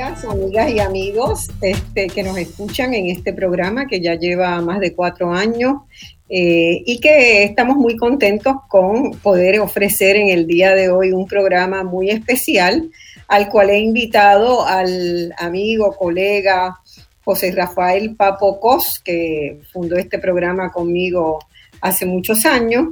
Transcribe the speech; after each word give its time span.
Amigas 0.00 0.70
y 0.70 0.80
amigos 0.80 1.48
este, 1.60 2.06
que 2.08 2.22
nos 2.22 2.38
escuchan 2.38 2.94
en 2.94 3.06
este 3.10 3.32
programa 3.32 3.86
que 3.86 4.00
ya 4.00 4.14
lleva 4.14 4.60
más 4.62 4.80
de 4.80 4.94
cuatro 4.94 5.32
años 5.32 5.82
eh, 6.30 6.82
y 6.86 6.98
que 6.98 7.44
estamos 7.44 7.76
muy 7.76 7.96
contentos 7.96 8.56
con 8.68 9.10
poder 9.18 9.60
ofrecer 9.60 10.16
en 10.16 10.28
el 10.28 10.46
día 10.46 10.74
de 10.74 10.88
hoy 10.88 11.12
un 11.12 11.26
programa 11.26 11.84
muy 11.84 12.10
especial 12.10 12.90
al 13.28 13.48
cual 13.48 13.70
he 13.70 13.80
invitado 13.80 14.66
al 14.66 15.34
amigo, 15.36 15.94
colega 15.94 16.78
José 17.24 17.52
Rafael 17.52 18.16
Papo 18.16 18.60
Cos, 18.60 18.98
que 18.98 19.60
fundó 19.72 19.96
este 19.96 20.18
programa 20.18 20.72
conmigo 20.72 21.38
hace 21.80 22.06
muchos 22.06 22.46
años, 22.46 22.88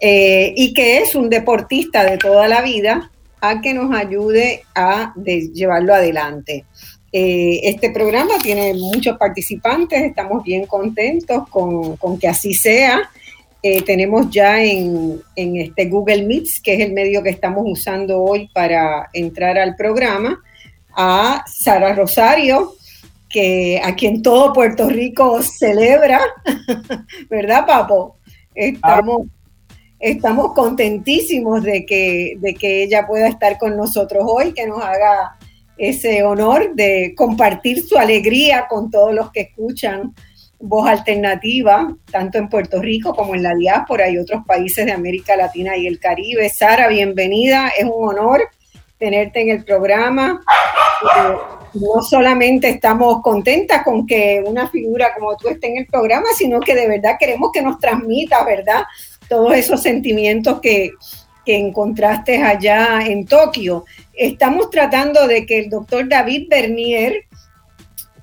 eh, 0.00 0.52
y 0.56 0.74
que 0.74 0.98
es 0.98 1.14
un 1.14 1.30
deportista 1.30 2.04
de 2.04 2.18
toda 2.18 2.48
la 2.48 2.60
vida, 2.62 3.10
a 3.48 3.60
que 3.60 3.74
nos 3.74 3.94
ayude 3.94 4.62
a 4.74 5.12
llevarlo 5.16 5.94
adelante. 5.94 6.64
Eh, 7.12 7.60
este 7.62 7.90
programa 7.90 8.38
tiene 8.42 8.72
muchos 8.74 9.18
participantes, 9.18 10.02
estamos 10.02 10.42
bien 10.42 10.66
contentos 10.66 11.48
con, 11.48 12.18
que 12.18 12.26
así 12.26 12.54
sea. 12.54 13.10
Eh, 13.62 13.82
tenemos 13.82 14.30
ya 14.30 14.62
en, 14.62 15.20
este 15.36 15.86
Google 15.86 16.24
Meets, 16.24 16.60
que 16.60 16.74
es 16.74 16.80
el 16.80 16.92
medio 16.92 17.22
que 17.22 17.30
estamos 17.30 17.64
usando 17.66 18.20
hoy 18.22 18.48
para 18.52 19.10
entrar 19.12 19.58
al 19.58 19.76
programa, 19.76 20.42
a 20.96 21.44
Sara 21.46 21.94
Rosario, 21.94 22.74
que 23.28 23.80
a 23.82 23.94
quien 23.94 24.22
todo 24.22 24.52
Puerto 24.52 24.88
Rico 24.88 25.42
celebra, 25.42 26.20
¿verdad, 27.30 27.66
Papo? 27.66 28.16
Estamos, 28.54 29.28
estamos 29.98 30.52
contentísimos 30.52 31.62
de 31.62 31.86
que, 31.86 32.34
de 32.38 32.54
que 32.54 32.82
ella 32.82 33.06
pueda 33.06 33.28
estar 33.28 33.58
con 33.58 33.76
nosotros 33.76 34.24
hoy, 34.26 34.52
que 34.52 34.66
nos 34.66 34.82
haga 34.82 35.36
ese 35.76 36.22
honor 36.22 36.74
de 36.74 37.14
compartir 37.16 37.82
su 37.86 37.96
alegría 37.96 38.66
con 38.68 38.90
todos 38.90 39.14
los 39.14 39.30
que 39.32 39.40
escuchan 39.40 40.14
Voz 40.60 40.88
Alternativa, 40.88 41.94
tanto 42.10 42.38
en 42.38 42.48
Puerto 42.48 42.80
Rico 42.80 43.14
como 43.14 43.34
en 43.34 43.42
la 43.42 43.54
diáspora 43.54 44.08
y 44.08 44.18
otros 44.18 44.44
países 44.46 44.86
de 44.86 44.92
América 44.92 45.36
Latina 45.36 45.76
y 45.76 45.86
el 45.86 45.98
Caribe. 45.98 46.48
Sara, 46.48 46.88
bienvenida, 46.88 47.68
es 47.76 47.84
un 47.84 48.08
honor 48.08 48.48
tenerte 48.98 49.42
en 49.42 49.50
el 49.50 49.64
programa. 49.64 50.40
Eh, 51.02 51.34
no 51.74 52.02
solamente 52.02 52.68
estamos 52.68 53.20
contentas 53.20 53.82
con 53.82 54.06
que 54.06 54.42
una 54.46 54.68
figura 54.68 55.12
como 55.12 55.36
tú 55.36 55.48
esté 55.48 55.68
en 55.68 55.78
el 55.78 55.86
programa, 55.86 56.26
sino 56.36 56.60
que 56.60 56.74
de 56.74 56.88
verdad 56.88 57.16
queremos 57.18 57.50
que 57.52 57.60
nos 57.60 57.78
transmita, 57.78 58.44
¿verdad? 58.44 58.84
Todos 59.28 59.54
esos 59.54 59.82
sentimientos 59.82 60.60
que, 60.60 60.92
que 61.44 61.56
encontraste 61.56 62.42
allá 62.42 63.00
en 63.06 63.26
Tokio. 63.26 63.84
Estamos 64.12 64.70
tratando 64.70 65.26
de 65.26 65.46
que 65.46 65.58
el 65.58 65.70
doctor 65.70 66.08
David 66.08 66.48
Bernier, 66.48 67.24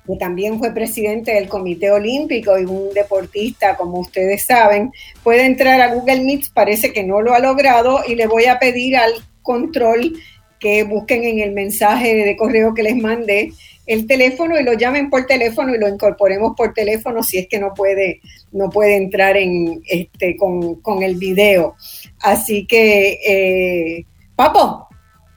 que 0.06 0.16
también 0.16 0.58
fue 0.58 0.72
presidente 0.72 1.32
del 1.34 1.48
Comité 1.48 1.90
Olímpico 1.90 2.58
y 2.58 2.64
un 2.64 2.92
deportista, 2.92 3.76
como 3.76 4.00
ustedes 4.00 4.44
saben, 4.46 4.90
pueda 5.22 5.44
entrar 5.44 5.80
a 5.80 5.94
Google 5.94 6.22
Meet. 6.22 6.52
Parece 6.52 6.92
que 6.92 7.04
no 7.04 7.20
lo 7.20 7.34
ha 7.34 7.38
logrado 7.38 8.00
y 8.06 8.14
le 8.14 8.26
voy 8.26 8.46
a 8.46 8.58
pedir 8.58 8.96
al 8.96 9.12
control 9.42 10.14
que 10.58 10.84
busquen 10.84 11.24
en 11.24 11.40
el 11.40 11.52
mensaje 11.52 12.14
de 12.14 12.36
correo 12.36 12.72
que 12.74 12.84
les 12.84 12.96
mandé 12.96 13.52
el 13.86 14.06
teléfono 14.06 14.58
y 14.58 14.62
lo 14.62 14.74
llamen 14.74 15.10
por 15.10 15.26
teléfono 15.26 15.74
y 15.74 15.78
lo 15.78 15.88
incorporemos 15.88 16.54
por 16.56 16.72
teléfono 16.72 17.22
si 17.22 17.38
es 17.38 17.48
que 17.48 17.58
no 17.58 17.74
puede, 17.74 18.20
no 18.52 18.70
puede 18.70 18.96
entrar 18.96 19.36
en 19.36 19.82
este 19.88 20.36
con, 20.36 20.76
con 20.76 21.02
el 21.02 21.16
video. 21.16 21.74
Así 22.20 22.66
que, 22.66 23.18
eh, 23.26 24.06
Papo, 24.36 24.88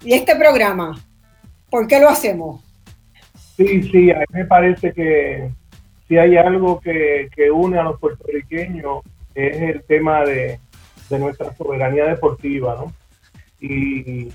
¿y 0.04 0.14
este 0.14 0.36
programa? 0.36 0.96
¿Por 1.70 1.88
qué 1.88 2.00
lo 2.00 2.10
hacemos? 2.10 2.62
Sí, 3.58 3.84
sí, 3.84 4.12
a 4.12 4.20
mí 4.20 4.26
me 4.32 4.46
parece 4.46 4.94
que 4.94 5.50
si 6.08 6.18
hay 6.18 6.38
algo 6.38 6.80
que, 6.80 7.30
une 7.52 7.80
a 7.80 7.84
los 7.84 8.00
puertorriqueños 8.00 9.02
es 9.34 9.62
el 9.62 9.84
tema 9.84 10.24
de, 10.24 10.60
de 11.10 11.20
nuestra 11.20 11.54
soberanía 11.56 12.06
deportiva, 12.06 12.76
¿no? 12.76 12.94
Y 13.60 14.30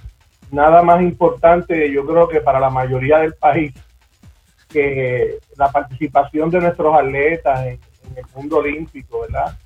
nada 0.51 0.83
más 0.83 1.01
importante, 1.03 1.91
yo 1.93 2.05
creo 2.07 2.29
que 2.29 2.41
para 2.41 2.59
la 2.59 2.71
mayoría 2.71 3.19
del 3.19 3.35
país, 3.35 3.73
que 4.71 5.39
la 5.57 5.71
participación 5.71 6.51
de 6.51 6.61
nuestros 6.61 6.95
atletas 6.95 7.67
en, 7.67 7.79
el 8.17 8.25
mundo 8.35 8.59
olímpico, 8.59 9.21
¿verdad? 9.21 9.57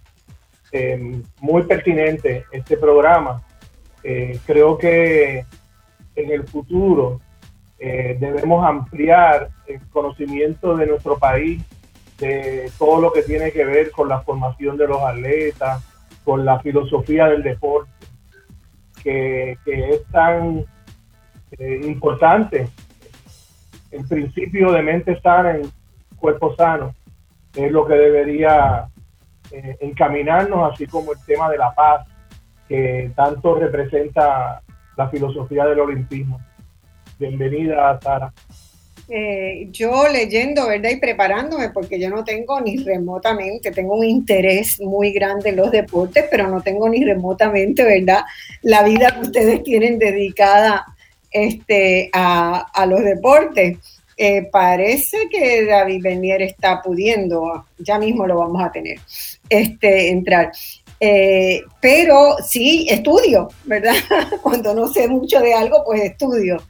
Eh, 0.71 1.23
muy 1.41 1.63
pertinente 1.63 2.45
este 2.53 2.77
programa. 2.77 3.43
Eh, 4.03 4.39
creo 4.45 4.77
que 4.77 5.47
en 6.15 6.31
el 6.31 6.47
futuro 6.47 7.21
eh, 7.79 8.19
debemos 8.21 8.67
ampliar 8.67 9.49
el 9.67 9.81
conocimiento 9.89 10.77
de 10.77 10.87
nuestro 10.87 11.19
país, 11.19 11.63
de 12.19 12.71
todo 12.79 13.01
lo 13.01 13.13
que 13.13 13.23
tiene 13.23 13.51
que 13.51 13.65
ver 13.65 13.91
con 13.93 14.11
la 14.11 14.21
formación 14.21 14.77
de 14.77 14.89
los 14.89 15.01
atletas, 15.01 15.83
con 16.23 16.45
la 16.45 16.61
filosofía 16.61 17.29
del 17.29 17.43
deporte, 17.43 17.91
que, 19.03 19.57
que 19.65 19.91
es 19.91 20.05
tan 20.13 20.67
importante 21.59 22.69
el 23.95 24.05
principio 24.07 24.73
de 24.73 24.83
mente 24.83 25.21
sana 25.21 25.57
en 25.57 25.71
cuerpo 26.17 26.55
sano 26.57 26.95
es 27.55 27.71
lo 27.71 27.87
que 27.87 27.95
debería 27.95 28.89
eh, 29.53 29.77
encaminarnos, 29.81 30.73
así 30.73 30.87
como 30.87 31.13
el 31.13 31.19
tema 31.25 31.49
de 31.49 31.59
la 31.59 31.73
paz, 31.75 32.07
que 32.69 33.13
tanto 33.15 33.55
representa 33.55 34.61
la 34.97 35.09
filosofía 35.09 35.65
del 35.67 35.81
olimpismo. 35.81 36.41
Bienvenida, 37.19 37.99
Sara. 38.01 38.33
Eh, 39.09 39.69
yo 39.71 40.09
leyendo, 40.09 40.67
¿verdad? 40.67 40.91
Y 40.91 40.97
preparándome, 40.97 41.69
porque 41.69 42.01
yo 42.01 42.09
no 42.09 42.25
tengo 42.25 42.61
ni 42.61 42.79
remotamente, 42.79 43.71
tengo 43.71 43.95
un 43.95 44.05
interés 44.05 44.81
muy 44.81 45.13
grande 45.13 45.51
en 45.51 45.57
los 45.57 45.71
deportes, 45.71 46.25
pero 46.31 46.49
no 46.49 46.63
tengo 46.63 46.89
ni 46.89 47.05
remotamente, 47.05 47.85
¿verdad? 47.85 48.25
La 48.63 48.83
vida 48.83 49.15
que 49.15 49.27
ustedes 49.27 49.63
tienen 49.63 49.99
dedicada 49.99 50.87
este, 51.35 52.09
a, 52.13 52.87
los 52.89 53.05
deportes. 53.05 53.79
Eh, 54.17 54.49
parece 54.53 55.29
que 55.29 55.67
David 55.67 56.01
Bernier 56.03 56.41
está 56.43 56.81
pudiendo, 56.81 57.67
ya 57.79 57.99
mismo 57.99 58.27
lo 58.27 58.39
vamos 58.39 58.63
a 58.63 58.71
tener, 58.71 59.01
este, 59.49 60.11
entrar. 60.11 60.53
Eh, 61.01 61.63
pero 61.81 62.37
sí, 62.47 62.87
estudio, 62.89 63.49
¿verdad? 63.65 63.97
Cuando 64.43 64.73
no 64.73 64.87
sé 64.87 65.09
mucho 65.09 65.41
de 65.41 65.53
algo, 65.53 65.83
pues 65.85 66.03
estudio. 66.03 66.63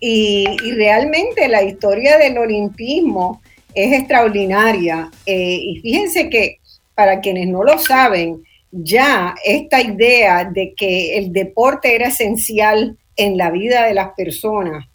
Y, 0.00 0.46
realmente 0.74 1.48
la 1.48 1.62
historia 1.62 2.16
del 2.16 2.38
olimpismo 2.38 3.42
es 3.74 3.92
extraordinaria. 3.92 5.10
Eh, 5.26 5.58
y 5.60 5.80
fíjense 5.80 6.30
que 6.30 6.60
para 6.94 7.20
quienes 7.20 7.48
no 7.48 7.62
lo 7.62 7.78
saben, 7.78 8.42
ya 8.72 9.34
esta 9.44 9.82
idea 9.82 10.44
de 10.44 10.72
que 10.74 11.18
el 11.18 11.32
deporte 11.32 11.94
era 11.94 12.08
esencial 12.08 12.96
en 13.16 13.36
la 13.36 13.50
vida 13.50 13.86
de 13.86 13.94
las 13.94 14.10
personas 14.12 14.86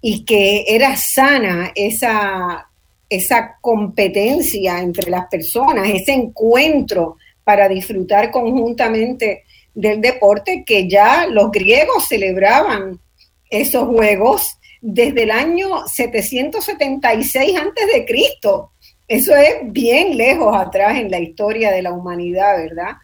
y 0.00 0.24
que 0.24 0.64
era 0.66 0.96
sana 0.96 1.70
esa, 1.74 2.68
esa 3.08 3.56
competencia 3.60 4.80
entre 4.80 5.10
las 5.10 5.26
personas, 5.28 5.88
ese 5.88 6.12
encuentro 6.12 7.16
para 7.44 7.68
disfrutar 7.68 8.30
conjuntamente 8.30 9.44
del 9.74 10.00
deporte, 10.00 10.64
que 10.66 10.88
ya 10.88 11.26
los 11.26 11.50
griegos 11.50 12.08
celebraban 12.08 13.00
esos 13.48 13.86
juegos 13.88 14.58
desde 14.80 15.22
el 15.22 15.30
año 15.30 15.86
776 15.86 17.56
antes 17.56 17.86
de 17.86 18.04
Cristo. 18.04 18.72
Eso 19.06 19.34
es 19.36 19.56
bien 19.66 20.16
lejos 20.16 20.54
atrás 20.56 20.98
en 20.98 21.10
la 21.10 21.20
historia 21.20 21.70
de 21.70 21.82
la 21.82 21.92
humanidad, 21.92 22.56
¿verdad? 22.56 22.96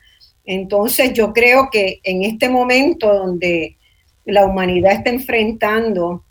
Entonces 0.44 1.12
yo 1.12 1.32
creo 1.32 1.68
que 1.70 2.00
en 2.02 2.24
este 2.24 2.48
momento 2.48 3.12
donde 3.12 3.77
la 4.28 4.44
humanidad 4.44 4.92
está 4.92 5.10
enfrentando 5.10 6.22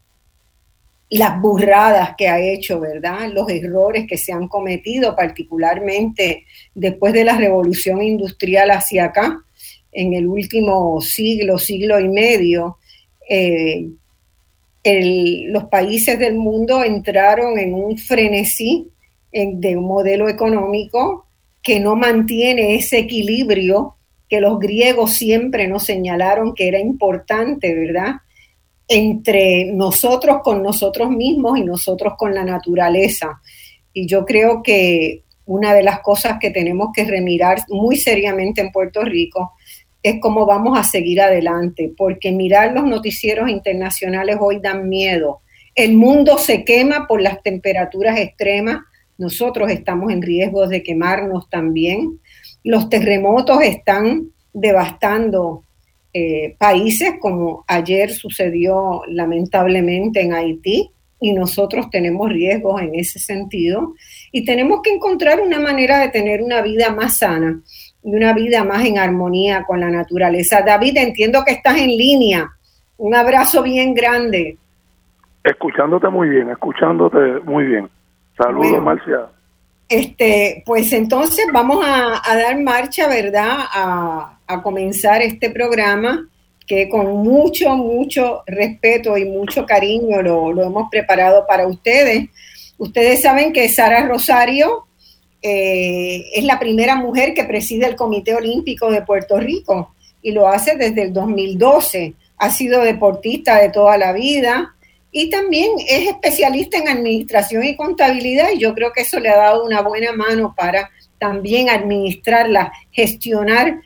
las 1.09 1.41
burradas 1.41 2.15
que 2.15 2.27
ha 2.27 2.39
hecho, 2.39 2.79
¿verdad? 2.79 3.31
Los 3.33 3.49
errores 3.49 4.05
que 4.07 4.17
se 4.17 4.31
han 4.31 4.47
cometido, 4.47 5.15
particularmente 5.15 6.45
después 6.75 7.13
de 7.13 7.23
la 7.23 7.37
revolución 7.37 8.03
industrial 8.03 8.69
hacia 8.71 9.05
acá, 9.05 9.41
en 9.91 10.13
el 10.13 10.27
último 10.27 11.01
siglo, 11.01 11.57
siglo 11.57 11.99
y 11.99 12.07
medio, 12.07 12.77
eh, 13.27 13.87
los 15.49 15.65
países 15.65 16.19
del 16.19 16.35
mundo 16.35 16.83
entraron 16.83 17.57
en 17.57 17.73
un 17.73 17.97
frenesí 17.97 18.89
de 19.31 19.75
un 19.75 19.85
modelo 19.85 20.29
económico 20.29 21.25
que 21.63 21.79
no 21.79 21.95
mantiene 21.95 22.75
ese 22.75 22.99
equilibrio 22.99 23.96
que 24.29 24.41
los 24.41 24.59
griegos 24.59 25.11
siempre 25.11 25.67
nos 25.67 25.83
señalaron 25.83 26.53
que 26.53 26.67
era 26.67 26.79
importante, 26.79 27.73
¿verdad? 27.73 28.15
Entre 28.87 29.65
nosotros 29.65 30.39
con 30.43 30.61
nosotros 30.61 31.09
mismos 31.09 31.57
y 31.57 31.63
nosotros 31.63 32.13
con 32.17 32.33
la 32.33 32.43
naturaleza. 32.43 33.41
Y 33.93 34.07
yo 34.07 34.25
creo 34.25 34.61
que 34.61 35.23
una 35.45 35.73
de 35.73 35.83
las 35.83 36.01
cosas 36.01 36.37
que 36.39 36.51
tenemos 36.51 36.89
que 36.93 37.05
remirar 37.05 37.59
muy 37.69 37.95
seriamente 37.95 38.61
en 38.61 38.71
Puerto 38.71 39.01
Rico 39.03 39.53
es 40.03 40.19
cómo 40.21 40.45
vamos 40.45 40.77
a 40.77 40.83
seguir 40.83 41.21
adelante, 41.21 41.91
porque 41.97 42.31
mirar 42.31 42.73
los 42.73 42.85
noticieros 42.85 43.49
internacionales 43.49 44.37
hoy 44.39 44.59
dan 44.59 44.87
miedo. 44.87 45.41
El 45.73 45.93
mundo 45.93 46.37
se 46.37 46.63
quema 46.63 47.07
por 47.07 47.21
las 47.21 47.41
temperaturas 47.41 48.19
extremas, 48.19 48.79
nosotros 49.17 49.71
estamos 49.71 50.11
en 50.11 50.21
riesgo 50.21 50.67
de 50.67 50.83
quemarnos 50.83 51.49
también. 51.49 52.19
Los 52.67 52.89
terremotos 52.89 53.61
están 53.61 54.29
devastando 54.51 55.63
eh, 56.13 56.53
países 56.57 57.13
como 57.21 57.63
ayer 57.65 58.09
sucedió 58.09 59.03
lamentablemente 59.07 60.19
en 60.19 60.33
Haití 60.33 60.91
y 61.21 61.31
nosotros 61.31 61.89
tenemos 61.89 62.27
riesgos 62.27 62.81
en 62.81 62.95
ese 62.95 63.19
sentido 63.19 63.93
y 64.33 64.43
tenemos 64.43 64.81
que 64.83 64.93
encontrar 64.93 65.39
una 65.39 65.61
manera 65.61 65.99
de 65.99 66.09
tener 66.09 66.41
una 66.41 66.61
vida 66.61 66.93
más 66.93 67.19
sana 67.19 67.57
y 68.03 68.13
una 68.13 68.33
vida 68.33 68.65
más 68.65 68.83
en 68.83 68.99
armonía 68.99 69.63
con 69.63 69.79
la 69.79 69.89
naturaleza. 69.89 70.61
David, 70.61 70.97
entiendo 70.97 71.45
que 71.45 71.53
estás 71.53 71.77
en 71.77 71.95
línea. 71.95 72.49
Un 72.97 73.15
abrazo 73.15 73.63
bien 73.63 73.93
grande. 73.93 74.57
Escuchándote 75.41 76.09
muy 76.09 76.27
bien, 76.27 76.49
escuchándote 76.49 77.39
muy 77.45 77.63
bien. 77.63 77.89
Saludos, 78.35 78.83
Marcia. 78.83 79.36
Este, 79.89 80.63
pues 80.65 80.91
entonces 80.91 81.45
vamos 81.53 81.83
a, 81.85 82.21
dar 82.35 82.59
marcha, 82.59 83.07
¿verdad? 83.07 83.57
A, 83.73 84.33
comenzar 84.63 85.21
este 85.21 85.49
programa 85.49 86.29
que 86.65 86.87
con 86.87 87.05
mucho, 87.17 87.75
mucho 87.75 88.43
respeto 88.45 89.17
y 89.17 89.25
mucho 89.25 89.65
cariño 89.65 90.21
lo, 90.21 90.63
hemos 90.63 90.89
preparado 90.89 91.45
para 91.45 91.67
ustedes. 91.67 92.29
Ustedes 92.77 93.21
saben 93.21 93.51
que 93.51 93.67
Sara 93.69 94.07
Rosario 94.07 94.87
eh, 95.41 96.25
es 96.33 96.43
la 96.43 96.59
primera 96.59 96.95
mujer 96.95 97.33
que 97.33 97.43
preside 97.43 97.87
el 97.87 97.95
Comité 97.95 98.35
Olímpico 98.35 98.89
de 98.89 99.01
Puerto 99.01 99.37
Rico 99.37 99.93
y 100.21 100.31
lo 100.31 100.47
hace 100.47 100.75
desde 100.77 101.03
el 101.03 101.13
2012. 101.13 102.13
Ha 102.37 102.49
sido 102.51 102.83
deportista 102.83 103.61
de 103.61 103.69
toda 103.69 103.97
la 103.97 104.13
vida 104.13 104.75
y 105.11 105.29
también 105.29 105.71
es 105.87 106.09
especialista 106.09 106.77
en 106.77 106.89
administración 106.89 107.63
y 107.63 107.75
contabilidad 107.75 108.49
y 108.53 108.59
yo 108.59 108.73
creo 108.73 108.91
que 108.91 109.01
eso 109.01 109.19
le 109.19 109.29
ha 109.29 109.37
dado 109.37 109.65
una 109.65 109.81
buena 109.81 110.11
mano 110.11 110.53
para 110.55 110.91
también 111.17 111.69
administrarla, 111.69 112.71
gestionar 112.91 113.81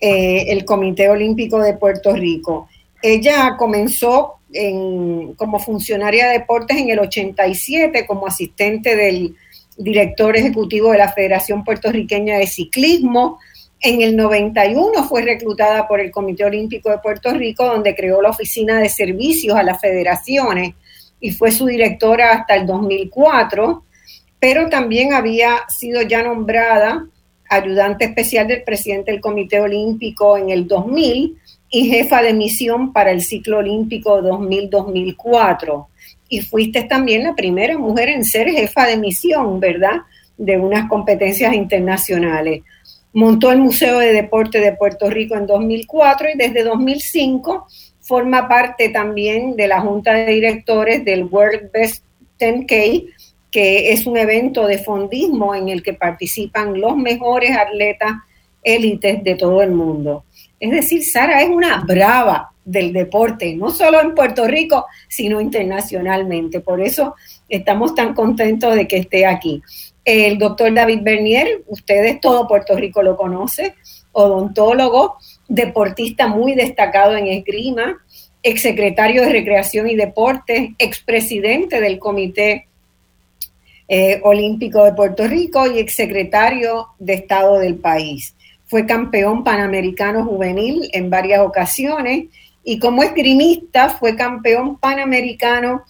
eh, 0.00 0.46
el 0.48 0.64
Comité 0.64 1.08
Olímpico 1.08 1.60
de 1.60 1.74
Puerto 1.74 2.12
Rico. 2.14 2.68
Ella 3.02 3.56
comenzó 3.58 4.36
como 5.36 5.60
funcionaria 5.60 6.26
de 6.26 6.38
deportes 6.38 6.76
en 6.76 6.90
el 6.90 6.98
87 6.98 8.04
como 8.06 8.26
asistente 8.26 8.96
del 8.96 9.36
director 9.76 10.36
ejecutivo 10.36 10.90
de 10.90 10.98
la 10.98 11.12
Federación 11.12 11.64
Puertorriqueña 11.64 12.38
de 12.38 12.46
Ciclismo. 12.46 13.38
En 13.82 14.02
el 14.02 14.14
91 14.14 15.04
fue 15.04 15.22
reclutada 15.22 15.88
por 15.88 16.00
el 16.00 16.10
Comité 16.10 16.44
Olímpico 16.44 16.90
de 16.90 16.98
Puerto 16.98 17.32
Rico, 17.32 17.64
donde 17.64 17.94
creó 17.94 18.20
la 18.20 18.28
Oficina 18.28 18.78
de 18.78 18.90
Servicios 18.90 19.56
a 19.56 19.62
las 19.62 19.80
Federaciones 19.80 20.74
y 21.18 21.30
fue 21.32 21.50
su 21.50 21.66
directora 21.66 22.32
hasta 22.32 22.56
el 22.56 22.66
2004, 22.66 23.84
pero 24.38 24.68
también 24.68 25.14
había 25.14 25.64
sido 25.68 26.02
ya 26.02 26.22
nombrada 26.22 27.06
ayudante 27.48 28.04
especial 28.04 28.48
del 28.48 28.62
presidente 28.62 29.12
del 29.12 29.20
Comité 29.20 29.60
Olímpico 29.60 30.36
en 30.36 30.50
el 30.50 30.66
2000 30.66 31.38
y 31.70 31.88
jefa 31.88 32.22
de 32.22 32.34
misión 32.34 32.92
para 32.92 33.12
el 33.12 33.22
ciclo 33.22 33.58
olímpico 33.58 34.20
2000-2004. 34.20 35.86
Y 36.28 36.40
fuiste 36.42 36.82
también 36.82 37.24
la 37.24 37.34
primera 37.34 37.78
mujer 37.78 38.08
en 38.08 38.24
ser 38.24 38.50
jefa 38.50 38.86
de 38.86 38.96
misión, 38.96 39.58
¿verdad? 39.58 40.02
De 40.36 40.58
unas 40.58 40.88
competencias 40.88 41.54
internacionales. 41.54 42.62
Montó 43.12 43.50
el 43.50 43.58
Museo 43.58 43.98
de 43.98 44.12
Deporte 44.12 44.60
de 44.60 44.72
Puerto 44.72 45.10
Rico 45.10 45.34
en 45.36 45.46
2004 45.46 46.28
y 46.34 46.38
desde 46.38 46.62
2005 46.62 47.66
forma 48.00 48.48
parte 48.48 48.88
también 48.88 49.56
de 49.56 49.68
la 49.68 49.80
Junta 49.80 50.14
de 50.14 50.26
Directores 50.26 51.04
del 51.04 51.24
World 51.24 51.70
Best 51.72 52.04
10K, 52.38 53.06
que 53.50 53.92
es 53.92 54.06
un 54.06 54.16
evento 54.16 54.66
de 54.66 54.78
fondismo 54.78 55.54
en 55.54 55.68
el 55.68 55.82
que 55.82 55.94
participan 55.94 56.80
los 56.80 56.96
mejores 56.96 57.56
atletas 57.56 58.12
élites 58.62 59.22
de 59.24 59.34
todo 59.34 59.62
el 59.62 59.72
mundo. 59.72 60.24
Es 60.58 60.70
decir, 60.70 61.04
Sara 61.04 61.42
es 61.42 61.48
una 61.48 61.80
brava 61.80 62.50
del 62.64 62.92
deporte, 62.92 63.54
no 63.56 63.70
solo 63.70 64.00
en 64.00 64.14
Puerto 64.14 64.46
Rico, 64.46 64.86
sino 65.08 65.40
internacionalmente. 65.40 66.60
Por 66.60 66.80
eso 66.80 67.14
estamos 67.48 67.94
tan 67.94 68.14
contentos 68.14 68.74
de 68.74 68.86
que 68.86 68.98
esté 68.98 69.26
aquí. 69.26 69.62
El 70.04 70.38
doctor 70.38 70.72
David 70.72 71.00
Bernier, 71.02 71.62
ustedes 71.66 72.20
todo 72.20 72.48
Puerto 72.48 72.74
Rico 72.76 73.02
lo 73.02 73.16
conoce, 73.16 73.74
odontólogo, 74.12 75.18
deportista 75.48 76.26
muy 76.26 76.54
destacado 76.54 77.16
en 77.16 77.26
esgrima, 77.26 77.98
exsecretario 78.42 79.22
de 79.22 79.32
Recreación 79.32 79.88
y 79.88 79.96
Deportes, 79.96 80.70
expresidente 80.78 81.80
del 81.80 81.98
Comité 81.98 82.66
eh, 83.88 84.20
Olímpico 84.22 84.84
de 84.84 84.92
Puerto 84.92 85.26
Rico 85.26 85.66
y 85.66 85.78
exsecretario 85.78 86.88
de 86.98 87.14
Estado 87.14 87.58
del 87.58 87.74
país. 87.76 88.34
Fue 88.66 88.86
campeón 88.86 89.42
panamericano 89.42 90.24
juvenil 90.24 90.88
en 90.92 91.10
varias 91.10 91.40
ocasiones 91.40 92.26
y 92.62 92.78
como 92.78 93.02
esgrimista 93.02 93.90
fue 93.90 94.14
campeón 94.14 94.78
panamericano 94.78 95.82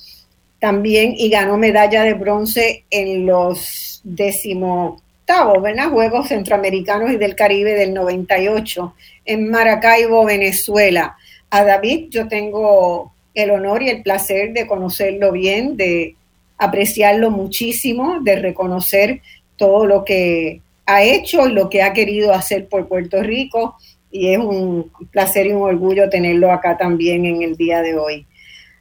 también 0.59 1.15
y 1.17 1.29
ganó 1.29 1.59
medalla 1.59 2.03
de 2.03 2.15
bronce 2.15 2.85
en 2.91 3.27
los 3.27 3.90
decimoctavos, 4.03 5.63
¿verdad? 5.63 5.91
Juegos 5.91 6.29
Centroamericanos 6.29 7.11
y 7.11 7.17
del 7.17 7.35
Caribe 7.35 7.75
del 7.75 7.95
98 7.95 8.95
en 9.25 9.51
Maracaibo, 9.51 10.25
Venezuela. 10.25 11.17
A 11.51 11.65
David 11.65 12.09
yo 12.11 12.29
tengo 12.29 13.13
el 13.35 13.51
honor 13.51 13.83
y 13.83 13.91
el 13.91 14.03
placer 14.03 14.53
de 14.53 14.67
conocerlo 14.67 15.33
bien, 15.33 15.77
de 15.77 16.17
apreciarlo 16.59 17.31
muchísimo, 17.31 18.21
de 18.21 18.37
reconocer 18.37 19.23
todo 19.57 19.87
lo 19.87 20.05
que 20.05 20.61
ha 20.87 21.03
hecho 21.03 21.47
y 21.47 21.53
lo 21.53 21.71
que 21.71 21.83
ha 21.83 21.93
querido 21.93 22.33
hacer 22.33 22.69
por 22.69 22.89
Puerto 22.89 23.23
Rico 23.23 23.77
y 24.11 24.33
es 24.33 24.39
un 24.39 24.91
placer 25.11 25.47
y 25.47 25.53
un 25.53 25.63
orgullo 25.63 26.11
tenerlo 26.11 26.51
acá 26.51 26.77
también 26.77 27.25
en 27.25 27.43
el 27.43 27.57
día 27.57 27.81
de 27.81 27.97
hoy. 27.97 28.27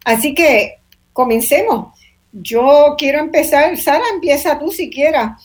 Así 0.04 0.34
que 0.34 0.78
comencemos. 1.14 1.99
Yo 2.32 2.96
quiero 2.98 3.20
empezar, 3.20 3.76
Sara, 3.78 4.04
empieza 4.14 4.60
tú 4.60 4.72
si 4.72 4.90
quieras, 4.90 5.44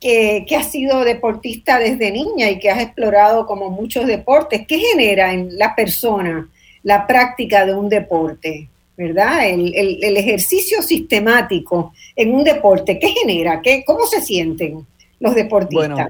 que, 0.00 0.44
que 0.46 0.56
has 0.56 0.70
sido 0.70 1.04
deportista 1.04 1.78
desde 1.78 2.10
niña 2.10 2.50
y 2.50 2.58
que 2.58 2.70
has 2.70 2.82
explorado 2.82 3.46
como 3.46 3.70
muchos 3.70 4.06
deportes. 4.06 4.66
¿Qué 4.66 4.78
genera 4.78 5.32
en 5.32 5.56
la 5.56 5.74
persona 5.74 6.48
la 6.82 7.06
práctica 7.06 7.64
de 7.64 7.74
un 7.74 7.88
deporte? 7.88 8.68
¿Verdad? 8.96 9.48
El, 9.48 9.74
el, 9.74 10.16
ejercicio 10.16 10.80
sistemático 10.80 11.92
en 12.14 12.32
un 12.32 12.44
deporte, 12.44 12.98
¿qué 12.98 13.08
genera? 13.08 13.60
¿Qué, 13.60 13.82
¿Cómo 13.84 14.06
se 14.06 14.20
sienten? 14.20 14.86
los 15.24 15.34
deportistas. 15.34 15.88
Bueno, 15.88 16.08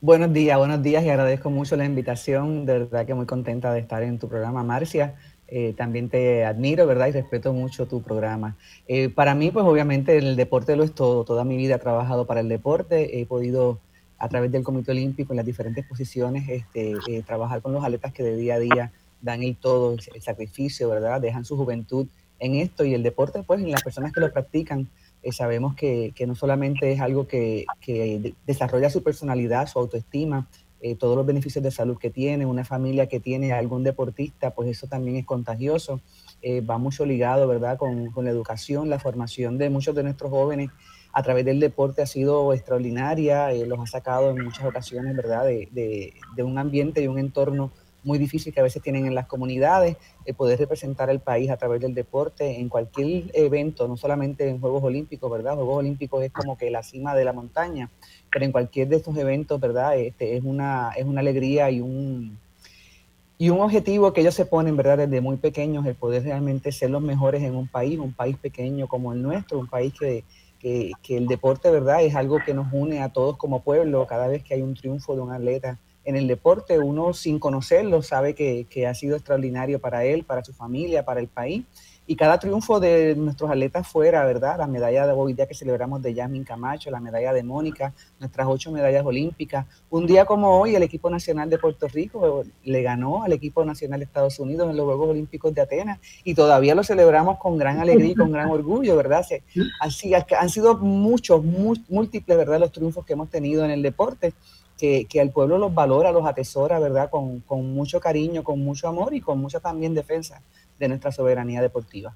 buenos 0.00 0.32
días, 0.32 0.58
buenos 0.58 0.82
días 0.82 1.04
y 1.04 1.08
agradezco 1.08 1.50
mucho 1.50 1.76
la 1.76 1.84
invitación. 1.84 2.66
De 2.66 2.80
verdad 2.80 3.06
que 3.06 3.14
muy 3.14 3.26
contenta 3.26 3.72
de 3.72 3.80
estar 3.80 4.02
en 4.02 4.18
tu 4.18 4.28
programa, 4.28 4.62
Marcia. 4.62 5.14
Eh, 5.54 5.74
también 5.76 6.08
te 6.08 6.46
admiro, 6.46 6.86
¿verdad? 6.86 7.08
Y 7.08 7.10
respeto 7.10 7.52
mucho 7.52 7.86
tu 7.86 8.00
programa. 8.00 8.56
Eh, 8.88 9.10
para 9.10 9.34
mí, 9.34 9.50
pues 9.50 9.66
obviamente 9.66 10.16
el 10.16 10.34
deporte 10.34 10.76
lo 10.76 10.82
es 10.82 10.94
todo. 10.94 11.24
Toda 11.24 11.44
mi 11.44 11.58
vida 11.58 11.74
he 11.74 11.78
trabajado 11.78 12.26
para 12.26 12.40
el 12.40 12.48
deporte. 12.48 13.20
He 13.20 13.26
podido, 13.26 13.78
a 14.18 14.30
través 14.30 14.50
del 14.50 14.62
Comité 14.62 14.92
Olímpico, 14.92 15.34
en 15.34 15.36
las 15.36 15.44
diferentes 15.44 15.84
posiciones, 15.84 16.48
este, 16.48 16.94
eh, 17.06 17.22
trabajar 17.26 17.60
con 17.60 17.74
los 17.74 17.84
atletas 17.84 18.14
que 18.14 18.22
de 18.22 18.34
día 18.34 18.54
a 18.54 18.58
día 18.60 18.92
dan 19.20 19.42
el 19.42 19.54
todo, 19.56 19.96
el 20.14 20.22
sacrificio, 20.22 20.88
¿verdad? 20.88 21.20
Dejan 21.20 21.44
su 21.44 21.54
juventud 21.58 22.06
en 22.38 22.54
esto 22.54 22.86
y 22.86 22.94
el 22.94 23.02
deporte, 23.02 23.42
pues 23.42 23.60
en 23.60 23.70
las 23.70 23.82
personas 23.82 24.10
que 24.14 24.20
lo 24.20 24.32
practican, 24.32 24.88
eh, 25.22 25.32
sabemos 25.32 25.74
que, 25.76 26.14
no 26.26 26.34
solamente 26.34 26.92
es 26.92 27.00
algo 27.00 27.28
que, 27.28 27.66
desarrolla 28.46 28.88
su 28.88 29.02
personalidad, 29.02 29.68
su 29.68 29.78
autoestima, 29.78 30.48
eh, 30.84 30.96
todos 30.96 31.16
los 31.16 31.24
beneficios 31.24 31.62
de 31.62 31.70
salud 31.70 31.96
que 31.96 32.10
tiene, 32.10 32.44
una 32.44 32.64
familia 32.64 33.06
que 33.06 33.20
tiene 33.20 33.52
algún 33.52 33.84
deportista, 33.84 34.50
pues 34.50 34.68
eso 34.68 34.88
también 34.88 35.16
es 35.16 35.24
contagioso, 35.24 36.00
eh, 36.42 36.60
va 36.60 36.76
mucho 36.76 37.06
ligado, 37.06 37.46
¿verdad?, 37.46 37.78
con, 37.78 38.10
la 38.24 38.30
educación, 38.30 38.90
la 38.90 38.98
formación 38.98 39.58
de 39.58 39.70
muchos 39.70 39.94
de 39.94 40.02
nuestros 40.02 40.30
jóvenes 40.30 40.70
a 41.12 41.22
través 41.22 41.44
del 41.44 41.60
deporte 41.60 42.02
ha 42.02 42.06
sido 42.06 42.52
extraordinaria, 42.52 43.52
los 43.52 43.78
ha 43.78 43.86
sacado 43.86 44.30
en 44.30 44.42
muchas 44.44 44.66
ocasiones, 44.66 45.14
¿verdad?, 45.16 45.44
de, 45.44 46.14
de 46.34 46.42
un 46.42 46.58
ambiente 46.58 47.00
y 47.00 47.06
un 47.06 47.20
entorno 47.20 47.70
muy 48.04 48.18
difícil 48.18 48.52
que 48.52 48.60
a 48.60 48.62
veces 48.62 48.82
tienen 48.82 49.06
en 49.06 49.14
las 49.14 49.26
comunidades, 49.26 49.96
eh, 50.24 50.34
poder 50.34 50.58
representar 50.58 51.10
al 51.10 51.20
país 51.20 51.50
a 51.50 51.56
través 51.56 51.80
del 51.80 51.94
deporte 51.94 52.58
en 52.58 52.68
cualquier 52.68 53.30
evento, 53.34 53.86
no 53.88 53.96
solamente 53.96 54.48
en 54.48 54.60
Juegos 54.60 54.82
Olímpicos, 54.82 55.30
¿verdad? 55.30 55.54
Juegos 55.54 55.78
Olímpicos 55.78 56.24
es 56.24 56.32
como 56.32 56.56
que 56.56 56.70
la 56.70 56.82
cima 56.82 57.14
de 57.14 57.24
la 57.24 57.32
montaña, 57.32 57.90
pero 58.32 58.44
en 58.46 58.52
cualquier 58.52 58.88
de 58.88 58.96
estos 58.96 59.16
eventos, 59.16 59.60
¿verdad? 59.60 59.96
Este, 59.98 60.36
es, 60.36 60.42
una, 60.42 60.90
es 60.96 61.04
una 61.04 61.20
alegría 61.20 61.70
y 61.70 61.80
un, 61.80 62.38
y 63.38 63.50
un 63.50 63.60
objetivo 63.60 64.12
que 64.12 64.22
ellos 64.22 64.34
se 64.34 64.46
ponen, 64.46 64.76
¿verdad? 64.76 64.98
Desde 64.98 65.20
muy 65.20 65.36
pequeños, 65.36 65.84
el 65.84 65.94
poder 65.94 66.24
realmente 66.24 66.72
ser 66.72 66.90
los 66.90 67.02
mejores 67.02 67.42
en 67.42 67.54
un 67.54 67.68
país, 67.68 67.98
un 67.98 68.14
país 68.14 68.36
pequeño 68.38 68.88
como 68.88 69.12
el 69.12 69.22
nuestro, 69.22 69.58
un 69.58 69.68
país 69.68 69.92
que, 69.98 70.24
que, 70.58 70.92
que 71.02 71.18
el 71.18 71.26
deporte, 71.26 71.70
¿verdad? 71.70 72.02
Es 72.02 72.14
algo 72.14 72.38
que 72.44 72.54
nos 72.54 72.72
une 72.72 73.02
a 73.02 73.10
todos 73.10 73.36
como 73.36 73.60
pueblo. 73.60 74.06
Cada 74.06 74.28
vez 74.28 74.42
que 74.42 74.54
hay 74.54 74.62
un 74.62 74.74
triunfo 74.74 75.14
de 75.14 75.20
un 75.20 75.30
atleta 75.30 75.78
en 76.04 76.16
el 76.16 76.26
deporte, 76.26 76.78
uno 76.78 77.12
sin 77.12 77.38
conocerlo 77.38 78.02
sabe 78.02 78.34
que, 78.34 78.66
que 78.68 78.86
ha 78.86 78.94
sido 78.94 79.14
extraordinario 79.14 79.78
para 79.78 80.04
él, 80.04 80.24
para 80.24 80.42
su 80.42 80.52
familia, 80.54 81.04
para 81.04 81.20
el 81.20 81.28
país 81.28 81.64
y 82.12 82.14
cada 82.14 82.38
triunfo 82.38 82.78
de 82.78 83.14
nuestros 83.16 83.50
atletas 83.50 83.88
fuera, 83.88 84.22
¿verdad? 84.26 84.58
La 84.58 84.66
medalla 84.66 85.06
de 85.06 85.14
hoy 85.14 85.32
día 85.32 85.46
que 85.46 85.54
celebramos 85.54 86.02
de 86.02 86.12
Yasmin 86.12 86.44
Camacho, 86.44 86.90
la 86.90 87.00
medalla 87.00 87.32
de 87.32 87.42
Mónica, 87.42 87.94
nuestras 88.20 88.46
ocho 88.48 88.70
medallas 88.70 89.02
olímpicas. 89.06 89.64
Un 89.88 90.06
día 90.06 90.26
como 90.26 90.60
hoy, 90.60 90.74
el 90.74 90.82
equipo 90.82 91.08
nacional 91.08 91.48
de 91.48 91.56
Puerto 91.56 91.88
Rico 91.88 92.44
le 92.64 92.82
ganó 92.82 93.22
al 93.22 93.32
equipo 93.32 93.64
nacional 93.64 94.00
de 94.00 94.04
Estados 94.04 94.38
Unidos 94.38 94.68
en 94.68 94.76
los 94.76 94.84
Juegos 94.84 95.08
Olímpicos 95.08 95.54
de 95.54 95.62
Atenas 95.62 96.00
y 96.22 96.34
todavía 96.34 96.74
lo 96.74 96.84
celebramos 96.84 97.38
con 97.38 97.56
gran 97.56 97.80
alegría 97.80 98.10
y 98.10 98.14
con 98.14 98.30
gran 98.30 98.50
orgullo, 98.50 98.94
¿verdad? 98.94 99.24
Así 99.80 100.12
han 100.14 100.50
sido 100.50 100.76
muchos, 100.76 101.42
múltiples, 101.42 102.36
¿verdad? 102.36 102.60
Los 102.60 102.72
triunfos 102.72 103.06
que 103.06 103.14
hemos 103.14 103.30
tenido 103.30 103.64
en 103.64 103.70
el 103.70 103.80
deporte. 103.80 104.34
Que, 104.78 105.04
que, 105.04 105.20
el 105.20 105.30
pueblo 105.30 105.58
los 105.58 105.72
valora, 105.72 106.10
los 106.10 106.26
atesora, 106.26 106.80
¿verdad? 106.80 107.08
Con, 107.08 107.38
con 107.40 107.72
mucho 107.72 108.00
cariño, 108.00 108.42
con 108.42 108.58
mucho 108.58 108.88
amor 108.88 109.14
y 109.14 109.20
con 109.20 109.38
mucha 109.38 109.60
también 109.60 109.94
defensa 109.94 110.42
de 110.82 110.88
nuestra 110.88 111.12
soberanía 111.12 111.62
deportiva. 111.62 112.14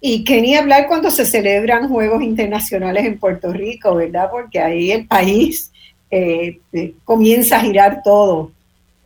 Y 0.00 0.24
que 0.24 0.40
ni 0.40 0.56
hablar 0.56 0.86
cuando 0.86 1.10
se 1.10 1.24
celebran 1.24 1.88
Juegos 1.88 2.22
Internacionales 2.22 3.04
en 3.04 3.18
Puerto 3.18 3.52
Rico, 3.52 3.96
¿verdad? 3.96 4.28
Porque 4.30 4.60
ahí 4.60 4.92
el 4.92 5.06
país 5.06 5.72
eh, 6.10 6.60
eh, 6.72 6.94
comienza 7.04 7.56
a 7.56 7.60
girar 7.60 8.02
todo. 8.02 8.52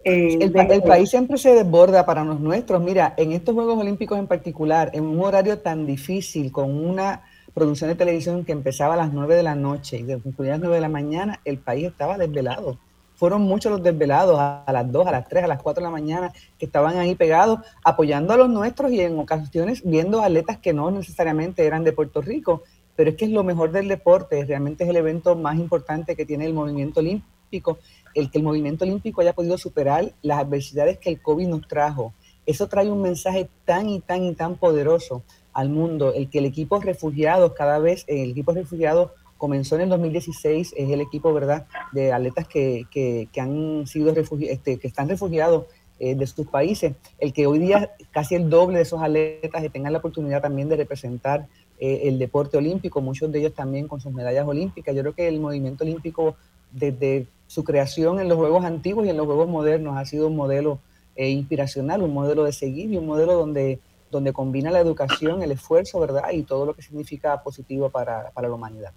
Eh, 0.05 0.39
el, 0.41 0.83
país 0.83 1.11
siempre 1.11 1.39
se 1.39 1.55
desborda 1.55 2.05
para 2.05 2.25
los 2.25 2.41
nuestros. 2.41 2.83
Mira, 2.83 3.15
en 3.17 3.33
estos 3.33 3.55
Juegos 3.55 3.79
Olímpicos 3.79 4.19
en 4.19 4.27
particular, 4.27 4.91
en 4.93 5.05
un 5.05 5.21
horario 5.21 5.59
tan 5.59 5.87
difícil, 5.87 6.53
con 6.53 6.71
una 6.71 7.23
producción 7.55 7.89
de 7.89 7.97
televisión 7.97 8.45
que 8.45 8.53
empezaba 8.53 8.95
a 8.95 8.97
las 8.97 9.13
9 9.13 9.37
de 9.37 9.43
la 9.43 9.55
noche 9.55 9.99
y 9.99 10.21
concluía 10.21 10.53
a 10.53 10.55
las 10.55 10.61
9 10.61 10.75
de 10.77 10.81
la 10.81 10.89
mañana, 10.89 11.41
el 11.45 11.59
país 11.59 11.87
estaba 11.87 12.19
desvelado 12.19 12.79
fueron 13.23 13.43
muchos 13.43 13.71
los 13.71 13.85
desvelados 13.85 14.37
a, 14.37 14.65
las 14.73 14.91
2, 14.91 15.07
a 15.07 15.13
las 15.13 15.29
3, 15.29 15.45
a 15.45 15.47
las 15.47 15.63
4 15.63 15.81
de 15.81 15.85
la 15.85 15.93
mañana 15.93 16.33
que 16.59 16.67
estaban 16.67 16.97
ahí 16.97 17.15
pegados 17.15 17.61
apoyando 17.85 18.33
a 18.33 18.37
los 18.37 18.49
nuestros 18.49 18.91
y 18.91 19.01
en 19.01 19.17
ocasiones 19.17 19.81
viendo 19.85 20.21
atletas 20.21 20.59
que 20.59 20.73
no 20.73 20.91
necesariamente 20.91 21.65
eran 21.65 21.85
de 21.85 21.93
Puerto 21.93 22.21
Rico, 22.21 22.65
pero 22.97 23.11
es 23.11 23.17
que 23.17 23.27
es 23.27 23.31
lo 23.31 23.45
mejor 23.45 23.71
del 23.71 23.87
deporte, 23.87 24.45
realmente 24.45 24.83
es 24.83 24.91
el 24.91 24.97
evento 24.97 25.37
más 25.37 25.57
importante 25.57 26.17
que 26.17 26.27
tiene 26.27 26.47
el 26.47 26.53
movimiento 26.53 26.99
olímpico, 26.99 27.79
el 28.13 28.29
que 28.29 28.39
el 28.39 28.43
movimiento 28.43 28.85
olímpico 28.85 29.21
haya 29.21 29.35
podido 29.35 29.57
superar 29.57 30.13
las 30.23 30.41
adversidades 30.41 30.99
que 30.99 31.11
el 31.11 31.23
COVID 31.23 31.47
nos 31.47 31.69
trajo. 31.69 32.13
Eso 32.45 32.67
trae 32.67 32.91
un 32.91 33.03
mensaje 33.03 33.49
tan 33.65 33.89
y 33.89 34.01
tan 34.01 34.25
y 34.25 34.35
tan 34.35 34.57
poderoso 34.57 35.23
al 35.53 35.69
mundo, 35.69 36.13
el 36.13 36.29
que 36.29 36.41
el 36.41 36.47
equipo 36.47 36.81
refugiados 36.81 37.53
cada 37.53 37.79
vez, 37.79 38.05
el 38.09 38.33
equipo 38.33 38.51
refugiados 38.51 39.13
comenzó 39.43 39.75
en 39.75 39.81
el 39.81 39.89
2016, 39.89 40.73
es 40.77 40.91
el 40.91 41.01
equipo, 41.01 41.35
¿verdad?, 41.35 41.67
de 41.91 42.13
atletas 42.13 42.47
que, 42.47 42.87
que, 42.93 43.41
han 43.41 43.89
sido 43.89 44.15
refugiados, 44.15 44.55
este, 44.57 44.79
que 44.79 44.87
están 44.87 45.09
refugiados 45.09 45.65
eh, 45.99 46.15
de 46.15 46.29
sus 46.29 46.47
países, 46.47 46.95
el 47.19 47.33
que 47.33 47.49
hoy 47.49 47.59
día 47.59 47.91
casi 48.13 48.37
el 48.37 48.49
doble 48.49 48.77
de 48.77 48.85
esos 48.85 49.03
atletas 49.03 49.65
tengan 49.73 49.95
la 49.95 49.99
oportunidad 49.99 50.43
también 50.43 50.69
de 50.69 50.77
representar 50.77 51.49
eh, 51.81 52.03
el 52.05 52.21
deporte 52.21 52.57
olímpico, 52.57 53.01
muchos 53.01 53.33
de 53.33 53.41
ellos 53.41 53.53
también 53.53 53.89
con 53.89 54.01
sus 54.01 54.13
medallas 54.13 54.47
olímpicas. 54.47 54.95
Yo 54.95 55.03
creo 55.03 55.15
que 55.17 55.27
el 55.27 55.41
movimiento 55.41 55.83
olímpico 55.83 56.37
desde 56.71 57.27
su 57.49 57.65
creación 57.65 58.21
en 58.21 58.29
los 58.29 58.39
Juegos 58.39 58.65
antiguos 58.65 59.07
y 59.07 59.11
en 59.11 59.17
los 59.17 59.27
Juegos 59.27 59.49
modernos 59.49 59.97
ha 59.97 60.05
sido 60.05 60.29
un 60.29 60.37
modelo 60.37 60.79
eh, 61.17 61.31
inspiracional, 61.31 62.01
un 62.03 62.15
modelo 62.15 62.45
de 62.45 62.53
seguir 62.53 62.93
y 62.93 62.97
un 62.97 63.07
modelo 63.07 63.35
donde, 63.35 63.81
donde 64.09 64.33
combina 64.33 64.71
la 64.71 64.79
educación, 64.79 65.43
el 65.43 65.51
esfuerzo, 65.51 65.99
¿verdad? 65.99 66.31
Y 66.31 66.45
todo 66.45 66.65
lo 66.65 66.75
que 66.75 66.83
significa 66.83 67.43
positivo 67.43 67.91
para, 67.91 68.31
para 68.31 68.47
la 68.47 68.55
humanidad. 68.55 68.93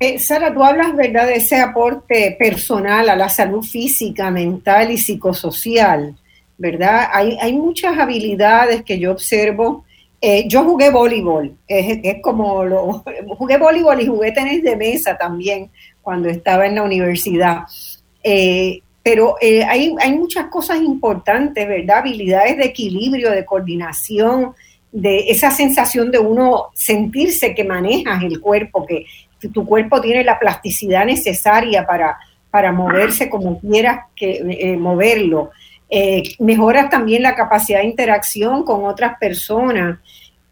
Eh, 0.00 0.18
Sara, 0.18 0.52
tú 0.52 0.62
hablas, 0.62 0.94
¿verdad?, 0.96 1.26
de 1.26 1.36
ese 1.36 1.56
aporte 1.56 2.36
personal 2.38 3.08
a 3.08 3.16
la 3.16 3.28
salud 3.28 3.62
física, 3.62 4.30
mental 4.30 4.90
y 4.90 4.98
psicosocial, 4.98 6.16
¿verdad? 6.58 7.08
Hay, 7.12 7.38
hay 7.40 7.52
muchas 7.52 7.96
habilidades 7.96 8.82
que 8.82 8.98
yo 8.98 9.12
observo. 9.12 9.84
Eh, 10.20 10.46
yo 10.48 10.64
jugué 10.64 10.90
voleibol, 10.90 11.56
es, 11.68 12.00
es, 12.02 12.22
como 12.22 12.64
lo, 12.64 13.04
jugué 13.38 13.56
voleibol 13.56 14.00
y 14.00 14.06
jugué 14.06 14.32
tenis 14.32 14.62
de 14.62 14.74
mesa 14.74 15.16
también 15.16 15.70
cuando 16.02 16.28
estaba 16.28 16.66
en 16.66 16.74
la 16.74 16.82
universidad. 16.82 17.60
Eh, 18.22 18.80
pero 19.02 19.36
hay, 19.40 19.94
hay 20.00 20.18
muchas 20.18 20.46
cosas 20.46 20.78
importantes, 20.78 21.68
¿verdad? 21.68 21.98
Habilidades 21.98 22.56
de 22.56 22.64
equilibrio, 22.64 23.30
de 23.30 23.44
coordinación, 23.44 24.54
de 24.90 25.28
esa 25.28 25.50
sensación 25.50 26.10
de 26.10 26.20
uno 26.20 26.68
sentirse 26.72 27.54
que 27.54 27.64
manejas 27.64 28.22
el 28.22 28.40
cuerpo, 28.40 28.86
que, 28.86 29.04
tu 29.52 29.66
cuerpo 29.66 30.00
tiene 30.00 30.24
la 30.24 30.38
plasticidad 30.38 31.04
necesaria 31.04 31.86
para, 31.86 32.18
para 32.50 32.72
moverse 32.72 33.28
como 33.28 33.60
quieras 33.60 34.06
que, 34.14 34.42
eh, 34.48 34.76
moverlo. 34.76 35.50
Eh, 35.90 36.22
mejoras 36.38 36.88
también 36.88 37.22
la 37.22 37.34
capacidad 37.34 37.80
de 37.80 37.86
interacción 37.86 38.64
con 38.64 38.84
otras 38.84 39.18
personas. 39.18 39.98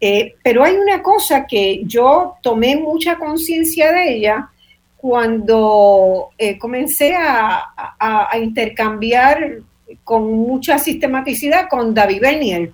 Eh, 0.00 0.34
pero 0.42 0.64
hay 0.64 0.74
una 0.74 1.00
cosa 1.00 1.46
que 1.46 1.82
yo 1.84 2.34
tomé 2.42 2.74
mucha 2.76 3.16
conciencia 3.18 3.92
de 3.92 4.14
ella 4.14 4.50
cuando 4.96 6.30
comencé 6.58 7.14
a, 7.16 8.28
intercambiar 8.40 9.58
con 10.02 10.32
mucha 10.32 10.78
sistematicidad 10.78 11.68
con 11.68 11.94
David 11.94 12.20
Bernier. 12.20 12.72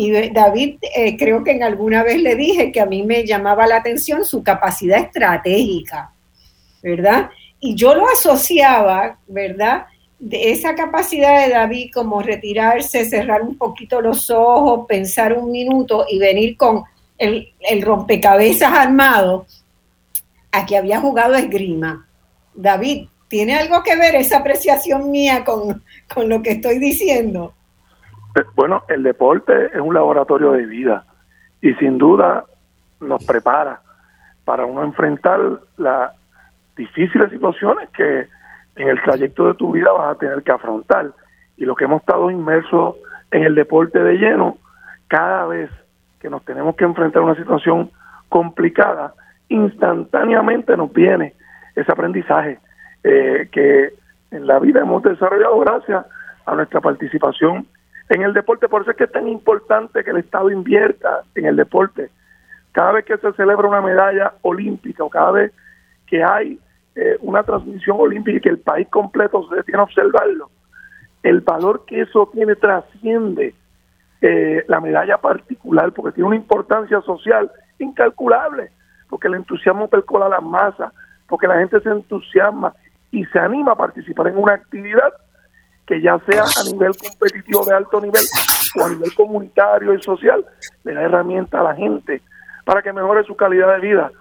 Y 0.00 0.30
David, 0.30 0.76
eh, 0.94 1.16
creo 1.16 1.42
que 1.42 1.50
en 1.50 1.64
alguna 1.64 2.04
vez 2.04 2.22
le 2.22 2.36
dije 2.36 2.70
que 2.70 2.80
a 2.80 2.86
mí 2.86 3.02
me 3.02 3.26
llamaba 3.26 3.66
la 3.66 3.78
atención 3.78 4.24
su 4.24 4.44
capacidad 4.44 5.00
estratégica, 5.00 6.12
¿verdad? 6.80 7.30
Y 7.58 7.74
yo 7.74 7.96
lo 7.96 8.08
asociaba, 8.08 9.18
¿verdad? 9.26 9.86
De 10.20 10.52
esa 10.52 10.76
capacidad 10.76 11.44
de 11.44 11.52
David 11.52 11.90
como 11.92 12.22
retirarse, 12.22 13.06
cerrar 13.06 13.42
un 13.42 13.58
poquito 13.58 14.00
los 14.00 14.30
ojos, 14.30 14.86
pensar 14.86 15.36
un 15.36 15.50
minuto 15.50 16.06
y 16.08 16.20
venir 16.20 16.56
con 16.56 16.84
el, 17.18 17.52
rompecabezas 17.82 18.72
armado 18.72 19.46
a 20.52 20.64
que 20.64 20.76
había 20.76 21.00
jugado 21.00 21.34
esgrima. 21.34 22.06
David, 22.54 23.08
¿tiene 23.26 23.56
algo 23.56 23.82
que 23.82 23.96
ver 23.96 24.14
esa 24.14 24.38
apreciación 24.38 25.10
mía 25.10 25.42
con, 25.44 25.82
con 26.14 26.28
lo 26.28 26.40
que 26.40 26.52
estoy 26.52 26.78
diciendo? 26.78 27.52
Bueno, 28.54 28.82
el 28.88 29.02
deporte 29.02 29.66
es 29.66 29.80
un 29.80 29.94
laboratorio 29.94 30.52
de 30.52 30.66
vida 30.66 31.04
y 31.60 31.74
sin 31.74 31.98
duda 31.98 32.44
nos 33.00 33.24
prepara 33.24 33.80
para 34.44 34.64
uno 34.64 34.82
enfrentar 34.82 35.40
las 35.76 36.12
difíciles 36.76 37.30
situaciones 37.30 37.88
que 37.90 38.26
en 38.76 38.88
el 38.88 39.02
trayecto 39.02 39.48
de 39.48 39.54
tu 39.54 39.72
vida 39.72 39.90
vas 39.92 40.16
a 40.16 40.18
tener 40.18 40.42
que 40.42 40.52
afrontar. 40.52 41.12
Y 41.56 41.64
lo 41.64 41.74
que 41.74 41.84
hemos 41.84 42.00
estado 42.00 42.30
inmersos 42.30 42.96
en 43.30 43.42
el 43.42 43.54
deporte 43.54 43.98
de 43.98 44.14
lleno, 44.14 44.58
cada 45.08 45.46
vez 45.46 45.70
que 46.20 46.30
nos 46.30 46.44
tenemos 46.44 46.76
que 46.76 46.84
enfrentar 46.84 47.22
a 47.22 47.26
una 47.26 47.34
situación 47.34 47.90
complicada, 48.28 49.14
instantáneamente 49.48 50.76
nos 50.76 50.92
viene 50.92 51.34
ese 51.74 51.90
aprendizaje 51.90 52.58
eh, 53.04 53.48
que 53.50 53.92
en 54.30 54.46
la 54.46 54.58
vida 54.58 54.80
hemos 54.80 55.02
desarrollado 55.02 55.58
gracias 55.60 56.06
a 56.46 56.54
nuestra 56.54 56.80
participación 56.80 57.66
en 58.08 58.22
el 58.22 58.32
deporte. 58.32 58.68
Por 58.68 58.82
eso 58.82 58.90
es 58.90 58.96
que 58.96 59.04
es 59.04 59.12
tan 59.12 59.28
importante 59.28 60.02
que 60.02 60.10
el 60.10 60.18
Estado 60.18 60.50
invierta 60.50 61.22
en 61.34 61.46
el 61.46 61.56
deporte. 61.56 62.10
Cada 62.72 62.92
vez 62.92 63.04
que 63.04 63.16
se 63.18 63.32
celebra 63.32 63.68
una 63.68 63.80
medalla 63.80 64.34
olímpica 64.42 65.04
o 65.04 65.10
cada 65.10 65.32
vez 65.32 65.52
que 66.06 66.22
hay 66.22 66.58
eh, 66.94 67.16
una 67.20 67.42
transmisión 67.42 67.96
olímpica 68.00 68.38
y 68.38 68.40
que 68.40 68.48
el 68.48 68.58
país 68.58 68.88
completo 68.88 69.46
se 69.48 69.62
tiene 69.64 69.80
a 69.80 69.84
observarlo, 69.84 70.50
el 71.22 71.40
valor 71.40 71.84
que 71.86 72.02
eso 72.02 72.30
tiene 72.32 72.54
trasciende 72.56 73.54
eh, 74.20 74.64
la 74.68 74.80
medalla 74.80 75.18
particular 75.18 75.92
porque 75.92 76.12
tiene 76.12 76.28
una 76.28 76.36
importancia 76.36 77.00
social 77.02 77.50
incalculable, 77.78 78.70
porque 79.08 79.28
el 79.28 79.34
entusiasmo 79.34 79.88
percola 79.88 80.26
a 80.26 80.30
las 80.30 80.42
masas, 80.42 80.92
porque 81.28 81.46
la 81.46 81.58
gente 81.58 81.80
se 81.80 81.90
entusiasma 81.90 82.74
y 83.10 83.24
se 83.26 83.38
anima 83.38 83.72
a 83.72 83.76
participar 83.76 84.28
en 84.28 84.38
una 84.38 84.54
actividad 84.54 85.12
que 85.88 86.02
ya 86.02 86.18
sea 86.28 86.42
a 86.42 86.70
nivel 86.70 86.92
competitivo 86.94 87.64
de 87.64 87.74
alto 87.74 87.98
nivel 87.98 88.22
o 88.78 88.84
a 88.84 88.90
nivel 88.90 89.14
comunitario 89.14 89.94
y 89.94 90.02
social, 90.02 90.44
le 90.84 90.92
da 90.92 91.02
herramienta 91.02 91.60
a 91.60 91.64
la 91.64 91.74
gente 91.74 92.20
para 92.66 92.82
que 92.82 92.92
mejore 92.92 93.24
su 93.24 93.34
calidad 93.34 93.74
de 93.74 93.80
vida. 93.80 94.12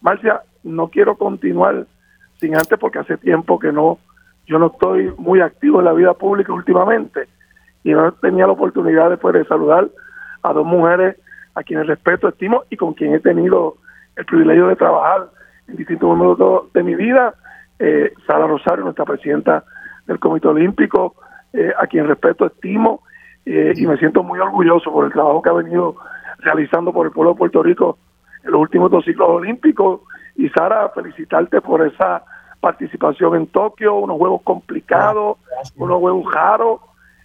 Marcia, 0.00 0.42
no 0.64 0.88
quiero 0.88 1.16
continuar 1.16 1.86
sin 2.40 2.56
antes 2.56 2.76
porque 2.76 2.98
hace 2.98 3.16
tiempo 3.18 3.60
que 3.60 3.70
no, 3.70 4.00
yo 4.46 4.58
no 4.58 4.66
estoy 4.66 5.14
muy 5.16 5.40
activo 5.40 5.78
en 5.78 5.84
la 5.84 5.92
vida 5.92 6.12
pública 6.14 6.52
últimamente 6.52 7.28
y 7.84 7.92
no 7.92 8.10
tenía 8.14 8.48
la 8.48 8.54
oportunidad 8.54 9.10
después 9.10 9.32
de 9.34 9.44
saludar 9.44 9.88
a 10.42 10.52
dos 10.52 10.66
mujeres 10.66 11.16
a 11.54 11.62
quienes 11.62 11.86
respeto, 11.86 12.28
estimo 12.28 12.64
y 12.68 12.76
con 12.76 12.94
quien 12.94 13.14
he 13.14 13.20
tenido 13.20 13.76
el 14.16 14.24
privilegio 14.24 14.66
de 14.66 14.74
trabajar 14.74 15.28
en 15.68 15.76
distintos 15.76 16.08
momentos 16.08 16.72
de 16.72 16.82
mi 16.82 16.96
vida. 16.96 17.34
Eh, 17.78 18.12
Sara 18.26 18.48
Rosario, 18.48 18.82
nuestra 18.82 19.04
presidenta 19.04 19.64
del 20.12 20.20
Comité 20.20 20.48
Olímpico, 20.48 21.14
eh, 21.52 21.72
a 21.78 21.86
quien 21.86 22.06
respeto, 22.06 22.46
estimo 22.46 23.02
eh, 23.44 23.72
y 23.74 23.86
me 23.86 23.96
siento 23.96 24.22
muy 24.22 24.38
orgulloso 24.38 24.92
por 24.92 25.06
el 25.06 25.12
trabajo 25.12 25.42
que 25.42 25.50
ha 25.50 25.54
venido 25.54 25.96
realizando 26.38 26.92
por 26.92 27.06
el 27.06 27.12
pueblo 27.12 27.32
de 27.32 27.38
Puerto 27.38 27.62
Rico 27.62 27.98
en 28.44 28.52
los 28.52 28.60
últimos 28.60 28.90
dos 28.90 29.04
ciclos 29.04 29.28
olímpicos. 29.28 30.00
Y 30.36 30.48
Sara, 30.50 30.90
felicitarte 30.90 31.60
por 31.60 31.86
esa 31.86 32.22
participación 32.60 33.36
en 33.36 33.46
Tokio, 33.48 33.94
unos 33.94 34.16
juegos 34.18 34.42
complicados, 34.42 35.38
unos 35.76 35.98
juegos 35.98 36.32
raros, 36.32 36.80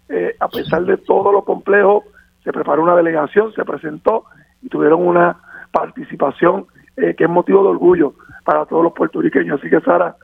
eh, 0.10 0.36
a 0.40 0.48
pesar 0.48 0.84
de 0.84 0.98
todo 0.98 1.32
lo 1.32 1.44
complejo, 1.44 2.04
se 2.44 2.52
preparó 2.52 2.84
una 2.84 2.96
delegación, 2.96 3.54
se 3.54 3.64
presentó 3.66 4.26
y 4.62 4.70
tuvieron 4.70 5.06
una 5.06 5.38
participación 5.72 6.66
que 6.96 7.24
es 7.26 7.30
motivo 7.30 7.62
de 7.62 7.70
orgullo 7.70 8.14
para 8.44 8.66
todos 8.66 8.84
los 8.84 8.94
puertorriqueños. 8.94 9.60
Así 9.60 9.70
que 9.70 9.80
Sara, 9.82 10.16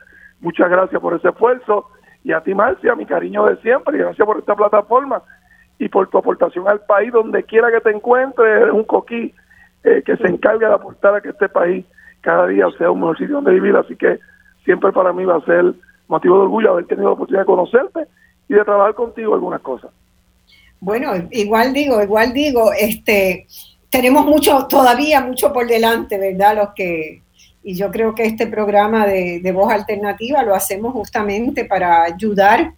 muchas 0.41 0.71
gracias 0.71 0.99
por 0.99 1.13
ese 1.13 1.29
esfuerzo 1.29 1.85
y 2.23 2.31
a 2.31 2.41
ti 2.41 2.53
Marcia, 2.53 2.95
mi 2.95 3.05
cariño 3.05 3.45
de 3.45 3.57
siempre 3.57 3.97
y 3.97 3.99
gracias 3.99 4.25
por 4.25 4.39
esta 4.39 4.55
plataforma 4.55 5.21
y 5.77 5.89
por 5.89 6.09
tu 6.09 6.17
aportación 6.17 6.67
al 6.67 6.79
país 6.81 7.11
donde 7.11 7.43
quiera 7.43 7.71
que 7.71 7.81
te 7.81 7.91
encuentres, 7.91 8.71
un 8.71 8.83
coquí 8.83 9.33
eh, 9.83 10.01
que 10.05 10.15
se 10.17 10.27
encarga 10.27 10.69
de 10.69 10.75
aportar 10.75 11.15
a 11.15 11.21
que 11.21 11.29
este 11.29 11.49
país 11.49 11.85
cada 12.21 12.47
día 12.47 12.67
sea 12.77 12.91
un 12.91 13.01
mejor 13.01 13.17
sitio 13.17 13.35
donde 13.35 13.51
vivir, 13.51 13.75
así 13.75 13.95
que 13.97 14.19
siempre 14.63 14.91
para 14.93 15.11
mí 15.11 15.25
va 15.25 15.37
a 15.37 15.45
ser 15.45 15.73
motivo 16.07 16.37
de 16.37 16.43
orgullo 16.43 16.71
haber 16.71 16.85
tenido 16.85 17.07
la 17.07 17.13
oportunidad 17.13 17.41
de 17.41 17.47
conocerte 17.47 18.07
y 18.47 18.53
de 18.53 18.63
trabajar 18.63 18.93
contigo 18.93 19.33
algunas 19.33 19.61
cosas. 19.61 19.91
Bueno, 20.79 21.11
igual 21.31 21.73
digo, 21.73 22.01
igual 22.01 22.33
digo, 22.33 22.71
este, 22.77 23.47
tenemos 23.89 24.25
mucho, 24.25 24.67
todavía 24.67 25.21
mucho 25.21 25.51
por 25.51 25.67
delante, 25.67 26.17
¿verdad? 26.17 26.57
Los 26.57 26.69
que 26.75 27.22
y 27.63 27.75
yo 27.75 27.89
creo 27.91 28.13
que 28.13 28.25
este 28.25 28.47
programa 28.47 29.07
de, 29.07 29.51
voz 29.53 29.71
alternativa 29.71 30.43
lo 30.43 30.53
hacemos 30.53 30.93
justamente 30.93 31.65
para 31.65 32.03
ayudar 32.03 32.73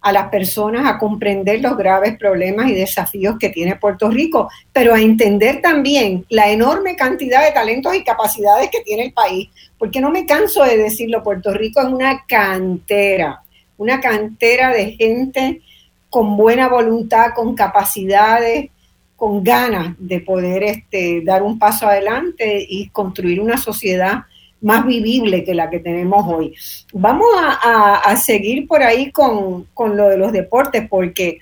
a 0.00 0.12
las 0.12 0.28
personas 0.28 0.86
a 0.86 0.98
comprender 0.98 1.62
los 1.62 1.76
graves 1.76 2.18
problemas 2.18 2.68
y 2.68 2.74
desafíos 2.74 3.36
que 3.38 3.48
tiene 3.48 3.76
Puerto 3.76 4.10
Rico, 4.10 4.50
pero 4.72 4.92
a 4.92 5.00
entender 5.00 5.62
también 5.62 6.26
la 6.28 6.50
enorme 6.50 6.94
cantidad 6.94 7.42
de 7.42 7.52
talentos 7.52 7.94
y 7.94 8.04
capacidades 8.04 8.68
que 8.70 8.82
tiene 8.82 9.04
el 9.04 9.12
país, 9.12 9.48
porque 9.78 10.00
no 10.00 10.10
me 10.10 10.26
canso 10.26 10.62
de 10.64 10.76
decirlo, 10.76 11.22
Puerto 11.22 11.54
Rico 11.54 11.80
es 11.80 11.86
una 11.86 12.24
cantera, 12.26 13.42
una 13.78 14.00
cantera 14.00 14.72
de 14.72 14.92
gente 14.92 15.62
con 16.10 16.36
buena 16.36 16.68
voluntad, 16.68 17.30
con 17.34 17.54
capacidades, 17.54 18.70
con 19.24 19.42
ganas 19.42 19.94
de 19.98 20.20
poder 20.20 20.62
este, 20.64 21.22
dar 21.24 21.42
un 21.42 21.58
paso 21.58 21.86
adelante 21.86 22.62
y 22.68 22.90
construir 22.90 23.40
una 23.40 23.56
sociedad 23.56 24.24
más 24.60 24.84
vivible 24.84 25.44
que 25.44 25.54
la 25.54 25.70
que 25.70 25.78
tenemos 25.78 26.26
hoy. 26.28 26.54
Vamos 26.92 27.28
a, 27.34 28.14
seguir 28.16 28.68
por 28.68 28.82
ahí 28.82 29.10
con, 29.10 29.66
lo 29.78 30.08
de 30.10 30.18
los 30.18 30.30
deportes, 30.30 30.86
porque 30.90 31.38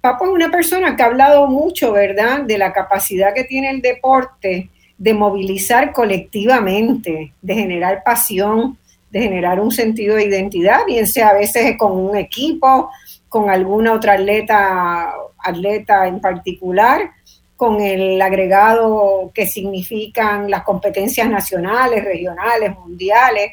Papo 0.00 0.26
es 0.26 0.30
una 0.30 0.52
persona 0.52 0.94
que 0.94 1.02
ha 1.02 1.06
hablado 1.06 1.48
mucho, 1.48 1.90
¿verdad?, 1.90 2.42
de 2.42 2.58
la 2.58 2.72
capacidad 2.72 3.34
que 3.34 3.42
tiene 3.42 3.70
el 3.70 3.82
deporte 3.82 4.70
de 4.96 5.12
movilizar 5.12 5.92
colectivamente, 5.92 7.32
de 7.42 7.54
generar 7.56 8.04
pasión, 8.04 8.78
de 9.10 9.20
generar 9.20 9.58
un 9.58 9.72
sentido 9.72 10.14
de 10.14 10.26
identidad, 10.26 10.86
bien 10.86 11.08
sea 11.08 11.30
a 11.30 11.34
veces 11.34 11.76
con 11.76 11.90
un 11.90 12.16
equipo, 12.16 12.88
con 13.28 13.50
alguna 13.50 13.94
otra 13.94 14.12
atleta, 14.12 15.12
atleta 15.46 16.06
en 16.06 16.20
particular, 16.20 17.10
con 17.56 17.80
el 17.80 18.20
agregado 18.20 19.30
que 19.34 19.46
significan 19.46 20.50
las 20.50 20.62
competencias 20.62 21.28
nacionales, 21.28 22.04
regionales, 22.04 22.76
mundiales. 22.76 23.52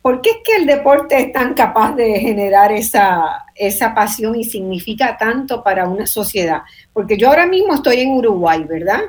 ¿Por 0.00 0.20
qué 0.20 0.30
es 0.30 0.36
que 0.44 0.56
el 0.56 0.66
deporte 0.66 1.18
es 1.18 1.32
tan 1.32 1.54
capaz 1.54 1.96
de 1.96 2.20
generar 2.20 2.70
esa, 2.70 3.46
esa 3.54 3.94
pasión 3.94 4.36
y 4.36 4.44
significa 4.44 5.16
tanto 5.16 5.62
para 5.62 5.88
una 5.88 6.06
sociedad? 6.06 6.62
Porque 6.92 7.16
yo 7.16 7.28
ahora 7.28 7.46
mismo 7.46 7.74
estoy 7.74 8.00
en 8.00 8.12
Uruguay, 8.12 8.64
¿verdad? 8.64 9.00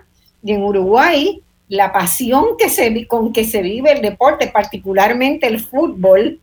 Y 0.44 0.54
en 0.54 0.64
Uruguay 0.64 1.44
la 1.70 1.94
pasión 1.94 2.58
que 2.58 2.68
se, 2.68 3.08
con 3.08 3.32
que 3.32 3.46
se 3.46 3.62
vive 3.62 3.92
el 3.92 4.02
deporte, 4.02 4.48
particularmente 4.48 5.48
el 5.48 5.60
fútbol, 5.60 6.40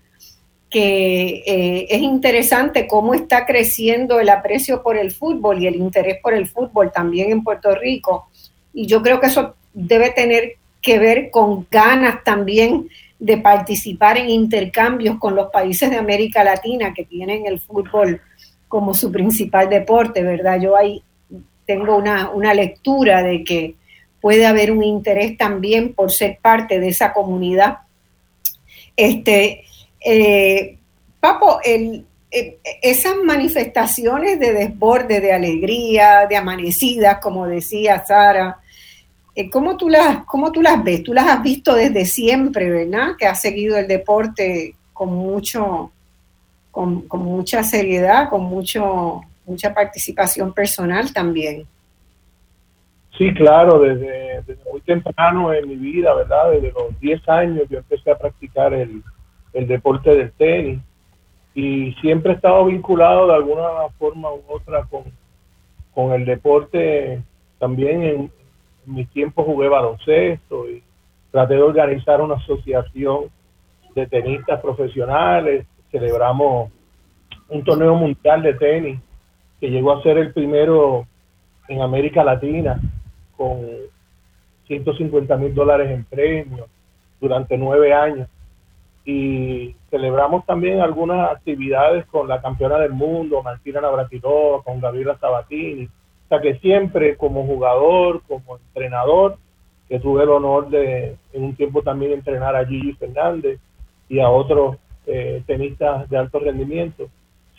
que 0.76 1.42
eh, 1.46 1.86
es 1.88 2.02
interesante 2.02 2.86
cómo 2.86 3.14
está 3.14 3.46
creciendo 3.46 4.20
el 4.20 4.28
aprecio 4.28 4.82
por 4.82 4.98
el 4.98 5.10
fútbol 5.10 5.62
y 5.62 5.66
el 5.66 5.76
interés 5.76 6.18
por 6.22 6.34
el 6.34 6.46
fútbol 6.46 6.92
también 6.92 7.32
en 7.32 7.42
Puerto 7.42 7.74
Rico. 7.74 8.28
Y 8.74 8.84
yo 8.84 9.00
creo 9.00 9.18
que 9.18 9.28
eso 9.28 9.54
debe 9.72 10.10
tener 10.10 10.56
que 10.82 10.98
ver 10.98 11.30
con 11.30 11.66
ganas 11.70 12.22
también 12.24 12.90
de 13.18 13.38
participar 13.38 14.18
en 14.18 14.28
intercambios 14.28 15.18
con 15.18 15.34
los 15.34 15.50
países 15.50 15.88
de 15.88 15.96
América 15.96 16.44
Latina 16.44 16.92
que 16.92 17.06
tienen 17.06 17.46
el 17.46 17.58
fútbol 17.58 18.20
como 18.68 18.92
su 18.92 19.10
principal 19.10 19.70
deporte, 19.70 20.22
¿verdad? 20.22 20.60
Yo 20.60 20.76
ahí 20.76 21.02
tengo 21.64 21.96
una, 21.96 22.28
una 22.28 22.52
lectura 22.52 23.22
de 23.22 23.44
que 23.44 23.76
puede 24.20 24.44
haber 24.44 24.72
un 24.72 24.84
interés 24.84 25.38
también 25.38 25.94
por 25.94 26.12
ser 26.12 26.38
parte 26.42 26.80
de 26.80 26.88
esa 26.88 27.14
comunidad. 27.14 27.78
Este, 28.94 29.65
eh, 30.06 30.78
Papo, 31.18 31.58
el, 31.64 32.04
eh, 32.30 32.58
esas 32.82 33.16
manifestaciones 33.24 34.38
de 34.38 34.52
desborde, 34.52 35.20
de 35.20 35.32
alegría, 35.32 36.26
de 36.28 36.36
amanecidas, 36.36 37.18
como 37.18 37.46
decía 37.46 38.04
Sara, 38.04 38.58
eh, 39.34 39.50
¿cómo, 39.50 39.76
tú 39.76 39.88
las, 39.88 40.24
¿cómo 40.26 40.52
tú 40.52 40.62
las 40.62 40.82
ves? 40.84 41.02
Tú 41.02 41.12
las 41.12 41.26
has 41.26 41.42
visto 41.42 41.74
desde 41.74 42.04
siempre, 42.04 42.70
¿verdad? 42.70 43.16
Que 43.18 43.26
has 43.26 43.40
seguido 43.40 43.76
el 43.76 43.88
deporte 43.88 44.76
con 44.92 45.12
mucho, 45.12 45.90
con, 46.70 47.06
mucha 47.10 47.64
seriedad, 47.64 48.28
con 48.28 48.42
mucho, 48.42 49.22
mucha 49.44 49.74
participación 49.74 50.52
personal 50.52 51.12
también. 51.12 51.66
Sí, 53.18 53.34
claro, 53.34 53.80
desde, 53.80 54.42
desde, 54.46 54.70
muy 54.70 54.80
temprano 54.82 55.52
en 55.52 55.68
mi 55.68 55.76
vida, 55.76 56.14
¿verdad? 56.14 56.52
Desde 56.52 56.70
los 56.70 57.00
10 57.00 57.28
años 57.28 57.62
yo 57.68 57.78
empecé 57.78 58.10
a 58.10 58.18
practicar 58.18 58.72
el, 58.72 59.02
el 59.56 59.66
deporte 59.66 60.14
del 60.14 60.32
tenis 60.32 60.80
y 61.54 61.94
siempre 62.02 62.32
he 62.32 62.34
estado 62.34 62.66
vinculado 62.66 63.26
de 63.26 63.34
alguna 63.34 63.88
forma 63.98 64.30
u 64.30 64.42
otra 64.48 64.84
con, 64.84 65.04
con 65.94 66.12
el 66.12 66.26
deporte. 66.26 67.22
También 67.58 68.02
en, 68.02 68.30
mi 68.84 69.06
tiempo 69.06 69.42
jugué 69.42 69.68
baloncesto 69.68 70.68
y 70.68 70.82
traté 71.32 71.54
de 71.54 71.62
organizar 71.62 72.20
una 72.20 72.34
asociación 72.34 73.30
de 73.94 74.06
tenistas 74.06 74.60
profesionales. 74.60 75.66
Celebramos 75.90 76.70
un 77.48 77.64
torneo 77.64 77.94
mundial 77.94 78.42
de 78.42 78.54
tenis 78.54 79.00
que 79.58 79.70
llegó 79.70 79.92
a 79.92 80.02
ser 80.02 80.18
el 80.18 80.34
primero 80.34 81.06
en 81.66 81.80
América 81.80 82.22
Latina 82.22 82.78
con 83.38 83.66
150 84.66 85.34
mil 85.38 85.54
dólares 85.54 85.90
en 85.90 86.04
premios 86.04 86.68
durante 87.18 87.56
nueve 87.56 87.94
años 87.94 88.28
y 89.06 89.76
celebramos 89.88 90.44
también 90.46 90.80
algunas 90.80 91.30
actividades 91.30 92.04
con 92.06 92.26
la 92.26 92.42
campeona 92.42 92.78
del 92.78 92.92
mundo, 92.92 93.40
Martina 93.40 93.80
Navratilova, 93.80 94.64
con 94.64 94.80
Gabriela 94.80 95.16
Sabatini. 95.20 95.84
O 95.84 96.28
sea 96.28 96.40
que 96.40 96.58
siempre 96.58 97.16
como 97.16 97.46
jugador, 97.46 98.22
como 98.26 98.56
entrenador, 98.56 99.38
que 99.88 100.00
tuve 100.00 100.24
el 100.24 100.30
honor 100.30 100.68
de 100.70 101.16
en 101.32 101.44
un 101.44 101.54
tiempo 101.54 101.82
también 101.82 102.12
entrenar 102.12 102.56
a 102.56 102.66
Gigi 102.66 102.94
Fernández 102.94 103.60
y 104.08 104.18
a 104.18 104.28
otros 104.28 104.76
eh, 105.06 105.40
tenistas 105.46 106.10
de 106.10 106.18
alto 106.18 106.40
rendimiento, 106.40 107.08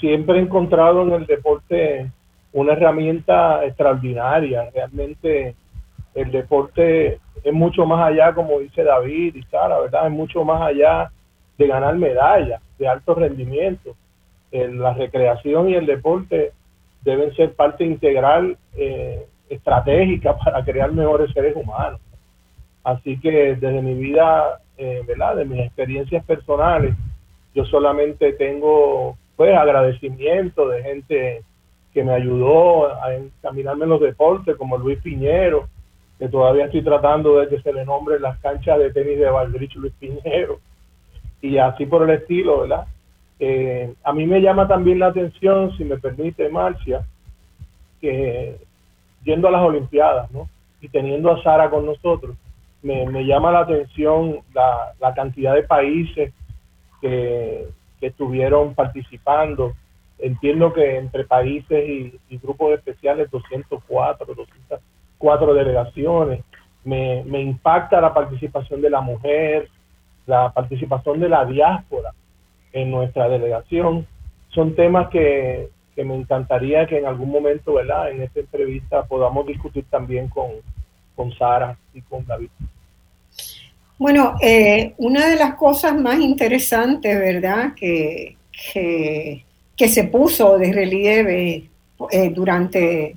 siempre 0.02 0.40
he 0.40 0.42
encontrado 0.42 1.04
en 1.04 1.14
el 1.14 1.26
deporte 1.26 2.12
una 2.52 2.74
herramienta 2.74 3.64
extraordinaria. 3.64 4.70
Realmente 4.74 5.56
el 6.14 6.30
deporte 6.30 7.20
es 7.42 7.54
mucho 7.54 7.86
más 7.86 8.06
allá, 8.06 8.34
como 8.34 8.60
dice 8.60 8.84
David 8.84 9.36
y 9.36 9.44
Sara, 9.44 9.80
¿verdad? 9.80 10.08
Es 10.08 10.12
mucho 10.12 10.44
más 10.44 10.62
allá 10.62 11.10
de 11.58 11.68
ganar 11.68 11.96
medallas 11.96 12.62
de 12.78 12.88
alto 12.88 13.16
rendimiento. 13.16 13.96
la 14.52 14.94
recreación 14.94 15.70
y 15.70 15.76
el 15.76 15.86
deporte 15.86 16.52
deben 17.04 17.34
ser 17.36 17.54
parte 17.54 17.84
integral 17.84 18.58
eh, 18.76 19.26
estratégica 19.50 20.38
para 20.44 20.64
crear 20.64 20.92
mejores 20.92 21.32
seres 21.32 21.56
humanos. 21.56 22.00
Así 22.84 23.20
que 23.20 23.56
desde 23.56 23.82
mi 23.82 23.96
vida, 23.96 24.60
eh, 24.78 25.02
¿verdad? 25.06 25.36
De 25.36 25.46
mis 25.46 25.60
experiencias 25.60 26.24
personales, 26.26 26.96
yo 27.54 27.66
solamente 27.66 28.34
tengo 28.34 29.18
pues 29.36 29.56
agradecimiento 29.56 30.68
de 30.70 30.84
gente 30.84 31.42
que 31.94 32.04
me 32.04 32.14
ayudó 32.14 32.94
a 33.02 33.14
encaminarme 33.14 33.84
en 33.86 33.90
los 33.90 34.02
deportes, 34.02 34.56
como 34.56 34.78
Luis 34.78 35.00
Piñero, 35.02 35.68
que 36.20 36.28
todavía 36.28 36.66
estoy 36.66 36.82
tratando 36.82 37.40
de 37.40 37.48
que 37.48 37.62
se 37.62 37.74
le 37.74 37.86
nombre 37.86 38.20
las 38.20 38.38
canchas 38.40 38.80
de 38.80 38.92
tenis 38.92 39.20
de 39.20 39.30
Valdrich 39.30 39.76
Luis 39.76 39.94
Piñero, 40.00 40.60
y 41.42 41.58
así 41.58 41.86
por 41.86 42.04
el 42.04 42.22
estilo, 42.22 42.62
¿verdad? 42.62 42.88
Eh, 43.40 43.94
a 44.04 44.14
mí 44.14 44.26
me 44.26 44.42
llama 44.42 44.68
también 44.68 45.00
la 45.00 45.08
atención, 45.08 45.76
si 45.78 45.84
me 45.84 45.98
permite, 45.98 46.50
Marcia, 46.50 47.06
que 48.02 48.58
yendo 49.24 49.48
a 49.48 49.52
las 49.52 49.62
Olimpiadas, 49.62 50.32
¿no? 50.32 50.50
Y 50.82 50.90
teniendo 50.90 51.32
a 51.32 51.42
Sara 51.44 51.70
con 51.70 51.86
nosotros, 51.86 52.36
me, 52.82 53.26
llama 53.26 53.52
la 53.52 53.60
atención 53.60 54.40
la, 54.54 55.14
cantidad 55.16 55.54
de 55.54 55.64
países 55.64 56.34
que, 57.02 57.68
estuvieron 58.00 58.76
participando 58.76 59.74
entiendo 60.20 60.72
que 60.72 60.98
entre 60.98 61.26
países 61.26 62.20
y, 62.30 62.38
grupos 62.38 62.74
especiales 62.74 63.30
204, 63.32 64.34
204 64.36 65.54
delegaciones. 65.54 66.44
Me, 66.84 67.24
me 67.26 67.42
impacta 67.42 68.00
la 68.00 68.14
participación 68.14 68.82
de 68.82 68.90
la 68.90 69.02
mujer, 69.02 69.70
la 70.28 70.52
participación 70.52 71.20
de 71.20 71.30
la 71.30 71.46
diáspora 71.46 72.14
en 72.74 72.92
nuestra 72.92 73.28
delegación. 73.28 74.06
Son 74.50 74.76
temas 74.76 75.10
que, 75.10 75.70
que 75.96 76.04
me 76.04 76.16
encantaría 76.16 76.86
que 76.86 77.00
en 77.00 77.08
algún 77.08 77.32
momento, 77.32 77.74
¿verdad? 77.74 78.12
En 78.12 78.22
esta 78.22 78.42
entrevista 78.42 79.04
podamos 79.04 79.48
discutir 79.48 79.86
también 79.90 80.28
con, 80.28 80.52
con 81.16 81.34
Sara 81.34 81.76
y 81.94 82.02
con 82.02 82.26
David. 82.26 82.50
Bueno, 83.98 84.36
eh, 84.42 84.94
una 84.98 85.28
de 85.28 85.36
las 85.36 85.56
cosas 85.56 86.00
más 86.00 86.20
interesantes, 86.20 87.18
¿verdad? 87.18 87.74
Que, 87.76 88.38
que, 88.74 89.44
se 89.88 90.04
puso 90.06 90.58
de 90.60 90.72
relieve 90.72 91.70
eh, 92.12 92.30
durante, 92.30 93.16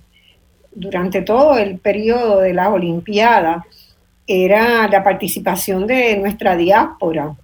durante 0.72 1.20
todo 1.20 1.58
el 1.58 1.78
periodo 1.78 2.40
de 2.40 2.54
las 2.54 2.68
Olimpiadas 2.68 3.64
era 4.32 4.86
la 4.86 5.02
participación 5.02 5.88
de 5.88 6.16
nuestra 6.16 6.54
diáspora. 6.56 7.34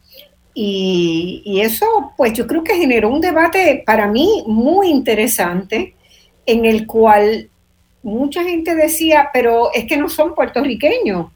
Y, 0.55 1.59
eso, 1.61 2.13
pues 2.17 2.33
yo 2.33 2.47
creo 2.47 2.63
que 2.63 2.77
generó 2.77 3.11
un 3.11 3.21
debate 3.21 3.83
para 3.85 4.07
mí 4.07 4.45
muy 4.47 4.89
interesante 4.89 5.97
en 6.47 6.65
el 6.65 6.87
cual 6.87 7.51
mucha 8.05 8.45
gente 8.45 8.77
decía, 8.77 9.31
pero 9.33 9.73
es 9.75 9.85
que 9.87 9.97
no 9.97 10.09
son 10.09 10.37
puertorriqueños. 10.37 11.27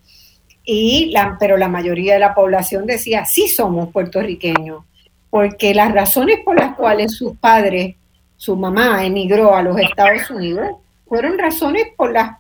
Y 0.65 1.11
la, 1.11 1.37
pero 1.41 1.57
la 1.57 1.69
mayoría 1.69 2.15
de 2.15 2.21
la 2.21 2.33
población 2.33 2.87
decía, 2.87 3.25
sí 3.25 3.49
somos 3.49 3.91
puertorriqueños, 3.91 4.85
porque 5.31 5.75
las 5.75 5.93
razones 5.93 6.39
por 6.45 6.61
las 6.61 6.77
cuales 6.77 7.13
sus 7.13 7.37
padres, 7.37 7.97
su 8.37 8.55
mamá 8.55 9.05
emigró 9.05 9.57
a 9.57 9.65
los 9.65 9.77
Estados 9.81 10.31
Unidos, 10.31 10.77
fueron 11.09 11.37
razones 11.39 11.89
por 11.97 12.13
las 12.13 12.37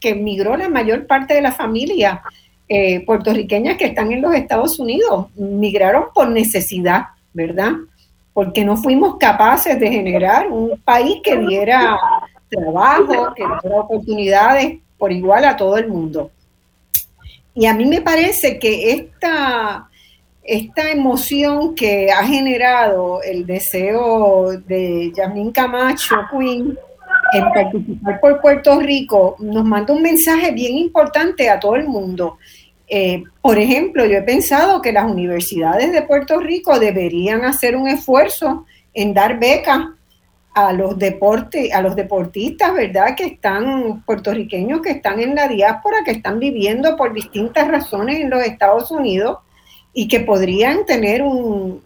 que 0.00 0.10
emigró 0.10 0.56
la 0.56 0.70
mayor 0.70 1.06
parte 1.06 1.34
de 1.34 1.42
la 1.42 1.52
familia 1.52 2.22
eh, 2.68 3.04
puertorriqueñas 3.04 3.76
que 3.76 3.86
están 3.86 4.10
en 4.12 4.22
los 4.22 4.34
Estados 4.34 4.78
Unidos. 4.78 5.26
Migraron 5.36 6.04
por 6.14 6.28
necesidad, 6.28 7.06
¿verdad? 7.32 7.72
Porque 8.32 8.64
no 8.64 8.76
fuimos 8.76 9.16
capaces 9.16 9.78
de 9.78 9.90
generar 9.90 10.50
un 10.50 10.78
país 10.84 11.18
que 11.22 11.36
diera 11.36 11.98
trabajo, 12.48 13.34
que 13.34 13.44
diera 13.44 13.80
oportunidades 13.80 14.78
por 14.96 15.12
igual 15.12 15.44
a 15.44 15.56
todo 15.56 15.76
el 15.76 15.88
mundo. 15.88 16.30
Y 17.54 17.66
a 17.66 17.74
mí 17.74 17.84
me 17.84 18.00
parece 18.00 18.58
que 18.58 18.92
esta, 18.92 19.88
esta 20.42 20.90
emoción 20.90 21.74
que 21.74 22.10
ha 22.10 22.24
generado 22.24 23.22
el 23.22 23.46
deseo 23.46 24.52
de 24.66 25.12
Yasmín 25.14 25.52
Camacho 25.52 26.16
Queen 26.30 26.76
en 27.34 27.52
participar 27.52 28.20
por 28.20 28.40
Puerto 28.40 28.80
Rico 28.80 29.36
nos 29.38 29.64
manda 29.64 29.92
un 29.92 30.02
mensaje 30.02 30.52
bien 30.52 30.76
importante 30.76 31.48
a 31.48 31.58
todo 31.58 31.76
el 31.76 31.88
mundo. 31.88 32.38
Eh, 32.86 33.24
por 33.40 33.58
ejemplo, 33.58 34.04
yo 34.04 34.18
he 34.18 34.22
pensado 34.22 34.80
que 34.82 34.92
las 34.92 35.10
universidades 35.10 35.92
de 35.92 36.02
Puerto 36.02 36.38
Rico 36.38 36.78
deberían 36.78 37.44
hacer 37.44 37.76
un 37.76 37.88
esfuerzo 37.88 38.66
en 38.92 39.14
dar 39.14 39.38
becas 39.38 39.80
a 40.54 40.72
los 40.72 40.96
deportes, 40.96 41.72
a 41.72 41.82
los 41.82 41.96
deportistas, 41.96 42.72
¿verdad? 42.74 43.16
Que 43.16 43.24
están 43.24 44.02
puertorriqueños 44.04 44.80
que 44.82 44.90
están 44.90 45.18
en 45.18 45.34
la 45.34 45.48
diáspora, 45.48 46.04
que 46.04 46.12
están 46.12 46.38
viviendo 46.38 46.96
por 46.96 47.12
distintas 47.12 47.66
razones 47.68 48.20
en 48.20 48.30
los 48.30 48.42
Estados 48.44 48.90
Unidos 48.90 49.38
y 49.92 50.06
que 50.06 50.20
podrían 50.20 50.86
tener 50.86 51.22
un 51.22 51.82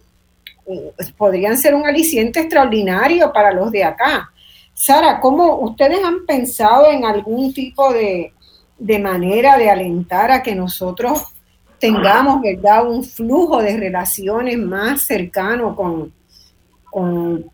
podrían 1.17 1.57
ser 1.57 1.75
un 1.75 1.87
aliciente 1.87 2.41
extraordinario 2.41 3.33
para 3.33 3.53
los 3.53 3.71
de 3.71 3.85
acá. 3.85 4.31
Sara, 4.81 5.19
¿cómo 5.19 5.57
ustedes 5.57 6.05
han 6.05 6.25
pensado 6.25 6.87
en 6.87 7.05
algún 7.05 7.53
tipo 7.53 7.93
de, 7.93 8.33
manera 9.01 9.59
de 9.59 9.69
alentar 9.69 10.31
a 10.31 10.41
que 10.41 10.55
nosotros 10.55 11.35
tengamos, 11.81 12.41
¿verdad?, 12.41 12.89
un 12.89 13.03
flujo 13.03 13.61
de 13.61 13.77
relaciones 13.77 14.57
más 14.57 15.03
cercano 15.03 15.75
con, 15.75 16.13
con 16.85 17.51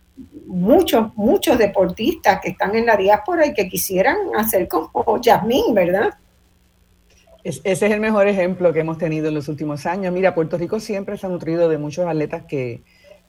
muchos, 0.47 1.17
muchos 1.17 1.57
deportistas 1.57 2.41
que 2.43 2.51
están 2.51 2.77
en 2.77 2.85
la 2.85 2.95
diáspora 2.95 3.47
y 3.47 3.55
que 3.55 3.71
quisieran 3.71 4.19
hacer 4.37 4.69
como 4.69 5.19
Yasmín, 5.19 5.73
¿verdad? 5.73 6.13
ese 7.43 7.71
es 7.71 7.83
el 7.83 8.01
mejor 8.01 8.29
ejemplo 8.29 8.71
que 8.75 8.81
hemos 8.81 8.99
tenido 8.99 9.29
en 9.29 9.35
los 9.35 9.49
últimos 9.49 9.87
años. 9.87 10.13
Mira, 10.13 10.35
Puerto 10.35 10.59
Rico 10.59 10.79
siempre 10.79 11.17
se 11.17 11.27
ha 11.27 11.31
nutrido 11.31 11.71
de 11.71 11.79
muchos 11.79 12.07
atletas 12.07 12.45
que, 12.47 12.83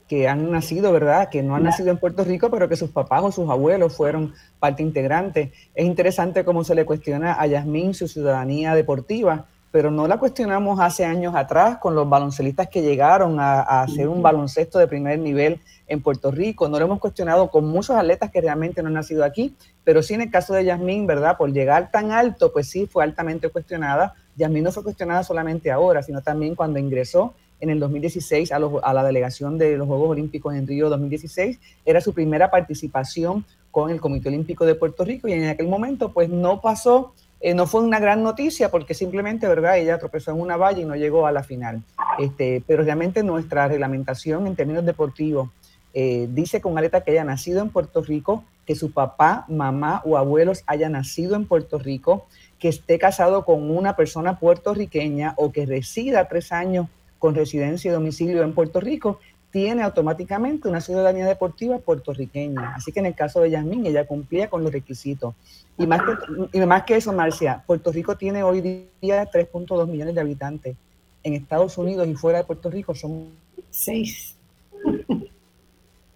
que 0.08 0.28
han 0.28 0.52
nacido, 0.52 0.92
¿verdad? 0.92 1.30
Que 1.30 1.42
no 1.42 1.56
han 1.56 1.64
nacido 1.64 1.90
en 1.90 1.98
Puerto 1.98 2.24
Rico, 2.24 2.50
pero 2.52 2.70
que 2.70 2.76
sus 2.76 2.92
papás 2.92 3.24
o 3.24 3.32
sus 3.32 3.50
abuelos 3.50 3.96
fueron 3.96 4.34
parte 4.60 4.84
integrante. 4.84 5.52
Es 5.74 5.86
interesante 5.86 6.46
cómo 6.46 6.64
se 6.64 6.76
le 6.76 6.86
cuestiona 6.86 7.40
a 7.40 7.48
Yasmín 7.48 7.94
su 7.94 8.08
ciudadanía 8.08 8.76
deportiva, 8.76 9.46
pero 9.72 9.92
no 9.92 10.08
la 10.08 10.20
cuestionamos 10.20 10.80
hace 10.80 11.04
años 11.04 11.36
atrás 11.36 11.80
con 11.80 11.96
los 11.96 12.08
baloncelistas 12.08 12.70
que 12.70 12.82
llegaron 12.82 13.40
a, 13.40 13.62
hacer 13.82 14.08
un 14.08 14.22
baloncesto 14.22 14.80
de 14.80 14.88
primer 14.88 15.20
nivel 15.20 15.60
en 15.88 16.02
Puerto 16.02 16.32
Rico. 16.32 16.70
No 16.70 16.80
lo 16.80 16.86
hemos 16.86 17.00
cuestionado 17.00 17.50
con 17.50 17.68
muchos 17.68 17.96
atletas 17.96 18.32
que 18.32 18.42
realmente 18.42 18.82
no 18.82 18.88
han 18.88 18.94
nacido 18.94 19.26
aquí, 19.26 19.56
pero 19.84 20.02
sí 20.02 20.14
en 20.14 20.22
el 20.22 20.32
caso 20.32 20.54
de 20.54 20.64
Yasmín, 20.66 21.08
¿verdad? 21.08 21.36
Por 21.36 21.52
llegar 21.52 21.92
tan 21.92 22.12
alto, 22.12 22.54
pues 22.54 22.70
sí 22.70 22.86
fue 22.86 23.04
altamente 23.04 23.50
cuestionada. 23.50 24.14
Yasmín 24.38 24.64
no 24.64 24.72
fue 24.72 24.84
cuestionada 24.84 25.24
solamente 25.24 25.72
ahora, 25.72 26.04
sino 26.04 26.22
también 26.22 26.56
cuando 26.56 26.80
ingresó 26.80 27.34
en 27.60 27.70
el 27.70 27.80
2016 27.80 28.52
a, 28.52 28.58
a, 28.58 28.94
la 28.94 29.04
delegación 29.04 29.58
de 29.58 29.78
los 29.78 29.88
Juegos 29.88 30.10
Olímpicos 30.10 30.54
en 30.56 30.68
Río 30.68 30.90
2016. 30.90 31.60
Era 31.86 32.02
su 32.02 32.14
primera 32.14 32.52
participación 32.52 33.46
con 33.72 33.90
el 33.90 34.00
Comité 34.00 34.30
Olímpico 34.30 34.66
de 34.66 34.76
Puerto 34.76 35.04
Rico 35.04 35.28
y 35.28 35.34
en 35.34 35.48
aquel 35.50 35.68
momento 35.68 36.14
pues 36.14 36.30
no 36.30 36.62
pasó, 36.62 37.14
eh, 37.42 37.54
no 37.54 37.68
fue 37.68 37.82
una 37.82 38.00
gran 38.00 38.24
noticia 38.24 38.72
porque 38.72 38.94
simplemente, 38.94 39.48
¿verdad? 39.48 39.78
Ella 39.78 40.00
tropezó 40.00 40.32
en 40.32 40.40
una 40.40 40.56
valla 40.56 40.80
y 40.80 40.86
no 40.86 40.96
llegó 40.96 41.28
a 41.28 41.32
la 41.32 41.44
final. 41.44 41.84
Este, 42.18 42.64
pero 42.66 42.84
realmente 42.84 43.22
nuestra 43.24 43.68
reglamentación 43.68 44.48
en 44.48 44.56
términos 44.56 44.86
deportivos 44.86 45.50
eh, 45.94 46.28
dice 46.30 46.62
con 46.62 46.78
aleta 46.78 47.02
que 47.02 47.12
haya 47.12 47.24
nacido 47.24 47.62
en 47.62 47.70
Puerto 47.70 48.02
Rico, 48.02 48.44
que 48.66 48.76
su 48.76 48.92
papá, 48.92 49.46
mamá 49.48 50.02
o 50.06 50.18
abuelos 50.18 50.64
haya 50.68 50.90
nacido 50.90 51.36
en 51.36 51.46
Puerto 51.46 51.78
Rico, 51.78 52.28
que 52.60 52.70
esté 52.70 53.00
casado 53.00 53.46
con 53.46 53.70
una 53.70 53.96
persona 53.96 54.40
puertorriqueña 54.40 55.34
o 55.38 55.52
que 55.52 55.66
resida 55.66 56.28
tres 56.28 56.52
años 56.52 56.88
con 57.26 57.34
residencia 57.34 57.90
y 57.90 57.92
domicilio 57.92 58.44
en 58.44 58.54
Puerto 58.54 58.80
Rico, 58.80 59.20
tiene 59.50 59.82
automáticamente 59.82 60.68
una 60.70 60.80
ciudadanía 60.80 61.26
deportiva 61.26 61.80
puertorriqueña. 61.80 62.76
Así 62.76 62.92
que 62.92 63.00
en 63.00 63.08
el 63.08 63.16
caso 63.16 63.42
de 63.42 63.50
Yasmín, 63.50 63.84
ella 63.84 64.06
cumplía 64.06 64.48
con 64.48 64.64
los 64.64 64.72
requisitos. 64.72 65.34
Y 65.76 65.88
más 65.88 66.02
que, 66.04 66.60
y 66.60 66.62
más 66.68 66.84
que 66.84 66.98
eso, 66.98 67.12
Marcia, 67.14 67.64
Puerto 67.66 67.92
Rico 67.92 68.16
tiene 68.16 68.44
hoy 68.44 68.62
día 68.62 69.28
3.2 69.28 69.88
millones 69.88 70.14
de 70.14 70.22
habitantes. 70.22 70.76
En 71.24 71.34
Estados 71.34 71.76
Unidos 71.80 72.08
y 72.08 72.14
fuera 72.14 72.38
de 72.38 72.44
Puerto 72.44 72.70
Rico 72.70 72.94
son 72.94 73.32
seis. 73.72 74.36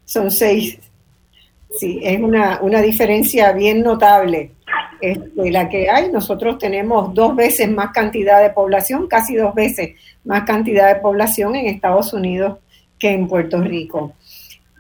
son 0.06 0.30
seis. 0.30 0.78
Sí, 1.72 2.02
es 2.04 2.22
una, 2.22 2.60
una 2.62 2.84
diferencia 2.84 3.52
bien 3.54 3.82
notable. 3.82 4.52
Este, 5.02 5.52
la 5.52 5.70
que 5.70 5.90
hay. 5.90 6.12
Nosotros 6.12 6.58
tenemos 6.58 7.14
dos 7.14 7.36
veces 7.36 7.70
más 7.70 7.92
cantidad 7.92 8.42
de 8.42 8.50
población, 8.50 9.08
casi 9.08 9.36
dos 9.36 9.54
veces 9.56 9.96
más 10.26 10.44
cantidad 10.44 10.94
de 10.94 11.00
población 11.00 11.56
en 11.56 11.68
Estados 11.68 12.14
Unidos 12.14 12.58
que 12.98 13.12
en 13.12 13.28
Puerto 13.28 13.62
Rico. 13.62 14.14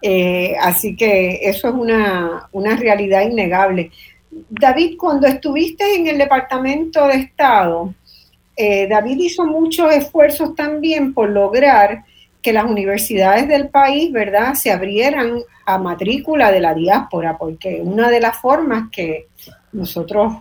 Eh, 0.01 0.55
así 0.61 0.95
que 0.95 1.39
eso 1.43 1.69
es 1.69 1.73
una, 1.73 2.49
realidad 2.77 3.21
innegable. 3.21 3.91
David, 4.49 4.95
cuando 4.97 5.27
estuviste 5.27 5.95
en 5.95 6.07
el 6.07 6.17
Departamento 6.17 7.07
de 7.07 7.15
Estado, 7.15 7.93
eh, 8.55 8.87
David 8.87 9.17
hizo 9.19 9.45
muchos 9.45 9.91
esfuerzos 9.93 10.53
también 10.53 11.13
por 11.13 11.29
lograr 11.29 12.03
que 12.41 12.53
las 12.53 12.65
universidades 12.65 13.47
del 13.47 13.69
país, 13.69 14.11
¿verdad?, 14.11 14.53
se 14.53 14.71
abrieran 14.71 15.39
a 15.65 15.77
matrícula 15.77 16.51
de 16.51 16.61
la 16.61 16.73
diáspora, 16.73 17.37
porque 17.37 17.81
una 17.83 18.09
de 18.09 18.19
las 18.19 18.37
formas 18.37 18.89
que 18.91 19.27
nosotros 19.71 20.33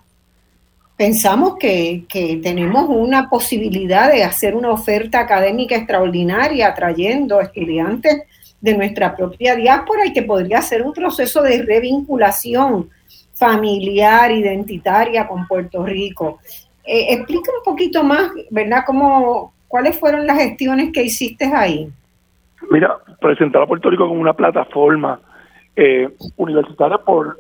pensamos 0.97 1.57
que, 1.59 2.05
tenemos 2.43 2.87
una 2.89 3.31
posibilidad 3.31 4.11
de 4.11 4.25
hacer 4.25 4.55
una 4.55 4.71
oferta 4.71 5.21
académica 5.21 5.77
extraordinaria, 5.77 6.75
trayendo 6.75 7.41
estudiantes 7.41 8.25
de 8.61 8.77
nuestra 8.77 9.15
propia 9.15 9.55
diáspora 9.55 10.07
y 10.07 10.13
que 10.13 10.25
podría 10.25 10.61
ser 10.61 10.83
un 10.83 10.93
proceso 10.93 11.43
de 11.43 11.63
revinculación 11.63 12.91
familiar, 13.33 14.33
identitaria 14.33 15.29
con 15.29 15.47
Puerto 15.47 15.87
Rico. 15.87 16.41
Eh, 16.85 17.15
explica 17.15 17.53
un 17.57 17.65
poquito 17.65 18.03
más, 18.03 18.33
¿verdad? 18.51 18.83
Cómo, 18.85 19.53
¿Cuáles 19.69 19.97
fueron 19.97 20.27
las 20.27 20.39
gestiones 20.39 20.91
que 20.93 21.05
hiciste 21.05 21.45
ahí? 21.45 21.89
Mira, 22.71 22.97
presentar 23.21 23.63
a 23.63 23.67
Puerto 23.67 23.89
Rico 23.89 24.09
como 24.09 24.21
una 24.21 24.33
plataforma 24.33 25.21
eh, 25.77 26.09
universitaria 26.37 26.99
por 26.99 27.39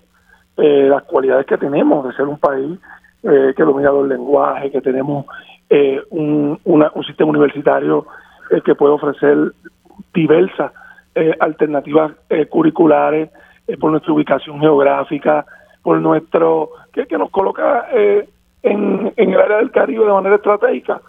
eh, 0.58 0.86
las 0.88 1.04
cualidades 1.04 1.46
que 1.46 1.56
tenemos 1.56 2.06
de 2.06 2.12
ser 2.12 2.26
un 2.26 2.38
país 2.38 2.78
eh, 3.22 3.54
que 3.56 3.62
domina 3.64 3.90
los 3.90 4.06
lenguajes, 4.06 4.70
que 4.70 4.80
tenemos 4.80 5.24
eh, 5.70 6.00
un, 6.10 6.58
un 6.64 7.04
sistema 7.04 7.30
universitario 7.30 8.06
que 8.64 8.74
puede 8.74 8.94
ofrecer 8.94 9.52
diversas 10.14 10.72
alternativas 11.40 12.12
curriculares 12.48 13.28
eh, 13.68 13.76
por 13.76 13.90
nuestra 13.90 14.12
ubicación 14.14 14.58
geográfica, 14.60 15.44
por 15.82 16.00
nuestro, 16.00 16.70
que, 16.92 17.06
que 17.06 17.18
nos 17.18 17.30
coloca 17.30 17.86
eh, 17.92 18.26
en, 18.62 19.12
en 19.14 19.30
el 19.32 19.40
área 19.40 19.58
del 19.58 19.70
Caribe 19.70 20.06
de 20.06 20.12
manera 20.12 20.36
estratégica. 20.36 21.00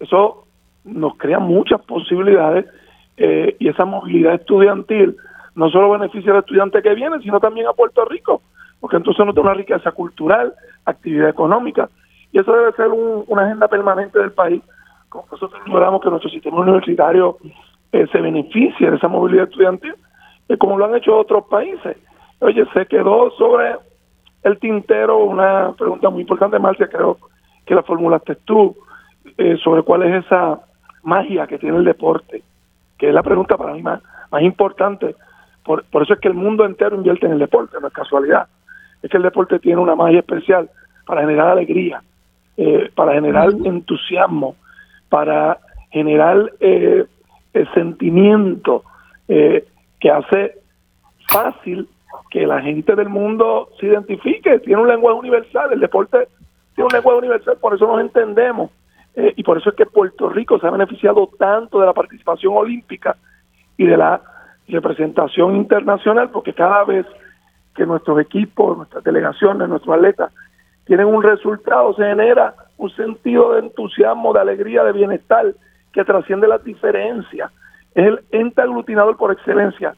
Eso 0.00 0.46
nos 0.84 1.16
crea 1.16 1.38
muchas 1.38 1.80
posibilidades 1.82 2.64
eh, 3.18 3.54
y 3.58 3.68
esa 3.68 3.84
movilidad 3.84 4.34
estudiantil 4.34 5.16
no 5.54 5.68
solo 5.70 5.90
beneficia 5.90 6.32
al 6.32 6.38
estudiante 6.38 6.82
que 6.82 6.94
viene, 6.94 7.18
sino 7.20 7.38
también 7.38 7.66
a 7.66 7.72
Puerto 7.72 8.04
Rico, 8.06 8.40
porque 8.80 8.96
entonces 8.96 9.24
nos 9.24 9.34
da 9.34 9.42
una 9.42 9.54
riqueza 9.54 9.90
cultural, 9.92 10.54
actividad 10.84 11.28
económica, 11.28 11.88
y 12.32 12.38
eso 12.38 12.52
debe 12.52 12.72
ser 12.72 12.88
una 12.88 13.42
agenda 13.42 13.68
permanente 13.68 14.18
del 14.18 14.32
país. 14.32 14.62
Como 15.08 15.26
nosotros 15.30 15.60
logramos 15.66 16.02
que 16.02 16.10
nuestro 16.10 16.30
sistema 16.30 16.60
universitario 16.60 17.38
eh, 17.92 18.06
se 18.12 18.20
beneficie 18.20 18.90
de 18.90 18.96
esa 18.96 19.08
movilidad 19.08 19.44
estudiantil, 19.44 19.94
eh, 20.48 20.56
como 20.58 20.76
lo 20.76 20.84
han 20.84 20.96
hecho 20.96 21.16
otros 21.16 21.44
países. 21.46 21.96
Oye, 22.40 22.64
se 22.74 22.86
quedó 22.86 23.30
sobre 23.32 23.76
el 24.42 24.58
tintero 24.58 25.18
una 25.18 25.72
pregunta 25.72 26.10
muy 26.10 26.22
importante, 26.22 26.58
Marcia, 26.58 26.88
creo 26.88 27.18
que 27.64 27.74
la 27.74 27.82
formulaste 27.82 28.36
tú, 28.44 28.76
eh, 29.38 29.56
sobre 29.62 29.82
cuál 29.82 30.02
es 30.02 30.24
esa 30.24 30.60
magia 31.02 31.46
que 31.46 31.58
tiene 31.58 31.78
el 31.78 31.84
deporte, 31.84 32.42
que 32.98 33.08
es 33.08 33.14
la 33.14 33.22
pregunta 33.22 33.56
para 33.56 33.72
mí 33.72 33.82
más, 33.82 34.02
más 34.30 34.42
importante. 34.42 35.16
Por, 35.64 35.84
por 35.84 36.02
eso 36.02 36.14
es 36.14 36.20
que 36.20 36.28
el 36.28 36.34
mundo 36.34 36.64
entero 36.64 36.96
invierte 36.96 37.26
en 37.26 37.32
el 37.32 37.38
deporte, 37.38 37.78
no 37.80 37.88
es 37.88 37.94
casualidad. 37.94 38.46
Es 39.02 39.10
que 39.10 39.16
el 39.16 39.22
deporte 39.22 39.58
tiene 39.58 39.80
una 39.80 39.94
magia 39.94 40.20
especial 40.20 40.68
para 41.06 41.22
generar 41.22 41.48
alegría, 41.48 42.02
eh, 42.56 42.90
para 42.94 43.12
generar 43.14 43.50
entusiasmo, 43.64 44.56
para 45.08 45.58
generar 45.90 46.52
eh, 46.60 47.04
el 47.52 47.72
sentimiento 47.72 48.82
eh, 49.28 49.64
que 49.98 50.10
hace 50.10 50.54
fácil 51.28 51.88
que 52.30 52.46
la 52.46 52.60
gente 52.60 52.94
del 52.94 53.08
mundo 53.08 53.70
se 53.80 53.86
identifique. 53.86 54.58
Tiene 54.60 54.82
un 54.82 54.88
lenguaje 54.88 55.18
universal, 55.18 55.72
el 55.72 55.80
deporte 55.80 56.28
tiene 56.74 56.86
un 56.86 56.92
lenguaje 56.92 57.18
universal, 57.18 57.56
por 57.60 57.74
eso 57.74 57.86
nos 57.86 58.00
entendemos. 58.00 58.70
Eh, 59.14 59.32
y 59.36 59.42
por 59.42 59.56
eso 59.56 59.70
es 59.70 59.76
que 59.76 59.86
Puerto 59.86 60.28
Rico 60.28 60.58
se 60.58 60.66
ha 60.66 60.70
beneficiado 60.70 61.30
tanto 61.38 61.80
de 61.80 61.86
la 61.86 61.94
participación 61.94 62.54
olímpica 62.54 63.16
y 63.78 63.86
de 63.86 63.96
la 63.96 64.20
representación 64.68 65.56
internacional, 65.56 66.30
porque 66.30 66.52
cada 66.52 66.84
vez 66.84 67.06
que 67.76 67.86
nuestros 67.86 68.18
equipos, 68.20 68.76
nuestras 68.76 69.04
delegaciones, 69.04 69.68
nuestros 69.68 69.94
atletas 69.94 70.32
tienen 70.84 71.06
un 71.06 71.22
resultado, 71.22 71.94
se 71.94 72.04
genera 72.04 72.54
un 72.78 72.90
sentido 72.90 73.54
de 73.54 73.60
entusiasmo, 73.60 74.32
de 74.32 74.40
alegría, 74.40 74.84
de 74.84 74.92
bienestar 74.92 75.54
que 75.92 76.04
trasciende 76.04 76.46
las 76.46 76.62
diferencias. 76.64 77.50
Es 77.94 78.06
el 78.06 78.20
ente 78.30 78.62
aglutinador 78.62 79.16
por 79.16 79.32
excelencia 79.32 79.94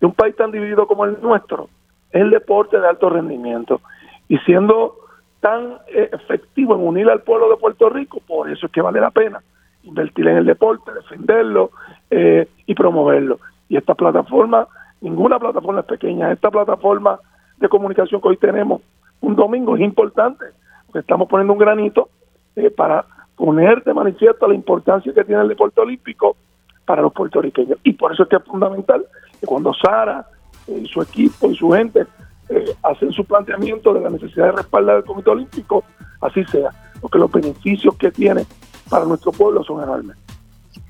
de 0.00 0.06
un 0.06 0.12
país 0.12 0.34
tan 0.36 0.50
dividido 0.50 0.86
como 0.86 1.04
el 1.04 1.20
nuestro. 1.20 1.68
Es 2.10 2.22
el 2.22 2.30
deporte 2.30 2.80
de 2.80 2.88
alto 2.88 3.10
rendimiento. 3.10 3.80
Y 4.28 4.38
siendo 4.38 4.96
tan 5.40 5.78
eh, 5.88 6.10
efectivo 6.12 6.74
en 6.74 6.86
unir 6.86 7.08
al 7.08 7.22
pueblo 7.22 7.50
de 7.50 7.56
Puerto 7.56 7.88
Rico, 7.88 8.20
por 8.26 8.50
eso 8.50 8.66
es 8.66 8.72
que 8.72 8.80
vale 8.80 9.00
la 9.00 9.10
pena 9.10 9.42
invertir 9.82 10.28
en 10.28 10.36
el 10.36 10.46
deporte, 10.46 10.92
defenderlo 10.92 11.70
eh, 12.10 12.48
y 12.66 12.74
promoverlo. 12.74 13.40
Y 13.68 13.76
esta 13.76 13.94
plataforma, 13.94 14.66
ninguna 15.00 15.38
plataforma 15.38 15.80
es 15.80 15.86
pequeña, 15.86 16.32
esta 16.32 16.50
plataforma 16.50 17.18
de 17.58 17.68
comunicación 17.68 18.20
que 18.20 18.28
hoy 18.28 18.36
tenemos 18.36 18.82
un 19.20 19.36
domingo 19.36 19.76
es 19.76 19.82
importante, 19.82 20.46
estamos 20.94 21.28
poniendo 21.28 21.52
un 21.52 21.58
granito 21.58 22.08
eh, 22.56 22.70
para 22.70 23.04
poner 23.36 23.82
de 23.84 23.94
manifiesto 23.94 24.46
la 24.48 24.54
importancia 24.54 25.12
que 25.12 25.24
tiene 25.24 25.42
el 25.42 25.48
deporte 25.48 25.80
olímpico 25.80 26.36
para 26.84 27.02
los 27.02 27.12
puertorriqueños. 27.12 27.78
Y 27.84 27.92
por 27.92 28.12
eso 28.12 28.24
es 28.24 28.28
que 28.28 28.36
es 28.36 28.44
fundamental 28.44 29.04
que 29.38 29.46
cuando 29.46 29.72
Sara 29.74 30.26
y 30.66 30.86
su 30.86 31.00
equipo 31.00 31.50
y 31.50 31.56
su 31.56 31.70
gente 31.70 32.06
eh, 32.48 32.74
hacen 32.82 33.12
su 33.12 33.24
planteamiento 33.24 33.94
de 33.94 34.00
la 34.00 34.10
necesidad 34.10 34.46
de 34.46 34.52
respaldar 34.52 34.98
el 34.98 35.04
Comité 35.04 35.30
Olímpico, 35.30 35.84
así 36.20 36.44
sea, 36.44 36.70
porque 37.00 37.18
los 37.18 37.30
beneficios 37.30 37.96
que 37.96 38.10
tiene 38.10 38.44
para 38.88 39.04
nuestro 39.04 39.32
pueblo 39.32 39.62
son 39.64 39.82
enormes. 39.82 40.16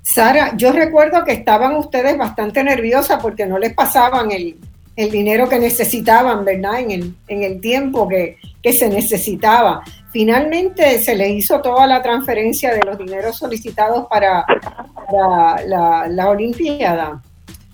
Sara, 0.03 0.57
yo 0.57 0.73
recuerdo 0.73 1.25
que 1.25 1.33
estaban 1.33 1.77
ustedes 1.77 2.17
bastante 2.17 2.65
nerviosas 2.65 3.21
porque 3.23 3.47
no 3.47 3.59
les 3.59 3.75
pasaban 3.75 4.31
el, 4.31 4.59
dinero 4.97 5.49
que 5.49 5.59
necesitaban, 5.59 6.45
¿verdad? 6.45 6.81
En 6.81 6.91
el, 6.91 7.15
en 7.29 7.43
el 7.43 7.61
tiempo 7.61 8.07
que, 8.07 8.37
se 8.71 8.89
necesitaba. 8.89 9.83
Finalmente 10.13 10.99
se 10.99 11.15
le 11.15 11.31
hizo 11.31 11.63
toda 11.63 11.87
la 11.87 12.03
transferencia 12.03 12.75
de 12.75 12.83
los 12.83 12.99
dineros 12.99 13.39
solicitados 13.39 14.07
para, 14.09 14.45
la, 15.67 16.07
la 16.09 16.29
Olimpiada. 16.29 17.23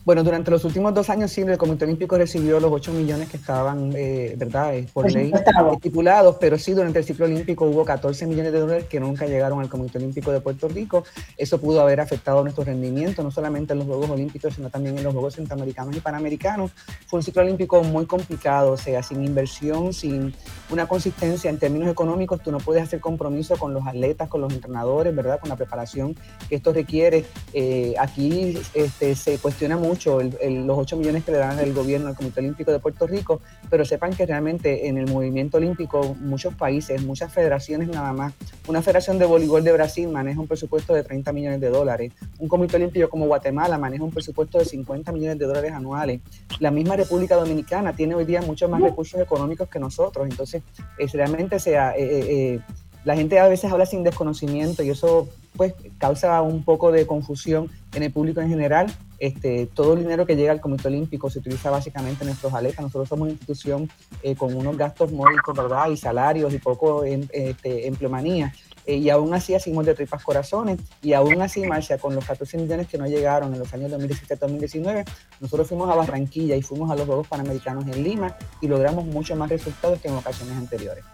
Bueno, 0.07 0.23
durante 0.23 0.53
los 0.53 0.65
últimos 0.65 0.95
dos 0.95 1.11
años 1.11 1.33
sí, 1.33 1.41
el 1.41 1.59
Comité 1.59 1.85
Olímpico 1.85 2.17
recibió 2.17 2.61
los 2.61 2.71
8 2.71 2.93
millones 2.93 3.29
que 3.29 3.39
estaban, 3.39 3.93
eh, 3.97 4.37
¿verdad?, 4.39 4.77
eh, 4.77 4.87
por 4.93 5.11
ley 5.11 5.33
estipulados, 5.73 6.37
pero 6.39 6.57
sí, 6.59 6.75
durante 6.75 7.01
el 7.01 7.05
ciclo 7.05 7.25
olímpico 7.25 7.65
hubo 7.65 7.85
14 7.85 8.25
millones 8.29 8.53
de 8.53 8.61
dólares 8.61 8.85
que 8.85 9.01
nunca 9.01 9.27
llegaron 9.27 9.59
al 9.59 9.69
Comité 9.69 9.99
Olímpico 9.99 10.31
de 10.31 10.41
Puerto 10.41 10.69
Rico. 10.69 11.03
Eso 11.37 11.61
pudo 11.61 11.81
haber 11.81 11.99
afectado 11.99 12.41
nuestro 12.45 12.63
rendimiento, 12.63 13.25
no 13.25 13.33
solamente 13.33 13.73
en 13.73 13.81
los 13.81 13.89
Juegos 13.89 14.09
Olímpicos, 14.09 14.55
sino 14.55 14.71
también 14.71 14.97
en 14.97 15.03
los 15.03 15.13
Juegos 15.13 15.35
Centroamericanos 15.35 15.97
y 15.97 15.99
Panamericanos. 15.99 16.71
Fue 17.09 17.19
un 17.19 17.25
ciclo 17.25 17.43
olímpico 17.43 17.83
muy 17.83 18.07
complicado, 18.07 18.75
o 18.75 18.77
sea, 18.77 19.03
sin 19.03 19.25
inversión, 19.25 19.93
sin 19.93 20.33
una 20.71 20.87
consistencia 20.87 21.51
en 21.51 21.59
términos 21.59 21.89
económicos, 21.89 22.41
tú 22.45 22.53
no 22.53 22.59
puedes 22.59 22.85
hacer 22.85 23.01
compromiso 23.01 23.57
con 23.57 23.75
los 23.75 23.85
atletas, 23.85 24.29
con 24.29 24.41
los 24.41 24.53
entrenadores, 24.53 25.17
¿verdad?, 25.17 25.41
con 25.41 25.49
la 25.49 25.57
preparación 25.57 26.15
que 26.49 26.55
esto 26.55 26.73
requiere. 26.73 27.25
Eh, 27.53 27.95
aquí 27.99 28.57
este, 28.73 29.17
se 29.17 29.39
cuestiona 29.39 29.77
mucho 29.77 29.96
los 30.05 30.79
8 30.79 30.97
millones 30.97 31.25
que 31.25 31.33
le 31.33 31.39
dan 31.39 31.59
el 31.59 31.73
gobierno 31.73 32.09
al 32.09 32.15
Comité 32.15 32.41
Olímpico 32.41 32.73
de 32.73 32.79
Puerto 32.79 33.07
Rico, 33.07 33.41
pero 33.71 33.85
sepan 33.85 34.15
que 34.15 34.27
realmente 34.27 34.89
en 34.89 34.99
el 34.99 35.11
movimiento 35.11 35.57
olímpico 35.57 36.15
muchos 36.21 36.55
países, 36.55 37.03
muchas 37.03 37.33
federaciones 37.33 37.89
nada 37.89 38.13
más, 38.13 38.33
una 38.67 38.83
federación 38.83 39.19
de 39.19 39.27
voleibol 39.27 39.65
de 39.65 39.73
Brasil 39.73 40.09
maneja 40.09 40.41
un 40.41 40.47
presupuesto 40.47 40.95
de 40.95 41.03
30 41.03 41.33
millones 41.33 41.61
de 41.61 41.69
dólares, 41.69 42.13
un 42.39 42.49
Comité 42.49 42.77
Olímpico 42.77 43.09
como 43.09 43.27
Guatemala 43.27 43.79
maneja 43.79 44.05
un 44.05 44.11
presupuesto 44.11 44.59
de 44.59 44.65
50 44.65 45.13
millones 45.13 45.39
de 45.39 45.47
dólares 45.47 45.73
anuales, 45.73 46.21
la 46.61 46.71
misma 46.71 46.97
República 46.97 47.37
Dominicana 47.37 47.95
tiene 47.95 48.15
hoy 48.15 48.25
día 48.25 48.43
muchos 48.43 48.69
más 48.71 48.81
recursos 48.81 49.21
económicos 49.21 49.69
que 49.69 49.79
nosotros, 49.79 50.27
entonces 50.29 50.63
es, 50.99 51.13
realmente 51.13 51.59
sea... 51.59 51.93
Eh, 51.97 52.05
eh, 52.05 52.55
eh, 52.55 52.61
la 53.07 53.15
gente 53.15 53.39
a 53.39 53.47
veces 53.47 53.71
habla 53.71 53.87
sin 53.87 54.03
desconocimiento 54.03 54.83
y 54.83 54.91
eso 54.91 55.29
pues 55.57 55.75
causa 55.97 56.43
un 56.43 56.65
poco 56.65 56.91
de 56.91 57.07
confusión 57.07 57.71
en 57.95 58.03
el 58.03 58.11
público 58.11 58.41
en 58.41 58.49
general. 58.49 58.93
Este, 59.21 59.67
todo 59.67 59.93
el 59.93 60.01
dinero 60.01 60.27
que 60.27 60.35
llega 60.35 60.51
al 60.51 60.61
Comité 60.61 60.89
Olímpico 60.89 61.31
se 61.31 61.39
utiliza 61.39 61.71
básicamente 61.71 62.25
en 62.25 62.31
nuestros 62.31 62.53
atletas. 62.53 62.81
Nosotros 62.81 63.09
somos 63.09 63.27
una 63.27 63.31
institución 63.31 63.89
eh, 64.25 64.35
con 64.35 64.53
unos 64.53 64.77
gastos 64.77 65.13
módicos, 65.13 65.57
¿verdad? 65.57 65.89
Y 65.89 65.97
salarios 65.97 66.53
y 66.53 66.59
poco 66.59 67.05
en, 67.05 67.31
este, 67.33 67.87
empleomanía. 67.87 68.53
Eh, 68.85 68.97
y 68.97 69.09
aún 69.09 69.33
así 69.35 69.55
hacemos 69.55 69.87
de 69.87 69.95
tripas 69.95 70.25
corazones. 70.25 70.81
Y 71.01 71.13
aún 71.13 71.41
así, 71.41 71.65
Marcia, 71.65 71.99
con 71.99 72.13
los 72.13 72.25
14 72.25 72.59
millones 72.59 72.89
que 72.89 72.99
no 72.99 73.07
llegaron 73.07 73.53
en 73.55 73.61
los 73.61 73.73
años 73.73 73.93
2017-2019, 73.93 75.05
nosotros 75.41 75.69
fuimos 75.69 75.89
a 75.89 75.95
Barranquilla 75.95 76.57
y 76.57 76.63
fuimos 76.63 76.91
a 76.91 76.97
los 76.97 77.07
Juegos 77.07 77.29
Panamericanos 77.29 77.87
en 77.87 78.03
Lima 78.03 78.37
y 78.61 78.67
logramos 78.67 79.05
mucho 79.07 79.37
más 79.37 79.49
resultados 79.49 80.01
que 80.01 80.09
en 80.09 80.15
ocasiones 80.15 80.57
anteriores. 80.57 81.05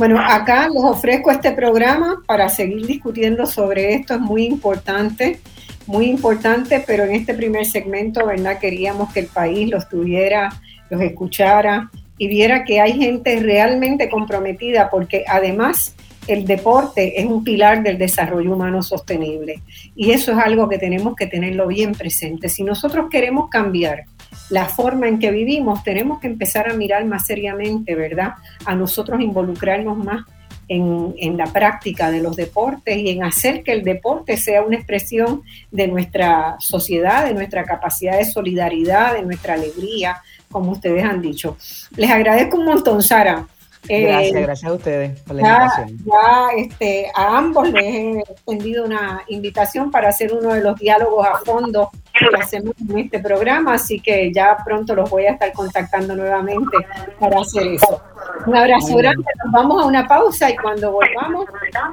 Bueno, 0.00 0.18
acá 0.18 0.66
les 0.70 0.82
ofrezco 0.82 1.30
este 1.30 1.52
programa 1.52 2.22
para 2.24 2.48
seguir 2.48 2.86
discutiendo 2.86 3.44
sobre 3.44 3.92
esto, 3.92 4.14
es 4.14 4.20
muy 4.20 4.46
importante, 4.46 5.40
muy 5.86 6.06
importante, 6.06 6.82
pero 6.86 7.04
en 7.04 7.10
este 7.10 7.34
primer 7.34 7.66
segmento, 7.66 8.24
¿verdad? 8.24 8.58
Queríamos 8.58 9.12
que 9.12 9.20
el 9.20 9.26
país 9.26 9.68
los 9.68 9.90
tuviera, 9.90 10.58
los 10.88 11.02
escuchara 11.02 11.90
y 12.16 12.28
viera 12.28 12.64
que 12.64 12.80
hay 12.80 12.94
gente 12.94 13.40
realmente 13.40 14.08
comprometida, 14.08 14.88
porque 14.88 15.22
además 15.28 15.94
el 16.26 16.46
deporte 16.46 17.20
es 17.20 17.26
un 17.26 17.44
pilar 17.44 17.82
del 17.82 17.98
desarrollo 17.98 18.54
humano 18.54 18.82
sostenible 18.82 19.62
y 19.94 20.12
eso 20.12 20.32
es 20.32 20.38
algo 20.38 20.66
que 20.66 20.78
tenemos 20.78 21.14
que 21.14 21.26
tenerlo 21.26 21.66
bien 21.66 21.92
presente. 21.92 22.48
Si 22.48 22.62
nosotros 22.62 23.08
queremos 23.10 23.50
cambiar 23.50 24.06
la 24.50 24.66
forma 24.66 25.08
en 25.08 25.18
que 25.18 25.30
vivimos, 25.30 25.82
tenemos 25.82 26.20
que 26.20 26.26
empezar 26.26 26.68
a 26.68 26.74
mirar 26.74 27.04
más 27.04 27.26
seriamente, 27.26 27.94
¿verdad? 27.94 28.34
A 28.64 28.74
nosotros 28.74 29.20
involucrarnos 29.20 29.96
más 29.96 30.24
en, 30.68 31.14
en, 31.18 31.36
la 31.36 31.46
práctica 31.46 32.10
de 32.10 32.20
los 32.20 32.36
deportes 32.36 32.96
y 32.96 33.10
en 33.10 33.24
hacer 33.24 33.64
que 33.64 33.72
el 33.72 33.82
deporte 33.82 34.36
sea 34.36 34.62
una 34.62 34.76
expresión 34.76 35.42
de 35.70 35.88
nuestra 35.88 36.56
sociedad, 36.60 37.24
de 37.24 37.34
nuestra 37.34 37.64
capacidad 37.64 38.18
de 38.18 38.24
solidaridad, 38.24 39.14
de 39.14 39.22
nuestra 39.22 39.54
alegría, 39.54 40.22
como 40.50 40.72
ustedes 40.72 41.04
han 41.04 41.22
dicho. 41.22 41.56
Les 41.96 42.10
agradezco 42.10 42.58
un 42.58 42.66
montón, 42.66 43.02
Sara, 43.02 43.46
Gracias, 43.88 44.36
eh, 44.36 44.42
gracias 44.42 44.70
a 44.70 44.74
ustedes 44.74 45.20
por 45.22 45.36
la 45.36 45.42
invitación. 45.42 45.98
Ya 46.04 46.48
este, 46.56 47.10
a 47.14 47.38
ambos 47.38 47.70
les 47.70 47.84
he 47.84 48.20
extendido 48.20 48.84
una 48.84 49.22
invitación 49.28 49.90
para 49.90 50.10
hacer 50.10 50.32
uno 50.32 50.54
de 50.54 50.60
los 50.60 50.78
diálogos 50.78 51.26
a 51.26 51.38
fondo 51.38 51.90
que 52.12 52.26
hacemos 52.40 52.74
en 52.88 52.98
este 52.98 53.18
programa, 53.20 53.74
así 53.74 53.98
que 54.00 54.32
ya 54.32 54.56
pronto 54.64 54.94
los 54.94 55.08
voy 55.08 55.24
a 55.26 55.32
estar 55.32 55.52
contactando 55.52 56.14
nuevamente 56.14 56.76
para 57.18 57.40
hacer 57.40 57.66
eso. 57.66 58.02
Un 58.46 58.56
abrazo 58.56 58.96
grande, 58.96 59.24
nos 59.44 59.52
vamos 59.52 59.82
a 59.82 59.86
una 59.86 60.06
pausa 60.06 60.50
y 60.50 60.56
cuando 60.56 60.92
volvamos 60.92 61.46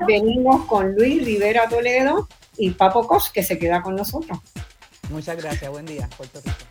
venimos 0.05 0.65
con 0.65 0.93
Luis 0.93 1.25
Rivera 1.25 1.67
Toledo 1.69 2.27
y 2.57 2.71
Papo 2.71 3.07
Cos, 3.07 3.31
que 3.31 3.43
se 3.43 3.57
queda 3.57 3.81
con 3.81 3.95
nosotros. 3.95 4.39
Muchas 5.09 5.41
gracias, 5.41 5.71
buen 5.71 5.85
día, 5.85 6.09
Puerto 6.17 6.39
Rico. 6.43 6.66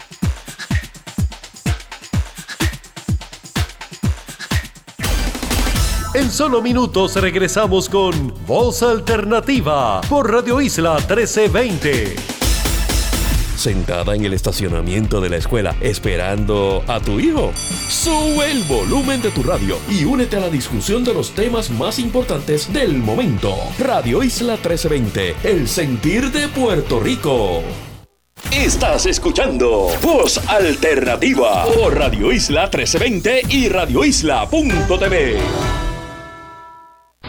En 6.16 6.30
solo 6.30 6.62
minutos 6.62 7.14
regresamos 7.16 7.90
con 7.90 8.32
Voz 8.46 8.82
Alternativa 8.82 10.00
por 10.08 10.32
Radio 10.32 10.62
Isla 10.62 10.94
1320 10.94 12.16
sentada 13.54 14.14
en 14.14 14.24
el 14.24 14.32
estacionamiento 14.32 15.20
de 15.20 15.28
la 15.28 15.36
escuela 15.36 15.76
esperando 15.82 16.82
a 16.86 17.00
tu 17.00 17.20
hijo. 17.20 17.52
Sube 17.54 18.50
el 18.50 18.62
volumen 18.62 19.20
de 19.20 19.30
tu 19.30 19.42
radio 19.42 19.76
y 19.90 20.04
únete 20.04 20.36
a 20.36 20.40
la 20.40 20.48
discusión 20.48 21.04
de 21.04 21.12
los 21.12 21.32
temas 21.32 21.68
más 21.68 21.98
importantes 21.98 22.72
del 22.72 22.96
momento. 22.96 23.54
Radio 23.78 24.22
Isla 24.22 24.54
1320, 24.54 25.36
el 25.42 25.68
sentir 25.68 26.32
de 26.32 26.48
Puerto 26.48 26.98
Rico. 26.98 27.62
Estás 28.50 29.04
escuchando 29.04 29.88
Voz 30.00 30.38
Alternativa 30.48 31.66
por 31.74 31.94
Radio 31.94 32.32
Isla 32.32 32.70
1320 32.72 33.42
y 33.50 33.68
radioisla.tv. 33.68 35.85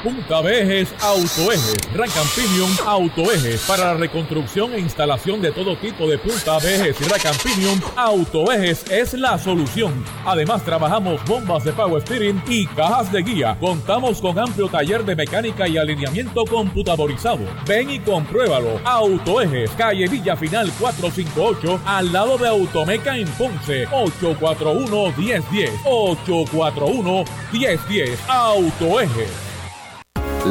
Punta 0.08 0.39
Vejes 0.39 0.88
Autoejes, 1.02 1.76
Gran 1.93 2.10
Campinion 2.10 2.72
Autoejes, 2.86 3.65
para 3.67 3.88
la 3.88 3.93
reconstrucción 3.96 4.74
e 4.74 4.80
instalación 4.80 5.41
de 5.41 5.52
todo 5.52 5.76
tipo 5.76 6.08
de 6.08 6.17
punta 6.17 6.60
vejes 6.60 6.96
y 7.02 7.04
Gran 7.04 7.20
Campinion 7.20 7.84
Autoejes 7.98 8.89
es 8.89 9.15
la 9.15 9.38
solución. 9.38 10.06
Además 10.26 10.63
trabajamos 10.63 11.22
bombas 11.26 11.65
de 11.65 11.74
power 11.74 12.02
steering 12.02 12.41
y 12.48 12.67
cajas 12.67 13.12
de 13.12 13.22
guía. 13.22 13.58
Contamos 13.60 14.22
con 14.22 14.39
amplio 14.39 14.70
taller 14.70 15.04
de 15.04 15.17
mecánica 15.17 15.67
y 15.67 15.78
alineamiento 15.78 16.46
computadorizado. 16.46 17.41
Ven 17.67 17.89
y 17.89 18.00
compruébalo. 18.00 18.80
Autoejes, 18.86 19.72
calle 19.72 20.08
Villa 20.08 20.38
Final 20.38 20.72
458, 20.80 21.82
al 21.86 22.13
lado 22.13 22.38
de 22.38 22.48
Automeca 22.48 23.17
en 23.17 23.28
Ponce, 23.32 23.86
841 23.91 25.17
1010 25.17 25.72
841 25.84 27.26
1010 27.52 28.20
Autoejes. 28.30 29.48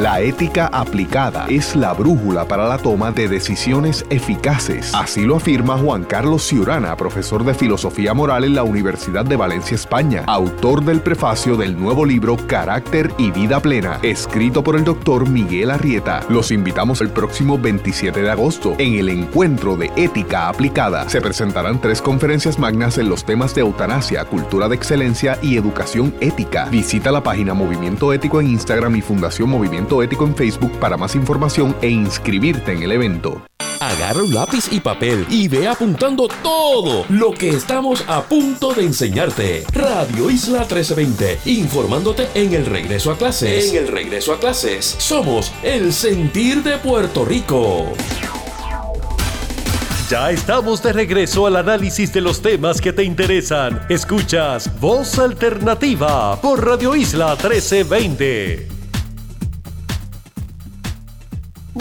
La 0.01 0.21
ética 0.21 0.69
aplicada 0.71 1.47
es 1.49 1.75
la 1.75 1.91
brújula 1.91 2.47
para 2.47 2.67
la 2.67 2.77
toma 2.77 3.11
de 3.11 3.27
decisiones 3.27 4.05
eficaces. 4.11 4.93
Así 4.93 5.21
lo 5.21 5.37
afirma 5.37 5.75
Juan 5.75 6.03
Carlos 6.03 6.43
Ciurana, 6.43 6.95
profesor 6.95 7.43
de 7.43 7.55
Filosofía 7.55 8.13
Moral 8.13 8.43
en 8.43 8.53
la 8.53 8.61
Universidad 8.61 9.25
de 9.25 9.35
Valencia, 9.35 9.73
España, 9.73 10.23
autor 10.27 10.85
del 10.85 11.01
prefacio 11.01 11.57
del 11.57 11.75
nuevo 11.79 12.05
libro 12.05 12.37
Carácter 12.45 13.11
y 13.17 13.31
Vida 13.31 13.59
Plena, 13.59 13.97
escrito 14.03 14.63
por 14.63 14.75
el 14.75 14.83
doctor 14.83 15.27
Miguel 15.27 15.71
Arrieta. 15.71 16.21
Los 16.29 16.51
invitamos 16.51 17.01
el 17.01 17.09
próximo 17.09 17.57
27 17.57 18.21
de 18.21 18.29
agosto 18.29 18.75
en 18.77 18.99
el 18.99 19.09
encuentro 19.09 19.77
de 19.77 19.91
ética 19.95 20.47
aplicada. 20.47 21.09
Se 21.09 21.21
presentarán 21.21 21.81
tres 21.81 22.03
conferencias 22.03 22.59
magnas 22.59 22.99
en 22.99 23.09
los 23.09 23.25
temas 23.25 23.55
de 23.55 23.61
eutanasia, 23.61 24.25
cultura 24.25 24.69
de 24.69 24.75
excelencia 24.75 25.39
y 25.41 25.57
educación 25.57 26.13
ética. 26.19 26.65
Visita 26.65 27.11
la 27.11 27.23
página 27.23 27.55
Movimiento 27.55 28.13
Ético 28.13 28.39
en 28.39 28.49
Instagram 28.49 28.95
y 28.95 29.01
Fundación 29.01 29.49
Movimiento 29.49 29.86
Ético 29.87 30.25
en 30.25 30.35
Facebook 30.35 30.71
para 30.79 30.97
más 30.97 31.15
información 31.15 31.75
e 31.81 31.89
inscribirte 31.89 32.73
en 32.73 32.83
el 32.83 32.91
evento. 32.91 33.41
Agarra 33.79 34.23
un 34.23 34.33
lápiz 34.33 34.71
y 34.71 34.79
papel 34.79 35.25
y 35.29 35.47
ve 35.47 35.67
apuntando 35.67 36.27
todo 36.41 37.05
lo 37.09 37.31
que 37.31 37.49
estamos 37.49 38.03
a 38.07 38.23
punto 38.23 38.73
de 38.73 38.83
enseñarte. 38.83 39.65
Radio 39.71 40.31
Isla 40.31 40.59
1320, 40.59 41.39
informándote 41.45 42.27
en 42.33 42.53
el 42.53 42.65
regreso 42.65 43.11
a 43.11 43.17
clases. 43.17 43.69
En 43.69 43.77
el 43.77 43.87
regreso 43.87 44.33
a 44.33 44.39
clases, 44.39 44.95
somos 44.97 45.51
el 45.61 45.93
sentir 45.93 46.63
de 46.63 46.77
Puerto 46.77 47.23
Rico. 47.23 47.93
Ya 50.09 50.31
estamos 50.31 50.81
de 50.81 50.93
regreso 50.93 51.45
al 51.47 51.57
análisis 51.57 52.13
de 52.13 52.21
los 52.21 52.41
temas 52.41 52.79
que 52.79 52.93
te 52.93 53.03
interesan. 53.03 53.81
Escuchas 53.89 54.71
Voz 54.79 55.19
Alternativa 55.19 56.39
por 56.41 56.65
Radio 56.65 56.95
Isla 56.95 57.31
1320. 57.31 58.76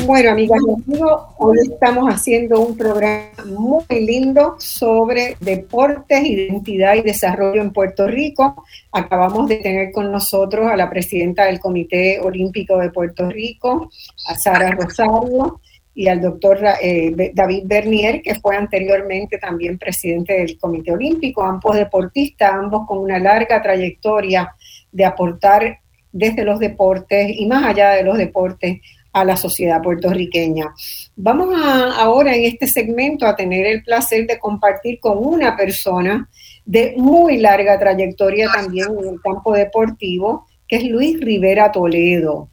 Bueno, 0.04 0.30
amigas 0.30 0.58
y 0.66 0.92
amigos, 0.92 1.22
hoy 1.38 1.58
estamos 1.72 2.12
haciendo 2.12 2.60
un 2.60 2.76
programa 2.76 3.30
muy 3.46 3.84
lindo 3.90 4.56
sobre 4.58 5.36
deportes, 5.40 6.24
identidad 6.24 6.94
y 6.94 7.02
desarrollo 7.02 7.60
en 7.62 7.72
Puerto 7.72 8.06
Rico. 8.06 8.64
Acabamos 8.92 9.48
de 9.48 9.56
tener 9.56 9.92
con 9.92 10.12
nosotros 10.12 10.70
a 10.70 10.76
la 10.76 10.90
presidenta 10.90 11.44
del 11.44 11.60
Comité 11.60 12.20
Olímpico 12.20 12.78
de 12.78 12.90
Puerto 12.90 13.28
Rico, 13.28 13.90
a 14.28 14.34
Sara 14.34 14.70
Rosario, 14.72 15.60
y 15.94 16.08
al 16.08 16.20
doctor 16.20 16.58
eh, 16.82 17.32
David 17.34 17.62
Bernier, 17.64 18.20
que 18.20 18.34
fue 18.34 18.54
anteriormente 18.54 19.38
también 19.38 19.78
presidente 19.78 20.34
del 20.34 20.58
Comité 20.58 20.92
Olímpico, 20.92 21.42
ambos 21.42 21.74
deportistas, 21.74 22.52
ambos 22.52 22.86
con 22.86 22.98
una 22.98 23.18
larga 23.18 23.62
trayectoria 23.62 24.54
de 24.92 25.04
aportar 25.06 25.78
desde 26.12 26.44
los 26.44 26.58
deportes 26.58 27.30
y 27.34 27.46
más 27.46 27.64
allá 27.64 27.90
de 27.90 28.02
los 28.02 28.18
deportes 28.18 28.80
a 29.16 29.24
la 29.24 29.34
sociedad 29.34 29.80
puertorriqueña. 29.80 30.74
Vamos 31.16 31.48
ahora 31.96 32.36
en 32.36 32.44
este 32.44 32.66
segmento 32.66 33.24
a 33.24 33.34
tener 33.34 33.64
el 33.64 33.82
placer 33.82 34.26
de 34.26 34.38
compartir 34.38 35.00
con 35.00 35.16
una 35.16 35.56
persona 35.56 36.28
de 36.66 36.92
muy 36.98 37.38
larga 37.38 37.78
trayectoria 37.78 38.50
también 38.52 38.88
en 38.90 39.14
el 39.14 39.20
campo 39.22 39.54
deportivo, 39.54 40.46
que 40.68 40.76
es 40.76 40.84
Luis 40.84 41.18
Rivera 41.18 41.72
Toledo. 41.72 42.50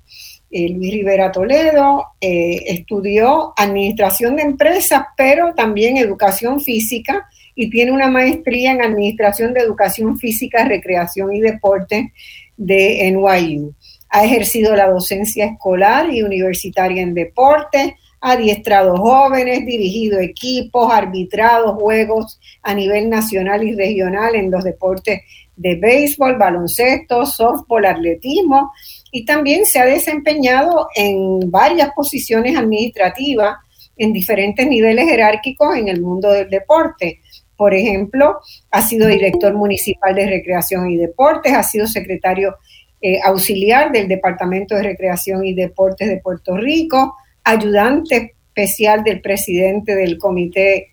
Eh, 0.49 0.69
Luis 0.69 0.93
Rivera 0.93 1.33
Toledo 1.33 2.05
eh, 2.21 2.63
estudió 2.67 3.53
administración 3.57 4.37
de 4.37 4.43
empresas, 4.43 5.03
pero 5.17 5.53
también 5.53 5.97
educación 5.97 6.61
física 6.61 7.27
y 7.55 7.69
tiene 7.69 7.91
una 7.91 8.07
maestría 8.07 8.71
en 8.71 8.81
administración 8.81 9.53
de 9.53 9.59
educación 9.59 10.17
física, 10.17 10.63
recreación 10.63 11.35
y 11.35 11.41
deporte 11.41 12.13
de 12.55 13.11
NYU. 13.11 13.73
Ha 14.13 14.25
ejercido 14.25 14.75
la 14.75 14.91
docencia 14.91 15.45
escolar 15.45 16.13
y 16.13 16.21
universitaria 16.21 17.01
en 17.01 17.15
deporte, 17.15 17.97
ha 18.21 18.33
adiestrado 18.33 18.95
jóvenes, 18.95 19.65
dirigido 19.65 20.19
equipos, 20.19 20.93
arbitrado 20.93 21.73
juegos 21.73 22.39
a 22.61 22.75
nivel 22.75 23.09
nacional 23.09 23.63
y 23.63 23.73
regional 23.73 24.35
en 24.35 24.51
los 24.51 24.63
deportes 24.63 25.21
de 25.55 25.75
béisbol, 25.77 26.37
baloncesto, 26.37 27.25
softball, 27.25 27.87
atletismo 27.87 28.71
y 29.11 29.25
también 29.25 29.65
se 29.65 29.79
ha 29.79 29.85
desempeñado 29.85 30.89
en 30.95 31.49
varias 31.49 31.89
posiciones 31.95 32.55
administrativas 32.55 33.57
en 33.97 34.13
diferentes 34.13 34.67
niveles 34.67 35.05
jerárquicos 35.09 35.75
en 35.75 35.87
el 35.87 36.01
mundo 36.01 36.29
del 36.29 36.51
deporte. 36.51 37.19
Por 37.57 37.73
ejemplo, 37.73 38.37
ha 38.69 38.81
sido 38.83 39.07
director 39.07 39.55
municipal 39.55 40.13
de 40.13 40.27
recreación 40.27 40.91
y 40.91 40.97
deportes, 40.97 41.53
ha 41.53 41.63
sido 41.63 41.87
secretario 41.87 42.57
eh, 43.05 43.19
auxiliar 43.21 43.91
del 43.91 44.07
Departamento 44.07 44.75
de 44.75 44.83
Recreación 44.83 45.45
y 45.45 45.53
Deportes 45.53 46.07
de 46.07 46.21
Puerto 46.21 46.55
Rico, 46.55 47.17
ayudante 47.43 48.37
especial 48.47 49.03
del 49.03 49.19
presidente 49.19 49.93
del 49.93 50.17
Comité 50.17 50.87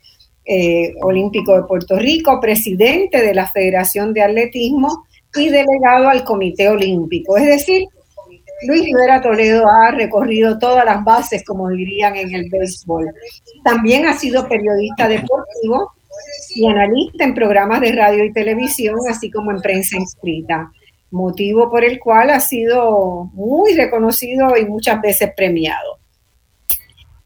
eh, 0.44 0.92
Olímpico 1.02 1.54
de 1.54 1.68
Puerto 1.68 1.96
Rico, 1.96 2.40
presidente 2.40 3.22
de 3.22 3.32
la 3.32 3.46
Federación 3.46 4.12
de 4.12 4.22
Atletismo 4.22 5.04
y 5.36 5.50
delegado 5.50 6.08
al 6.08 6.24
Comité 6.24 6.68
Olímpico. 6.68 7.36
Es 7.36 7.46
decir, 7.46 7.86
Luis 8.66 8.86
Rivera 8.86 9.22
Toledo 9.22 9.68
ha 9.68 9.92
recorrido 9.92 10.58
todas 10.58 10.84
las 10.84 11.04
bases, 11.04 11.44
como 11.44 11.68
dirían 11.68 12.16
en 12.16 12.34
el 12.34 12.50
béisbol. 12.50 13.08
También 13.62 14.06
ha 14.06 14.14
sido 14.14 14.48
periodista 14.48 15.06
deportivo 15.06 15.92
y 16.56 16.66
analista 16.66 17.22
en 17.22 17.34
programas 17.34 17.80
de 17.80 17.92
radio 17.92 18.24
y 18.24 18.32
televisión, 18.32 18.96
así 19.08 19.30
como 19.30 19.52
en 19.52 19.60
prensa 19.60 19.96
inscrita 19.96 20.72
motivo 21.10 21.70
por 21.70 21.84
el 21.84 21.98
cual 21.98 22.30
ha 22.30 22.40
sido 22.40 23.30
muy 23.32 23.74
reconocido 23.74 24.56
y 24.56 24.64
muchas 24.64 25.00
veces 25.00 25.32
premiado. 25.36 25.98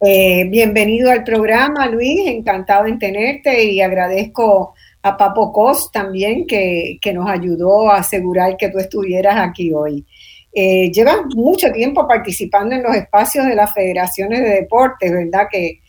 Eh, 0.01 0.45
bienvenido 0.51 1.11
al 1.11 1.25
programa, 1.25 1.87
Luis, 1.87 2.27
encantado 2.27 2.87
en 2.87 2.99
tenerte 2.99 3.65
y 3.65 3.81
agradezco 3.81 4.75
a 5.03 5.17
Papo 5.17 5.53
Cos 5.53 5.91
también 5.93 6.47
que, 6.47 6.99
nos 7.15 7.29
ayudó 7.29 7.91
a 7.91 7.99
asegurar 7.99 8.57
que 8.57 8.71
tú 8.71 8.79
estuvieras 8.79 9.37
aquí 9.39 9.73
hoy. 9.73 10.05
Eh, 10.53 10.91
llevas 10.93 11.19
mucho 11.35 11.71
tiempo 11.73 12.07
participando 12.07 12.75
en 12.75 12.83
los 12.83 12.95
espacios 12.95 13.47
de 13.47 13.55
las 13.55 13.73
federaciones 13.73 14.41
de 14.41 14.51
deportes, 14.51 15.11
¿verdad? 15.11 15.47
Que, 15.51 15.81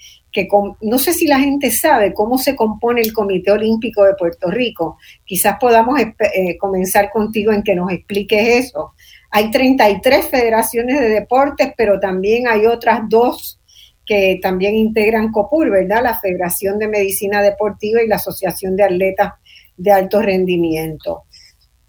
no 0.81 0.97
sé 0.97 1.13
si 1.13 1.27
la 1.27 1.39
gente 1.39 1.71
sabe 1.71 2.13
cómo 2.13 2.37
se 2.37 2.55
compone 2.55 3.01
el 3.01 3.13
Comité 3.13 3.51
Olímpico 3.51 4.03
de 4.03 4.15
Puerto 4.15 4.49
Rico. 4.49 4.97
Quizás 5.23 5.57
podamos 5.59 5.99
eh, 5.99 6.57
comenzar 6.57 7.09
contigo 7.11 7.51
en 7.51 7.63
que 7.63 7.75
nos 7.75 7.91
expliques 7.91 8.65
eso. 8.65 8.93
Hay 9.31 9.51
33 9.51 10.27
federaciones 10.27 10.99
de 10.99 11.09
deportes, 11.09 11.73
pero 11.77 11.99
también 11.99 12.47
hay 12.47 12.65
otras 12.65 13.01
dos 13.09 13.59
que 14.05 14.39
también 14.41 14.75
integran 14.75 15.31
COPUR, 15.31 15.71
¿verdad? 15.71 16.03
La 16.03 16.19
Federación 16.19 16.77
de 16.77 16.87
Medicina 16.87 17.41
Deportiva 17.41 18.03
y 18.03 18.07
la 18.07 18.17
Asociación 18.17 18.75
de 18.75 18.83
Atletas 18.83 19.33
de 19.77 19.91
Alto 19.91 20.21
Rendimiento. 20.21 21.23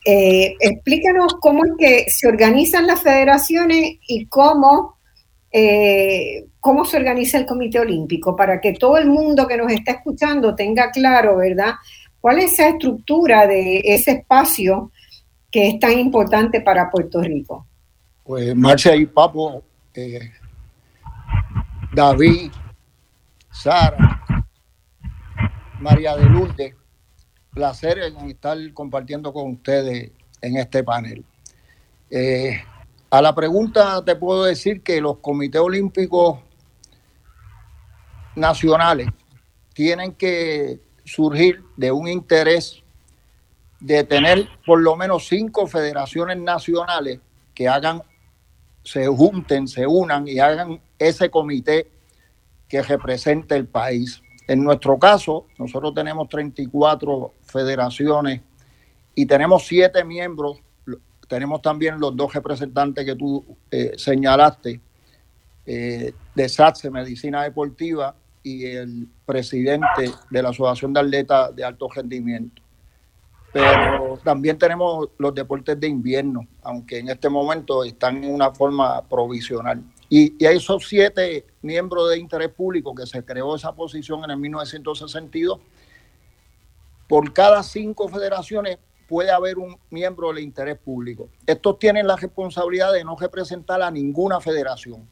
Eh, 0.04 0.54
explícanos 0.60 1.34
cómo 1.40 1.64
es 1.64 1.72
que 1.78 2.10
se 2.10 2.28
organizan 2.28 2.86
las 2.86 3.02
federaciones 3.02 3.96
y 4.06 4.26
cómo 4.26 4.96
eh, 5.50 6.46
cómo 6.66 6.84
se 6.84 6.96
organiza 6.96 7.38
el 7.38 7.46
Comité 7.46 7.78
Olímpico 7.78 8.34
para 8.34 8.60
que 8.60 8.72
todo 8.72 8.98
el 8.98 9.08
mundo 9.08 9.46
que 9.46 9.56
nos 9.56 9.70
está 9.70 9.92
escuchando 9.92 10.52
tenga 10.56 10.90
claro, 10.90 11.36
¿verdad? 11.36 11.74
¿Cuál 12.20 12.40
es 12.40 12.54
esa 12.54 12.70
estructura 12.70 13.46
de 13.46 13.82
ese 13.84 14.10
espacio 14.10 14.90
que 15.48 15.68
es 15.68 15.78
tan 15.78 15.96
importante 15.96 16.62
para 16.62 16.90
Puerto 16.90 17.22
Rico? 17.22 17.68
Pues 18.24 18.56
Marcia 18.56 18.96
y 18.96 19.06
Papo, 19.06 19.62
eh, 19.94 20.32
David, 21.94 22.50
Sara, 23.48 24.44
María 25.78 26.16
de 26.16 26.24
Lourdes, 26.24 26.74
placer 27.52 27.98
en 28.00 28.28
estar 28.28 28.58
compartiendo 28.74 29.32
con 29.32 29.52
ustedes 29.52 30.10
en 30.42 30.56
este 30.56 30.82
panel. 30.82 31.24
Eh, 32.10 32.60
a 33.08 33.22
la 33.22 33.32
pregunta 33.36 34.04
te 34.04 34.16
puedo 34.16 34.42
decir 34.42 34.82
que 34.82 35.00
los 35.00 35.18
comités 35.18 35.60
olímpicos 35.60 36.40
nacionales 38.36 39.08
tienen 39.74 40.12
que 40.14 40.80
surgir 41.04 41.62
de 41.76 41.92
un 41.92 42.08
interés 42.08 42.82
de 43.80 44.04
tener 44.04 44.48
por 44.64 44.80
lo 44.80 44.96
menos 44.96 45.28
cinco 45.28 45.66
federaciones 45.66 46.38
nacionales 46.38 47.20
que 47.54 47.68
hagan, 47.68 48.02
se 48.82 49.06
junten, 49.06 49.68
se 49.68 49.86
unan 49.86 50.26
y 50.28 50.38
hagan 50.38 50.80
ese 50.98 51.30
comité 51.30 51.90
que 52.68 52.82
represente 52.82 53.54
el 53.54 53.66
país. 53.66 54.22
En 54.48 54.62
nuestro 54.62 54.98
caso, 54.98 55.46
nosotros 55.58 55.94
tenemos 55.94 56.28
34 56.28 57.34
federaciones 57.42 58.40
y 59.14 59.26
tenemos 59.26 59.66
siete 59.66 60.04
miembros. 60.04 60.58
Tenemos 61.28 61.60
también 61.60 61.98
los 61.98 62.16
dos 62.16 62.32
representantes 62.32 63.04
que 63.04 63.16
tú 63.16 63.44
eh, 63.70 63.92
señalaste, 63.96 64.80
eh, 65.64 66.12
de 66.34 66.48
SATSE, 66.48 66.90
Medicina 66.90 67.42
Deportiva, 67.42 68.14
y 68.46 68.64
el 68.64 69.08
presidente 69.26 70.12
de 70.30 70.40
la 70.40 70.50
Asociación 70.50 70.92
de 70.92 71.00
Atletas 71.00 71.56
de 71.56 71.64
Alto 71.64 71.88
Rendimiento. 71.92 72.62
Pero 73.52 74.20
también 74.22 74.56
tenemos 74.56 75.08
los 75.18 75.34
deportes 75.34 75.80
de 75.80 75.88
invierno, 75.88 76.46
aunque 76.62 76.98
en 76.98 77.08
este 77.08 77.28
momento 77.28 77.82
están 77.82 78.22
en 78.22 78.32
una 78.32 78.52
forma 78.52 79.02
provisional. 79.08 79.82
Y, 80.08 80.36
y 80.38 80.46
esos 80.46 80.86
siete 80.86 81.44
miembros 81.60 82.08
de 82.10 82.18
interés 82.18 82.50
público 82.50 82.94
que 82.94 83.04
se 83.04 83.24
creó 83.24 83.56
esa 83.56 83.74
posición 83.74 84.22
en 84.22 84.30
el 84.30 84.36
1962, 84.36 85.58
por 87.08 87.32
cada 87.32 87.64
cinco 87.64 88.08
federaciones 88.08 88.78
puede 89.08 89.32
haber 89.32 89.58
un 89.58 89.76
miembro 89.90 90.28
del 90.28 90.44
interés 90.44 90.78
público. 90.78 91.28
Estos 91.46 91.80
tienen 91.80 92.06
la 92.06 92.14
responsabilidad 92.14 92.92
de 92.92 93.02
no 93.02 93.16
representar 93.16 93.82
a 93.82 93.90
ninguna 93.90 94.40
federación. 94.40 95.08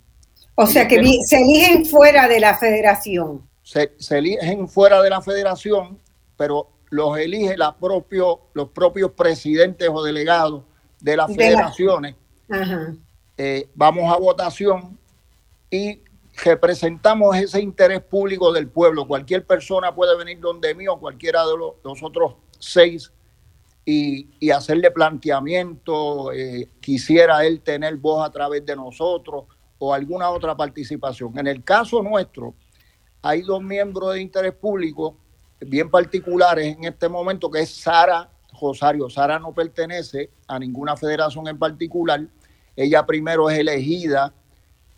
O 0.56 0.66
sea 0.66 0.86
que 0.86 1.02
se 1.26 1.40
eligen 1.40 1.84
fuera 1.84 2.28
de 2.28 2.40
la 2.40 2.56
federación. 2.56 3.42
Se, 3.62 3.92
eligen 4.10 4.68
fuera 4.68 5.02
de 5.02 5.10
la 5.10 5.20
federación, 5.20 5.98
pero 6.36 6.68
los 6.90 7.18
elige 7.18 7.56
la 7.56 7.76
propio, 7.76 8.40
los 8.52 8.68
propios 8.68 9.12
presidentes 9.12 9.88
o 9.92 10.02
delegados 10.02 10.62
de 11.00 11.16
las 11.16 11.34
federaciones. 11.34 12.14
Eh, 13.36 13.68
vamos 13.74 14.12
a 14.12 14.16
votación 14.16 14.96
y 15.70 16.00
representamos 16.44 17.36
ese 17.36 17.60
interés 17.60 18.00
público 18.00 18.52
del 18.52 18.68
pueblo. 18.68 19.08
Cualquier 19.08 19.44
persona 19.44 19.94
puede 19.94 20.16
venir 20.16 20.38
donde 20.38 20.74
mí 20.74 20.86
o 20.86 20.98
cualquiera 21.00 21.44
de 21.46 21.56
los, 21.56 22.02
otros 22.02 22.34
seis 22.60 23.12
y, 23.84 24.50
hacerle 24.50 24.90
planteamiento. 24.92 26.32
Eh, 26.32 26.68
quisiera 26.80 27.44
él 27.44 27.60
tener 27.60 27.96
voz 27.96 28.24
a 28.24 28.30
través 28.30 28.64
de 28.64 28.76
nosotros 28.76 29.44
o 29.78 29.92
alguna 29.92 30.30
otra 30.30 30.56
participación. 30.56 31.38
En 31.38 31.46
el 31.46 31.62
caso 31.62 32.02
nuestro, 32.02 32.54
hay 33.22 33.42
dos 33.42 33.62
miembros 33.62 34.14
de 34.14 34.20
interés 34.20 34.52
público 34.52 35.16
bien 35.60 35.90
particulares 35.90 36.76
en 36.76 36.84
este 36.84 37.08
momento, 37.08 37.50
que 37.50 37.60
es 37.60 37.70
Sara 37.70 38.30
Rosario. 38.60 39.08
Sara 39.08 39.38
no 39.38 39.52
pertenece 39.52 40.30
a 40.46 40.58
ninguna 40.58 40.96
federación 40.96 41.48
en 41.48 41.58
particular. 41.58 42.26
Ella 42.76 43.04
primero 43.06 43.48
es 43.50 43.58
elegida 43.58 44.32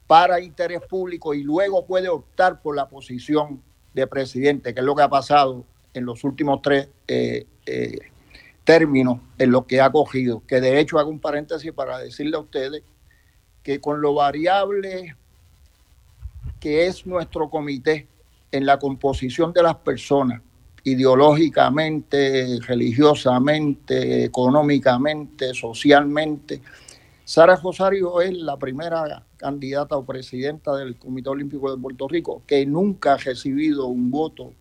para 0.06 0.40
interés 0.40 0.80
público 0.88 1.34
y 1.34 1.42
luego 1.42 1.86
puede 1.86 2.08
optar 2.08 2.62
por 2.62 2.76
la 2.76 2.88
posición 2.88 3.62
de 3.94 4.06
presidente, 4.06 4.74
que 4.74 4.80
es 4.80 4.86
lo 4.86 4.94
que 4.94 5.02
ha 5.02 5.08
pasado 5.08 5.64
en 5.94 6.04
los 6.04 6.22
últimos 6.24 6.60
tres 6.62 6.88
eh, 7.08 7.46
eh, 7.64 7.98
términos 8.64 9.20
en 9.38 9.50
lo 9.50 9.66
que 9.66 9.80
ha 9.80 9.90
cogido. 9.90 10.42
Que 10.46 10.60
de 10.60 10.78
hecho 10.78 10.98
hago 10.98 11.10
un 11.10 11.20
paréntesis 11.20 11.72
para 11.72 11.98
decirle 11.98 12.36
a 12.36 12.40
ustedes 12.40 12.82
que 13.66 13.80
con 13.80 14.00
lo 14.00 14.14
variable 14.14 15.16
que 16.60 16.86
es 16.86 17.04
nuestro 17.04 17.50
comité 17.50 18.06
en 18.52 18.64
la 18.64 18.78
composición 18.78 19.52
de 19.52 19.64
las 19.64 19.74
personas, 19.74 20.40
ideológicamente, 20.84 22.60
religiosamente, 22.60 24.22
económicamente, 24.22 25.52
socialmente, 25.52 26.60
Sara 27.24 27.56
Rosario 27.56 28.20
es 28.20 28.34
la 28.34 28.56
primera 28.56 29.24
candidata 29.36 29.96
o 29.96 30.04
presidenta 30.04 30.76
del 30.76 30.94
Comité 30.94 31.30
Olímpico 31.30 31.74
de 31.74 31.82
Puerto 31.82 32.06
Rico 32.06 32.42
que 32.46 32.64
nunca 32.66 33.14
ha 33.14 33.16
recibido 33.16 33.86
un 33.86 34.12
voto 34.12 34.52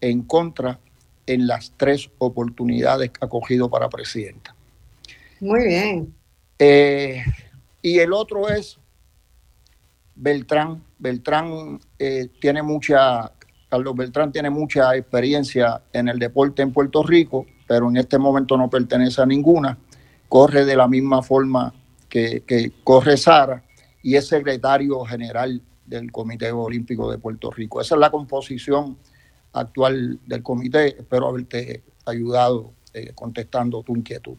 en 0.00 0.22
contra 0.22 0.78
en 1.26 1.48
las 1.48 1.72
tres 1.76 2.10
oportunidades 2.18 3.10
que 3.10 3.24
ha 3.24 3.28
cogido 3.28 3.68
para 3.68 3.88
presidenta. 3.88 4.54
Muy 5.40 5.64
bien. 5.64 6.14
Eh, 6.60 7.24
y 7.86 8.00
el 8.00 8.12
otro 8.12 8.48
es 8.48 8.80
Beltrán. 10.16 10.82
Beltrán 10.98 11.78
eh, 12.00 12.28
tiene 12.40 12.60
mucha, 12.60 13.30
Carlos 13.68 13.94
Beltrán 13.94 14.32
tiene 14.32 14.50
mucha 14.50 14.96
experiencia 14.96 15.82
en 15.92 16.08
el 16.08 16.18
deporte 16.18 16.62
en 16.62 16.72
Puerto 16.72 17.04
Rico, 17.04 17.46
pero 17.68 17.88
en 17.88 17.96
este 17.96 18.18
momento 18.18 18.56
no 18.56 18.68
pertenece 18.68 19.22
a 19.22 19.26
ninguna. 19.26 19.78
Corre 20.28 20.64
de 20.64 20.74
la 20.74 20.88
misma 20.88 21.22
forma 21.22 21.72
que, 22.08 22.72
corre 22.82 23.16
Sara 23.16 23.62
y 24.02 24.16
es 24.16 24.26
secretario 24.26 25.04
general 25.04 25.62
del 25.84 26.10
Comité 26.10 26.50
Olímpico 26.50 27.08
de 27.08 27.18
Puerto 27.18 27.52
Rico. 27.52 27.80
Esa 27.80 27.94
es 27.94 28.00
la 28.00 28.10
composición 28.10 28.98
actual 29.52 30.18
del 30.26 30.42
comité. 30.42 30.88
Espero 30.98 31.28
haberte 31.28 31.84
ayudado 32.04 32.72
eh, 32.92 33.12
contestando 33.14 33.84
tu 33.84 33.94
inquietud. 33.94 34.38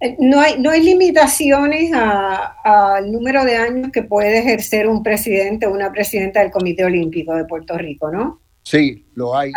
Eh, 0.00 0.16
no 0.18 0.40
hay, 0.40 0.60
no 0.60 0.70
hay 0.70 0.82
limitaciones 0.82 1.90
al 1.94 3.10
número 3.12 3.44
de 3.44 3.56
años 3.56 3.92
que 3.92 4.02
puede 4.02 4.38
ejercer 4.38 4.88
un 4.88 5.02
presidente 5.02 5.66
o 5.66 5.72
una 5.72 5.92
presidenta 5.92 6.40
del 6.40 6.50
Comité 6.50 6.84
Olímpico 6.84 7.34
de 7.34 7.44
Puerto 7.44 7.76
Rico, 7.78 8.10
¿no? 8.10 8.40
Sí, 8.62 9.04
lo 9.14 9.36
hay. 9.36 9.52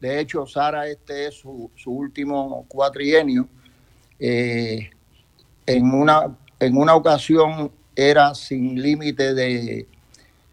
De, 0.00 0.20
hecho, 0.20 0.46
Sara, 0.46 0.88
este 0.88 1.28
es 1.28 1.34
su, 1.34 1.70
último 1.86 2.64
cuatrienio. 2.66 3.46
Eh, 4.18 4.90
en, 5.66 5.92
una, 5.92 6.36
en 6.58 6.76
una 6.76 6.94
ocasión 6.94 7.70
era 7.94 8.34
sin 8.34 8.80
límite 8.80 9.34
de, 9.34 9.86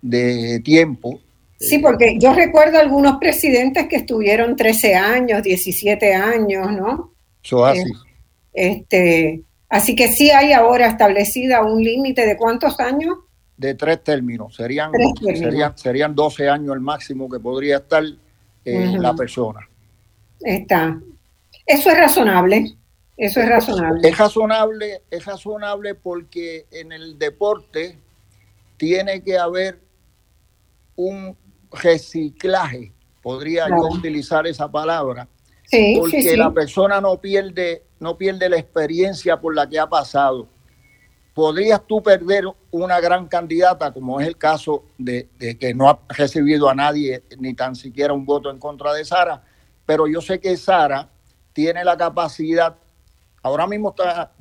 de 0.02 0.60
tiempo. 0.60 1.22
Sí, 1.58 1.80
porque 1.80 2.18
yo 2.20 2.34
recuerdo 2.34 2.80
algunos 2.80 3.18
presidentes 3.18 3.88
que 3.88 3.96
estuvieron 3.96 4.56
13 4.56 4.96
años, 4.96 5.42
17 5.42 6.14
años, 6.14 6.72
¿no? 6.72 7.14
Eso 7.44 7.66
así. 7.66 7.84
Este, 8.56 9.44
así 9.70 9.96
que 9.96 10.08
sí 10.08 10.32
hay 10.32 10.54
ahora 10.54 10.88
establecida 10.88 11.64
un 11.64 11.84
límite 11.84 12.26
de 12.26 12.38
cuántos 12.38 12.80
años. 12.80 13.16
De 13.58 13.76
tres 13.76 14.04
términos. 14.04 14.56
Serían, 14.56 14.92
Serían, 15.76 16.16
12 16.16 16.50
años 16.50 16.74
el 16.74 16.82
máximo 16.82 17.30
que 17.30 17.40
podría 17.40 17.78
estar 17.78 18.04
eh, 18.64 18.96
la 18.98 19.14
persona. 19.14 19.60
Está. 20.42 21.00
Eso 21.66 21.90
es 21.90 21.98
razonable. 21.98 22.76
Eso 23.18 23.40
es 23.40 23.50
razonable. 23.50 24.08
Es 24.08 24.18
razonable, 24.18 25.02
es 25.10 25.26
razonable 25.26 25.96
porque 25.96 26.66
en 26.72 26.92
el 26.92 27.18
deporte 27.18 27.98
tiene 28.78 29.22
que 29.22 29.38
haber 29.38 29.80
un 30.98 31.38
reciclaje, 31.72 32.92
podría 33.22 33.68
yo 33.70 33.88
utilizar 33.90 34.48
esa 34.48 34.70
palabra, 34.70 35.28
sí, 35.70 35.98
porque 36.00 36.38
la 36.38 36.54
persona 36.54 37.02
no 37.02 37.20
pierde 37.20 37.84
no 38.00 38.18
pierde 38.18 38.50
la 38.50 38.58
experiencia 38.58 39.40
por 39.40 39.56
la 39.56 39.68
que 39.68 39.80
ha 39.80 39.88
pasado. 39.88 40.48
Podrías 41.34 41.86
tú 41.86 42.02
perder 42.02 42.46
una 42.72 43.00
gran 43.00 43.28
candidata, 43.28 43.92
como 43.92 44.22
es 44.22 44.28
el 44.28 44.38
caso 44.38 44.86
de, 44.98 45.28
que 45.60 45.74
no 45.74 45.90
ha 45.90 46.00
recibido 46.10 46.70
a 46.70 46.76
nadie 46.76 47.24
ni 47.40 47.54
tan 47.54 47.76
siquiera 47.76 48.14
un 48.14 48.26
voto 48.26 48.50
en 48.50 48.58
contra 48.58 48.94
de 48.94 49.04
Sara, 49.04 49.44
pero 49.86 50.08
yo 50.08 50.22
sé 50.22 50.40
que 50.40 50.56
Sara 50.56 51.10
tiene 51.52 51.84
la 51.84 51.98
capacidad, 51.98 52.76
ahora 53.42 53.68
mismo 53.68 53.90
está, 53.90 54.32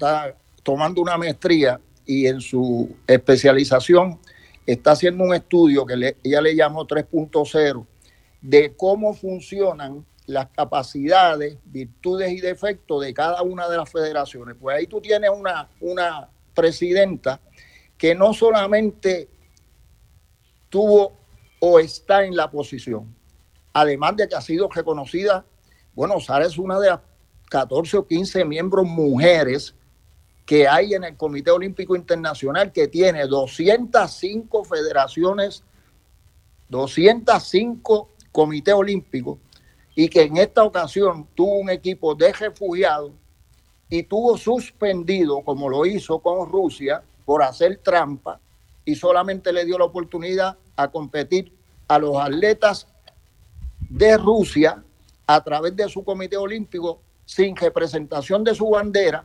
tomando 0.62 1.02
una 1.02 1.16
maestría 1.16 1.80
y 2.06 2.26
en 2.26 2.40
su 2.40 2.94
especialización 3.06 4.20
está 4.66 4.92
haciendo 4.92 5.24
un 5.24 5.34
estudio 5.34 5.84
que 5.84 6.16
ella 6.22 6.40
le 6.40 6.54
llamó 6.54 6.86
3.0 6.86 7.84
de 8.40 8.74
cómo 8.76 9.14
funcionan 9.14 10.04
las 10.26 10.48
capacidades, 10.48 11.58
virtudes 11.64 12.32
y 12.32 12.40
defectos 12.40 13.02
de 13.02 13.12
cada 13.12 13.42
una 13.42 13.68
de 13.68 13.76
las 13.76 13.90
federaciones. 13.90 14.56
Pues 14.58 14.76
ahí 14.76 14.86
tú 14.86 15.00
tienes 15.00 15.30
una, 15.30 15.68
una 15.80 16.28
presidenta 16.54 17.40
que 17.98 18.14
no 18.14 18.32
solamente 18.32 19.28
tuvo 20.68 21.12
o 21.60 21.78
está 21.78 22.24
en 22.24 22.36
la 22.36 22.50
posición, 22.50 23.14
además 23.72 24.16
de 24.16 24.28
que 24.28 24.34
ha 24.34 24.40
sido 24.40 24.68
reconocida, 24.68 25.44
bueno, 25.94 26.20
Sara 26.20 26.46
es 26.46 26.58
una 26.58 26.78
de 26.78 26.88
las 26.88 27.00
14 27.48 27.98
o 27.98 28.06
15 28.06 28.44
miembros 28.44 28.86
mujeres 28.86 29.74
que 30.44 30.68
hay 30.68 30.94
en 30.94 31.04
el 31.04 31.16
Comité 31.16 31.50
Olímpico 31.50 31.96
Internacional, 31.96 32.72
que 32.72 32.88
tiene 32.88 33.26
205 33.26 34.64
federaciones, 34.64 35.62
205 36.68 38.10
comités 38.30 38.74
olímpicos, 38.74 39.38
y 39.94 40.08
que 40.08 40.22
en 40.22 40.36
esta 40.36 40.64
ocasión 40.64 41.26
tuvo 41.34 41.58
un 41.58 41.70
equipo 41.70 42.14
de 42.14 42.32
refugiados 42.32 43.12
y 43.88 44.02
tuvo 44.02 44.36
suspendido, 44.36 45.40
como 45.42 45.68
lo 45.68 45.86
hizo 45.86 46.18
con 46.18 46.48
Rusia, 46.48 47.02
por 47.24 47.42
hacer 47.42 47.78
trampa 47.82 48.40
y 48.84 48.94
solamente 48.94 49.52
le 49.52 49.64
dio 49.64 49.78
la 49.78 49.84
oportunidad 49.84 50.56
a 50.76 50.88
competir 50.88 51.52
a 51.88 51.98
los 51.98 52.16
atletas 52.16 52.86
de 53.88 54.16
Rusia 54.16 54.82
a 55.26 55.42
través 55.42 55.74
de 55.76 55.88
su 55.88 56.04
comité 56.04 56.36
olímpico 56.36 57.00
sin 57.24 57.56
representación 57.56 58.44
de 58.44 58.54
su 58.54 58.68
bandera 58.68 59.24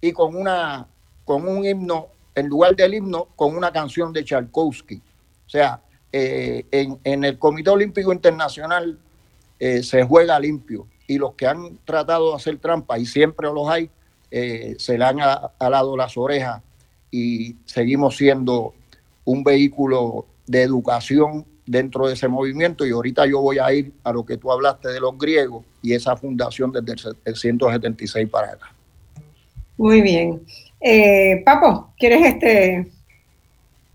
y 0.00 0.12
con 0.12 0.34
una 0.34 0.86
con 1.24 1.46
un 1.46 1.64
himno 1.64 2.08
en 2.34 2.46
lugar 2.46 2.74
del 2.74 2.94
himno 2.94 3.28
con 3.36 3.56
una 3.56 3.72
canción 3.72 4.12
de 4.12 4.24
Tchaikovsky. 4.24 5.02
O 5.46 5.50
sea, 5.50 5.82
eh, 6.12 6.64
en, 6.70 7.24
el 7.24 7.38
Comité 7.38 7.70
Olímpico 7.70 8.12
Internacional 8.12 8.98
eh, 9.58 9.82
se 9.82 10.02
juega 10.04 10.38
limpio 10.38 10.86
y 11.06 11.18
los 11.18 11.34
que 11.34 11.46
han 11.46 11.78
tratado 11.84 12.30
de 12.30 12.36
hacer 12.36 12.58
trampa, 12.58 12.98
y 12.98 13.06
siempre 13.06 13.48
los 13.48 13.68
hay, 13.68 13.90
eh, 14.30 14.74
se 14.78 14.98
le 14.98 15.04
han 15.04 15.18
alado 15.58 15.96
las 15.96 16.16
orejas 16.16 16.62
y 17.10 17.56
seguimos 17.64 18.16
siendo 18.16 18.74
un 19.24 19.42
vehículo 19.42 20.26
de 20.46 20.62
educación 20.62 21.46
dentro 21.68 22.06
de 22.06 22.14
ese 22.14 22.28
movimiento 22.28 22.86
y 22.86 22.90
ahorita 22.90 23.26
yo 23.26 23.40
voy 23.40 23.58
a 23.58 23.72
ir 23.72 23.92
a 24.04 24.12
lo 24.12 24.24
que 24.24 24.36
tú 24.36 24.50
hablaste 24.50 24.88
de 24.88 25.00
los 25.00 25.16
griegos 25.18 25.64
y 25.82 25.92
esa 25.92 26.16
fundación 26.16 26.72
desde 26.72 27.10
el 27.24 27.36
176 27.36 28.28
para 28.28 28.52
acá. 28.52 28.72
Muy 29.76 30.00
bien. 30.00 30.42
Eh, 30.80 31.42
Papo, 31.44 31.92
¿quieres 31.98 32.24
este? 32.24 32.90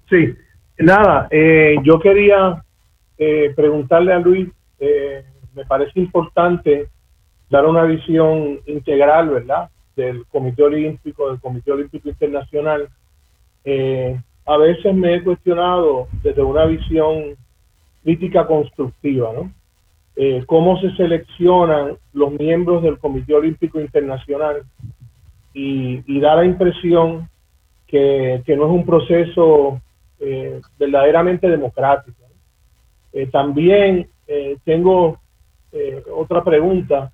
Sí, 0.10 0.36
nada, 0.78 1.28
eh, 1.32 1.76
yo 1.84 2.00
quería 2.00 2.64
eh, 3.18 3.52
preguntarle 3.56 4.14
a 4.14 4.20
Luis, 4.20 4.50
eh, 4.80 5.24
me 5.54 5.66
parece 5.66 6.00
importante 6.00 6.88
dar 7.50 7.66
una 7.66 7.84
visión 7.84 8.60
integral, 8.66 9.30
¿verdad? 9.30 9.70
Del 9.96 10.26
Comité 10.28 10.64
Olímpico, 10.64 11.30
del 11.30 11.40
Comité 11.40 11.72
Olímpico 11.72 12.10
Internacional. 12.10 12.90
a 14.46 14.58
veces 14.58 14.94
me 14.94 15.16
he 15.16 15.24
cuestionado 15.24 16.08
desde 16.22 16.42
una 16.42 16.66
visión 16.66 17.36
crítica 18.04 18.46
constructiva, 18.46 19.32
¿no? 19.34 19.52
Eh, 20.16 20.44
cómo 20.46 20.80
se 20.80 20.96
seleccionan 20.96 21.98
los 22.14 22.32
miembros 22.34 22.84
del 22.84 23.00
Comité 23.00 23.34
Olímpico 23.34 23.80
Internacional 23.80 24.62
y, 25.54 26.20
da 26.20 26.36
la 26.36 26.46
impresión 26.46 27.30
que, 27.88 28.44
no 28.48 28.66
es 28.66 28.72
un 28.72 28.86
proceso 28.86 29.82
eh, 30.20 30.62
verdaderamente 30.78 31.50
democrático. 31.50 32.18
Eh, 33.12 33.28
también 33.28 34.08
tengo 34.64 35.20
otra 36.16 36.44
pregunta 36.44 37.12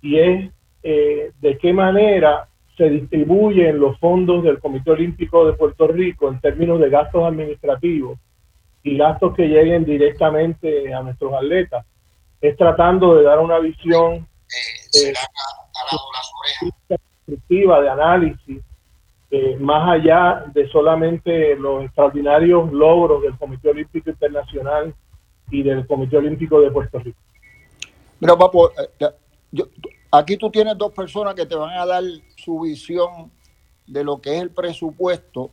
y 0.00 0.18
es 0.18 0.50
de 0.82 1.58
qué 1.60 1.72
manera 1.72 2.48
se 2.76 2.88
distribuyen 2.88 3.78
los 3.78 3.98
fondos 3.98 4.42
del 4.42 4.58
Comité 4.58 4.92
Olímpico 4.92 5.46
de 5.46 5.52
Puerto 5.52 5.86
Rico 5.86 6.28
en 6.28 6.40
términos 6.40 6.80
de 6.80 6.90
gastos 6.90 7.24
administrativos 7.24 8.18
y 8.82 8.96
gastos 8.96 9.34
que 9.34 9.46
lleguen 9.46 9.84
directamente 9.84 10.92
a 10.92 11.02
nuestros 11.02 11.32
atletas. 11.34 11.84
Es 12.40 12.56
tratando 12.56 13.14
de 13.14 13.24
dar 13.24 13.38
una 13.38 13.58
visión 13.58 14.26
eh, 14.94 15.12
constructiva 16.88 17.80
de 17.80 17.90
análisis, 17.90 18.62
eh, 19.30 19.56
más 19.60 19.88
allá 19.88 20.44
de 20.52 20.68
solamente 20.68 21.54
los 21.56 21.84
extraordinarios 21.84 22.72
logros 22.72 23.22
del 23.22 23.38
Comité 23.38 23.70
Olímpico 23.70 24.10
Internacional 24.10 24.94
y 25.50 25.62
del 25.62 25.86
Comité 25.86 26.16
Olímpico 26.16 26.60
de 26.60 26.70
Puerto 26.70 26.98
Rico. 26.98 27.18
Mira, 28.22 28.38
Papo, 28.38 28.70
eh, 28.70 29.64
aquí 30.12 30.36
tú 30.36 30.48
tienes 30.48 30.78
dos 30.78 30.92
personas 30.92 31.34
que 31.34 31.44
te 31.44 31.56
van 31.56 31.76
a 31.76 31.84
dar 31.84 32.04
su 32.36 32.60
visión 32.60 33.32
de 33.84 34.04
lo 34.04 34.20
que 34.20 34.36
es 34.36 34.42
el 34.42 34.50
presupuesto 34.50 35.50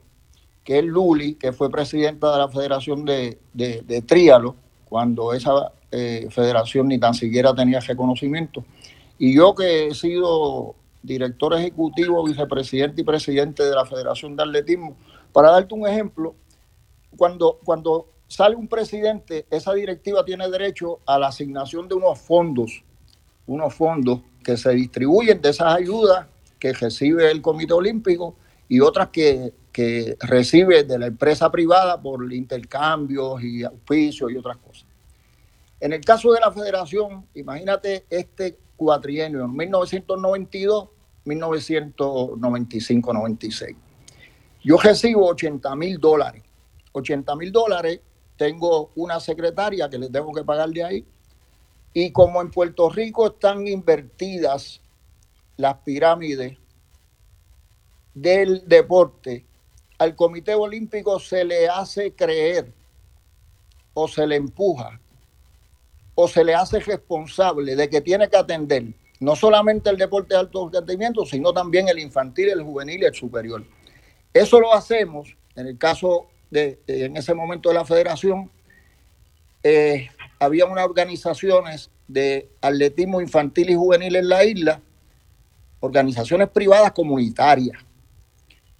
que 0.63 0.77
es 0.77 0.85
Luli, 0.85 1.33
que 1.33 1.51
fue 1.51 1.71
presidenta 1.71 2.31
de 2.31 2.37
la 2.37 2.47
Federación 2.47 3.05
de, 3.05 3.39
de, 3.53 4.03
Tríalo, 4.03 4.55
cuando 4.87 5.33
esa 5.33 5.71
eh, 5.89 6.27
federación 6.29 6.89
ni 6.89 6.99
tan 6.99 7.15
siquiera 7.15 7.55
tenía 7.55 7.79
reconocimiento. 7.79 8.63
Y 9.17 9.35
yo 9.35 9.55
que 9.55 9.87
he 9.87 9.95
sido 9.95 10.75
director 11.01 11.55
ejecutivo, 11.55 12.23
vicepresidente 12.23 13.01
y 13.01 13.03
presidente 13.03 13.63
de 13.63 13.73
la 13.73 13.87
Federación 13.87 14.35
de 14.35 14.43
Atletismo, 14.43 14.95
para 15.33 15.49
darte 15.49 15.73
un 15.73 15.87
ejemplo, 15.87 16.35
cuando, 17.17 17.57
cuando 17.63 18.05
sale 18.29 18.55
un 18.55 18.69
presidente, 18.69 19.45
esa 19.49 19.73
directiva 19.73 20.23
tiene 20.23 20.49
derecho 20.49 20.99
a 21.05 21.19
la 21.19 21.27
asignación 21.27 21.89
de 21.89 21.95
unos 21.95 22.17
fondos, 22.17 22.81
unos 23.47 23.73
fondos 23.73 24.21
que 24.41 24.55
se 24.55 24.71
distribuyen 24.71 25.41
de 25.41 25.49
esas 25.49 25.75
ayudas 25.75 26.27
que 26.57 26.71
recibe 26.71 27.29
el 27.29 27.41
Comité 27.41 27.73
Olímpico 27.73 28.35
y 28.69 28.79
otras 28.79 29.09
que 29.09 29.53
que 29.71 30.17
recibe 30.19 30.83
de 30.83 30.99
la 30.99 31.07
empresa 31.07 31.49
privada 31.51 32.01
por 32.01 32.31
intercambios 32.33 33.41
y 33.43 33.63
auspicios 33.63 34.31
y 34.31 34.37
otras 34.37 34.57
cosas. 34.57 34.85
En 35.79 35.93
el 35.93 36.01
caso 36.01 36.33
de 36.33 36.41
la 36.41 36.51
federación, 36.51 37.27
imagínate 37.35 38.05
este 38.09 38.57
cuatrienio, 38.75 39.47
1992, 39.47 40.89
1995, 41.25 43.13
96. 43.13 43.77
Yo 44.63 44.77
recibo 44.77 45.27
80 45.27 45.75
mil 45.75 45.97
dólares. 45.99 46.43
80 46.91 47.35
mil 47.35 47.51
dólares, 47.51 48.01
tengo 48.39 48.91
una 48.95 49.19
secretaria 49.19 49.89
que 49.89 49.97
les 49.97 50.09
tengo 50.13 50.31
que 50.31 50.45
pagar 50.45 50.69
de 50.69 50.81
ahí. 50.81 51.05
Y 51.93 52.11
como 52.13 52.41
en 52.41 52.49
Puerto 52.49 52.89
Rico 52.89 53.27
están 53.27 53.67
invertidas 53.67 54.79
las 55.57 55.75
pirámides 55.79 56.57
del 58.13 58.65
deporte, 58.65 59.45
al 59.97 60.15
Comité 60.15 60.55
Olímpico 60.55 61.19
se 61.19 61.43
le 61.43 61.67
hace 61.67 62.13
creer 62.13 62.71
o 63.93 64.07
se 64.07 64.25
le 64.25 64.37
empuja 64.37 65.01
o 66.15 66.29
se 66.29 66.45
le 66.45 66.55
hace 66.55 66.79
responsable 66.79 67.75
de 67.75 67.89
que 67.89 67.99
tiene 67.99 68.29
que 68.29 68.37
atender 68.37 68.85
no 69.19 69.35
solamente 69.35 69.89
el 69.89 69.97
deporte 69.97 70.33
de 70.33 70.39
alto 70.39 70.69
rendimiento, 70.69 71.25
sino 71.25 71.51
también 71.51 71.89
el 71.89 71.99
infantil, 71.99 72.51
el 72.51 72.63
juvenil 72.63 73.01
y 73.01 73.05
el 73.05 73.13
superior. 73.13 73.65
Eso 74.33 74.61
lo 74.61 74.73
hacemos 74.73 75.35
en 75.57 75.67
el 75.67 75.77
caso 75.77 76.29
en 76.51 77.17
ese 77.17 77.33
momento 77.33 77.69
de 77.69 77.75
la 77.75 77.85
federación, 77.85 78.49
eh, 79.63 80.09
había 80.39 80.65
unas 80.65 80.85
organizaciones 80.85 81.91
de 82.07 82.49
atletismo 82.61 83.21
infantil 83.21 83.69
y 83.69 83.75
juvenil 83.75 84.15
en 84.15 84.29
la 84.29 84.43
isla, 84.43 84.81
organizaciones 85.79 86.49
privadas 86.49 86.91
comunitarias 86.91 87.77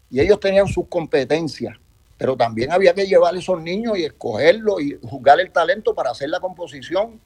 y 0.09 0.19
ellos 0.19 0.39
tenían 0.39 0.67
sus 0.67 0.87
competencias, 0.87 1.77
pero 2.17 2.35
también 2.35 2.71
había 2.71 2.93
que 2.93 3.05
llevar 3.05 3.35
a 3.35 3.37
esos 3.37 3.61
niños 3.61 3.97
y 3.97 4.05
escogerlos 4.05 4.81
y 4.81 4.97
juzgar 5.03 5.39
el 5.39 5.51
talento 5.51 5.93
para 5.93 6.11
hacer 6.11 6.29
la 6.29 6.39
composición 6.39 7.21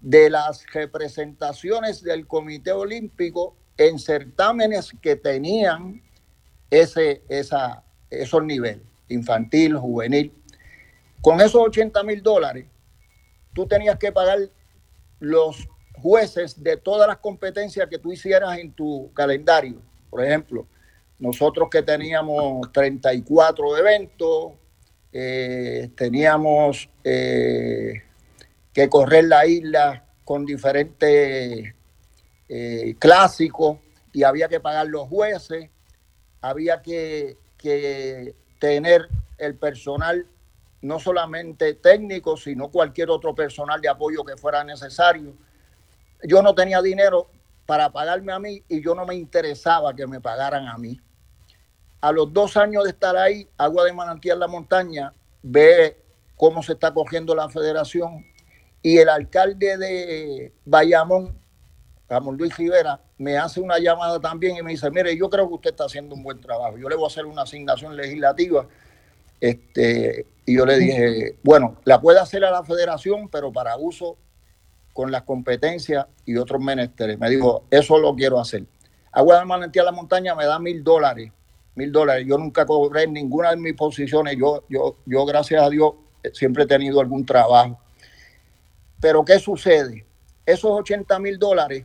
de 0.00 0.30
las 0.30 0.64
representaciones 0.72 2.02
del 2.02 2.26
Comité 2.26 2.72
Olímpico 2.72 3.56
en 3.76 3.98
certámenes 3.98 4.92
que 5.00 5.16
tenían 5.16 6.02
ese, 6.70 7.22
esa, 7.28 7.84
esos 8.10 8.42
niveles, 8.44 8.82
infantil, 9.08 9.76
juvenil. 9.76 10.32
Con 11.20 11.40
esos 11.40 11.56
80 11.56 12.02
mil 12.02 12.22
dólares, 12.22 12.66
tú 13.52 13.66
tenías 13.66 13.98
que 13.98 14.12
pagar 14.12 14.38
los 15.20 15.68
jueces 15.94 16.62
de 16.62 16.76
todas 16.76 17.06
las 17.06 17.18
competencias 17.18 17.88
que 17.88 17.98
tú 17.98 18.12
hicieras 18.12 18.58
en 18.58 18.72
tu 18.72 19.12
calendario. 19.14 19.80
Por 20.10 20.24
ejemplo, 20.24 20.66
nosotros 21.18 21.68
que 21.70 21.82
teníamos 21.82 22.72
34 22.72 23.76
eventos, 23.78 24.54
eh, 25.12 25.90
teníamos 25.94 26.88
eh, 27.04 28.02
que 28.72 28.88
correr 28.88 29.24
la 29.24 29.46
isla 29.46 30.04
con 30.24 30.44
diferentes 30.44 31.74
eh, 32.48 32.96
clásicos 32.98 33.78
y 34.12 34.24
había 34.24 34.48
que 34.48 34.60
pagar 34.60 34.88
los 34.88 35.08
jueces, 35.08 35.70
había 36.40 36.82
que, 36.82 37.36
que 37.56 38.34
tener 38.62 39.08
el 39.38 39.56
personal 39.56 40.24
no 40.82 41.00
solamente 41.00 41.74
técnico, 41.74 42.36
sino 42.36 42.70
cualquier 42.70 43.10
otro 43.10 43.34
personal 43.34 43.80
de 43.80 43.88
apoyo 43.88 44.24
que 44.24 44.36
fuera 44.36 44.62
necesario. 44.62 45.34
Yo 46.22 46.42
no 46.42 46.54
tenía 46.54 46.80
dinero 46.80 47.28
para 47.66 47.90
pagarme 47.90 48.32
a 48.32 48.38
mí 48.38 48.62
y 48.68 48.80
yo 48.80 48.94
no 48.94 49.04
me 49.04 49.16
interesaba 49.16 49.94
que 49.94 50.06
me 50.06 50.20
pagaran 50.20 50.68
a 50.68 50.78
mí 50.78 51.00
a 52.00 52.12
los 52.12 52.32
dos 52.32 52.56
años 52.56 52.84
de 52.84 52.90
estar 52.90 53.16
ahí, 53.16 53.48
Agua 53.56 53.84
de 53.84 53.92
Manantial 53.92 54.38
La 54.38 54.48
Montaña 54.48 55.12
ve 55.42 55.96
cómo 56.36 56.62
se 56.62 56.72
está 56.72 56.92
cogiendo 56.92 57.34
la 57.34 57.48
federación 57.48 58.26
y 58.80 58.98
el 58.98 59.08
alcalde 59.08 59.76
de 59.78 60.52
Bayamón, 60.64 61.38
Ramón 62.08 62.36
Luis 62.36 62.56
Rivera, 62.56 63.00
me 63.22 63.38
hace 63.38 63.60
una 63.60 63.78
llamada 63.78 64.18
también 64.20 64.56
y 64.56 64.62
me 64.62 64.72
dice, 64.72 64.90
mire, 64.90 65.16
yo 65.16 65.30
creo 65.30 65.48
que 65.48 65.54
usted 65.54 65.70
está 65.70 65.84
haciendo 65.84 66.14
un 66.14 66.22
buen 66.22 66.40
trabajo. 66.40 66.76
Yo 66.76 66.88
le 66.88 66.96
voy 66.96 67.04
a 67.04 67.06
hacer 67.06 67.24
una 67.24 67.42
asignación 67.42 67.96
legislativa. 67.96 68.66
Este, 69.40 70.26
y 70.44 70.56
yo 70.56 70.66
le 70.66 70.76
dije, 70.78 71.36
bueno, 71.42 71.76
la 71.84 72.00
puede 72.00 72.18
hacer 72.18 72.44
a 72.44 72.50
la 72.50 72.64
federación, 72.64 73.28
pero 73.28 73.52
para 73.52 73.76
uso 73.76 74.16
con 74.92 75.10
las 75.10 75.22
competencias 75.22 76.06
y 76.26 76.36
otros 76.36 76.60
menesteres. 76.60 77.18
Me 77.18 77.30
dijo, 77.30 77.64
eso 77.70 77.98
lo 77.98 78.14
quiero 78.14 78.40
hacer. 78.40 78.64
Agua 79.12 79.38
de 79.38 79.44
Manantial 79.44 79.86
la 79.86 79.92
Montaña 79.92 80.34
me 80.34 80.44
da 80.44 80.58
mil 80.58 80.82
dólares, 80.82 81.30
mil 81.76 81.92
dólares. 81.92 82.26
Yo 82.26 82.38
nunca 82.38 82.66
cobré 82.66 83.04
en 83.04 83.12
ninguna 83.12 83.50
de 83.50 83.56
mis 83.56 83.74
posiciones. 83.74 84.36
Yo, 84.36 84.64
yo, 84.68 84.96
yo, 85.06 85.24
gracias 85.24 85.62
a 85.62 85.70
Dios, 85.70 85.94
siempre 86.32 86.64
he 86.64 86.66
tenido 86.66 87.00
algún 87.00 87.24
trabajo. 87.24 87.78
Pero 89.00 89.24
¿qué 89.24 89.38
sucede? 89.38 90.04
Esos 90.44 90.70
80 90.72 91.18
mil 91.18 91.38
dólares, 91.38 91.84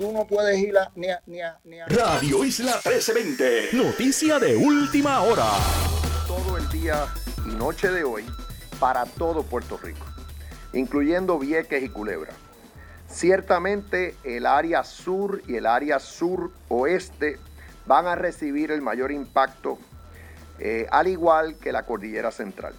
tú 0.00 0.10
no 0.12 0.26
puedes 0.26 0.58
ir 0.58 0.78
a, 0.78 0.90
ni, 0.94 1.10
a, 1.10 1.20
ni, 1.26 1.42
a, 1.42 1.60
ni 1.62 1.78
a... 1.78 1.86
Radio 1.86 2.42
Isla 2.42 2.72
1320, 2.82 3.68
noticia 3.74 4.38
de 4.38 4.56
última 4.56 5.20
hora. 5.20 5.46
Todo 6.26 6.56
el 6.56 6.66
día 6.70 7.06
y 7.46 7.50
noche 7.50 7.90
de 7.90 8.02
hoy 8.02 8.24
para 8.78 9.04
todo 9.04 9.42
Puerto 9.42 9.76
Rico 9.76 10.06
incluyendo 10.72 11.38
Vieques 11.38 11.82
y 11.82 11.90
Culebra. 11.90 12.32
Ciertamente 13.08 14.14
el 14.24 14.46
área 14.46 14.84
sur 14.84 15.42
y 15.46 15.56
el 15.56 15.66
área 15.66 15.98
sur-oeste 15.98 17.38
van 17.86 18.06
a 18.06 18.14
recibir 18.14 18.70
el 18.70 18.80
mayor 18.80 19.12
impacto, 19.12 19.78
eh, 20.60 20.86
al 20.92 21.08
igual 21.08 21.56
que 21.56 21.72
la 21.72 21.84
cordillera 21.84 22.30
central. 22.30 22.72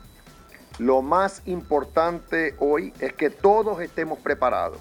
Lo 0.80 1.02
más 1.04 1.44
importante 1.46 2.56
hoy 2.58 2.94
es 3.00 3.14
que 3.14 3.30
todos 3.30 3.80
estemos 3.82 4.18
preparados. 4.20 4.80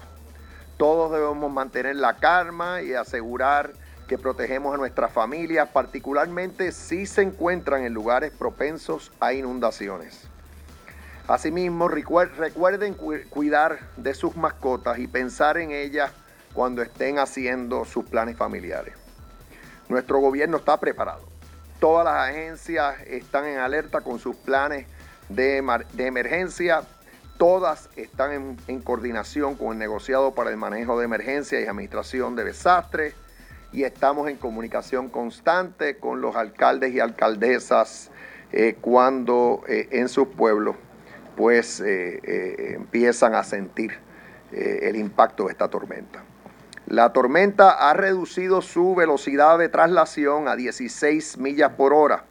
Todos 0.81 1.11
debemos 1.11 1.51
mantener 1.51 1.95
la 1.95 2.15
calma 2.15 2.81
y 2.81 2.95
asegurar 2.95 3.73
que 4.07 4.17
protegemos 4.17 4.73
a 4.73 4.77
nuestras 4.77 5.13
familias, 5.13 5.69
particularmente 5.69 6.71
si 6.71 7.05
se 7.05 7.21
encuentran 7.21 7.83
en 7.83 7.93
lugares 7.93 8.31
propensos 8.31 9.11
a 9.19 9.31
inundaciones. 9.33 10.27
Asimismo, 11.27 11.87
recuerden 11.87 12.95
cuidar 13.29 13.77
de 13.95 14.15
sus 14.15 14.35
mascotas 14.35 14.97
y 14.97 15.05
pensar 15.05 15.59
en 15.59 15.69
ellas 15.69 16.11
cuando 16.51 16.81
estén 16.81 17.19
haciendo 17.19 17.85
sus 17.85 18.05
planes 18.05 18.35
familiares. 18.35 18.95
Nuestro 19.87 20.17
gobierno 20.17 20.57
está 20.57 20.79
preparado. 20.79 21.27
Todas 21.79 22.05
las 22.05 22.27
agencias 22.27 22.95
están 23.05 23.45
en 23.45 23.59
alerta 23.59 24.01
con 24.01 24.17
sus 24.17 24.35
planes 24.35 24.87
de, 25.29 25.57
emergencia. 25.99 26.81
Todas 27.41 27.89
están 27.95 28.55
en, 28.67 28.81
coordinación 28.81 29.55
con 29.55 29.71
el 29.71 29.79
negociado 29.79 30.35
para 30.35 30.51
el 30.51 30.57
manejo 30.57 30.99
de 30.99 31.05
emergencia 31.05 31.59
y 31.59 31.65
administración 31.65 32.35
de 32.35 32.43
desastres. 32.43 33.15
Y 33.71 33.81
estamos 33.81 34.29
en 34.29 34.37
comunicación 34.37 35.09
constante 35.09 35.97
con 35.97 36.21
los 36.21 36.35
alcaldes 36.35 36.93
y 36.93 36.99
alcaldesas 36.99 38.11
eh, 38.51 38.77
cuando 38.79 39.63
eh, 39.67 39.87
en 39.89 40.07
sus 40.07 40.27
pueblos 40.27 40.75
pues 41.35 41.79
eh, 41.79 42.75
empiezan 42.75 43.33
a 43.33 43.43
sentir 43.43 43.97
el 44.51 44.95
impacto 44.95 45.45
de 45.45 45.53
esta 45.53 45.67
tormenta. 45.67 46.23
La 46.85 47.11
tormenta 47.11 47.89
ha 47.89 47.93
reducido 47.95 48.61
su 48.61 48.93
velocidad 48.93 49.57
de 49.57 49.67
traslación 49.67 50.47
a 50.47 50.55
16 50.55 51.39
millas 51.39 51.71
por 51.71 51.91
hora 51.91 52.25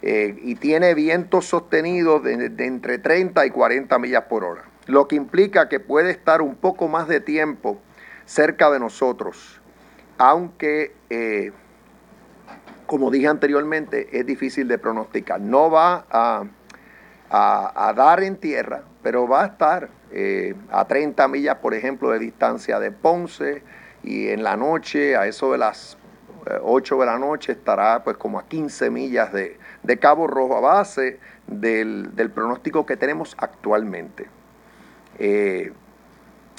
y 0.00 0.54
tiene 0.54 0.94
vientos 0.94 1.46
sostenidos 1.46 2.22
de, 2.22 2.52
entre 2.58 2.98
30 2.98 3.44
y 3.46 3.50
40 3.50 3.98
millas 3.98 4.24
por 4.24 4.44
hora, 4.44 4.62
lo 4.86 5.08
que 5.08 5.16
implica 5.16 5.68
que 5.68 5.80
puede 5.80 6.10
estar 6.10 6.40
un 6.40 6.54
poco 6.54 6.86
más 6.86 7.08
de 7.08 7.20
tiempo 7.20 7.80
cerca 8.24 8.70
de 8.70 8.78
nosotros, 8.78 9.60
aunque, 10.18 10.92
como 12.86 13.10
dije 13.10 13.26
anteriormente, 13.26 14.08
es 14.12 14.24
difícil 14.24 14.68
de 14.68 14.78
pronosticar. 14.78 15.40
No 15.40 15.70
va 15.70 16.06
a 16.10 16.44
a, 17.30 17.92
dar 17.94 18.22
en 18.22 18.36
tierra, 18.36 18.82
pero 19.02 19.28
va 19.28 19.42
a 19.42 19.46
estar 19.46 19.88
eh, 20.10 20.54
a 20.70 20.86
30 20.86 21.28
millas, 21.28 21.56
por 21.56 21.74
ejemplo, 21.74 22.10
de 22.10 22.18
distancia 22.18 22.78
de 22.78 22.90
Ponce 22.90 23.62
y 24.02 24.28
en 24.28 24.42
la 24.42 24.56
noche, 24.56 25.16
a 25.16 25.26
eso 25.26 25.52
de 25.52 25.58
las 25.58 25.98
8 26.62 26.94
eh, 26.94 26.98
de 26.98 27.06
la 27.06 27.18
noche, 27.18 27.52
estará 27.52 28.02
pues 28.02 28.16
como 28.16 28.38
a 28.38 28.48
15 28.48 28.90
millas 28.90 29.32
de, 29.32 29.58
Cabo 29.96 30.26
Rojo 30.26 30.56
a 30.56 30.60
base 30.60 31.18
del, 31.46 32.10
pronóstico 32.34 32.84
que 32.84 32.96
tenemos 32.96 33.34
actualmente. 33.38 34.26
Eh, 35.18 35.72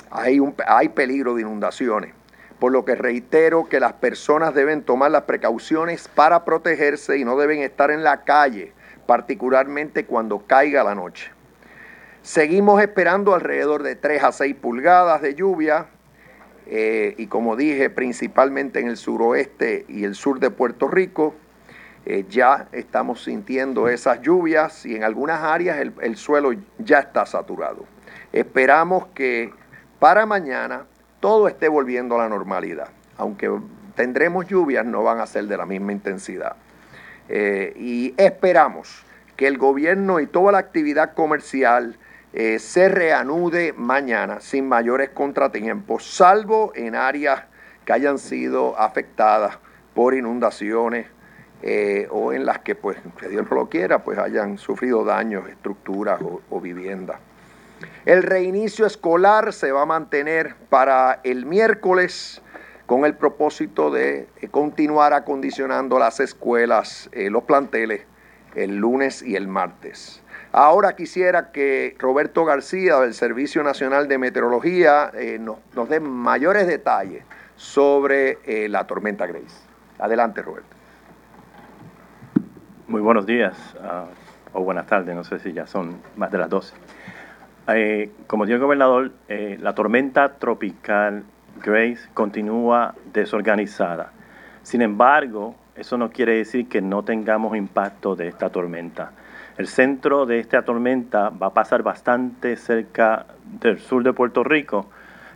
hay, 0.09 0.39
un, 0.39 0.55
hay 0.65 0.89
peligro 0.89 1.35
de 1.35 1.41
inundaciones, 1.41 2.13
por 2.59 2.71
lo 2.71 2.85
que 2.85 2.95
reitero 2.95 3.69
que 3.69 3.79
las 3.79 3.93
personas 3.93 4.55
deben 4.55 4.81
tomar 4.81 5.11
las 5.11 5.23
precauciones 5.23 6.07
para 6.07 6.45
protegerse 6.45 7.17
y 7.17 7.25
no 7.25 7.37
deben 7.37 7.61
estar 7.61 7.91
en 7.91 8.03
la 8.03 8.23
calle 8.23 8.73
particularmente 9.05 10.05
cuando 10.05 10.45
caiga 10.45 10.83
la 10.83 10.95
noche. 10.95 11.31
Seguimos 12.21 12.81
esperando 12.81 13.33
alrededor 13.33 13.81
de 13.81 13.95
3 13.95 14.23
a 14.23 14.31
6 14.31 14.55
pulgadas 14.55 15.21
de 15.21 15.33
lluvia 15.33 15.87
eh, 16.67 17.15
y 17.17 17.25
como 17.25 17.55
dije, 17.55 17.89
principalmente 17.89 18.79
en 18.79 18.87
el 18.87 18.97
suroeste 18.97 19.85
y 19.87 20.03
el 20.03 20.13
sur 20.13 20.39
de 20.39 20.51
Puerto 20.51 20.87
Rico. 20.87 21.33
Eh, 22.11 22.25
ya 22.27 22.67
estamos 22.71 23.23
sintiendo 23.23 23.87
esas 23.87 24.19
lluvias 24.23 24.83
y 24.83 24.95
en 24.95 25.03
algunas 25.03 25.43
áreas 25.43 25.77
el, 25.77 25.93
el 26.01 26.17
suelo 26.17 26.49
ya 26.79 26.97
está 26.97 27.23
saturado. 27.27 27.85
Esperamos 28.33 29.05
que 29.13 29.53
para 29.99 30.25
mañana 30.25 30.87
todo 31.19 31.47
esté 31.47 31.67
volviendo 31.67 32.15
a 32.15 32.23
la 32.23 32.27
normalidad. 32.27 32.87
Aunque 33.15 33.51
tendremos 33.93 34.47
lluvias, 34.47 34.87
no 34.87 35.03
van 35.03 35.19
a 35.19 35.27
ser 35.27 35.45
de 35.45 35.55
la 35.55 35.67
misma 35.67 35.91
intensidad. 35.91 36.55
Eh, 37.27 37.73
y 37.77 38.15
esperamos 38.17 39.05
que 39.35 39.45
el 39.45 39.59
gobierno 39.59 40.19
y 40.19 40.25
toda 40.25 40.51
la 40.51 40.57
actividad 40.57 41.13
comercial 41.13 41.99
eh, 42.33 42.57
se 42.57 42.89
reanude 42.89 43.71
mañana 43.73 44.41
sin 44.41 44.67
mayores 44.67 45.09
contratiempos, 45.09 46.11
salvo 46.11 46.71
en 46.73 46.95
áreas 46.95 47.43
que 47.85 47.93
hayan 47.93 48.17
sido 48.17 48.79
afectadas 48.79 49.59
por 49.93 50.15
inundaciones 50.15 51.05
eh, 51.61 52.07
o 52.11 52.33
en 52.33 52.45
las 52.45 52.59
que, 52.59 52.75
pues, 52.75 52.97
que 53.19 53.27
Dios 53.29 53.45
no 53.49 53.57
lo 53.57 53.69
quiera, 53.69 54.03
pues 54.03 54.17
hayan 54.17 54.57
sufrido 54.57 55.03
daños, 55.03 55.47
estructuras 55.49 56.21
o, 56.21 56.41
o 56.49 56.61
viviendas. 56.61 57.19
El 58.05 58.23
reinicio 58.23 58.85
escolar 58.85 59.53
se 59.53 59.71
va 59.71 59.83
a 59.83 59.85
mantener 59.85 60.55
para 60.69 61.21
el 61.23 61.45
miércoles 61.45 62.41
con 62.89 63.05
el 63.05 63.13
propósito 63.13 63.91
de 63.91 64.27
eh, 64.41 64.47
continuar 64.47 65.13
acondicionando 65.13 65.99
las 65.99 66.19
escuelas, 66.19 67.07
eh, 67.11 67.29
los 67.29 67.43
planteles, 67.43 68.01
el 68.55 68.77
lunes 68.77 69.21
y 69.21 69.35
el 69.35 69.47
martes. 69.47 70.23
Ahora 70.51 70.95
quisiera 70.95 71.51
que 71.51 71.95
Roberto 71.99 72.45
García 72.45 72.97
del 72.99 73.13
Servicio 73.13 73.61
Nacional 73.61 74.07
de 74.07 74.17
Meteorología 74.17 75.11
eh, 75.13 75.37
nos, 75.37 75.87
dé 75.87 75.99
mayores 75.99 76.65
detalles 76.65 77.23
sobre 77.55 78.39
la 78.69 78.87
tormenta 78.87 79.27
Grace. 79.27 79.57
Adelante, 79.99 80.41
Roberto. 80.41 80.78
Muy 82.89 83.01
buenos 83.01 83.27
días 83.27 83.55
ah, 83.83 84.05
o 84.51 84.63
buenas 84.63 84.87
tardes, 84.87 85.15
no 85.15 85.23
sé 85.23 85.37
si 85.37 85.53
ya 85.53 85.67
son 85.67 85.97
más 86.15 86.31
de 86.31 86.39
las 86.39 86.49
12. 86.49 86.73
como 88.25 88.47
dijo 88.47 88.55
el 88.55 88.61
gobernador, 88.61 89.11
la 89.27 89.75
tormenta 89.75 90.39
tropical 90.39 91.23
Grace 91.63 92.09
continúa 92.15 92.95
desorganizada. 93.13 94.11
Sin 94.63 94.81
embargo, 94.81 95.53
eso 95.75 95.99
no 95.99 96.09
quiere 96.09 96.37
decir 96.37 96.67
que 96.67 96.81
no 96.81 97.03
tengamos 97.03 97.55
impacto 97.55 98.15
de 98.15 98.27
esta 98.27 98.49
tormenta. 98.49 99.11
El 99.59 99.67
centro 99.67 100.25
de 100.25 100.39
esta 100.39 100.63
tormenta 100.63 101.29
va 101.29 101.47
a 101.47 101.53
pasar 101.53 101.83
bastante 101.83 102.55
cerca 102.55 103.27
del 103.61 103.77
sur 103.77 104.01
de 104.01 104.13
Puerto 104.13 104.43
Rico 104.43 104.87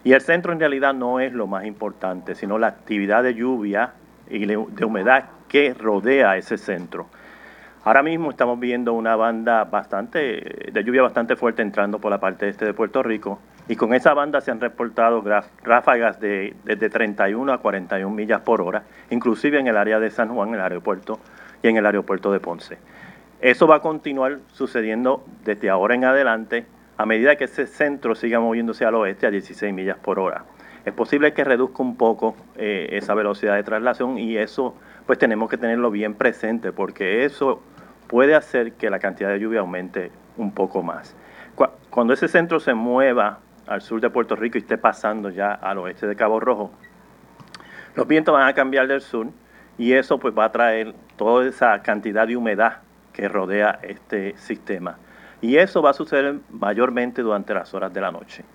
y 0.04 0.14
el 0.14 0.22
centro 0.22 0.54
en 0.54 0.60
realidad 0.60 0.96
no 0.96 1.20
es 1.20 1.32
lo 1.32 1.46
más 1.46 1.66
importante, 1.66 2.34
sino 2.34 2.58
la 2.58 2.66
actividad 2.66 3.22
de 3.22 3.36
lluvia 3.36 3.94
y 4.28 4.44
de 4.44 4.86
humedad 4.86 5.26
que 5.48 5.76
rodea 5.76 6.36
ese 6.36 6.58
centro. 6.58 7.10
Ahora 7.86 8.02
mismo 8.02 8.30
estamos 8.30 8.58
viendo 8.62 8.94
una 8.94 9.18
banda 9.18 9.66
bastante 9.66 10.70
de 10.72 10.84
lluvia 10.86 11.02
bastante 11.02 11.36
fuerte 11.36 11.62
entrando 11.62 12.00
por 12.00 12.12
la 12.12 12.18
parte 12.18 12.48
este 12.48 12.64
de 12.64 12.74
Puerto 12.74 13.04
Rico 13.04 13.40
y 13.68 13.76
con 13.76 13.94
esa 13.94 14.14
banda 14.14 14.40
se 14.40 14.52
han 14.52 14.62
reportado 14.62 15.22
ráfagas 15.64 16.18
de 16.22 16.56
desde 16.64 16.90
31 16.90 17.52
a 17.52 17.58
41 17.58 18.10
millas 18.16 18.40
por 18.40 18.62
hora, 18.62 18.84
inclusive 19.10 19.60
en 19.60 19.68
el 19.68 19.76
área 19.76 20.00
de 20.00 20.12
San 20.12 20.30
Juan, 20.30 20.54
el 20.54 20.62
aeropuerto 20.62 21.20
y 21.62 21.68
en 21.68 21.76
el 21.76 21.86
aeropuerto 21.86 22.32
de 22.32 22.40
Ponce. 22.40 22.78
Eso 23.42 23.68
va 23.68 23.76
a 23.76 23.82
continuar 23.82 24.40
sucediendo 24.54 25.26
desde 25.44 25.70
ahora 25.70 25.96
en 25.96 26.06
adelante 26.06 26.66
a 26.96 27.06
medida 27.06 27.36
que 27.36 27.46
ese 27.46 27.68
centro 27.68 28.16
siga 28.16 28.40
moviéndose 28.40 28.86
al 28.86 28.96
oeste 28.96 29.28
a 29.28 29.30
16 29.30 29.74
millas 29.74 29.98
por 29.98 30.20
hora. 30.20 30.46
Es 30.86 30.94
posible 30.94 31.34
que 31.34 31.44
reduzca 31.44 31.84
un 31.84 31.98
poco 31.98 32.36
eh, 32.56 32.88
esa 32.92 33.14
velocidad 33.14 33.56
de 33.56 33.64
traslación 33.64 34.18
y 34.18 34.38
eso 34.38 34.76
pues 35.06 35.20
tenemos 35.20 35.50
que 35.50 35.58
tenerlo 35.58 35.92
bien 35.92 36.14
presente 36.14 36.72
porque 36.72 37.26
eso 37.26 37.62
puede 38.14 38.36
hacer 38.36 38.74
que 38.74 38.92
la 38.92 39.00
cantidad 39.00 39.30
de 39.32 39.40
lluvia 39.40 39.62
aumente 39.62 40.12
un 40.38 40.52
poco 40.52 40.84
más. 40.84 41.16
Cuando 41.90 42.14
ese 42.14 42.28
centro 42.28 42.60
se 42.60 42.76
mueva 42.76 43.40
al 43.66 43.82
sur 43.82 44.00
de 44.02 44.12
Puerto 44.12 44.36
Rico 44.36 44.60
y 44.60 44.62
esté 44.62 44.78
pasando 44.78 45.32
ya 45.32 45.52
al 45.52 45.80
oeste 45.80 46.06
de 46.06 46.16
Cabo 46.16 46.40
Rojo, 46.40 46.72
Los 47.96 48.08
vientos 48.08 48.32
van 48.32 48.48
a 48.48 48.54
cambiar 48.54 48.88
del 48.88 49.02
sur 49.02 49.30
y 49.80 49.94
eso 49.94 50.20
pues 50.20 50.38
va 50.38 50.46
a 50.46 50.52
traer 50.52 50.94
toda 51.16 51.48
esa 51.48 51.82
cantidad 51.82 52.28
de 52.28 52.38
humedad 52.38 52.82
que 53.14 53.28
rodea 53.28 53.80
este 53.82 54.38
sistema. 54.38 55.00
Y 55.42 55.58
eso 55.58 55.82
va 55.82 55.90
a 55.90 55.94
suceder 55.94 56.36
mayormente 56.52 57.24
durante 57.24 57.56
las 57.56 57.74
horas 57.74 57.92
de 57.96 58.02
la 58.02 58.12
noche. 58.12 58.46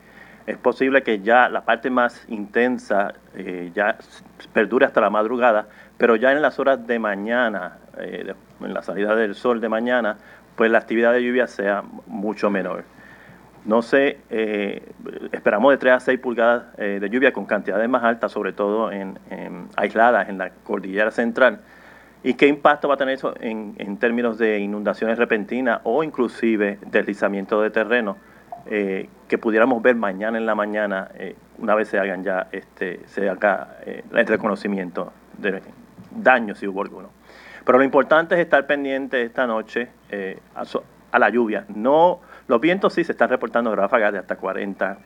Es 0.46 0.56
posible 0.56 1.02
que 1.02 1.18
ya 1.18 1.48
la 1.48 1.64
parte 1.64 1.90
más 1.90 2.24
intensa 2.28 3.12
eh, 3.34 3.72
ya 3.74 3.98
perdure 4.52 4.86
hasta 4.86 5.00
la 5.00 5.10
madrugada, 5.10 5.66
pero 5.98 6.16
ya 6.16 6.32
en 6.32 6.40
las 6.40 6.58
horas 6.58 6.86
de 6.86 6.98
mañana, 6.98 7.78
eh, 7.98 8.32
en 8.60 8.74
la 8.74 8.82
salida 8.82 9.14
del 9.14 9.34
sol 9.34 9.60
de 9.60 9.68
mañana, 9.68 10.16
pues 10.56 10.70
la 10.70 10.78
actividad 10.78 11.12
de 11.12 11.22
lluvia 11.22 11.46
sea 11.46 11.82
mucho 12.06 12.50
menor. 12.50 12.84
No 13.64 13.82
sé, 13.82 14.20
eh, 14.30 14.82
esperamos 15.32 15.72
de 15.72 15.76
3 15.76 15.92
a 15.92 16.00
6 16.00 16.20
pulgadas 16.20 16.76
de 16.76 17.10
lluvia 17.10 17.32
con 17.32 17.44
cantidades 17.44 17.88
más 17.88 18.02
altas, 18.02 18.32
sobre 18.32 18.52
todo 18.52 18.90
en, 18.90 19.18
aisladas 19.76 20.28
en 20.30 20.38
la 20.38 20.50
cordillera 20.64 21.10
central. 21.10 21.60
¿Y 22.22 22.34
qué 22.34 22.48
impacto 22.48 22.88
va 22.88 22.94
a 22.94 22.96
tener 22.96 23.14
eso 23.14 23.34
en, 23.40 23.96
términos 23.98 24.38
de 24.38 24.58
inundaciones 24.58 25.18
repentinas 25.18 25.80
o 25.84 26.02
inclusive 26.02 26.78
deslizamiento 26.86 27.60
de 27.60 27.70
terreno? 27.70 28.16
Eh, 28.66 29.08
que 29.28 29.38
pudiéramos 29.38 29.80
ver 29.82 29.94
mañana 29.94 30.36
en 30.36 30.44
la 30.44 30.54
mañana, 30.54 31.08
eh, 31.14 31.36
una 31.58 31.74
vez 31.74 31.88
se 31.88 31.98
hagan 31.98 32.24
ya, 32.24 32.48
este, 32.52 33.00
se 33.06 33.28
haga 33.28 33.78
eh, 33.86 34.02
el 34.12 34.26
reconocimiento 34.26 35.12
de 35.38 35.62
daños 36.10 36.58
si 36.58 36.66
hubo 36.66 36.82
alguno. 36.82 37.10
Pero 37.64 37.78
lo 37.78 37.84
importante 37.84 38.34
es 38.34 38.40
estar 38.40 38.66
pendiente 38.66 39.22
esta 39.22 39.46
noche 39.46 39.88
a, 40.54 41.18
la 41.18 41.28
lluvia. 41.28 41.64
No, 41.68 42.20
los 42.46 42.60
vientos 42.60 42.94
sí 42.94 43.04
se 43.04 43.12
están 43.12 43.28
reportando 43.28 43.74
ráfagas 43.74 44.12
de 44.12 44.18
hasta 44.18 44.36
40, 44.36 44.98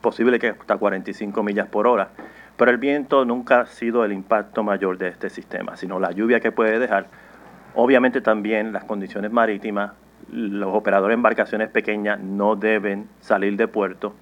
posible 0.00 0.38
que 0.38 0.48
hasta 0.48 0.76
45 0.76 1.42
millas 1.42 1.68
por 1.68 1.86
hora, 1.86 2.08
pero 2.56 2.70
el 2.70 2.78
viento 2.78 3.24
nunca 3.24 3.60
ha 3.60 3.66
sido 3.66 4.04
el 4.04 4.12
impacto 4.12 4.62
mayor 4.62 4.96
de 4.98 5.08
este 5.08 5.28
sistema, 5.28 5.76
sino 5.76 5.98
la 5.98 6.12
lluvia 6.12 6.40
que 6.40 6.52
puede 6.52 6.78
dejar. 6.78 7.06
Obviamente 7.74 8.22
también 8.22 8.72
las 8.72 8.84
condiciones 8.84 9.30
marítimas 9.30 9.92
los 10.30 10.74
operadores 10.74 11.10
de 11.12 11.14
embarcaciones 11.14 11.68
pequeñas 11.68 12.20
no 12.20 12.56
deben 12.56 13.08
salir 13.20 13.56
de 13.56 13.68
puerto 13.68 14.14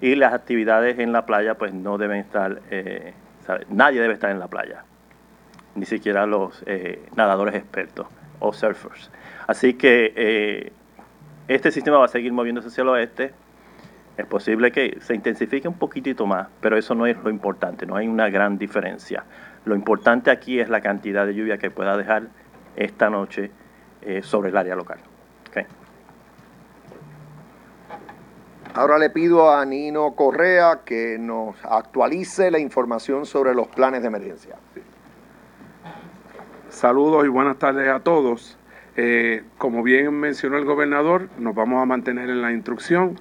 y 0.00 0.14
las 0.16 0.34
actividades 0.34 0.98
en 0.98 1.12
la 1.12 1.26
playa 1.26 1.56
pues 1.56 1.72
no 1.72 1.98
deben 1.98 2.18
estar, 2.18 2.60
eh, 2.70 3.14
nadie 3.68 4.00
debe 4.00 4.14
estar 4.14 4.30
en 4.30 4.38
la 4.38 4.48
playa, 4.48 4.84
ni 5.74 5.86
siquiera 5.86 6.26
los 6.26 6.62
eh, 6.66 7.02
nadadores 7.16 7.54
expertos 7.54 8.06
o 8.40 8.52
surfers. 8.52 9.10
Así 9.46 9.74
que 9.74 10.12
eh, 10.16 10.72
este 11.48 11.70
sistema 11.70 11.98
va 11.98 12.06
a 12.06 12.08
seguir 12.08 12.32
moviéndose 12.32 12.68
hacia 12.68 12.82
el 12.82 12.88
oeste. 12.88 13.32
Es 14.16 14.26
posible 14.26 14.70
que 14.70 14.98
se 15.00 15.14
intensifique 15.14 15.66
un 15.66 15.78
poquitito 15.78 16.26
más, 16.26 16.48
pero 16.60 16.76
eso 16.76 16.94
no 16.94 17.06
es 17.06 17.16
lo 17.24 17.30
importante, 17.30 17.84
no 17.84 17.96
hay 17.96 18.06
una 18.06 18.28
gran 18.30 18.58
diferencia. 18.58 19.24
Lo 19.64 19.74
importante 19.74 20.30
aquí 20.30 20.60
es 20.60 20.68
la 20.68 20.80
cantidad 20.80 21.26
de 21.26 21.34
lluvia 21.34 21.58
que 21.58 21.70
pueda 21.70 21.96
dejar 21.96 22.28
esta 22.76 23.10
noche 23.10 23.50
sobre 24.22 24.50
el 24.50 24.56
área 24.56 24.76
local. 24.76 24.98
Ahora 28.76 28.98
le 28.98 29.08
pido 29.08 29.52
a 29.52 29.64
Nino 29.64 30.16
Correa 30.16 30.80
que 30.84 31.16
nos 31.16 31.54
actualice 31.64 32.50
la 32.50 32.58
información 32.58 33.24
sobre 33.24 33.54
los 33.54 33.68
planes 33.68 34.02
de 34.02 34.08
emergencia. 34.08 34.56
Saludos 36.74 37.24
y 37.24 37.28
buenas 37.28 37.56
tardes 37.60 37.88
a 37.88 38.00
todos. 38.00 38.58
Eh, 38.96 39.44
como 39.58 39.84
bien 39.84 40.12
mencionó 40.12 40.58
el 40.58 40.64
gobernador, 40.64 41.28
nos 41.38 41.54
vamos 41.54 41.80
a 41.80 41.86
mantener 41.86 42.28
en 42.28 42.42
la 42.42 42.50
instrucción. 42.50 43.16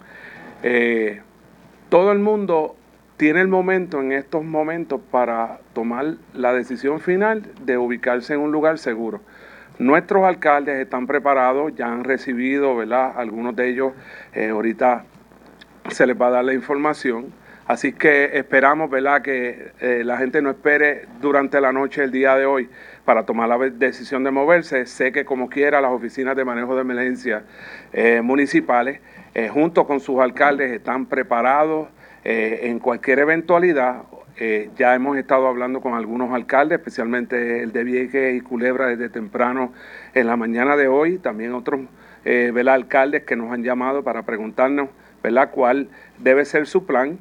Eh, 0.63 1.21
todo 1.89 2.11
el 2.11 2.17
mundo 2.17 2.75
tiene 3.15 3.41
el 3.41 3.47
momento 3.47 4.01
en 4.01 4.11
estos 4.11 4.43
momentos 4.43 4.99
para 5.11 5.59
tomar 5.73 6.15
la 6.33 6.51
decisión 6.51 6.99
final 6.99 7.43
de 7.61 7.77
ubicarse 7.77 8.33
en 8.33 8.39
un 8.39 8.51
lugar 8.51 8.79
seguro. 8.79 9.21
Nuestros 9.77 10.23
alcaldes 10.23 10.79
están 10.79 11.05
preparados, 11.05 11.75
ya 11.75 11.93
han 11.93 12.03
recibido, 12.03 12.75
¿verdad? 12.75 13.13
Algunos 13.15 13.55
de 13.55 13.69
ellos 13.69 13.93
eh, 14.33 14.49
ahorita 14.49 15.05
se 15.91 16.07
les 16.07 16.19
va 16.19 16.27
a 16.27 16.31
dar 16.31 16.43
la 16.43 16.55
información. 16.55 17.31
Así 17.67 17.93
que 17.93 18.35
esperamos, 18.37 18.89
¿verdad?, 18.89 19.21
que 19.21 19.71
la 20.03 20.17
gente 20.17 20.41
no 20.41 20.49
espere 20.49 21.07
durante 21.21 21.61
la 21.61 21.71
noche 21.71 22.03
el 22.03 22.11
día 22.11 22.35
de 22.35 22.45
hoy 22.45 22.69
para 23.05 23.25
tomar 23.25 23.49
la 23.49 23.57
decisión 23.57 24.23
de 24.23 24.31
moverse. 24.31 24.85
Sé 24.85 25.11
que 25.11 25.25
como 25.25 25.49
quiera 25.49 25.81
las 25.81 25.91
oficinas 25.91 26.35
de 26.35 26.45
manejo 26.45 26.75
de 26.75 26.81
emergencia 26.81 27.43
eh, 27.91 28.21
municipales, 28.21 29.01
eh, 29.33 29.49
junto 29.49 29.85
con 29.85 29.99
sus 29.99 30.19
alcaldes, 30.19 30.71
están 30.71 31.05
preparados 31.05 31.89
en 32.25 32.79
cualquier 32.79 33.19
eventualidad. 33.19 34.03
ya 34.77 34.95
hemos 34.95 35.17
estado 35.17 35.45
hablando 35.45 35.81
con 35.81 35.93
algunos 35.93 36.33
alcaldes, 36.33 36.79
especialmente 36.79 37.61
el 37.61 37.73
de 37.73 37.83
Vieques 37.83 38.35
y 38.35 38.39
Culebra 38.39 38.87
desde 38.87 39.09
temprano 39.09 39.73
en 40.13 40.27
la 40.27 40.37
mañana 40.37 40.77
de 40.77 40.87
hoy. 40.87 41.17
También 41.17 41.53
otros 41.53 41.81
alcaldes 42.69 43.23
que 43.23 43.35
nos 43.35 43.51
han 43.51 43.63
llamado 43.63 44.05
para 44.05 44.23
preguntarnos 44.23 44.87
¿verdad? 45.23 45.49
¿Cuál 45.51 45.89
debe 46.19 46.45
ser 46.45 46.67
su 46.67 46.85
plan? 46.85 47.17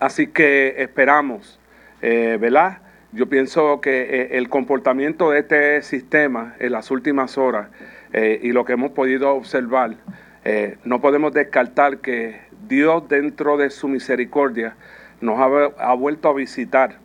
Así 0.00 0.28
que 0.28 0.76
esperamos, 0.78 1.60
eh, 2.00 2.38
¿verdad? 2.40 2.78
Yo 3.12 3.26
pienso 3.26 3.80
que 3.80 4.02
eh, 4.02 4.28
el 4.38 4.48
comportamiento 4.48 5.30
de 5.30 5.40
este 5.40 5.82
sistema 5.82 6.54
en 6.58 6.72
las 6.72 6.90
últimas 6.90 7.38
horas 7.38 7.68
eh, 8.12 8.38
y 8.42 8.52
lo 8.52 8.64
que 8.64 8.74
hemos 8.74 8.92
podido 8.92 9.34
observar, 9.34 9.96
no 10.84 11.02
podemos 11.02 11.34
descartar 11.34 11.98
que 11.98 12.40
Dios 12.66 13.06
dentro 13.06 13.58
de 13.58 13.68
su 13.68 13.86
misericordia 13.86 14.76
nos 15.20 15.38
ha, 15.38 15.92
vuelto 15.94 16.28
a 16.28 16.32
visitar 16.32 16.96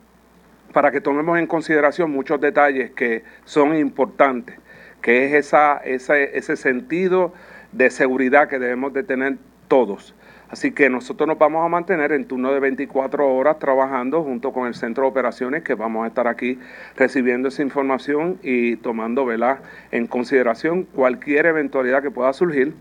para 0.71 0.91
que 0.91 1.01
tomemos 1.01 1.37
en 1.37 1.47
consideración 1.47 2.11
muchos 2.11 2.39
detalles 2.39 2.91
que 2.91 3.23
son 3.43 3.75
importantes, 3.75 4.57
que 5.01 5.25
es 5.25 5.33
esa, 5.33 5.77
ese 5.77 6.55
sentido 6.55 7.33
de 7.73 7.89
seguridad 7.89 8.47
que 8.47 8.59
debemos 8.59 8.93
de 8.93 9.03
tener 9.03 9.37
todos. 9.67 10.15
Así 10.53 10.69
que 10.69 10.87
nosotros 10.87 11.27
nos 11.27 11.39
vamos 11.39 11.65
a 11.65 11.67
mantener 11.67 12.11
en 12.11 12.25
turno 12.25 12.53
de 12.53 12.59
24 12.59 13.27
horas 13.27 13.57
trabajando 13.57 14.21
junto 14.21 14.53
con 14.53 14.67
el 14.67 14.75
centro 14.75 15.05
de 15.05 15.09
operaciones 15.09 15.63
que 15.63 15.73
vamos 15.73 16.03
a 16.03 16.07
estar 16.09 16.27
aquí 16.27 16.59
recibiendo 16.95 17.47
esa 17.47 17.63
información 17.63 18.37
y 18.43 18.75
tomando 18.75 19.25
en 19.89 20.05
consideración 20.05 20.83
cualquier 20.83 21.47
eventualidad 21.47 22.03
que 22.03 22.11
pueda 22.11 22.31
surgir. 22.33 22.75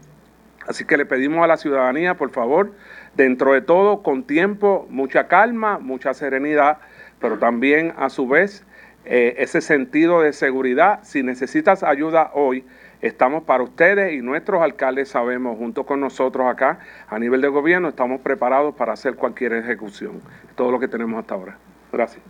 Así 0.69 0.85
que 0.85 0.99
le 0.99 1.07
pedimos 1.07 1.43
a 1.43 1.47
la 1.47 1.57
ciudadanía, 1.57 2.19
por 2.19 2.31
favor, 2.31 2.75
dentro 3.15 3.55
de 3.55 3.63
todo, 3.63 4.03
con 4.03 4.25
tiempo, 4.25 4.87
mucha 4.91 5.27
calma, 5.27 5.79
mucha 5.79 6.13
serenidad, 6.13 6.77
pero 7.21 7.39
también 7.39 7.95
a 7.97 8.11
su 8.11 8.29
vez 8.29 8.67
eh, 9.07 9.37
ese 9.39 9.63
sentido 9.63 10.21
de 10.21 10.35
seguridad. 10.35 11.01
Si 11.05 11.23
necesitas 11.23 11.83
ayuda 11.83 12.33
hoy, 12.35 12.67
Estamos 13.03 13.43
para 13.43 13.65
ustedes 13.65 14.13
y 14.13 14.23
nuestros 14.23 14.63
alcaldes 14.63 15.09
sabemos, 15.09 15.59
junto 15.59 15.85
con 15.85 15.99
nosotros 15.99 16.47
acá, 16.47 16.79
a 17.09 17.19
nivel 17.19 17.41
de 17.41 17.49
gobierno, 17.49 17.89
estamos 17.89 18.21
preparados 18.21 18.77
para 18.77 18.93
hacer 18.93 19.17
cualquier 19.17 19.55
ejecución. 19.55 20.23
Todo 20.55 20.71
lo 20.71 20.79
que 20.79 20.87
tenemos 20.87 21.19
hasta 21.19 21.35
ahora. 21.35 21.59
Gracias. 21.93 22.23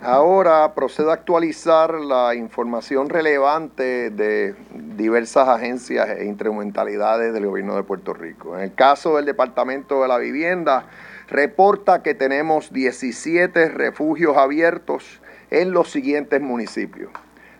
Ahora 0.00 0.72
procedo 0.74 1.10
a 1.10 1.14
actualizar 1.14 1.92
la 1.94 2.36
información 2.36 3.08
relevante 3.08 4.10
de 4.10 4.54
diversas 4.74 5.48
agencias 5.48 6.08
e 6.08 6.24
instrumentalidades 6.24 7.34
del 7.34 7.46
gobierno 7.46 7.74
de 7.74 7.82
Puerto 7.82 8.14
Rico. 8.14 8.56
En 8.56 8.62
el 8.62 8.74
caso 8.74 9.16
del 9.16 9.26
Departamento 9.26 10.02
de 10.02 10.08
la 10.08 10.18
Vivienda, 10.18 10.86
reporta 11.26 12.04
que 12.04 12.14
tenemos 12.14 12.72
17 12.72 13.70
refugios 13.70 14.36
abiertos 14.36 15.20
en 15.50 15.72
los 15.72 15.90
siguientes 15.90 16.40
municipios 16.40 17.10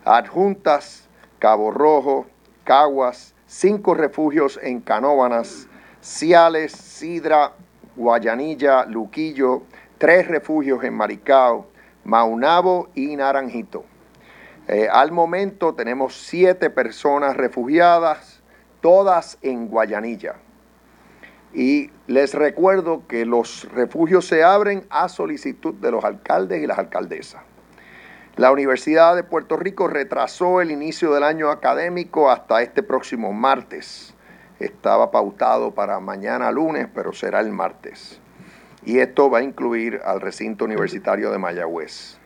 adjuntas, 0.05 1.07
Cabo 1.39 1.71
Rojo, 1.71 2.27
Caguas, 2.63 3.33
cinco 3.47 3.93
refugios 3.93 4.59
en 4.61 4.81
Canóbanas, 4.81 5.67
Ciales, 6.01 6.71
Sidra, 6.71 7.53
Guayanilla, 7.95 8.85
Luquillo, 8.85 9.63
tres 9.97 10.27
refugios 10.27 10.83
en 10.83 10.93
Maricao, 10.93 11.67
Maunabo 12.03 12.89
y 12.95 13.15
Naranjito. 13.15 13.85
Eh, 14.67 14.87
al 14.91 15.11
momento 15.11 15.73
tenemos 15.73 16.15
siete 16.15 16.69
personas 16.69 17.35
refugiadas, 17.35 18.41
todas 18.79 19.37
en 19.41 19.67
Guayanilla. 19.67 20.35
Y 21.53 21.91
les 22.07 22.33
recuerdo 22.33 23.05
que 23.07 23.25
los 23.25 23.69
refugios 23.71 24.25
se 24.25 24.43
abren 24.43 24.85
a 24.89 25.09
solicitud 25.09 25.73
de 25.73 25.91
los 25.91 26.03
alcaldes 26.03 26.63
y 26.63 26.67
las 26.67 26.79
alcaldesas. 26.79 27.41
La 28.37 28.49
Universidad 28.49 29.17
de 29.17 29.23
Puerto 29.23 29.57
Rico 29.57 29.89
retrasó 29.89 30.61
el 30.61 30.71
inicio 30.71 31.13
del 31.13 31.23
año 31.23 31.49
académico 31.49 32.31
hasta 32.31 32.61
este 32.61 32.81
próximo 32.81 33.33
martes. 33.33 34.13
Estaba 34.57 35.11
pautado 35.11 35.75
para 35.75 35.99
mañana 35.99 36.49
lunes, 36.49 36.87
pero 36.95 37.11
será 37.11 37.41
el 37.41 37.51
martes. 37.51 38.21
Y 38.85 38.99
esto 38.99 39.29
va 39.29 39.39
a 39.39 39.43
incluir 39.43 39.99
al 40.05 40.21
recinto 40.21 40.63
universitario 40.63 41.29
de 41.29 41.39
Mayagüez. 41.39 42.17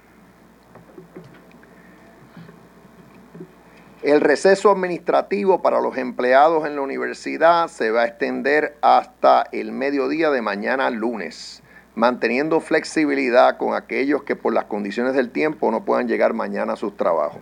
El 4.03 4.22
receso 4.22 4.70
administrativo 4.70 5.64
para 5.64 5.82
los 5.82 5.97
empleados 5.97 6.68
en 6.68 6.76
la 6.76 6.82
universidad 6.82 7.68
se 7.68 7.89
va 7.89 8.03
a 8.03 8.06
extender 8.06 8.78
hasta 8.82 9.47
el 9.51 9.72
mediodía 9.72 10.30
de 10.30 10.43
mañana 10.43 10.91
lunes 10.91 11.64
manteniendo 11.95 12.59
flexibilidad 12.59 13.57
con 13.57 13.73
aquellos 13.73 14.23
que 14.23 14.35
por 14.35 14.53
las 14.53 14.65
condiciones 14.65 15.13
del 15.13 15.31
tiempo 15.31 15.71
no 15.71 15.85
puedan 15.85 16.07
llegar 16.07 16.33
mañana 16.33 16.73
a 16.73 16.75
sus 16.75 16.95
trabajos. 16.95 17.41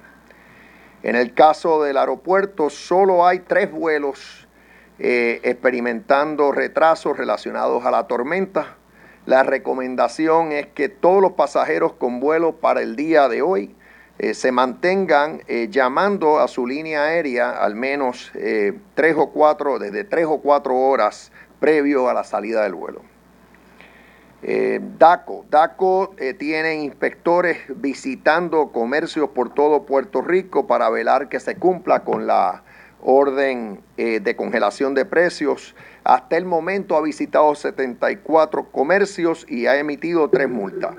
En 1.01 1.17
el 1.17 1.33
caso 1.33 1.83
del 1.83 1.97
aeropuerto, 1.97 2.69
solo 2.69 3.27
hay 3.27 3.39
tres 3.39 3.69
vuelos 3.71 4.47
eh, 4.99 5.41
experimentando 5.43 6.51
retrasos 6.51 7.17
relacionados 7.17 7.85
a 7.85 7.91
la 7.91 8.07
tormenta. 8.07 8.77
La 9.25 9.43
recomendación 9.43 10.51
es 10.51 10.67
que 10.67 10.87
todos 10.87 11.21
los 11.21 11.33
pasajeros 11.33 11.93
con 11.93 12.19
vuelo 12.19 12.57
para 12.57 12.81
el 12.81 12.95
día 12.95 13.27
de 13.27 13.41
hoy 13.41 13.75
eh, 14.19 14.33
se 14.33 14.51
mantengan 14.51 15.41
eh, 15.47 15.67
llamando 15.69 16.39
a 16.39 16.47
su 16.47 16.67
línea 16.67 17.03
aérea 17.03 17.51
al 17.51 17.75
menos 17.75 18.31
tres 18.93 19.15
o 19.17 19.31
cuatro, 19.31 19.79
desde 19.79 20.03
tres 20.03 20.25
o 20.25 20.39
cuatro 20.39 20.77
horas 20.77 21.31
previo 21.59 22.07
a 22.07 22.13
la 22.13 22.23
salida 22.23 22.63
del 22.63 22.75
vuelo. 22.75 23.12
Eh, 24.45 24.81
DACO. 24.99 25.45
DACO 25.49 26.15
eh, 26.17 26.33
tiene 26.33 26.75
inspectores 26.75 27.59
visitando 27.77 28.73
comercios 28.73 29.29
por 29.29 29.53
todo 29.53 29.85
Puerto 29.85 30.21
Rico 30.21 30.67
para 30.67 30.89
velar 30.89 31.29
que 31.29 31.39
se 31.39 31.55
cumpla 31.55 32.03
con 32.03 32.27
la 32.27 32.63
orden 33.01 33.81
eh, 33.95 34.19
de 34.19 34.35
congelación 34.35 34.95
de 34.95 35.05
precios. 35.05 35.75
Hasta 36.03 36.35
el 36.35 36.43
momento 36.43 36.97
ha 36.97 37.01
visitado 37.01 37.55
74 37.55 38.69
comercios 38.69 39.45
y 39.47 39.67
ha 39.67 39.77
emitido 39.77 40.29
tres 40.29 40.49
multas. 40.49 40.95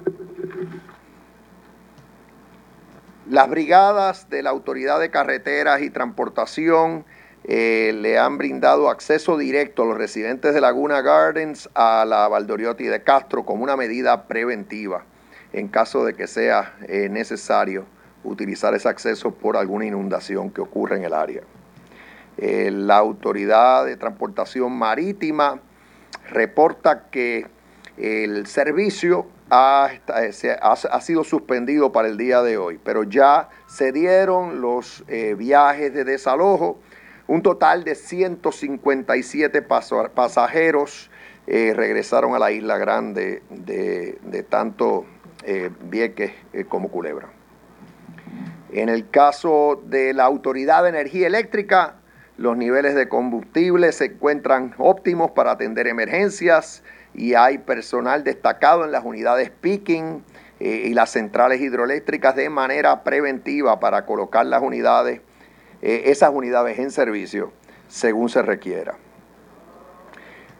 Las 3.28 3.50
brigadas 3.50 4.30
de 4.30 4.42
la 4.42 4.50
Autoridad 4.50 5.00
de 5.00 5.10
Carreteras 5.10 5.82
y 5.82 5.90
Transportación 5.90 7.04
eh, 7.46 7.92
le 7.94 8.18
han 8.18 8.38
brindado 8.38 8.88
acceso 8.88 9.36
directo 9.36 9.82
a 9.82 9.86
los 9.86 9.98
residentes 9.98 10.54
de 10.54 10.62
Laguna 10.62 11.02
Gardens 11.02 11.68
a 11.74 12.06
la 12.06 12.26
Valdoriotti 12.26 12.84
de 12.84 13.02
Castro 13.02 13.44
como 13.44 13.62
una 13.62 13.76
medida 13.76 14.26
preventiva 14.26 15.04
en 15.52 15.68
caso 15.68 16.06
de 16.06 16.14
que 16.14 16.26
sea 16.26 16.74
eh, 16.88 17.10
necesario 17.10 17.84
utilizar 18.24 18.74
ese 18.74 18.88
acceso 18.88 19.30
por 19.32 19.58
alguna 19.58 19.84
inundación 19.84 20.50
que 20.50 20.62
ocurre 20.62 20.96
en 20.96 21.04
el 21.04 21.12
área. 21.12 21.42
Eh, 22.38 22.70
la 22.72 22.96
Autoridad 22.96 23.84
de 23.84 23.98
Transportación 23.98 24.72
Marítima 24.72 25.60
reporta 26.30 27.10
que 27.10 27.46
el 27.98 28.46
servicio 28.46 29.26
ha, 29.50 29.90
sido 31.02 31.22
suspendido 31.22 31.92
para 31.92 32.08
el 32.08 32.16
día 32.16 32.40
de 32.40 32.56
hoy, 32.56 32.80
pero 32.82 33.04
ya 33.04 33.50
se 33.68 33.92
dieron 33.92 34.62
los 34.62 35.04
viajes 35.36 35.92
de 35.92 36.04
desalojo 36.04 36.80
un 37.26 37.42
total 37.42 37.84
de 37.84 37.94
157 37.94 39.62
pasajeros 39.62 41.10
eh, 41.46 41.72
regresaron 41.74 42.34
a 42.34 42.38
la 42.38 42.50
isla 42.52 42.78
grande 42.78 43.42
de, 43.50 44.46
tanto 44.48 45.06
eh, 45.44 45.70
Vieques 45.84 46.32
eh, 46.52 46.64
como 46.64 46.90
Culebra. 46.90 47.28
En 48.72 48.88
el 48.88 49.08
caso 49.08 49.80
de 49.86 50.12
la 50.12 50.24
Autoridad 50.24 50.82
de 50.82 50.88
Energía 50.90 51.26
Eléctrica, 51.26 51.96
los 52.36 52.56
niveles 52.56 52.94
de 52.94 53.08
combustible 53.08 53.92
se 53.92 54.06
encuentran 54.06 54.74
óptimos 54.78 55.30
para 55.30 55.52
atender 55.52 55.86
emergencias 55.86 56.82
y 57.14 57.34
hay 57.34 57.58
personal 57.58 58.24
destacado 58.24 58.84
en 58.84 58.90
las 58.90 59.04
unidades 59.04 59.50
picking 59.50 60.24
y 60.58 60.94
las 60.94 61.10
centrales 61.10 61.60
hidroeléctricas 61.60 62.34
de 62.34 62.48
manera 62.48 63.04
preventiva 63.04 63.78
para 63.78 64.04
colocar 64.06 64.46
las 64.46 64.62
unidades 64.62 65.20
eh, 65.84 66.10
esas 66.10 66.30
unidades 66.32 66.78
en 66.78 66.90
servicio 66.90 67.52
según 67.88 68.30
se 68.30 68.40
requiera. 68.40 68.96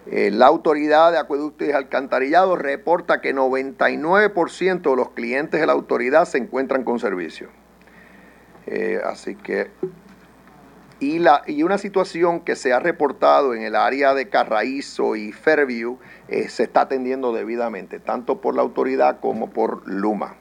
Eh, 0.05 0.31
la 0.31 0.45
autoridad 0.49 1.13
de 1.13 1.19
acueductos 1.19 1.67
y 1.67 1.73
alcantarillado 1.73 2.57
reporta 2.57 3.23
que 3.23 3.35
99% 3.35 4.83
de 4.83 4.97
los 4.97 5.13
clientes 5.13 5.59
de 5.59 5.67
la 5.67 5.73
autoridad 5.73 6.27
se 6.27 6.37
encuentran 6.37 6.85
con 6.85 7.01
servicio. 7.01 7.49
Eh, 8.67 9.01
así 9.03 9.35
que, 9.35 9.71
y, 11.01 11.21
la, 11.21 11.41
y 11.47 11.63
una 11.63 11.79
situación 11.79 12.41
que 12.41 12.55
se 12.55 12.75
ha 12.75 12.79
reportado 12.79 13.55
en 13.55 13.63
el 13.63 13.77
área 13.77 14.13
de 14.13 14.29
Carraízo 14.29 15.17
y 15.17 15.33
Fairview 15.33 15.99
se 16.49 16.65
está 16.65 16.83
atendiendo 16.83 17.33
debidamente, 17.33 17.99
tanto 17.99 18.43
por 18.43 18.55
la 18.55 18.61
autoridad 18.61 19.21
como 19.21 19.49
por 19.49 19.89
Luma. 19.89 20.37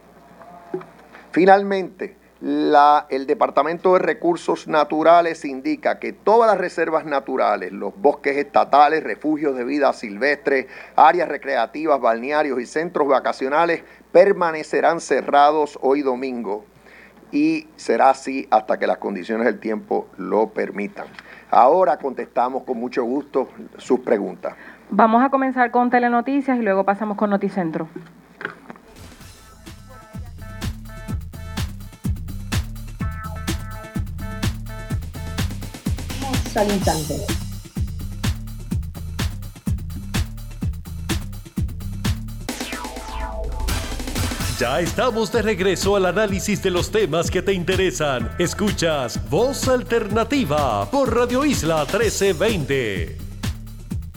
Finalmente, 1.32 2.18
el 2.44 3.26
Departamento 3.26 3.94
de 3.94 4.00
Recursos 4.00 4.68
Naturales 4.68 5.46
indica 5.46 6.00
que 6.00 6.12
todas 6.12 6.52
las 6.52 6.60
reservas 6.60 7.06
naturales, 7.06 7.72
los 7.72 7.96
bosques 7.96 8.36
estatales, 8.36 9.02
refugios 9.02 9.56
de 9.56 9.64
vida 9.64 9.94
silvestre, 9.94 10.68
áreas 10.98 11.30
recreativas, 11.30 12.02
balnearios 12.02 12.60
y 12.60 12.66
centros 12.66 13.08
vacacionales 13.08 13.84
permanecerán 14.12 15.00
cerrados 15.00 15.80
hoy 15.82 16.02
domingo 16.02 16.66
y 17.32 17.68
será 17.78 18.10
así 18.10 18.46
hasta 18.52 18.78
que 18.78 18.88
las 18.88 18.98
condiciones 18.98 19.46
del 19.46 19.60
tiempo 19.60 20.08
lo 20.18 20.50
permitan. 20.50 21.06
Ahora 21.50 21.98
contestamos 21.98 22.64
con 22.64 22.78
mucho 22.78 23.06
gusto 23.06 23.48
sus 23.78 24.02
preguntas. 24.02 24.56
Vamos 24.90 25.24
a 25.24 25.30
comenzar 25.30 25.72
con 25.72 25.90
Telenoticias 25.90 26.60
y 26.60 26.62
luego 26.62 26.84
pasamos 26.84 27.16
con 27.16 27.30
Noticentro. 27.30 27.88
Ya 44.60 44.80
estamos 44.80 45.32
de 45.32 45.42
regreso 45.42 45.96
al 45.96 46.06
análisis 46.06 46.62
de 46.62 46.70
los 46.70 46.92
temas 46.92 47.32
que 47.32 47.42
te 47.42 47.54
interesan. 47.54 48.30
Escuchas 48.38 49.20
Voz 49.30 49.68
Alternativa 49.68 50.90
por 50.92 51.16
Radio 51.16 51.44
Isla 51.44 51.80
1320. 51.86 53.18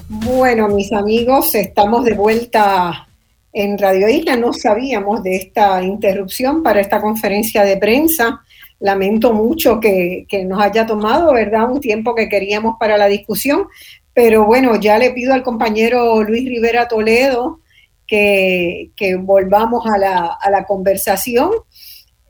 Bueno, 0.08 0.68
mis 0.68 0.92
amigos, 0.92 1.54
estamos 1.54 2.04
de 2.04 2.12
vuelta 2.12 3.08
en 3.52 3.78
Radio 3.78 4.08
Isla. 4.08 4.36
No 4.36 4.52
sabíamos 4.52 5.22
de 5.22 5.36
esta 5.36 5.82
interrupción 5.82 6.62
para 6.62 6.80
esta 6.80 7.00
conferencia 7.00 7.64
de 7.64 7.78
prensa 7.78 8.42
lamento 8.78 9.32
mucho 9.32 9.80
que, 9.80 10.26
nos 10.46 10.62
haya 10.62 10.86
tomado, 10.86 11.32
¿verdad? 11.32 11.70
Un 11.70 11.80
tiempo 11.80 12.14
que 12.14 12.28
queríamos 12.28 12.76
para 12.78 12.98
la 12.98 13.06
discusión, 13.06 13.66
pero 14.12 14.44
bueno, 14.44 14.76
ya 14.76 14.98
le 14.98 15.10
pido 15.10 15.34
al 15.34 15.42
compañero 15.42 16.22
Luis 16.22 16.48
Rivera 16.48 16.88
Toledo 16.88 17.60
que, 18.06 18.90
volvamos 19.18 19.84
a 19.86 19.98
la, 19.98 20.64
conversación, 20.66 21.50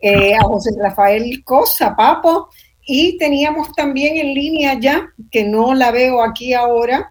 eh, 0.01 0.35
a 0.35 0.43
José 0.43 0.71
Rafael 0.81 1.43
Cosa, 1.45 1.95
Papo, 1.95 2.49
y 2.87 3.19
teníamos 3.19 3.73
también 3.73 4.17
en 4.17 4.35
línea 4.35 4.79
ya, 4.79 5.09
que 5.31 5.45
no 5.45 5.75
la 5.75 5.91
veo 5.91 6.23
aquí 6.23 6.55
ahora, 6.55 7.11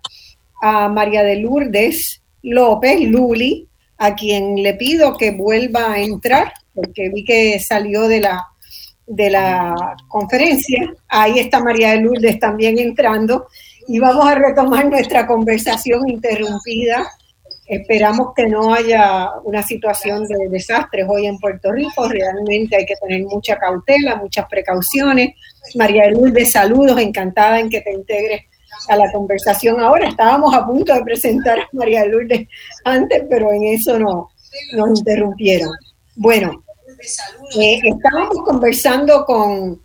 a 0.61 0.87
María 0.87 1.23
de 1.23 1.35
Lourdes 1.35 2.21
López, 2.41 3.01
Luli, 3.01 3.67
a 3.97 4.15
quien 4.15 4.55
le 4.61 4.73
pido 4.73 5.17
que 5.17 5.31
vuelva 5.31 5.93
a 5.93 5.99
entrar, 5.99 6.53
porque 6.73 7.09
vi 7.09 7.23
que 7.23 7.59
salió 7.59 8.07
de 8.07 8.21
la, 8.21 8.47
de 9.07 9.29
la 9.29 9.95
conferencia. 10.07 10.93
Ahí 11.07 11.39
está 11.39 11.59
María 11.59 11.91
de 11.91 12.01
Lourdes 12.01 12.39
también 12.39 12.79
entrando 12.79 13.47
y 13.87 13.99
vamos 13.99 14.25
a 14.25 14.35
retomar 14.35 14.89
nuestra 14.89 15.27
conversación 15.27 16.09
interrumpida. 16.09 17.05
Esperamos 17.67 18.33
que 18.35 18.47
no 18.47 18.73
haya 18.73 19.31
una 19.43 19.63
situación 19.63 20.27
de 20.27 20.49
desastres 20.49 21.05
hoy 21.09 21.25
en 21.25 21.37
Puerto 21.39 21.71
Rico. 21.71 22.07
Realmente 22.07 22.75
hay 22.75 22.85
que 22.85 22.95
tener 22.95 23.23
mucha 23.23 23.57
cautela, 23.57 24.15
muchas 24.17 24.47
precauciones. 24.47 25.35
María 25.75 26.03
de 26.03 26.11
Lourdes, 26.11 26.51
saludos, 26.51 26.99
encantada 26.99 27.59
en 27.59 27.69
que 27.69 27.81
te 27.81 27.91
integres 27.91 28.41
a 28.87 28.95
la 28.95 29.11
conversación 29.11 29.79
ahora. 29.79 30.09
Estábamos 30.09 30.53
a 30.53 30.65
punto 30.65 30.93
de 30.93 31.01
presentar 31.01 31.59
a 31.59 31.69
María 31.71 32.01
de 32.01 32.09
Lourdes 32.09 32.47
antes, 32.83 33.23
pero 33.29 33.51
en 33.51 33.63
eso 33.63 33.97
no, 33.97 34.29
nos 34.73 34.99
interrumpieron. 34.99 35.71
Bueno, 36.15 36.64
eh, 37.59 37.79
estábamos 37.83 38.43
conversando 38.45 39.25
con, 39.25 39.81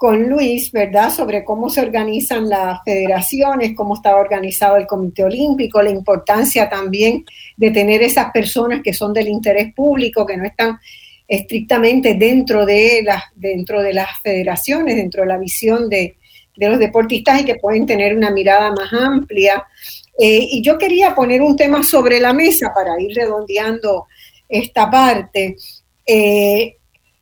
con 0.00 0.30
Luis, 0.30 0.72
¿verdad?, 0.72 1.10
sobre 1.10 1.44
cómo 1.44 1.68
se 1.68 1.82
organizan 1.82 2.48
las 2.48 2.80
federaciones, 2.84 3.76
cómo 3.76 3.96
está 3.96 4.16
organizado 4.16 4.76
el 4.76 4.86
Comité 4.86 5.24
Olímpico, 5.24 5.82
la 5.82 5.90
importancia 5.90 6.70
también 6.70 7.24
de 7.56 7.70
tener 7.70 8.02
esas 8.02 8.30
personas 8.30 8.80
que 8.82 8.94
son 8.94 9.12
del 9.12 9.28
interés 9.28 9.74
público, 9.74 10.24
que 10.24 10.38
no 10.38 10.44
están 10.44 10.78
estrictamente 11.28 12.14
dentro 12.14 12.66
de 12.66 13.02
las, 13.04 13.24
dentro 13.36 13.82
de 13.82 13.92
las 13.92 14.08
federaciones, 14.22 14.96
dentro 14.96 15.20
de 15.20 15.28
la 15.28 15.38
visión 15.38 15.88
de, 15.88 16.16
los 16.56 16.78
deportistas 16.78 17.40
y 17.40 17.44
que 17.44 17.54
pueden 17.54 17.86
tener 17.86 18.16
una 18.16 18.30
mirada 18.30 18.72
más 18.72 18.92
amplia. 18.92 19.66
Eh, 20.18 20.46
y 20.50 20.62
yo 20.62 20.76
quería 20.76 21.14
poner 21.14 21.40
un 21.40 21.56
tema 21.56 21.82
sobre 21.82 22.20
la 22.20 22.32
mesa 22.32 22.72
para 22.74 23.00
ir 23.00 23.14
redondeando 23.14 24.06
esta 24.48 24.90
parte. 24.90 25.56
Eh, 26.06 26.76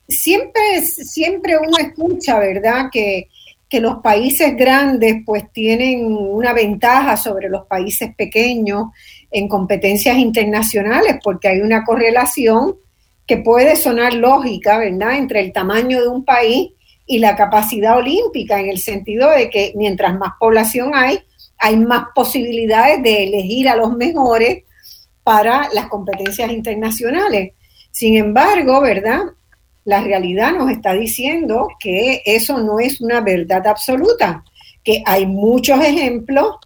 siempre, 0.06 0.82
siempre 0.82 1.58
uno 1.58 1.76
escucha, 1.78 2.38
¿verdad? 2.38 2.86
Que, 2.92 3.28
que 3.68 3.80
los 3.80 3.98
países 3.98 4.56
grandes 4.56 5.16
pues 5.26 5.44
tienen 5.52 6.06
una 6.06 6.52
ventaja 6.52 7.16
sobre 7.16 7.48
los 7.48 7.66
países 7.66 8.14
pequeños 8.14 8.86
en 9.30 9.46
competencias 9.46 10.16
internacionales 10.16 11.16
porque 11.22 11.48
hay 11.48 11.60
una 11.60 11.84
correlación 11.84 12.76
que 13.26 13.36
puede 13.36 13.76
sonar 13.76 14.14
lógica, 14.14 14.78
¿verdad?, 14.78 15.18
entre 15.18 15.40
el 15.40 15.52
tamaño 15.52 16.00
de 16.00 16.08
un 16.08 16.24
país 16.24 16.70
y 17.06 17.18
la 17.18 17.36
capacidad 17.36 17.98
olímpica, 17.98 18.58
en 18.58 18.70
el 18.70 18.78
sentido 18.78 19.30
de 19.30 19.50
que 19.50 19.72
mientras 19.76 20.18
más 20.18 20.32
población 20.40 20.92
hay, 20.94 21.20
hay 21.58 21.76
más 21.76 22.06
posibilidades 22.14 23.02
de 23.02 23.24
elegir 23.24 23.68
a 23.68 23.76
los 23.76 23.94
mejores 23.94 24.64
para 25.24 25.68
las 25.74 25.88
competencias 25.88 26.50
internacionales. 26.50 27.52
Sin 27.98 28.16
embargo, 28.16 28.80
¿verdad? 28.80 29.22
La 29.84 30.00
realidad 30.00 30.52
nos 30.52 30.70
está 30.70 30.92
diciendo 30.92 31.66
que 31.80 32.22
eso 32.24 32.58
no 32.58 32.78
es 32.78 33.00
una 33.00 33.22
verdad 33.22 33.66
absoluta, 33.66 34.44
que 34.84 35.02
hay 35.04 35.26
muchos 35.26 35.80
ejemplos 35.80 36.58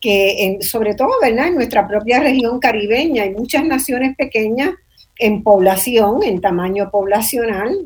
que, 0.00 0.58
sobre 0.60 0.94
todo, 0.94 1.10
¿verdad? 1.20 1.48
En 1.48 1.56
nuestra 1.56 1.88
propia 1.88 2.20
región 2.20 2.60
caribeña 2.60 3.24
hay 3.24 3.30
muchas 3.30 3.64
naciones 3.64 4.14
pequeñas 4.14 4.74
en 5.18 5.42
población, 5.42 6.22
en 6.22 6.40
tamaño 6.40 6.88
poblacional, 6.88 7.76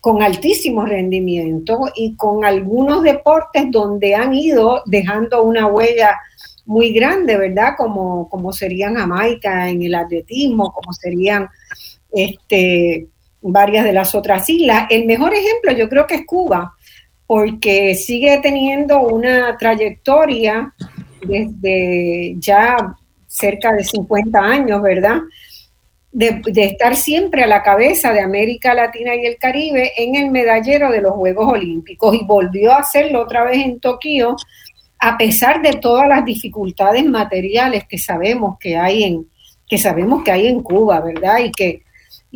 con 0.00 0.20
altísimo 0.20 0.84
rendimiento 0.86 1.82
y 1.94 2.16
con 2.16 2.44
algunos 2.44 3.04
deportes 3.04 3.66
donde 3.70 4.16
han 4.16 4.34
ido 4.34 4.82
dejando 4.86 5.44
una 5.44 5.68
huella 5.68 6.18
muy 6.66 6.92
grande, 6.92 7.36
¿verdad? 7.36 7.74
Como, 7.76 8.28
como 8.28 8.52
serían 8.52 8.96
Jamaica 8.96 9.68
en 9.70 9.84
el 9.84 9.94
atletismo, 9.94 10.72
como 10.72 10.92
serían 10.92 11.48
este, 12.14 13.08
varias 13.42 13.84
de 13.84 13.92
las 13.92 14.14
otras 14.14 14.48
islas. 14.48 14.86
El 14.90 15.06
mejor 15.06 15.34
ejemplo 15.34 15.72
yo 15.72 15.88
creo 15.88 16.06
que 16.06 16.16
es 16.16 16.26
Cuba, 16.26 16.74
porque 17.26 17.94
sigue 17.94 18.38
teniendo 18.42 19.00
una 19.00 19.56
trayectoria 19.56 20.72
desde 21.26 22.34
ya 22.38 22.94
cerca 23.26 23.72
de 23.72 23.84
50 23.84 24.38
años, 24.38 24.82
¿verdad? 24.82 25.18
De, 26.12 26.40
estar 26.46 26.94
siempre 26.94 27.42
a 27.42 27.48
la 27.48 27.62
cabeza 27.62 28.12
de 28.12 28.20
América 28.20 28.72
Latina 28.72 29.16
y 29.16 29.26
el 29.26 29.36
Caribe 29.36 29.92
en 29.96 30.14
el 30.14 30.30
medallero 30.30 30.90
de 30.90 31.00
los 31.00 31.12
Juegos 31.12 31.52
Olímpicos 31.52 32.14
y 32.14 32.24
volvió 32.24 32.72
a 32.72 32.78
hacerlo 32.78 33.22
otra 33.22 33.44
vez 33.44 33.58
en 33.58 33.80
Tokio, 33.80 34.36
a 35.00 35.16
pesar 35.18 35.60
de 35.60 35.72
todas 35.72 36.06
las 36.06 36.24
dificultades 36.24 37.04
materiales 37.04 37.84
que 37.88 37.98
sabemos 37.98 38.56
que 38.60 38.76
hay 38.76 39.02
en, 39.02 39.26
que 39.66 39.76
sabemos 39.76 40.22
que 40.22 40.30
hay 40.30 40.46
en 40.46 40.62
Cuba, 40.62 41.00
¿verdad? 41.00 41.40
Y 41.40 41.50
que, 41.50 41.83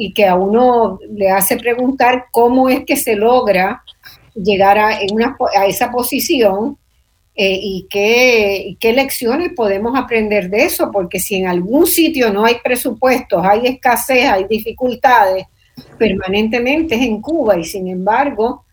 y 0.01 0.12
que 0.12 0.26
a 0.26 0.36
uno 0.36 1.01
le 1.11 1.28
hace 1.28 1.57
preguntar 1.57 2.26
cómo 2.30 2.68
es 2.68 2.84
que 2.84 2.94
se 2.94 3.16
logra 3.16 3.82
llegar 4.32 4.78
a, 4.78 4.90
a 5.57 5.66
esa 5.66 5.90
posición 5.90 6.78
eh, 7.34 7.59
y, 7.61 7.88
qué, 7.90 8.76
qué 8.78 8.92
lecciones 8.92 9.51
podemos 9.57 9.99
aprender 9.99 10.51
de 10.51 10.66
eso, 10.66 10.92
porque 10.92 11.18
si 11.18 11.34
en 11.34 11.49
algún 11.49 11.88
sitio 11.88 12.32
no 12.32 12.44
hay 12.44 12.59
presupuestos, 12.62 13.44
hay 13.44 13.66
escasez, 13.66 14.28
hay 14.28 14.44
dificultades 14.44 15.46
permanentemente 15.99 16.94
es 16.94 17.03
en 17.03 17.20
Cuba 17.20 17.59
y 17.59 17.64
sin 17.64 17.88
embargo 17.88 18.64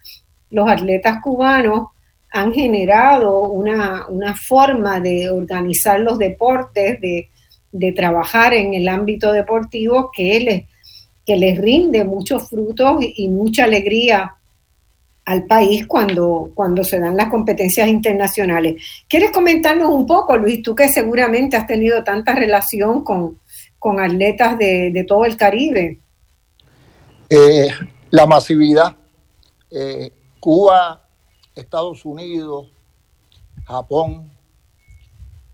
los 0.51 0.69
atletas 0.69 1.21
cubanos 1.21 1.87
han 2.31 2.53
generado 2.53 3.47
una, 3.47 4.35
forma 4.35 4.99
de 4.99 5.29
organizar 5.31 5.99
los 5.99 6.19
deportes, 6.19 7.01
de, 7.01 7.29
de, 7.71 7.91
trabajar 7.93 8.53
en 8.53 8.73
el 8.73 8.87
ámbito 8.89 9.31
deportivo 9.31 10.11
que 10.15 10.39
les, 10.39 10.74
que 11.25 11.35
les 11.35 11.57
rinde 11.57 12.03
muchos 12.03 12.49
frutos 12.49 12.97
y 13.01 13.27
mucha 13.29 13.63
alegría 13.63 14.35
al 15.25 15.45
país 15.45 15.87
cuando, 15.87 16.51
cuando 16.53 16.83
se 16.83 16.99
dan 16.99 17.17
las 17.17 17.29
competencias 17.29 17.87
internacionales. 17.87 18.81
¿Quieres 19.09 19.31
comentarnos 19.31 19.89
un 19.89 20.05
poco, 20.05 20.37
Luis, 20.37 20.61
tú 20.61 20.75
que 20.75 20.87
seguramente 20.87 21.57
has 21.57 21.65
tenido 21.65 22.03
tanta 22.03 22.35
relación 22.35 23.03
con, 23.03 23.39
atletas 23.99 24.57
de, 24.57 25.05
todo 25.07 25.25
el 25.25 25.35
Caribe? 25.35 25.99
Eh, 27.29 27.67
la 28.11 28.25
masividad. 28.25 28.95
Eh, 29.71 30.11
Cuba, 30.39 31.07
Estados 31.55 32.05
Unidos, 32.05 32.67
Japón, 33.65 34.31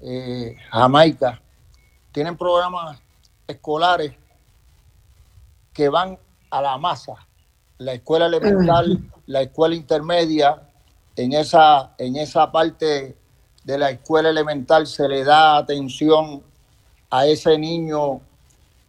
eh, 0.02 0.56
Jamaica, 0.70 1.42
tienen 2.12 2.36
programas 2.36 3.02
escolares 3.48 4.14
que 5.82 5.90
van 5.90 6.16
a 6.52 6.62
la 6.62 6.78
masa. 6.78 7.16
La 7.80 7.94
escuela 7.94 8.28
elemental 8.28 9.02
la 9.26 9.42
escuela 9.42 9.74
intermedia, 9.74 10.62
en 11.16 11.34
esa, 11.34 11.96
en 11.98 12.18
esa 12.18 12.52
parte 12.52 13.18
de 13.64 13.78
la 13.80 13.90
escuela 13.90 14.30
elemental 14.30 14.86
se 14.86 15.08
le 15.08 15.24
da 15.24 15.58
atención 15.58 16.44
a 17.10 17.26
ese 17.26 17.58
niño 17.58 18.22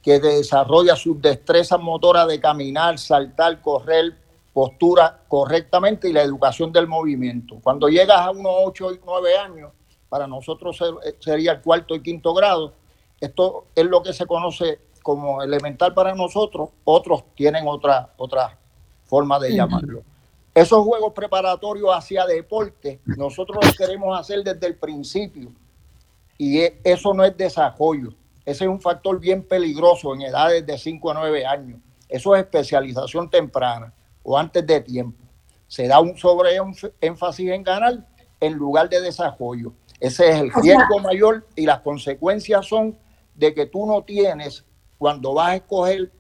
que 0.03 0.21
desarrolla 0.21 0.97
sus 0.97 1.19
destrezas 1.23 1.81
motoras 1.81 2.29
de 2.29 2.41
caminar, 2.41 2.99
saltar, 2.99 3.63
correr, 3.63 4.19
postura 4.53 5.23
correctamente 5.29 6.11
y 6.11 6.13
la 6.13 6.21
educación 6.21 6.73
del 6.73 6.87
movimiento. 6.87 7.59
Cuando 7.63 7.89
llegas 7.89 8.19
a 8.19 8.33
unos 8.33 8.53
8 8.67 8.93
y 8.93 9.01
9 9.03 9.39
años, 9.39 9.73
para 10.11 10.27
nosotros 10.27 10.79
sería 11.21 11.53
el 11.53 11.63
cuarto 11.63 11.95
y 11.95 12.03
quinto 12.03 12.35
grado, 12.35 12.75
esto 13.19 13.65
es 13.75 13.87
lo 13.87 14.03
que 14.03 14.13
se 14.13 14.27
conoce 14.27 14.92
como 15.03 15.43
elemental 15.43 15.95
para 15.95 16.15
nosotros, 16.15 16.71
otros 16.85 17.25
tienen 17.35 17.67
otra, 17.67 18.13
otra 18.17 18.59
forma 19.05 19.39
de 19.39 19.55
llamarlo. 19.55 20.03
Esos 20.55 20.85
juegos 20.85 21.13
preparatorios 21.13 21.91
hacia 21.95 22.27
deporte, 22.27 23.01
nosotros 23.05 23.65
los 23.65 23.77
queremos 23.77 24.19
hacer 24.19 24.43
desde 24.45 24.67
el 24.67 24.77
principio. 24.77 25.53
Y 26.37 26.61
e, 26.61 26.81
eso 26.85 27.15
no 27.15 27.25
es 27.25 27.37
desarrollo. 27.37 28.13
Ese 28.45 28.65
es 28.65 28.71
un 28.71 28.81
factor 28.81 29.19
bien 29.19 29.43
peligroso 29.43 30.15
en 30.15 30.23
edades 30.23 30.67
de 30.67 30.77
5 30.77 31.11
a 31.11 31.15
9 31.15 31.47
años. 31.47 31.81
Eso 32.09 32.35
es 32.35 32.43
especialización 32.43 33.31
temprana 33.31 33.93
o 34.23 34.37
antes 34.37 34.67
de 34.67 34.81
tiempo. 34.81 35.25
Se 35.67 35.87
da 35.89 36.01
un 36.01 36.17
sobre 36.19 36.59
énfasis 37.01 37.51
en 37.51 37.63
ganar 37.63 38.07
en 38.41 38.53
lugar 38.55 38.89
de 38.89 39.01
desarrollo. 39.01 39.73
Ese 40.01 40.29
es 40.29 40.37
el 40.37 40.53
riesgo 40.53 40.99
mayor 40.99 41.47
y 41.55 41.65
las 41.65 41.81
consecuencias 41.81 42.67
son 42.67 42.99
de 43.35 43.55
que 43.55 43.67
tú 43.67 43.87
no 43.87 44.03
tienes, 44.03 44.65
cuando 45.03 45.35
vas 45.35 45.49
a 45.49 45.57
escoger 45.57 46.13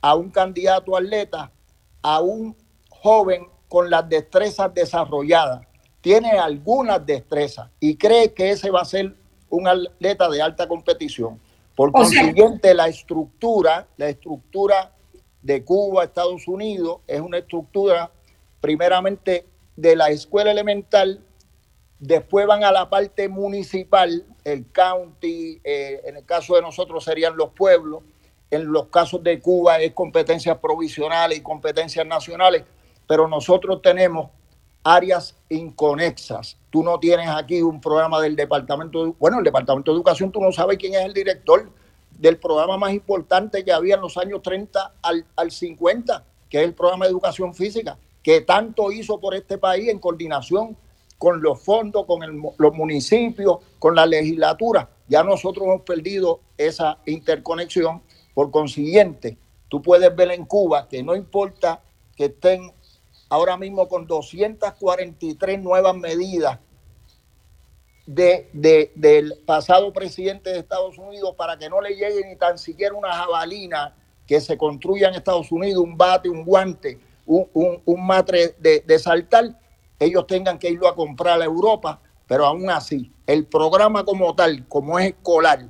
a 0.00 0.16
un 0.16 0.30
candidato 0.30 0.96
atleta, 0.96 1.52
a 2.02 2.20
un 2.20 2.56
joven 2.88 3.46
con 3.68 3.88
las 3.88 4.08
destrezas 4.08 4.74
desarrolladas, 4.74 5.64
tiene 6.00 6.30
algunas 6.32 7.06
destrezas 7.06 7.70
y 7.78 7.94
cree 7.94 8.34
que 8.34 8.50
ese 8.50 8.68
va 8.72 8.80
a 8.80 8.84
ser 8.84 9.14
un 9.48 9.68
atleta 9.68 10.28
de 10.28 10.42
alta 10.42 10.66
competición. 10.66 11.40
Por 11.76 11.92
consiguiente, 11.92 12.74
la 12.74 12.88
estructura, 12.88 13.86
la 13.96 14.08
estructura 14.08 14.92
de 15.40 15.64
Cuba, 15.64 16.02
Estados 16.02 16.48
Unidos, 16.48 17.02
es 17.06 17.20
una 17.20 17.38
estructura 17.38 18.10
primeramente 18.60 19.46
de 19.76 19.94
la 19.94 20.10
escuela 20.10 20.50
elemental, 20.50 21.22
después 22.00 22.44
van 22.44 22.64
a 22.64 22.72
la 22.72 22.90
parte 22.90 23.28
municipal, 23.28 24.26
el 24.44 24.70
county, 24.70 25.60
eh, 25.64 26.00
en 26.04 26.16
el 26.16 26.24
caso 26.24 26.54
de 26.54 26.62
nosotros 26.62 27.04
serían 27.04 27.36
los 27.36 27.50
pueblos, 27.50 28.02
en 28.50 28.70
los 28.72 28.86
casos 28.86 29.22
de 29.22 29.40
Cuba 29.40 29.78
es 29.78 29.92
competencias 29.92 30.58
provisionales 30.58 31.38
y 31.38 31.42
competencias 31.42 32.06
nacionales, 32.06 32.64
pero 33.06 33.28
nosotros 33.28 33.80
tenemos 33.82 34.30
áreas 34.82 35.36
inconexas. 35.48 36.56
Tú 36.70 36.82
no 36.82 36.98
tienes 36.98 37.28
aquí 37.28 37.62
un 37.62 37.80
programa 37.80 38.20
del 38.20 38.34
departamento, 38.34 39.04
de, 39.04 39.12
bueno, 39.18 39.38
el 39.38 39.44
departamento 39.44 39.92
de 39.92 39.96
educación, 39.96 40.32
tú 40.32 40.40
no 40.40 40.52
sabes 40.52 40.78
quién 40.78 40.94
es 40.94 41.04
el 41.04 41.14
director 41.14 41.70
del 42.18 42.38
programa 42.38 42.76
más 42.76 42.92
importante 42.92 43.64
que 43.64 43.72
había 43.72 43.94
en 43.94 44.00
los 44.00 44.16
años 44.16 44.42
30 44.42 44.94
al, 45.02 45.24
al 45.36 45.50
50, 45.50 46.24
que 46.48 46.58
es 46.58 46.64
el 46.64 46.74
programa 46.74 47.04
de 47.04 47.12
educación 47.12 47.54
física, 47.54 47.98
que 48.22 48.40
tanto 48.40 48.90
hizo 48.92 49.18
por 49.20 49.34
este 49.34 49.58
país 49.58 49.88
en 49.88 49.98
coordinación 49.98 50.76
con 51.20 51.42
los 51.42 51.62
fondos, 51.62 52.06
con 52.06 52.20
los 52.56 52.74
municipios, 52.74 53.58
con 53.78 53.94
la 53.94 54.06
legislatura. 54.06 54.88
Ya 55.06 55.22
nosotros 55.22 55.66
hemos 55.66 55.82
perdido 55.82 56.40
esa 56.56 56.96
interconexión. 57.04 58.00
Por 58.32 58.50
consiguiente, 58.50 59.36
tú 59.68 59.82
puedes 59.82 60.16
ver 60.16 60.30
en 60.30 60.46
Cuba 60.46 60.88
que 60.88 61.02
no 61.02 61.14
importa 61.14 61.82
que 62.16 62.24
estén 62.24 62.72
ahora 63.28 63.58
mismo 63.58 63.86
con 63.86 64.06
243 64.06 65.60
nuevas 65.60 65.94
medidas 65.94 66.58
de, 68.06 68.90
del 68.94 69.34
pasado 69.44 69.92
presidente 69.92 70.48
de 70.48 70.60
Estados 70.60 70.96
Unidos 70.96 71.34
para 71.36 71.58
que 71.58 71.68
no 71.68 71.82
le 71.82 71.96
llegue 71.96 72.26
ni 72.26 72.36
tan 72.36 72.56
siquiera 72.56 72.94
una 72.94 73.12
jabalina 73.12 73.94
que 74.26 74.40
se 74.40 74.56
construya 74.56 75.08
en 75.08 75.16
Estados 75.16 75.52
Unidos, 75.52 75.84
un 75.84 75.98
bate, 75.98 76.30
un 76.30 76.46
guante, 76.46 76.98
un, 77.26 77.46
un, 77.84 78.06
matre 78.06 78.54
de, 78.58 78.98
saltar, 78.98 79.59
ellos 80.00 80.26
tengan 80.26 80.58
que 80.58 80.70
irlo 80.70 80.88
a 80.88 80.96
comprar 80.96 81.40
a 81.40 81.44
Europa, 81.44 82.00
pero 82.26 82.46
aún 82.46 82.68
así, 82.70 83.12
el 83.26 83.46
programa 83.46 84.04
como 84.04 84.34
tal, 84.34 84.66
como 84.66 84.98
es 84.98 85.08
escolar, 85.10 85.68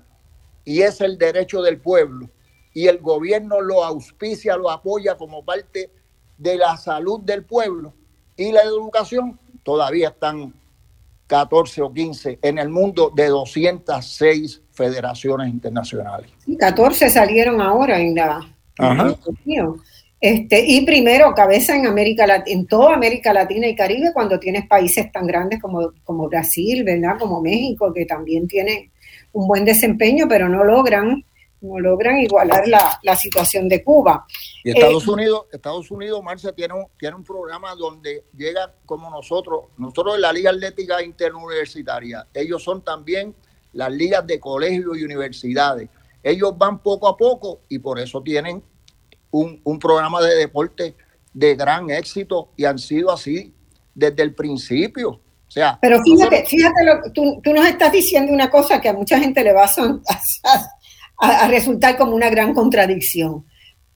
y 0.64 0.80
es 0.82 1.00
el 1.00 1.18
derecho 1.18 1.60
del 1.60 1.78
pueblo, 1.78 2.30
y 2.72 2.86
el 2.86 2.98
gobierno 2.98 3.60
lo 3.60 3.84
auspicia, 3.84 4.56
lo 4.56 4.70
apoya 4.70 5.16
como 5.16 5.44
parte 5.44 5.90
de 6.38 6.56
la 6.56 6.76
salud 6.76 7.20
del 7.20 7.44
pueblo 7.44 7.92
y 8.40 8.52
la 8.52 8.62
educación, 8.62 9.38
todavía 9.62 10.08
están 10.08 10.54
14 11.26 11.82
o 11.82 11.92
15 11.92 12.38
en 12.40 12.58
el 12.58 12.70
mundo 12.70 13.12
de 13.14 13.26
206 13.26 14.62
federaciones 14.70 15.48
internacionales. 15.48 16.30
14 16.58 17.10
salieron 17.10 17.60
ahora 17.60 18.00
en 18.00 18.14
la... 18.14 18.40
Ajá. 18.78 19.14
Este, 20.20 20.62
y 20.66 20.84
primero, 20.84 21.32
cabeza 21.34 21.74
en 21.74 21.86
América 21.86 22.42
en 22.46 22.66
toda 22.66 22.94
América 22.94 23.32
Latina 23.32 23.66
y 23.66 23.74
Caribe, 23.74 24.12
cuando 24.12 24.38
tienes 24.38 24.66
países 24.66 25.10
tan 25.10 25.26
grandes 25.26 25.62
como, 25.62 25.92
como 26.04 26.28
Brasil, 26.28 26.84
¿verdad? 26.84 27.16
Como 27.18 27.40
México, 27.40 27.92
que 27.94 28.04
también 28.04 28.46
tienen 28.46 28.90
un 29.32 29.48
buen 29.48 29.64
desempeño, 29.64 30.26
pero 30.28 30.46
no 30.48 30.62
logran, 30.62 31.24
no 31.62 31.78
logran 31.78 32.18
igualar 32.18 32.68
la, 32.68 33.16
situación 33.16 33.66
de 33.66 33.82
Cuba. 33.82 34.26
Y 34.62 34.70
Estados 34.70 35.08
Unidos, 35.08 35.46
Estados 35.52 35.90
Unidos, 35.90 36.22
Marcia, 36.22 36.52
tiene 36.52 36.74
un, 36.74 36.84
tiene 36.98 37.16
un 37.16 37.24
programa 37.24 37.74
donde 37.74 38.24
llega 38.36 38.74
como 38.84 39.08
nosotros, 39.08 39.66
nosotros 39.78 40.16
en 40.16 40.20
la 40.20 40.34
Liga 40.34 40.50
Atlética 40.50 41.02
Interuniversitaria, 41.02 42.26
ellos 42.34 42.62
son 42.62 42.82
también 42.82 43.34
las 43.72 43.90
ligas 43.90 44.26
de 44.26 44.38
colegios 44.38 44.98
y 44.98 45.04
universidades. 45.04 45.88
Ellos 46.22 46.58
van 46.58 46.82
poco 46.82 47.08
a 47.08 47.16
poco 47.16 47.60
y 47.70 47.78
por 47.78 47.98
eso 47.98 48.22
tienen 48.22 48.62
un, 49.30 49.78
programa 49.78 50.20
de 50.20 50.36
deporte 50.36 50.94
de 51.32 51.54
gran 51.54 51.90
éxito 51.90 52.50
y 52.56 52.64
han 52.64 52.78
sido 52.78 53.12
así 53.12 53.52
desde 53.94 54.22
el 54.22 54.34
principio. 54.34 55.10
O 55.10 55.50
sea, 55.52 55.78
Pero 55.80 56.00
fíjate, 56.02 56.44
fíjate 56.46 56.84
lo, 56.84 57.12
tú, 57.12 57.40
tú, 57.42 57.52
nos 57.52 57.66
estás 57.66 57.90
diciendo 57.90 58.32
una 58.32 58.48
cosa 58.48 58.80
que 58.80 58.88
a 58.88 58.92
mucha 58.92 59.18
gente 59.18 59.42
le 59.42 59.52
va 59.52 59.64
a, 59.64 61.44
a, 61.44 61.48
resultar 61.48 61.96
como 61.96 62.14
una 62.14 62.30
gran 62.30 62.54
contradicción. 62.54 63.44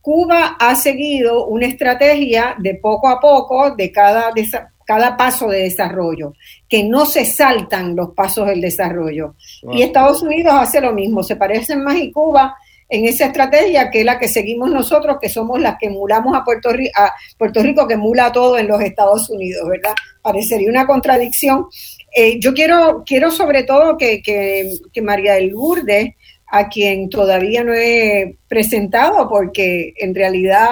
Cuba 0.01 0.57
ha 0.59 0.75
seguido 0.75 1.47
una 1.47 1.67
estrategia 1.67 2.57
de 2.59 2.75
poco 2.75 3.09
a 3.09 3.21
poco 3.21 3.71
de 3.75 3.91
cada, 3.93 4.33
de 4.33 4.47
cada 4.85 5.17
paso 5.17 5.49
de 5.49 5.61
desarrollo, 5.61 6.35
que 6.69 6.83
no 6.85 7.07
se 7.07 7.25
saltan 7.25 7.97
los 7.97 8.11
pasos 8.11 8.47
del 8.49 8.61
desarrollo. 8.61 9.37
Y 9.73 9.83
Estados 9.83 10.23
Unidos 10.23 10.53
hace 10.55 10.81
lo 10.81 10.93
mismo, 10.93 11.23
se 11.23 11.37
parecen 11.37 11.83
más 11.83 11.97
y 11.97 12.13
Cuba 12.13 12.57
en 12.95 13.07
esa 13.07 13.27
estrategia 13.27 13.91
que 13.91 14.01
es 14.01 14.05
la 14.05 14.19
que 14.19 14.29
seguimos 14.29 14.71
nosotros, 14.71 15.19
que 15.21 15.29
somos 15.29 15.61
las 15.61 15.77
que 15.79 15.87
emulamos 15.87 16.37
a 16.37 16.45
Puerto, 16.45 16.73
Rico, 16.73 16.93
a 16.97 17.13
Puerto 17.37 17.61
Rico, 17.61 17.89
que 17.89 17.95
emula 17.95 18.31
todo 18.31 18.57
en 18.57 18.69
los 18.69 18.81
Estados 18.81 19.29
Unidos, 19.31 19.69
¿verdad? 19.69 19.95
Parecería 20.23 20.69
una 20.69 20.87
contradicción. 20.87 21.67
Eh, 22.15 22.39
yo 22.39 22.55
quiero, 22.55 23.03
quiero 23.05 23.33
sobre 23.33 23.65
todo 23.65 23.97
que, 23.97 24.23
que, 24.23 25.03
María 25.03 25.35
del 25.35 25.49
Lourdes, 25.49 26.15
a 26.47 26.69
quien 26.69 27.09
todavía 27.11 27.65
no 27.65 27.75
he 27.75 28.37
presentado, 28.47 29.29
porque 29.29 29.93
en 29.97 30.15
realidad 30.15 30.69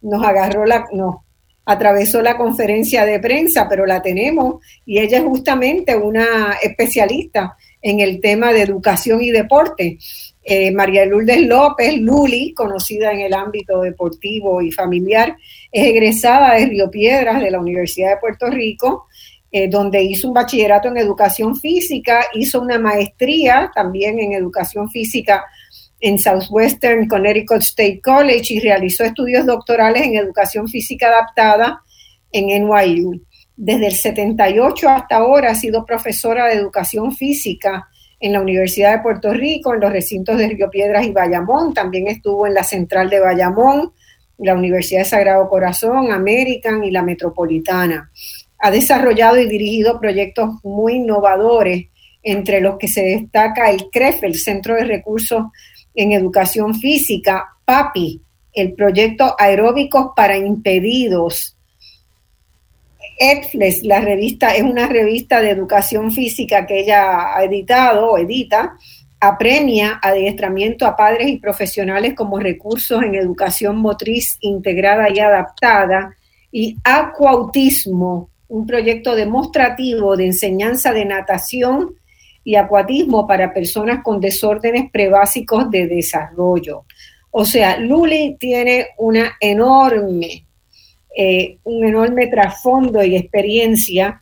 nos 0.00 0.24
agarró 0.24 0.64
la, 0.66 0.86
nos 0.92 1.16
atravesó 1.64 2.22
la 2.22 2.36
conferencia 2.36 3.04
de 3.04 3.18
prensa, 3.18 3.66
pero 3.68 3.84
la 3.84 4.00
tenemos, 4.00 4.62
y 4.86 5.00
ella 5.00 5.18
es 5.18 5.24
justamente 5.24 5.96
una 5.96 6.56
especialista 6.62 7.56
en 7.82 7.98
el 7.98 8.20
tema 8.20 8.52
de 8.52 8.62
educación 8.62 9.20
y 9.22 9.30
deporte. 9.30 9.98
Eh, 10.44 10.70
María 10.72 11.06
Lourdes 11.06 11.46
López, 11.46 11.96
Luli, 11.98 12.52
conocida 12.52 13.12
en 13.12 13.20
el 13.20 13.32
ámbito 13.32 13.80
deportivo 13.80 14.60
y 14.60 14.70
familiar, 14.70 15.36
es 15.72 15.86
egresada 15.86 16.54
de 16.54 16.66
Río 16.66 16.90
Piedras 16.90 17.40
de 17.40 17.50
la 17.50 17.60
Universidad 17.60 18.10
de 18.10 18.20
Puerto 18.20 18.50
Rico, 18.50 19.06
eh, 19.50 19.68
donde 19.68 20.02
hizo 20.02 20.28
un 20.28 20.34
bachillerato 20.34 20.88
en 20.88 20.98
educación 20.98 21.56
física, 21.56 22.26
hizo 22.34 22.60
una 22.60 22.78
maestría 22.78 23.70
también 23.74 24.18
en 24.18 24.32
educación 24.32 24.90
física 24.90 25.44
en 26.00 26.18
Southwestern 26.18 27.08
Connecticut 27.08 27.62
State 27.62 28.00
College 28.02 28.52
y 28.52 28.60
realizó 28.60 29.04
estudios 29.04 29.46
doctorales 29.46 30.02
en 30.02 30.16
educación 30.16 30.68
física 30.68 31.08
adaptada 31.08 31.80
en 32.32 32.48
NYU. 32.66 33.22
Desde 33.56 33.86
el 33.86 33.94
78 33.94 34.88
hasta 34.90 35.16
ahora 35.16 35.52
ha 35.52 35.54
sido 35.54 35.86
profesora 35.86 36.48
de 36.48 36.54
educación 36.54 37.14
física 37.14 37.88
en 38.24 38.32
la 38.32 38.40
Universidad 38.40 38.96
de 38.96 39.02
Puerto 39.02 39.34
Rico, 39.34 39.74
en 39.74 39.80
los 39.80 39.92
recintos 39.92 40.38
de 40.38 40.48
Río 40.48 40.70
Piedras 40.70 41.04
y 41.04 41.10
Bayamón, 41.10 41.74
también 41.74 42.08
estuvo 42.08 42.46
en 42.46 42.54
la 42.54 42.64
Central 42.64 43.10
de 43.10 43.20
Bayamón, 43.20 43.92
la 44.38 44.54
Universidad 44.54 45.00
de 45.00 45.04
Sagrado 45.04 45.46
Corazón, 45.46 46.10
American 46.10 46.82
y 46.84 46.90
la 46.90 47.02
Metropolitana. 47.02 48.10
Ha 48.60 48.70
desarrollado 48.70 49.36
y 49.36 49.46
dirigido 49.46 50.00
proyectos 50.00 50.52
muy 50.62 50.94
innovadores, 50.94 51.88
entre 52.22 52.62
los 52.62 52.78
que 52.78 52.88
se 52.88 53.02
destaca 53.02 53.70
el 53.70 53.90
CREF, 53.90 54.22
el 54.22 54.36
Centro 54.36 54.74
de 54.74 54.84
Recursos 54.84 55.44
en 55.94 56.12
Educación 56.12 56.74
Física, 56.74 57.44
PAPI, 57.66 58.22
el 58.54 58.72
proyecto 58.72 59.36
Aeróbicos 59.38 60.12
para 60.16 60.38
Impedidos, 60.38 61.53
EDFLES, 63.18 63.84
la 63.84 64.00
revista, 64.00 64.54
es 64.54 64.62
una 64.62 64.86
revista 64.86 65.40
de 65.40 65.50
educación 65.50 66.12
física 66.12 66.66
que 66.66 66.80
ella 66.80 67.36
ha 67.36 67.44
editado 67.44 68.10
o 68.12 68.18
edita, 68.18 68.76
apremia 69.20 69.98
adiestramiento 70.02 70.86
a 70.86 70.96
padres 70.96 71.28
y 71.28 71.38
profesionales 71.38 72.14
como 72.14 72.38
recursos 72.38 73.02
en 73.02 73.14
educación 73.14 73.76
motriz 73.76 74.36
integrada 74.40 75.10
y 75.10 75.18
adaptada, 75.20 76.14
y 76.52 76.76
Acuautismo, 76.84 78.30
un 78.48 78.66
proyecto 78.66 79.14
demostrativo 79.14 80.16
de 80.16 80.26
enseñanza 80.26 80.92
de 80.92 81.04
natación 81.04 81.94
y 82.44 82.56
acuatismo 82.56 83.26
para 83.26 83.52
personas 83.52 84.02
con 84.04 84.20
desórdenes 84.20 84.90
prebásicos 84.90 85.70
de 85.70 85.86
desarrollo. 85.86 86.84
O 87.30 87.44
sea, 87.44 87.78
Luli 87.78 88.36
tiene 88.38 88.88
una 88.98 89.32
enorme 89.40 90.43
eh, 91.16 91.58
un 91.64 91.84
enorme 91.84 92.26
trasfondo 92.26 93.02
y 93.04 93.16
experiencia 93.16 94.20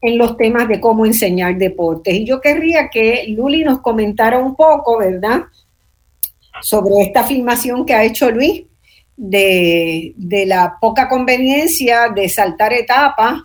en 0.00 0.18
los 0.18 0.36
temas 0.36 0.68
de 0.68 0.80
cómo 0.80 1.06
enseñar 1.06 1.56
deportes. 1.56 2.14
Y 2.14 2.24
yo 2.24 2.40
querría 2.40 2.90
que 2.90 3.24
Luli 3.28 3.64
nos 3.64 3.80
comentara 3.80 4.38
un 4.38 4.54
poco, 4.54 4.98
¿verdad?, 4.98 5.44
sobre 6.60 7.00
esta 7.00 7.24
filmación 7.24 7.84
que 7.84 7.94
ha 7.94 8.04
hecho 8.04 8.30
Luis 8.30 8.64
de, 9.16 10.14
la 10.46 10.76
poca 10.80 11.08
conveniencia 11.08 12.08
de 12.14 12.28
saltar 12.28 12.72
etapas 12.72 13.42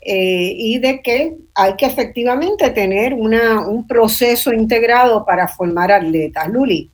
eh, 0.00 0.54
y 0.56 0.78
de 0.78 1.00
que 1.02 1.36
hay 1.54 1.76
que 1.76 1.86
efectivamente 1.86 2.70
tener 2.70 3.14
una, 3.14 3.60
un 3.66 3.86
proceso 3.86 4.52
integrado 4.52 5.24
para 5.24 5.46
formar 5.46 5.92
atletas. 5.92 6.48
Luli. 6.48 6.90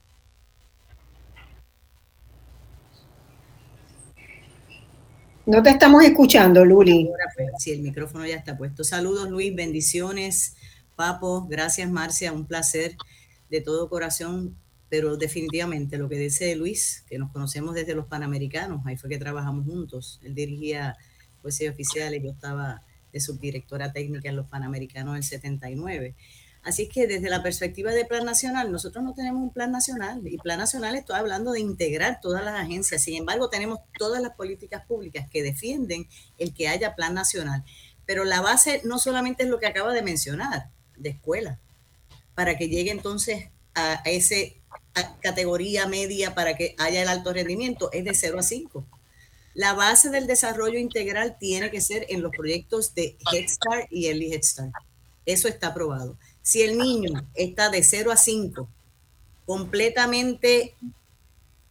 No 5.49 5.63
te 5.63 5.71
estamos 5.71 6.05
escuchando, 6.05 6.63
Luli. 6.63 7.09
Pues, 7.35 7.49
sí, 7.57 7.73
el 7.73 7.81
micrófono 7.81 8.27
ya 8.27 8.37
está 8.37 8.59
puesto. 8.59 8.85
Saludos, 8.85 9.31
Luis, 9.31 9.55
bendiciones. 9.55 10.57
Papo, 10.95 11.47
gracias, 11.49 11.91
Marcia, 11.91 12.35
un 12.35 12.45
placer 12.45 12.97
de 13.49 13.63
todo 13.63 13.89
corazón. 13.89 14.59
Pero 14.91 15.17
definitivamente 15.17 15.97
lo 15.97 16.11
que 16.11 16.19
dice 16.19 16.55
Luis, 16.55 17.03
que 17.09 17.19
nos 17.19 17.33
conocemos 17.33 17.75
desde 17.75 17.95
los 17.95 18.05
Panamericanos, 18.05 18.83
ahí 18.85 18.99
fue 18.99 19.09
que 19.09 19.17
trabajamos 19.17 19.65
juntos. 19.65 20.21
Él 20.23 20.35
dirigía 20.35 20.99
poesía 21.41 21.71
oficial 21.71 22.15
y 22.15 22.23
yo 22.23 22.33
estaba 22.33 22.83
de 23.11 23.19
subdirectora 23.19 23.91
técnica 23.91 24.29
en 24.29 24.37
los 24.37 24.49
Panamericanos 24.49 25.15
del 25.15 25.23
79. 25.23 26.15
Así 26.69 26.87
que 26.87 27.07
desde 27.07 27.31
la 27.31 27.43
perspectiva 27.43 27.93
de 27.93 28.05
plan 28.05 28.27
nacional, 28.27 28.71
nosotros 28.71 29.03
no 29.03 29.15
tenemos 29.15 29.41
un 29.41 29.51
plan 29.51 29.73
nacional 29.73 30.21
y 30.27 30.37
plan 30.37 30.59
nacional 30.59 30.97
estoy 30.97 31.17
hablando 31.17 31.53
de 31.53 31.61
integrar 31.61 32.21
todas 32.21 32.45
las 32.45 32.61
agencias. 32.61 33.03
Sin 33.03 33.15
embargo, 33.15 33.49
tenemos 33.49 33.79
todas 33.99 34.21
las 34.21 34.35
políticas 34.35 34.85
públicas 34.85 35.27
que 35.31 35.43
defienden 35.43 36.07
el 36.37 36.53
que 36.53 36.69
haya 36.69 36.95
plan 36.95 37.15
nacional. 37.15 37.65
Pero 38.05 38.25
la 38.25 38.43
base 38.43 38.83
no 38.85 38.99
solamente 38.99 39.45
es 39.45 39.49
lo 39.49 39.59
que 39.59 39.67
acaba 39.67 39.95
de 39.95 40.03
mencionar, 40.03 40.69
de 40.99 41.09
escuela, 41.09 41.59
para 42.35 42.59
que 42.59 42.69
llegue 42.69 42.91
entonces 42.91 43.49
a, 43.75 44.03
esa 44.05 44.37
categoría 45.23 45.87
media 45.87 46.35
para 46.35 46.55
que 46.55 46.75
haya 46.77 47.01
el 47.01 47.09
alto 47.09 47.33
rendimiento, 47.33 47.91
es 47.93 48.05
de 48.05 48.13
0 48.13 48.41
a 48.41 48.43
5. 48.43 48.87
La 49.55 49.73
base 49.73 50.11
del 50.11 50.27
desarrollo 50.27 50.79
integral 50.79 51.39
tiene 51.41 51.71
que 51.71 51.81
ser 51.81 52.05
en 52.11 52.21
los 52.21 52.31
proyectos 52.31 52.95
de 52.95 53.17
Head 53.33 53.49
Start 53.49 53.87
y 53.91 54.09
Early 54.09 54.35
Head 54.35 54.43
Start. 54.43 54.75
Eso 55.25 55.49
está 55.49 55.69
aprobado. 55.69 56.19
Si 56.49 56.63
el 56.63 56.79
niño 56.79 57.29
está 57.35 57.69
de 57.69 57.83
0 57.83 58.11
a 58.11 58.17
5 58.17 58.67
completamente 59.45 60.75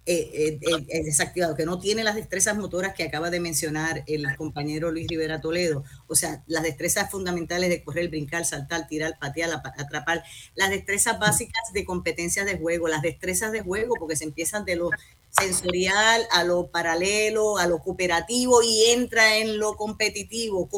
eh, 0.06 0.60
eh, 0.62 0.86
eh, 0.88 1.04
desactivado, 1.04 1.56
que 1.56 1.66
no 1.66 1.80
tiene 1.80 2.04
las 2.04 2.14
destrezas 2.14 2.56
motoras 2.56 2.94
que 2.94 3.04
acaba 3.04 3.32
de 3.32 3.40
mencionar 3.40 4.04
el 4.06 4.36
compañero 4.36 4.92
Luis 4.92 5.08
Rivera 5.08 5.42
Toledo, 5.42 5.84
o 6.06 6.14
sea, 6.14 6.44
las 6.46 6.62
destrezas 6.62 7.10
fundamentales 7.10 7.72
de 7.72 7.84
correr, 7.84 8.10
brincar, 8.10 8.46
saltar, 8.46 8.88
tirar, 8.88 9.18
patear, 9.20 9.50
atrapar, 9.80 10.24
las 10.54 10.70
destrezas 10.70 11.18
básicas 11.18 11.74
de 11.74 11.84
competencias 11.84 12.46
de 12.46 12.60
juego, 12.60 12.88
las 12.88 13.02
destrezas 13.02 13.52
de 13.52 13.62
juego, 13.62 13.96
porque 13.98 14.16
se 14.16 14.26
empiezan 14.26 14.64
de 14.64 14.76
lo 14.76 14.92
sensorial 15.32 16.22
a 16.32 16.44
lo 16.44 16.68
paralelo, 16.68 17.58
a 17.58 17.66
lo 17.66 17.80
cooperativo 17.80 18.62
y 18.62 18.92
entra 18.92 19.38
en 19.38 19.58
lo 19.58 19.76
competitivo. 19.76 20.70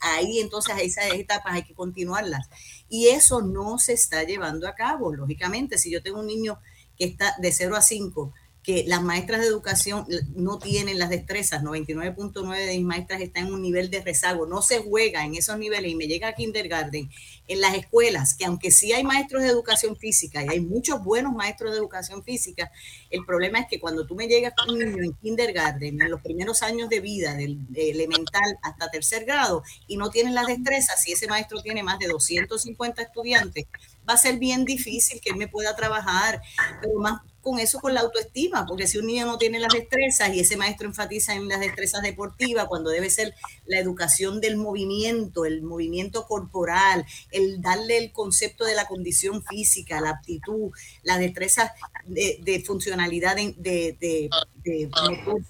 Ahí 0.00 0.38
entonces 0.38 0.76
esas 0.80 1.12
etapas 1.12 1.54
hay 1.54 1.64
que 1.64 1.74
continuarlas. 1.74 2.48
Y 2.88 3.08
eso 3.08 3.42
no 3.42 3.78
se 3.78 3.92
está 3.92 4.22
llevando 4.24 4.66
a 4.68 4.74
cabo. 4.74 5.14
Lógicamente, 5.14 5.78
si 5.78 5.90
yo 5.90 6.02
tengo 6.02 6.20
un 6.20 6.26
niño 6.26 6.58
que 6.96 7.04
está 7.04 7.34
de 7.38 7.52
0 7.52 7.76
a 7.76 7.82
5, 7.82 8.32
que 8.62 8.84
las 8.86 9.02
maestras 9.02 9.40
de 9.40 9.46
educación 9.46 10.06
no 10.34 10.58
tienen 10.58 10.98
las 10.98 11.10
destrezas, 11.10 11.62
99.9 11.62 12.66
de 12.66 12.76
mis 12.76 12.84
maestras 12.84 13.20
están 13.20 13.46
en 13.46 13.54
un 13.54 13.62
nivel 13.62 13.90
de 13.90 14.02
rezago, 14.02 14.46
no 14.46 14.62
se 14.62 14.80
juega 14.80 15.24
en 15.24 15.34
esos 15.34 15.58
niveles 15.58 15.90
y 15.90 15.94
me 15.94 16.06
llega 16.06 16.28
a 16.28 16.34
kindergarten, 16.34 17.10
en 17.46 17.60
las 17.62 17.74
escuelas, 17.74 18.34
que 18.34 18.44
aunque 18.44 18.70
sí 18.70 18.92
hay 18.92 19.04
maestros 19.04 19.42
de 19.42 19.48
educación 19.48 19.96
física 19.96 20.44
y 20.44 20.48
hay 20.48 20.60
muchos 20.60 21.02
buenos 21.02 21.32
maestros 21.32 21.72
de 21.72 21.78
educación 21.78 22.22
física, 22.22 22.70
el 23.10 23.24
problema 23.24 23.60
es 23.60 23.66
que 23.68 23.80
cuando 23.80 24.06
tú 24.06 24.14
me 24.14 24.26
llegas 24.26 24.52
con 24.54 24.70
un 24.70 24.78
niño 24.80 25.02
en 25.02 25.14
kindergarten, 25.14 26.00
en 26.00 26.10
los 26.10 26.20
primeros 26.20 26.62
años 26.62 26.90
de 26.90 27.00
vida, 27.00 27.34
del 27.34 27.66
elemental 27.74 28.58
hasta 28.62 28.90
tercer 28.90 29.24
grado, 29.24 29.62
y 29.86 29.96
no 29.96 30.10
tienes 30.10 30.34
las 30.34 30.46
destrezas, 30.46 31.02
si 31.02 31.12
ese 31.12 31.26
maestro 31.26 31.62
tiene 31.62 31.82
más 31.82 31.98
de 31.98 32.08
250 32.08 33.00
estudiantes, 33.00 33.64
va 34.08 34.14
a 34.14 34.18
ser 34.18 34.38
bien 34.38 34.64
difícil 34.64 35.20
que 35.20 35.30
él 35.30 35.36
me 35.36 35.48
pueda 35.48 35.74
trabajar, 35.74 36.40
pero 36.80 36.98
más 36.98 37.22
con 37.40 37.58
eso, 37.58 37.78
con 37.80 37.94
la 37.94 38.00
autoestima, 38.00 38.66
porque 38.66 38.86
si 38.86 38.98
un 38.98 39.06
niño 39.06 39.26
no 39.26 39.38
tiene 39.38 39.58
las 39.58 39.72
destrezas 39.72 40.34
y 40.34 40.40
ese 40.40 40.56
maestro 40.56 40.88
enfatiza 40.88 41.34
en 41.34 41.48
las 41.48 41.60
destrezas 41.60 42.02
deportivas, 42.02 42.66
cuando 42.66 42.90
debe 42.90 43.10
ser 43.10 43.34
la 43.66 43.78
educación 43.78 44.40
del 44.40 44.56
movimiento, 44.56 45.44
el 45.44 45.62
movimiento 45.62 46.26
corporal, 46.26 47.06
el 47.30 47.60
darle 47.62 47.98
el 47.98 48.12
concepto 48.12 48.64
de 48.64 48.74
la 48.74 48.86
condición 48.86 49.44
física, 49.44 50.00
la 50.00 50.10
aptitud, 50.10 50.70
las 51.02 51.18
destrezas 51.18 51.70
de, 52.06 52.62
funcionalidad 52.66 53.36
de, 53.36 53.54
de, 53.56 54.30
de 54.64 54.90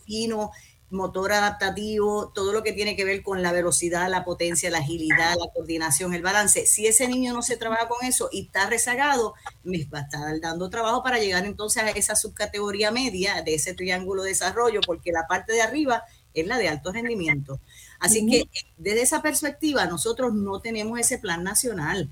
fino, 0.04 0.50
motor 0.90 1.32
adaptativo, 1.32 2.32
todo 2.34 2.52
lo 2.52 2.62
que 2.62 2.72
tiene 2.72 2.96
que 2.96 3.04
ver 3.04 3.22
con 3.22 3.42
la 3.42 3.52
velocidad, 3.52 4.08
la 4.08 4.24
potencia, 4.24 4.70
la 4.70 4.78
agilidad, 4.78 5.36
la 5.38 5.52
coordinación, 5.52 6.14
el 6.14 6.22
balance. 6.22 6.66
Si 6.66 6.86
ese 6.86 7.08
niño 7.08 7.34
no 7.34 7.42
se 7.42 7.56
trabaja 7.56 7.88
con 7.88 8.06
eso 8.06 8.28
y 8.32 8.46
está 8.46 8.68
rezagado, 8.68 9.34
me 9.64 9.84
va 9.84 10.00
a 10.00 10.02
estar 10.02 10.40
dando 10.40 10.70
trabajo 10.70 11.02
para 11.02 11.18
llegar 11.18 11.44
entonces 11.44 11.82
a 11.82 11.90
esa 11.90 12.16
subcategoría 12.16 12.90
media 12.90 13.42
de 13.42 13.54
ese 13.54 13.74
triángulo 13.74 14.22
de 14.22 14.30
desarrollo, 14.30 14.80
porque 14.86 15.12
la 15.12 15.26
parte 15.26 15.52
de 15.52 15.62
arriba 15.62 16.04
es 16.32 16.46
la 16.46 16.58
de 16.58 16.68
alto 16.68 16.92
rendimiento. 16.92 17.60
Así 18.00 18.26
que 18.26 18.48
desde 18.76 19.02
esa 19.02 19.22
perspectiva 19.22 19.86
nosotros 19.86 20.32
no 20.32 20.60
tenemos 20.60 21.00
ese 21.00 21.18
plan 21.18 21.42
nacional. 21.42 22.08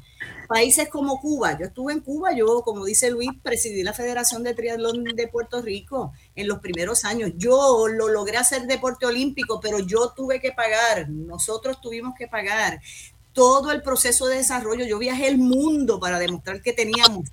Países 0.49 0.89
como 0.89 1.21
Cuba, 1.21 1.57
yo 1.59 1.67
estuve 1.67 1.93
en 1.93 2.01
Cuba, 2.01 2.33
yo 2.33 2.63
como 2.63 2.85
dice 2.85 3.11
Luis, 3.11 3.31
presidí 3.43 3.83
la 3.85 3.93
Federación 3.93 4.43
de 4.43 4.55
Triatlón 4.55 5.05
de 5.05 5.29
Puerto 5.29 5.63
Rico 5.63 6.13
en 6.35 6.49
los 6.49 6.59
primeros 6.59 7.05
años. 7.05 7.33
Yo 7.37 7.87
lo 7.87 8.09
logré 8.09 8.37
hacer 8.37 8.67
deporte 8.67 9.07
olímpico, 9.07 9.61
pero 9.61 9.79
yo 9.79 10.11
tuve 10.11 10.41
que 10.41 10.53
pagar, 10.53 11.09
nosotros 11.09 11.81
tuvimos 11.81 12.15
que 12.19 12.27
pagar 12.27 12.81
todo 13.33 13.71
el 13.71 13.83
proceso 13.83 14.27
de 14.27 14.39
desarrollo. 14.39 14.87
Yo 14.87 14.99
viajé 14.99 15.29
el 15.29 15.39
mundo 15.39 16.01
para 16.01 16.19
demostrar 16.19 16.63
que 16.63 16.73
teníamos 16.73 17.29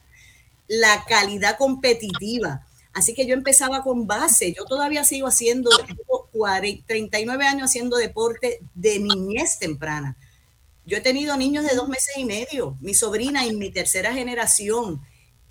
la 0.68 1.06
calidad 1.06 1.58
competitiva 1.58 2.68
Así 2.94 3.16
que 3.16 3.26
yo 3.26 3.34
empezaba 3.34 3.84
con 3.84 4.06
base. 4.06 4.54
Yo 4.54 4.66
todavía 4.66 5.04
sigo 5.04 5.28
haciendo, 5.28 5.70
39 6.86 7.46
años 7.46 7.70
haciendo 7.70 7.98
deporte 7.98 8.60
de 8.76 9.00
niñez 9.00 9.58
temprana. 9.60 10.16
Yo 10.86 10.98
he 10.98 11.02
tenido 11.02 11.36
niños 11.38 11.66
de 11.66 11.76
dos 11.76 11.88
meses 11.90 12.16
y 12.18 12.26
medio. 12.26 12.78
Mi 12.82 12.94
sobrina 12.94 13.46
y 13.46 13.56
mi 13.56 13.72
tercera 13.72 14.14
generación 14.14 15.02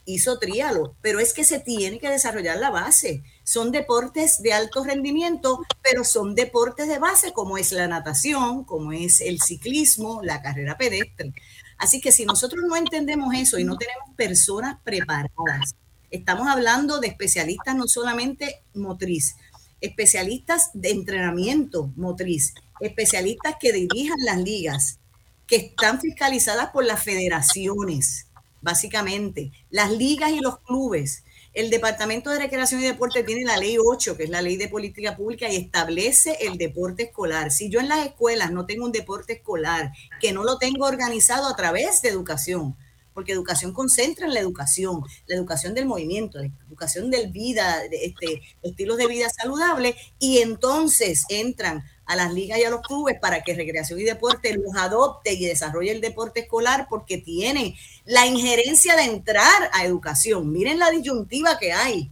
hizo 0.04 0.38
tríalo, 0.38 0.96
pero 1.00 1.20
es 1.20 1.32
que 1.32 1.44
se 1.44 1.60
tiene 1.60 1.98
que 1.98 2.10
desarrollar 2.10 2.58
la 2.58 2.70
base. 2.70 3.22
Son 3.44 3.72
deportes 3.72 4.42
de 4.42 4.52
alto 4.52 4.84
rendimiento, 4.84 5.60
pero 5.82 6.04
son 6.04 6.34
deportes 6.34 6.88
de 6.88 6.98
base 6.98 7.32
como 7.32 7.58
es 7.58 7.72
la 7.72 7.88
natación, 7.88 8.64
como 8.64 8.92
es 8.92 9.20
el 9.20 9.40
ciclismo, 9.40 10.20
la 10.22 10.42
carrera 10.42 10.76
pedestre. 10.76 11.32
Así 11.78 12.00
que 12.00 12.12
si 12.12 12.24
nosotros 12.24 12.62
no 12.68 12.76
entendemos 12.76 13.34
eso 13.34 13.58
y 13.58 13.64
no 13.64 13.76
tenemos 13.76 14.14
personas 14.16 14.78
preparadas 14.84 15.74
Estamos 16.12 16.46
hablando 16.46 17.00
de 17.00 17.08
especialistas 17.08 17.74
no 17.74 17.88
solamente 17.88 18.62
motriz, 18.74 19.36
especialistas 19.80 20.68
de 20.74 20.90
entrenamiento 20.90 21.90
motriz, 21.96 22.52
especialistas 22.80 23.56
que 23.58 23.72
dirijan 23.72 24.18
las 24.22 24.36
ligas, 24.36 24.98
que 25.46 25.56
están 25.56 26.02
fiscalizadas 26.02 26.68
por 26.68 26.84
las 26.84 27.02
federaciones, 27.02 28.26
básicamente, 28.60 29.52
las 29.70 29.90
ligas 29.90 30.32
y 30.32 30.40
los 30.40 30.58
clubes. 30.60 31.24
El 31.54 31.70
Departamento 31.70 32.28
de 32.28 32.40
Recreación 32.40 32.82
y 32.82 32.84
Deporte 32.84 33.24
tiene 33.24 33.46
la 33.46 33.56
ley 33.56 33.78
8, 33.82 34.14
que 34.14 34.24
es 34.24 34.30
la 34.30 34.42
ley 34.42 34.58
de 34.58 34.68
política 34.68 35.16
pública, 35.16 35.48
y 35.48 35.56
establece 35.56 36.36
el 36.42 36.58
deporte 36.58 37.04
escolar. 37.04 37.50
Si 37.50 37.70
yo 37.70 37.80
en 37.80 37.88
las 37.88 38.04
escuelas 38.04 38.52
no 38.52 38.66
tengo 38.66 38.84
un 38.84 38.92
deporte 38.92 39.32
escolar, 39.32 39.92
que 40.20 40.32
no 40.32 40.44
lo 40.44 40.58
tengo 40.58 40.84
organizado 40.84 41.48
a 41.48 41.56
través 41.56 42.02
de 42.02 42.10
educación, 42.10 42.76
porque 43.14 43.32
educación 43.32 43.72
concentra 43.72 44.26
en 44.26 44.34
la 44.34 44.40
educación, 44.40 45.02
la 45.26 45.36
educación 45.36 45.74
del 45.74 45.86
movimiento, 45.86 46.38
la 46.38 46.50
educación 46.68 47.10
del 47.10 47.30
vida, 47.30 47.80
de 47.90 48.04
este, 48.06 48.42
estilos 48.62 48.96
de 48.96 49.06
vida 49.06 49.28
saludables, 49.28 49.96
y 50.18 50.38
entonces 50.38 51.24
entran 51.28 51.84
a 52.04 52.16
las 52.16 52.32
ligas 52.32 52.58
y 52.58 52.64
a 52.64 52.70
los 52.70 52.82
clubes 52.82 53.18
para 53.20 53.42
que 53.42 53.54
Recreación 53.54 54.00
y 54.00 54.04
Deporte 54.04 54.54
los 54.54 54.74
adopte 54.76 55.32
y 55.32 55.46
desarrolle 55.46 55.92
el 55.92 56.00
deporte 56.00 56.40
escolar 56.40 56.86
porque 56.90 57.18
tiene 57.18 57.76
la 58.04 58.26
injerencia 58.26 58.96
de 58.96 59.04
entrar 59.04 59.70
a 59.72 59.84
educación. 59.84 60.50
Miren 60.50 60.78
la 60.78 60.90
disyuntiva 60.90 61.58
que 61.58 61.72
hay. 61.72 62.10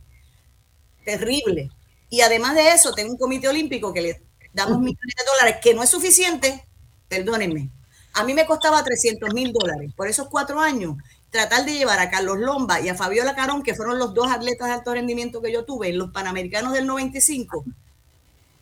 Terrible. 1.05 1.71
Y 2.09 2.21
además 2.23 2.55
de 2.55 2.73
eso, 2.73 2.95
tengo 2.95 3.13
un 3.13 3.19
comité 3.19 3.49
olímpico 3.49 3.93
que 3.93 4.01
le 4.01 4.23
damos 4.53 4.79
millones 4.79 5.15
de 5.17 5.25
dólares, 5.25 5.61
que 5.63 5.75
no 5.75 5.83
es 5.83 5.91
suficiente, 5.91 6.65
perdónenme, 7.09 7.71
a 8.15 8.25
mí 8.25 8.35
me 8.35 8.47
costaba 8.47 8.83
300 8.83 9.33
mil 9.35 9.53
dólares 9.53 9.93
por 9.97 10.09
esos 10.09 10.29
cuatro 10.29 10.61
años 10.61 10.97
tratar 11.31 11.65
de 11.65 11.75
llevar 11.75 12.01
a 12.01 12.11
Carlos 12.11 12.39
Lomba 12.39 12.81
y 12.81 12.89
a 12.89 12.95
Fabiola 12.95 13.35
Carón, 13.35 13.63
que 13.63 13.75
fueron 13.75 13.99
los 13.99 14.15
dos 14.15 14.31
atletas 14.31 14.69
de 14.69 14.75
alto 14.75 14.93
rendimiento 14.93 15.41
que 15.41 15.53
yo 15.53 15.65
tuve 15.65 15.89
en 15.89 15.99
los 15.99 16.11
Panamericanos 16.11 16.73
del 16.73 16.87
95. 16.87 17.65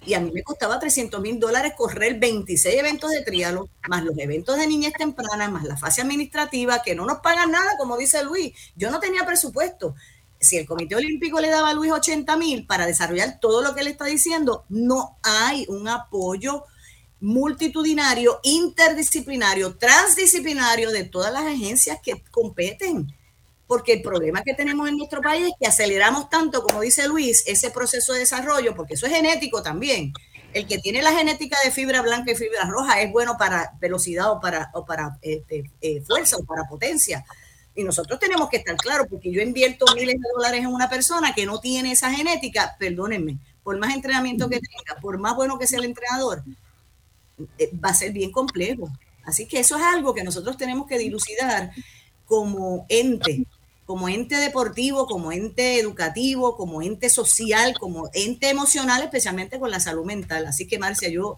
Y 0.07 0.15
a 0.15 0.21
mí 0.21 0.31
me 0.33 0.43
costaba 0.43 0.79
300 0.79 1.21
mil 1.21 1.41
dólares 1.41 1.73
correr 1.77 2.19
26 2.19 2.77
eventos 2.77 3.11
de 3.11 3.23
trialo, 3.23 3.69
más 3.89 4.05
los 4.05 4.17
eventos 4.19 4.57
de 4.57 4.67
niñez 4.67 4.93
temprana, 4.93 5.49
más 5.49 5.65
la 5.65 5.77
fase 5.77 6.03
administrativa, 6.03 6.83
que 6.83 6.95
no 6.95 7.05
nos 7.05 7.19
pagan 7.19 7.51
nada, 7.51 7.77
como 7.79 7.97
dice 7.97 8.23
Luis. 8.23 8.53
Yo 8.77 8.91
no 8.91 9.01
tenía 9.01 9.27
presupuesto. 9.27 9.95
Si 10.41 10.57
el 10.57 10.67
Comité 10.67 10.95
Olímpico 10.95 11.41
le 11.41 11.49
daba 11.49 11.71
a 11.71 11.75
Luis 11.75 11.91
80 11.91 12.37
mil 12.37 12.67
para 12.67 12.87
desarrollar 12.87 13.41
todo 13.41 13.61
lo 13.61 13.75
que 13.75 13.81
él 13.81 13.89
está 13.89 14.05
diciendo, 14.05 14.65
no 14.69 15.17
hay 15.23 15.67
un 15.69 15.89
apoyo 15.89 16.65
multitudinario, 17.21 18.41
interdisciplinario, 18.43 19.77
transdisciplinario 19.77 20.91
de 20.91 21.05
todas 21.05 21.33
las 21.33 21.45
agencias 21.45 21.99
que 22.03 22.23
competen. 22.31 23.13
Porque 23.67 23.93
el 23.95 24.03
problema 24.03 24.43
que 24.43 24.55
tenemos 24.55 24.89
en 24.89 24.97
nuestro 24.97 25.21
país 25.21 25.47
es 25.47 25.53
que 25.61 25.67
aceleramos 25.67 26.31
tanto, 26.31 26.63
como 26.63 26.81
dice 26.81 27.07
Luis, 27.07 27.45
ese 27.47 27.71
proceso 27.71 28.15
de 28.15 28.21
desarrollo, 28.21 28.75
porque 28.75 28.95
eso 28.95 29.07
es 29.07 29.13
genético 29.13 29.63
también. 29.63 30.13
El 30.55 30.67
que 30.67 30.79
tiene 30.79 31.03
la 31.03 31.13
genética 31.13 31.57
de 31.63 31.71
fibra 31.71 32.01
blanca 32.01 32.33
y 32.33 32.35
fibra 32.35 32.65
roja 32.65 33.03
es 33.03 33.13
bueno 33.13 33.37
para 33.37 33.73
velocidad 33.79 34.33
o 34.33 34.41
para, 34.41 34.71
o 34.73 34.87
para 34.87 35.19
este, 35.21 35.71
eh, 35.83 36.01
fuerza 36.01 36.39
o 36.39 36.45
para 36.45 36.65
potencia. 36.65 37.25
Y 37.75 37.85
nosotros 37.85 38.19
tenemos 38.19 38.49
que 38.49 38.57
estar 38.57 38.77
claros, 38.77 39.07
porque 39.11 39.31
yo 39.31 39.43
invierto 39.43 39.85
miles 39.95 40.17
de 40.17 40.29
dólares 40.35 40.61
en 40.61 40.69
una 40.69 40.89
persona 40.89 41.35
que 41.35 41.45
no 41.45 41.61
tiene 41.61 41.93
esa 41.93 42.11
genética, 42.11 42.75
perdónenme, 42.79 43.39
por 43.63 43.79
más 43.79 43.95
entrenamiento 43.95 44.49
que 44.49 44.59
tenga, 44.59 44.99
por 45.01 45.19
más 45.19 45.37
bueno 45.37 45.59
que 45.59 45.67
sea 45.67 45.79
el 45.79 45.85
entrenador, 45.85 46.43
va 47.85 47.91
a 47.91 47.95
ser 47.95 48.13
bien 48.13 48.33
complejo. 48.33 48.91
Así 49.25 49.47
que 49.47 49.61
eso 49.61 49.77
es 49.77 49.83
algo 49.83 50.15
que 50.15 50.25
nosotros 50.25 50.57
tenemos 50.57 50.87
que 50.87 50.99
dilucidar 50.99 51.71
como 52.27 52.87
ente, 52.89 53.45
como 53.85 54.09
ente 54.09 54.37
deportivo, 54.37 55.07
como 55.07 55.33
ente 55.33 55.79
educativo, 55.79 56.57
como 56.57 56.83
ente 56.83 57.09
social, 57.11 57.79
como 57.79 58.11
ente 58.13 58.49
emocional, 58.49 59.03
especialmente 59.03 59.59
con 59.59 59.71
la 59.71 59.81
salud 59.81 60.05
mental. 60.05 60.47
Así 60.47 60.67
que, 60.67 60.79
Marcia, 60.79 61.09
yo 61.09 61.37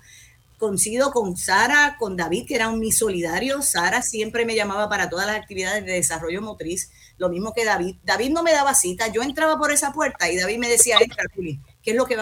coincido 0.60 1.10
con 1.10 1.36
Sara, 1.36 1.96
con 1.98 2.16
David, 2.16 2.46
que 2.46 2.54
era 2.54 2.68
un 2.68 2.78
mi 2.78 2.92
solidario. 2.92 3.62
Sara 3.62 4.02
siempre 4.02 4.44
me 4.44 4.54
llamaba 4.54 4.88
para 4.88 5.08
todas 5.08 5.26
las 5.26 5.36
actividades 5.36 5.84
de 5.84 5.92
desarrollo 5.92 6.42
motriz, 6.42 6.90
lo 7.18 7.28
mismo 7.28 7.54
que 7.54 7.64
David. 7.64 7.96
David 8.04 8.30
no 8.30 8.42
me 8.42 8.52
daba 8.52 8.74
cita, 8.74 9.08
yo 9.08 9.22
entraba 9.22 9.58
por 9.58 9.72
esa 9.72 9.92
puerta 9.92 10.30
y 10.30 10.36
David 10.36 10.58
me 10.58 10.68
decía, 10.68 10.98
entra, 11.00 11.24
¿qué 11.34 11.90
es 11.90 11.96
lo 11.96 12.04
que 12.04 12.16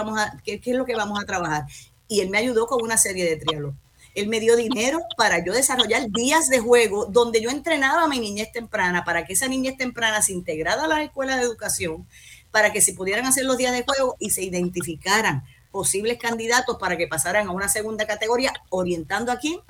qué 0.45 0.61
es 0.65 0.77
lo 0.77 0.85
que 0.85 0.95
vamos 0.95 1.21
a 1.21 1.27
trabajar? 1.27 1.65
Y 2.09 2.21
él 2.21 2.31
me 2.31 2.39
ayudó 2.39 2.67
con 2.67 2.83
una 2.83 2.97
serie 2.97 3.25
de 3.25 3.37
triálogos. 3.37 3.77
Él 4.15 4.29
me 4.29 4.41
dio 4.41 4.57
dinero 4.57 5.01
para 5.17 5.45
yo 5.45 5.53
desarrollar 5.53 6.11
días 6.11 6.49
de 6.49 6.59
juego 6.59 7.07
donde 7.07 7.41
yo 7.41 7.51
entrenaba 7.51 8.03
a 8.03 8.09
mi 8.09 8.19
niñez 8.19 8.51
temprana 8.51 9.05
para 9.05 9.25
que 9.25 9.35
esa 9.35 9.47
niñez 9.47 9.77
temprana 9.77 10.23
se 10.23 10.33
integrara 10.33 10.85
a 10.85 10.89
la 10.89 11.03
escuela 11.03 11.37
de 11.37 11.43
educación, 11.43 12.07
para 12.51 12.73
que 12.73 12.81
se 12.81 12.95
pudieran 12.95 13.27
hacer 13.27 13.45
los 13.45 13.59
días 13.59 13.73
de 13.73 13.85
juego 13.85 14.17
y 14.19 14.31
se 14.31 14.43
identificaran 14.43 15.45
posibles 15.71 16.19
candidatos 16.19 16.79
para 16.79 16.97
que 16.97 17.07
pasaran 17.07 17.47
a 17.47 17.53
una 17.53 17.69
segunda 17.69 18.07
categoría, 18.07 18.53
orientando 18.71 19.31
a 19.31 19.39
quién? 19.39 19.61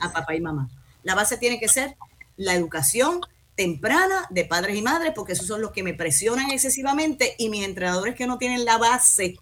A 0.00 0.12
papá 0.12 0.34
y 0.34 0.40
mamá. 0.40 0.70
La 1.02 1.14
base 1.14 1.36
tiene 1.36 1.58
que 1.58 1.68
ser 1.68 1.96
la 2.36 2.54
educación 2.54 3.20
temprana 3.56 4.26
de 4.30 4.44
padres 4.44 4.76
y 4.76 4.82
madres, 4.82 5.12
porque 5.14 5.32
esos 5.32 5.46
son 5.46 5.60
los 5.60 5.72
que 5.72 5.82
me 5.82 5.94
presionan 5.94 6.50
excesivamente 6.50 7.34
y 7.38 7.48
mis 7.48 7.66
entrenadores 7.66 8.14
que 8.14 8.26
no 8.26 8.38
tienen 8.38 8.64
la 8.64 8.78
base 8.78 9.36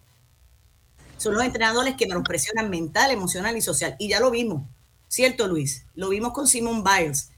son 1.21 1.35
los 1.35 1.43
entrenadores 1.43 1.95
que 1.95 2.07
nos 2.07 2.23
presionan 2.23 2.71
mental, 2.71 3.11
emocional 3.11 3.55
y 3.55 3.61
social. 3.61 3.95
Y 3.99 4.09
ya 4.09 4.19
lo 4.19 4.31
vimos, 4.31 4.63
¿cierto, 5.07 5.47
Luis? 5.47 5.85
Lo 5.93 6.09
vimos 6.09 6.33
con 6.33 6.47
Simon 6.47 6.83
Biles. 6.83 7.29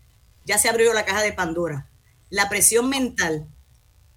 Ya 0.45 0.57
se 0.57 0.69
abrió 0.69 0.93
la 0.93 1.03
caja 1.03 1.21
de 1.21 1.33
Pandora. 1.33 1.89
La 2.29 2.47
presión 2.47 2.87
mental 2.87 3.45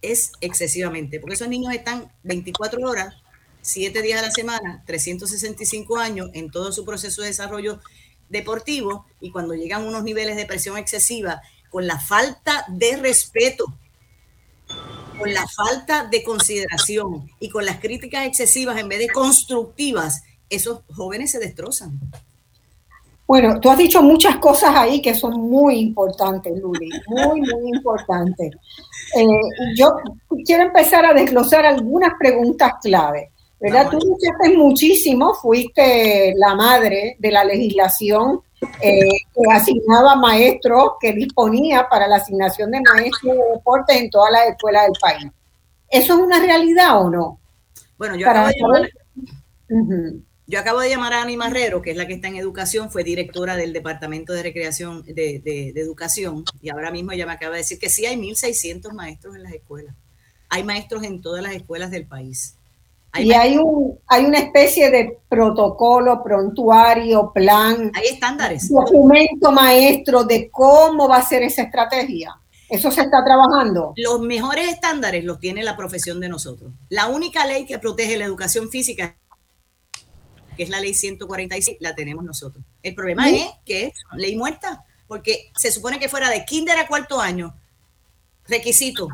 es 0.02 0.30
excesivamente, 0.40 1.18
porque 1.18 1.34
esos 1.34 1.48
niños 1.48 1.74
están 1.74 2.12
24 2.22 2.80
horas, 2.88 3.14
7 3.62 4.02
días 4.02 4.20
a 4.20 4.26
la 4.26 4.30
semana, 4.30 4.84
365 4.86 5.98
años 5.98 6.30
en 6.32 6.48
todo 6.52 6.70
su 6.70 6.84
proceso 6.84 7.22
de 7.22 7.28
desarrollo 7.28 7.80
deportivo 8.28 9.06
y 9.20 9.32
cuando 9.32 9.54
llegan 9.54 9.84
unos 9.84 10.04
niveles 10.04 10.36
de 10.36 10.46
presión 10.46 10.78
excesiva, 10.78 11.42
con 11.70 11.88
la 11.88 11.98
falta 11.98 12.64
de 12.68 12.96
respeto, 12.98 13.66
con 15.18 15.32
la 15.32 15.46
falta 15.46 16.04
de 16.04 16.22
consideración 16.22 17.30
y 17.40 17.48
con 17.48 17.64
las 17.64 17.80
críticas 17.80 18.26
excesivas 18.26 18.78
en 18.78 18.88
vez 18.88 18.98
de 18.98 19.08
constructivas, 19.08 20.22
esos 20.48 20.80
jóvenes 20.94 21.30
se 21.30 21.38
destrozan. 21.38 21.98
Bueno, 23.26 23.58
tú 23.58 23.68
has 23.70 23.78
dicho 23.78 24.02
muchas 24.02 24.36
cosas 24.36 24.70
ahí 24.76 25.02
que 25.02 25.14
son 25.14 25.40
muy 25.40 25.78
importantes, 25.80 26.52
Luli, 26.60 26.88
muy, 27.08 27.40
muy 27.40 27.70
importantes. 27.74 28.54
Eh, 29.16 29.26
yo 29.76 29.96
quiero 30.44 30.64
empezar 30.64 31.04
a 31.04 31.12
desglosar 31.12 31.66
algunas 31.66 32.12
preguntas 32.18 32.74
clave. 32.80 33.30
¿Verdad? 33.58 33.88
Tú 33.90 33.98
luchaste 33.98 34.54
muchísimo, 34.54 35.32
fuiste 35.32 36.34
la 36.36 36.54
madre 36.54 37.16
de 37.18 37.30
la 37.30 37.42
legislación 37.42 38.42
eh, 38.80 39.08
que 39.34 39.52
asignaba 39.52 40.16
maestros, 40.16 40.92
que 41.00 41.12
disponía 41.12 41.88
para 41.88 42.06
la 42.06 42.16
asignación 42.16 42.70
de 42.70 42.80
maestros 42.80 43.36
de 43.36 43.54
deporte 43.54 43.98
en 43.98 44.10
todas 44.10 44.32
las 44.32 44.48
escuelas 44.48 44.84
del 44.84 44.96
país. 45.00 45.32
¿Eso 45.88 46.14
es 46.14 46.20
una 46.20 46.38
realidad 46.38 47.00
o 47.00 47.10
no? 47.10 47.40
Bueno, 47.98 48.16
yo 48.16 48.28
acabo 48.28 48.48
de 48.48 48.54
llamar, 48.58 48.90
yo 50.48 50.60
acabo 50.60 50.80
de 50.80 50.88
llamar 50.88 51.12
a 51.12 51.22
Ani 51.22 51.36
Marrero, 51.36 51.82
que 51.82 51.90
es 51.90 51.96
la 51.96 52.06
que 52.06 52.14
está 52.14 52.28
en 52.28 52.36
educación, 52.36 52.90
fue 52.90 53.02
directora 53.02 53.56
del 53.56 53.72
Departamento 53.72 54.32
de 54.32 54.42
Recreación 54.42 55.02
de, 55.04 55.72
Educación, 55.74 56.44
y 56.60 56.70
ahora 56.70 56.90
mismo 56.90 57.12
ella 57.12 57.26
me 57.26 57.32
acaba 57.32 57.54
de 57.54 57.62
decir 57.62 57.78
que 57.78 57.90
sí 57.90 58.06
hay 58.06 58.16
1.600 58.16 58.92
maestros 58.92 59.34
en 59.34 59.42
las 59.42 59.52
escuelas. 59.52 59.94
Hay 60.48 60.62
maestros 60.62 61.02
en 61.02 61.20
todas 61.20 61.42
las 61.42 61.54
escuelas 61.54 61.90
del 61.90 62.06
país. 62.06 62.55
Y 63.18 63.32
hay, 63.32 63.56
un, 63.56 63.98
hay 64.06 64.24
una 64.24 64.38
especie 64.38 64.90
de 64.90 65.18
protocolo, 65.28 66.22
prontuario, 66.22 67.32
plan. 67.32 67.90
Hay 67.94 68.06
estándares. 68.06 68.68
Documento 68.68 69.52
maestro 69.52 70.24
de 70.24 70.50
cómo 70.50 71.08
va 71.08 71.18
a 71.18 71.26
ser 71.26 71.42
esa 71.42 71.62
estrategia. 71.62 72.36
¿Eso 72.68 72.90
se 72.90 73.02
está 73.02 73.24
trabajando? 73.24 73.92
Los 73.96 74.20
mejores 74.20 74.68
estándares 74.68 75.24
los 75.24 75.38
tiene 75.38 75.62
la 75.62 75.76
profesión 75.76 76.20
de 76.20 76.28
nosotros. 76.28 76.72
La 76.88 77.06
única 77.06 77.46
ley 77.46 77.64
que 77.64 77.78
protege 77.78 78.16
la 78.16 78.24
educación 78.24 78.70
física 78.70 79.16
que 80.56 80.62
es 80.64 80.70
la 80.70 80.80
ley 80.80 80.94
146, 80.94 81.78
la 81.80 81.94
tenemos 81.94 82.24
nosotros. 82.24 82.64
El 82.82 82.94
problema 82.94 83.28
es 83.28 83.46
que 83.64 83.86
es 83.86 83.92
ley 84.16 84.36
muerta, 84.36 84.84
porque 85.06 85.52
se 85.56 85.70
supone 85.70 86.00
que 86.00 86.08
fuera 86.08 86.30
de 86.30 86.44
kinder 86.44 86.78
a 86.78 86.88
cuarto 86.88 87.20
año, 87.20 87.54
requisito, 88.48 89.08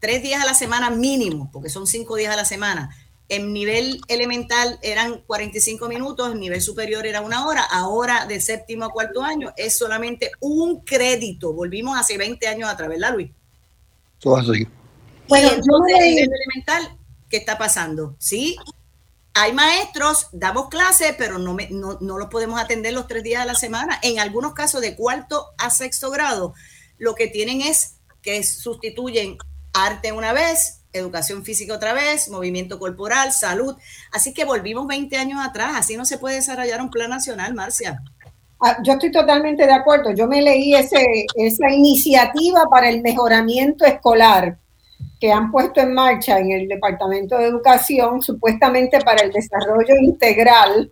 tres 0.00 0.22
días 0.22 0.42
a 0.42 0.46
la 0.46 0.54
semana 0.54 0.90
mínimo, 0.90 1.50
porque 1.52 1.70
son 1.70 1.86
cinco 1.86 2.16
días 2.16 2.32
a 2.32 2.36
la 2.36 2.44
semana. 2.44 2.94
En 3.28 3.52
nivel 3.52 4.00
elemental 4.06 4.78
eran 4.82 5.22
45 5.26 5.88
minutos, 5.88 6.32
en 6.32 6.38
nivel 6.38 6.60
superior 6.60 7.06
era 7.06 7.20
una 7.20 7.46
hora, 7.46 7.62
ahora 7.62 8.26
de 8.26 8.40
séptimo 8.40 8.84
a 8.84 8.92
cuarto 8.92 9.22
año 9.22 9.52
es 9.56 9.76
solamente 9.76 10.30
un 10.40 10.80
crédito. 10.82 11.52
Volvimos 11.52 11.98
hace 11.98 12.16
20 12.16 12.46
años 12.46 12.70
atrás, 12.70 12.88
¿verdad, 12.88 13.14
Luis? 13.14 13.30
Todo 14.20 14.36
así. 14.36 14.66
Bueno, 15.28 15.48
entonces, 15.48 15.98
nivel 15.98 16.30
elemental, 16.32 16.96
¿qué 17.28 17.38
está 17.38 17.58
pasando? 17.58 18.14
Sí, 18.18 18.56
hay 19.34 19.52
maestros, 19.52 20.28
damos 20.32 20.68
clases, 20.68 21.14
pero 21.18 21.38
no, 21.38 21.52
me, 21.52 21.68
no, 21.70 21.98
no 22.00 22.18
los 22.18 22.28
podemos 22.28 22.60
atender 22.60 22.94
los 22.94 23.06
tres 23.06 23.22
días 23.22 23.42
a 23.42 23.46
la 23.46 23.54
semana. 23.54 23.98
En 24.02 24.18
algunos 24.18 24.54
casos 24.54 24.80
de 24.80 24.94
cuarto 24.94 25.48
a 25.58 25.70
sexto 25.70 26.10
grado, 26.10 26.54
lo 26.96 27.14
que 27.14 27.26
tienen 27.26 27.60
es 27.60 27.96
que 28.22 28.42
sustituyen 28.44 29.36
arte 29.72 30.12
una 30.12 30.32
vez, 30.32 30.80
educación 30.98 31.44
física 31.44 31.74
otra 31.74 31.92
vez, 31.92 32.28
movimiento 32.28 32.78
corporal, 32.78 33.32
salud. 33.32 33.76
Así 34.12 34.32
que 34.32 34.44
volvimos 34.44 34.86
20 34.86 35.16
años 35.16 35.40
atrás. 35.44 35.72
Así 35.76 35.96
no 35.96 36.04
se 36.04 36.18
puede 36.18 36.36
desarrollar 36.36 36.80
un 36.80 36.90
plan 36.90 37.10
nacional, 37.10 37.54
Marcia. 37.54 38.02
Ah, 38.60 38.78
yo 38.82 38.94
estoy 38.94 39.10
totalmente 39.10 39.66
de 39.66 39.72
acuerdo. 39.72 40.12
Yo 40.12 40.26
me 40.26 40.40
leí 40.40 40.74
ese, 40.74 41.26
esa 41.34 41.70
iniciativa 41.70 42.64
para 42.70 42.88
el 42.88 43.02
mejoramiento 43.02 43.84
escolar 43.84 44.58
que 45.20 45.32
han 45.32 45.50
puesto 45.50 45.80
en 45.80 45.94
marcha 45.94 46.38
en 46.38 46.52
el 46.52 46.68
Departamento 46.68 47.36
de 47.38 47.46
Educación, 47.46 48.22
supuestamente 48.22 49.00
para 49.00 49.22
el 49.22 49.32
desarrollo 49.32 49.96
integral 50.00 50.90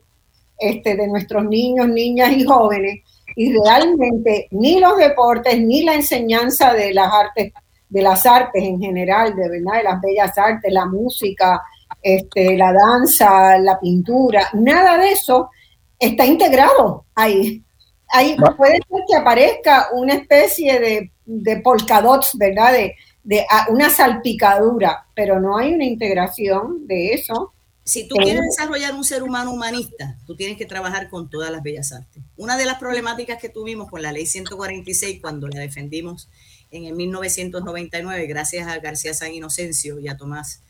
este, 0.59 0.95
de 0.95 1.09
nuestros 1.09 1.45
niños, 1.45 1.89
niñas 1.89 2.33
y 2.33 2.45
jóvenes, 2.45 3.01
y 3.37 3.53
realmente 3.53 4.47
ni 4.51 4.79
los 4.79 4.97
deportes 4.97 5.59
ni 5.61 5.83
la 5.83 5.95
enseñanza 5.95 6.73
de 6.73 6.95
las 6.95 7.13
artes, 7.13 7.53
de 7.95 8.03
las 8.03 8.27
artes 8.27 8.61
en 8.61 8.81
general, 8.81 9.37
de 9.37 9.49
verdad, 9.49 9.79
de 9.79 9.85
las 9.85 10.01
bellas 10.01 10.37
artes, 10.37 10.73
la 10.73 10.85
música, 10.85 11.63
este, 12.03 12.57
la 12.57 12.73
danza, 12.73 13.57
la 13.59 13.79
pintura, 13.79 14.49
nada 14.53 14.99
de 14.99 15.13
eso 15.13 15.49
está 15.97 16.27
integrado 16.27 17.07
ahí. 17.15 17.63
Ahí 18.09 18.37
puede 18.57 18.79
ser 18.79 19.01
que 19.09 19.15
aparezca 19.15 19.91
una 19.93 20.15
especie 20.15 20.81
de, 20.81 21.13
de 21.25 21.61
polkadots, 21.61 22.37
¿verdad? 22.37 22.73
De, 22.73 22.97
de 23.23 23.45
una 23.69 23.89
salpicadura, 23.91 25.07
pero 25.15 25.39
no 25.39 25.57
hay 25.57 25.73
una 25.73 25.85
integración 25.85 26.89
de 26.89 27.13
eso. 27.15 27.53
Si 27.85 28.09
tú 28.09 28.17
quieres 28.17 28.43
desarrollar 28.43 28.93
un 28.95 29.05
ser 29.05 29.23
humano 29.23 29.53
humanista, 29.53 30.19
tú 30.27 30.35
tienes 30.35 30.57
que 30.57 30.67
trabajar 30.67 31.09
con 31.09 31.31
todas 31.31 31.53
las 31.53 31.63
bellas 31.63 31.93
artes. 31.93 32.25
Una 32.37 32.57
de 32.57 32.67
las 32.67 32.79
problemáticas 32.79 33.39
que 33.41 33.51
tuvimos 33.51 33.89
con 33.89 34.03
la 34.03 34.11
ley 34.11 34.27
146 34.27 35.21
cuando 35.21 35.47
la 35.47 35.61
defendimos 35.61 36.29
en 36.77 36.87
el 36.87 36.95
1999, 36.95 38.27
gracias 38.27 38.67
a 38.67 38.79
García 38.79 39.15
San 39.15 39.33
Inocencio 39.33 39.99
y 40.01 40.09
a 40.09 40.17
Tomás, 40.17 40.63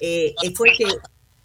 eh, 0.00 0.34
fue 0.54 0.70
que 0.76 0.86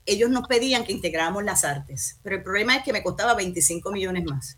ellos 0.05 0.29
nos 0.29 0.47
pedían 0.47 0.85
que 0.85 0.93
integráramos 0.93 1.43
las 1.43 1.63
artes, 1.63 2.19
pero 2.21 2.35
el 2.35 2.43
problema 2.43 2.75
es 2.75 2.83
que 2.83 2.93
me 2.93 3.03
costaba 3.03 3.33
25 3.33 3.91
millones 3.91 4.23
más 4.25 4.57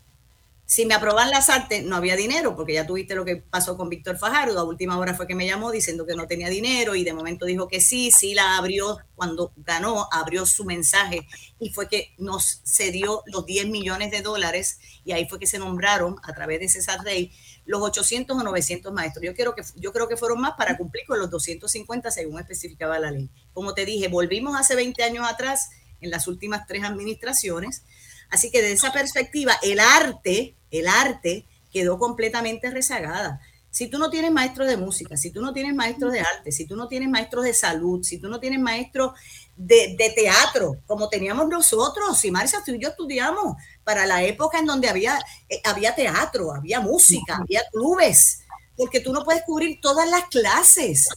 si 0.70 0.84
me 0.84 0.92
aproban 0.92 1.30
las 1.30 1.48
artes, 1.48 1.82
no 1.82 1.96
había 1.96 2.14
dinero, 2.14 2.54
porque 2.54 2.74
ya 2.74 2.86
tuviste 2.86 3.14
lo 3.14 3.24
que 3.24 3.36
pasó 3.36 3.78
con 3.78 3.88
Víctor 3.88 4.18
Fajardo. 4.18 4.60
A 4.60 4.64
última 4.64 4.98
hora 4.98 5.14
fue 5.14 5.26
que 5.26 5.34
me 5.34 5.46
llamó 5.46 5.70
diciendo 5.70 6.04
que 6.04 6.14
no 6.14 6.26
tenía 6.26 6.50
dinero 6.50 6.94
y 6.94 7.04
de 7.04 7.14
momento 7.14 7.46
dijo 7.46 7.68
que 7.68 7.80
sí, 7.80 8.10
sí 8.10 8.34
la 8.34 8.58
abrió 8.58 8.98
cuando 9.14 9.50
ganó, 9.56 10.06
abrió 10.12 10.44
su 10.44 10.66
mensaje 10.66 11.26
y 11.58 11.70
fue 11.70 11.88
que 11.88 12.12
nos 12.18 12.60
cedió 12.66 13.22
los 13.24 13.46
10 13.46 13.68
millones 13.68 14.10
de 14.10 14.20
dólares 14.20 14.78
y 15.06 15.12
ahí 15.12 15.26
fue 15.26 15.38
que 15.38 15.46
se 15.46 15.58
nombraron 15.58 16.16
a 16.22 16.34
través 16.34 16.60
de 16.60 16.68
César 16.68 17.02
Rey 17.02 17.32
los 17.64 17.80
800 17.80 18.36
o 18.36 18.42
900 18.42 18.92
maestros. 18.92 19.24
Yo, 19.24 19.34
quiero 19.34 19.54
que, 19.54 19.62
yo 19.76 19.90
creo 19.94 20.06
que 20.06 20.18
fueron 20.18 20.38
más 20.38 20.52
para 20.58 20.76
cumplir 20.76 21.06
con 21.06 21.18
los 21.18 21.30
250 21.30 22.10
según 22.10 22.40
especificaba 22.40 22.98
la 22.98 23.10
ley. 23.10 23.30
Como 23.54 23.72
te 23.72 23.86
dije, 23.86 24.08
volvimos 24.08 24.54
hace 24.54 24.74
20 24.74 25.02
años 25.02 25.26
atrás 25.26 25.70
en 26.02 26.10
las 26.10 26.28
últimas 26.28 26.66
tres 26.66 26.84
administraciones. 26.84 27.84
Así 28.30 28.50
que 28.50 28.62
de 28.62 28.72
esa 28.72 28.92
perspectiva, 28.92 29.58
el 29.62 29.80
arte 29.80 30.54
el 30.70 30.88
arte 30.88 31.46
quedó 31.72 31.98
completamente 31.98 32.70
rezagada. 32.70 33.40
Si 33.70 33.88
tú 33.88 33.98
no 33.98 34.10
tienes 34.10 34.32
maestros 34.32 34.66
de 34.66 34.76
música, 34.76 35.16
si 35.16 35.30
tú 35.30 35.42
no 35.42 35.52
tienes 35.52 35.74
maestros 35.74 36.12
de 36.12 36.20
arte, 36.20 36.52
si 36.52 36.66
tú 36.66 36.74
no 36.74 36.88
tienes 36.88 37.08
maestros 37.08 37.44
de 37.44 37.54
salud, 37.54 38.02
si 38.02 38.18
tú 38.18 38.28
no 38.28 38.40
tienes 38.40 38.60
maestros 38.60 39.12
de, 39.56 40.12
teatro, 40.16 40.78
como 40.86 41.08
teníamos 41.08 41.48
nosotros, 41.48 42.18
si 42.18 42.30
Marcia, 42.30 42.62
tú 42.64 42.72
y 42.72 42.80
yo 42.80 42.88
estudiamos 42.88 43.56
para 43.84 44.06
la 44.06 44.22
época 44.22 44.58
en 44.58 44.66
donde 44.66 44.88
había, 44.88 45.18
eh, 45.48 45.60
había 45.64 45.94
teatro, 45.94 46.54
había 46.54 46.80
música, 46.80 47.38
había 47.40 47.62
clubes, 47.70 48.40
porque 48.76 49.00
tú 49.00 49.12
no 49.12 49.22
puedes 49.22 49.42
cubrir 49.42 49.80
todas 49.80 50.08
las 50.08 50.24
clases 50.24 51.08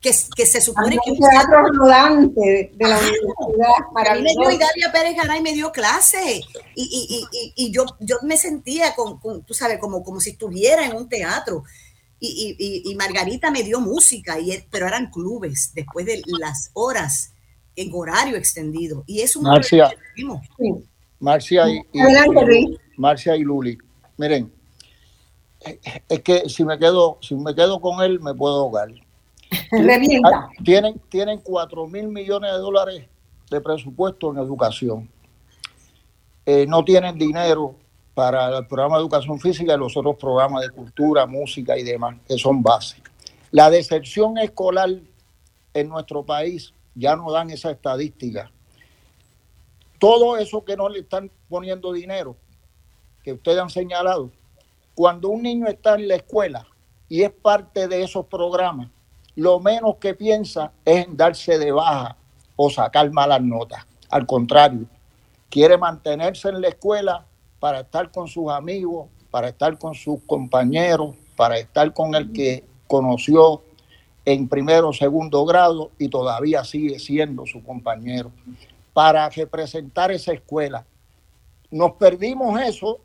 que, 0.00 0.12
se 0.46 0.60
supone 0.60 0.96
que... 1.04 1.10
Un 1.10 1.18
teatro 1.18 1.62
rodante 1.74 2.72
de 2.74 2.88
la 2.88 2.98
universidad. 2.98 4.08
A 4.08 4.14
mí 4.14 4.22
me 4.22 4.32
dio 4.32 4.58
Daria 4.58 4.92
Pérez 4.92 5.16
Garay 5.16 5.42
me 5.42 5.52
dio 5.52 5.70
clase 5.70 6.40
y, 6.74 7.26
y, 7.34 7.52
y, 7.54 7.70
yo, 7.70 7.84
yo 8.00 8.16
me 8.22 8.36
sentía, 8.36 8.94
con, 8.94 9.20
tú 9.44 9.52
sabes, 9.52 9.78
como, 9.78 10.02
como 10.02 10.20
si 10.20 10.30
estuviera 10.30 10.86
en 10.86 10.96
un 10.96 11.08
teatro. 11.08 11.64
Y, 12.18 12.94
Margarita 12.98 13.50
me 13.50 13.62
dio 13.62 13.80
música, 13.80 14.38
y, 14.38 14.62
pero 14.70 14.86
eran 14.86 15.10
clubes 15.10 15.72
después 15.74 16.06
de 16.06 16.22
las 16.38 16.70
horas 16.74 17.32
en 17.76 17.90
horario 17.92 18.36
extendido. 18.36 19.04
Y 19.06 19.20
es 19.20 19.36
un 19.36 19.44
Marcia, 19.44 19.90
Marcia 21.18 21.68
y, 21.68 21.82
Marcia 22.96 23.36
y 23.36 23.40
Luli. 23.40 23.76
Miren, 24.16 24.52
es 26.08 26.20
que 26.20 26.48
si 26.48 26.64
me 26.64 26.78
quedo, 26.78 27.18
si 27.20 27.34
me 27.34 27.54
quedo 27.54 27.80
con 27.80 28.02
él, 28.02 28.20
me 28.20 28.34
puedo 28.34 28.60
ahogar. 28.60 28.90
Ah, 30.24 30.48
tienen, 30.64 31.00
tienen 31.08 31.40
4 31.40 31.86
mil 31.86 32.08
millones 32.08 32.52
de 32.52 32.58
dólares 32.58 33.06
de 33.50 33.60
presupuesto 33.60 34.30
en 34.30 34.38
educación. 34.38 35.10
Eh, 36.46 36.66
no 36.66 36.84
tienen 36.84 37.18
dinero 37.18 37.74
para 38.14 38.58
el 38.58 38.66
programa 38.66 38.96
de 38.96 39.02
educación 39.02 39.40
física 39.40 39.74
y 39.74 39.78
los 39.78 39.96
otros 39.96 40.16
programas 40.16 40.62
de 40.62 40.70
cultura, 40.70 41.26
música 41.26 41.76
y 41.78 41.82
demás, 41.82 42.16
que 42.26 42.38
son 42.38 42.62
bases. 42.62 43.00
La 43.50 43.70
decepción 43.70 44.38
escolar 44.38 44.90
en 45.74 45.88
nuestro 45.88 46.24
país 46.24 46.72
ya 46.94 47.16
no 47.16 47.30
dan 47.30 47.50
esa 47.50 47.70
estadística. 47.70 48.50
Todo 49.98 50.36
eso 50.38 50.64
que 50.64 50.76
no 50.76 50.88
le 50.88 51.00
están 51.00 51.30
poniendo 51.48 51.92
dinero, 51.92 52.36
que 53.22 53.32
ustedes 53.32 53.58
han 53.58 53.70
señalado, 53.70 54.30
cuando 54.94 55.28
un 55.28 55.42
niño 55.42 55.66
está 55.66 55.94
en 55.94 56.08
la 56.08 56.16
escuela 56.16 56.66
y 57.08 57.22
es 57.22 57.30
parte 57.30 57.86
de 57.88 58.02
esos 58.02 58.26
programas, 58.26 58.88
lo 59.36 59.60
menos 59.60 59.96
que 59.96 60.14
piensa 60.14 60.72
es 60.84 61.06
en 61.06 61.16
darse 61.16 61.58
de 61.58 61.72
baja 61.72 62.16
o 62.56 62.70
sacar 62.70 63.10
malas 63.12 63.42
notas. 63.42 63.86
Al 64.10 64.26
contrario, 64.26 64.86
quiere 65.48 65.78
mantenerse 65.78 66.48
en 66.48 66.60
la 66.60 66.68
escuela 66.68 67.24
para 67.58 67.80
estar 67.80 68.10
con 68.10 68.28
sus 68.28 68.50
amigos, 68.50 69.08
para 69.30 69.48
estar 69.48 69.78
con 69.78 69.94
sus 69.94 70.20
compañeros, 70.26 71.14
para 71.36 71.58
estar 71.58 71.92
con 71.92 72.14
el 72.14 72.32
que 72.32 72.64
conoció 72.86 73.62
en 74.24 74.48
primero 74.48 74.88
o 74.88 74.92
segundo 74.92 75.44
grado 75.44 75.90
y 75.98 76.08
todavía 76.08 76.64
sigue 76.64 76.98
siendo 76.98 77.46
su 77.46 77.62
compañero, 77.62 78.30
para 78.92 79.28
representar 79.30 80.10
esa 80.10 80.32
escuela. 80.32 80.84
Nos 81.70 81.92
perdimos 81.92 82.60
eso, 82.60 82.98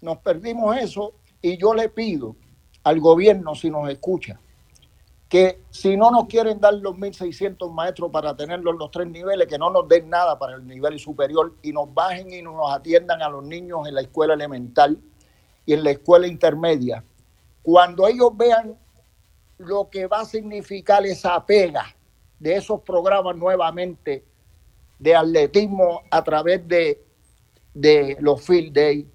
nos 0.00 0.18
perdimos 0.18 0.76
eso 0.76 1.12
y 1.42 1.56
yo 1.56 1.74
le 1.74 1.88
pido 1.88 2.34
al 2.82 3.00
gobierno, 3.00 3.54
si 3.54 3.70
nos 3.70 3.88
escucha, 3.90 4.40
que 5.30 5.62
si 5.70 5.96
no 5.96 6.10
nos 6.10 6.26
quieren 6.26 6.58
dar 6.58 6.74
los 6.74 6.96
1.600 6.96 7.72
maestros 7.72 8.10
para 8.10 8.36
tenerlos 8.36 8.72
en 8.72 8.78
los 8.80 8.90
tres 8.90 9.06
niveles, 9.06 9.46
que 9.46 9.58
no 9.58 9.70
nos 9.70 9.88
den 9.88 10.10
nada 10.10 10.36
para 10.36 10.56
el 10.56 10.66
nivel 10.66 10.98
superior 10.98 11.54
y 11.62 11.72
nos 11.72 11.94
bajen 11.94 12.32
y 12.32 12.42
nos 12.42 12.68
atiendan 12.72 13.22
a 13.22 13.28
los 13.28 13.44
niños 13.44 13.86
en 13.86 13.94
la 13.94 14.00
escuela 14.00 14.34
elemental 14.34 14.98
y 15.64 15.72
en 15.72 15.84
la 15.84 15.92
escuela 15.92 16.26
intermedia. 16.26 17.04
Cuando 17.62 18.08
ellos 18.08 18.36
vean 18.36 18.76
lo 19.58 19.88
que 19.88 20.08
va 20.08 20.22
a 20.22 20.24
significar 20.24 21.06
esa 21.06 21.46
pega 21.46 21.94
de 22.40 22.56
esos 22.56 22.80
programas 22.80 23.36
nuevamente 23.36 24.24
de 24.98 25.14
atletismo 25.14 26.02
a 26.10 26.24
través 26.24 26.66
de, 26.66 27.04
de 27.72 28.16
los 28.18 28.42
field 28.42 28.72
day, 28.72 29.08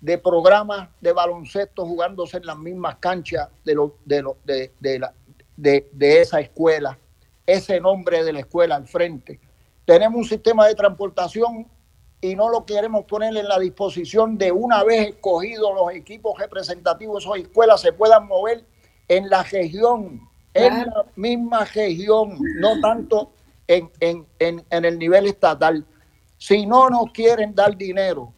de 0.00 0.18
programas 0.18 0.88
de 1.00 1.12
baloncesto 1.12 1.86
jugándose 1.86 2.38
en 2.38 2.46
las 2.46 2.58
mismas 2.58 2.96
canchas 2.96 3.48
de, 3.64 3.74
los 3.76 3.92
de, 4.04 4.24
de, 4.44 4.72
de, 4.80 4.98
la, 4.98 5.12
de, 5.58 6.20
esa 6.20 6.40
escuela, 6.40 6.98
ese 7.44 7.80
nombre 7.80 8.22
de 8.22 8.32
la 8.32 8.40
escuela 8.40 8.76
al 8.76 8.86
frente. 8.86 9.40
Tenemos 9.84 10.18
un 10.18 10.24
sistema 10.24 10.66
de 10.66 10.74
transportación 10.74 11.66
y 12.20 12.34
no 12.36 12.48
lo 12.48 12.64
queremos 12.64 13.04
poner 13.04 13.36
en 13.36 13.48
la 13.48 13.58
disposición 13.58 14.38
de 14.38 14.52
una 14.52 14.84
vez 14.84 15.08
escogidos 15.08 15.74
los 15.74 15.92
equipos 15.92 16.38
representativos 16.38 17.24
de 17.24 17.30
esas 17.30 17.48
escuelas 17.48 17.80
se 17.80 17.92
puedan 17.92 18.26
mover 18.26 18.64
en 19.08 19.28
la 19.28 19.42
región, 19.42 20.28
en 20.54 20.86
la 20.86 21.06
misma 21.16 21.64
región, 21.64 22.38
no 22.58 22.80
tanto 22.80 23.32
en, 23.66 23.90
en, 24.00 24.26
en, 24.38 24.64
en 24.70 24.84
el 24.84 24.98
nivel 24.98 25.26
estatal. 25.26 25.84
Si 26.36 26.66
no 26.66 26.88
nos 26.88 27.10
quieren 27.12 27.54
dar 27.54 27.76
dinero, 27.76 28.32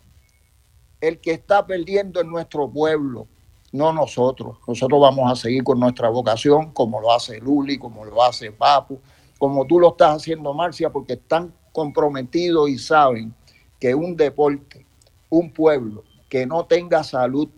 el 1.00 1.20
que 1.20 1.32
está 1.32 1.66
perdiendo 1.66 2.20
en 2.20 2.30
nuestro 2.30 2.70
pueblo, 2.70 3.26
no 3.72 3.92
nosotros. 3.92 4.58
Nosotros 4.66 5.00
vamos 5.00 5.30
a 5.30 5.36
seguir 5.36 5.62
con 5.62 5.78
nuestra 5.78 6.08
vocación, 6.08 6.72
como 6.72 7.00
lo 7.00 7.12
hace 7.12 7.38
Luli, 7.38 7.78
como 7.78 8.04
lo 8.04 8.22
hace 8.22 8.52
Papu, 8.52 9.00
como 9.38 9.66
tú 9.66 9.78
lo 9.78 9.90
estás 9.90 10.16
haciendo, 10.16 10.52
Marcia, 10.52 10.90
porque 10.90 11.14
están 11.14 11.54
comprometidos 11.72 12.68
y 12.68 12.78
saben 12.78 13.34
que 13.78 13.94
un 13.94 14.16
deporte, 14.16 14.86
un 15.28 15.52
pueblo 15.52 16.04
que 16.28 16.46
no 16.46 16.66
tenga 16.66 17.02
salud 17.02 17.48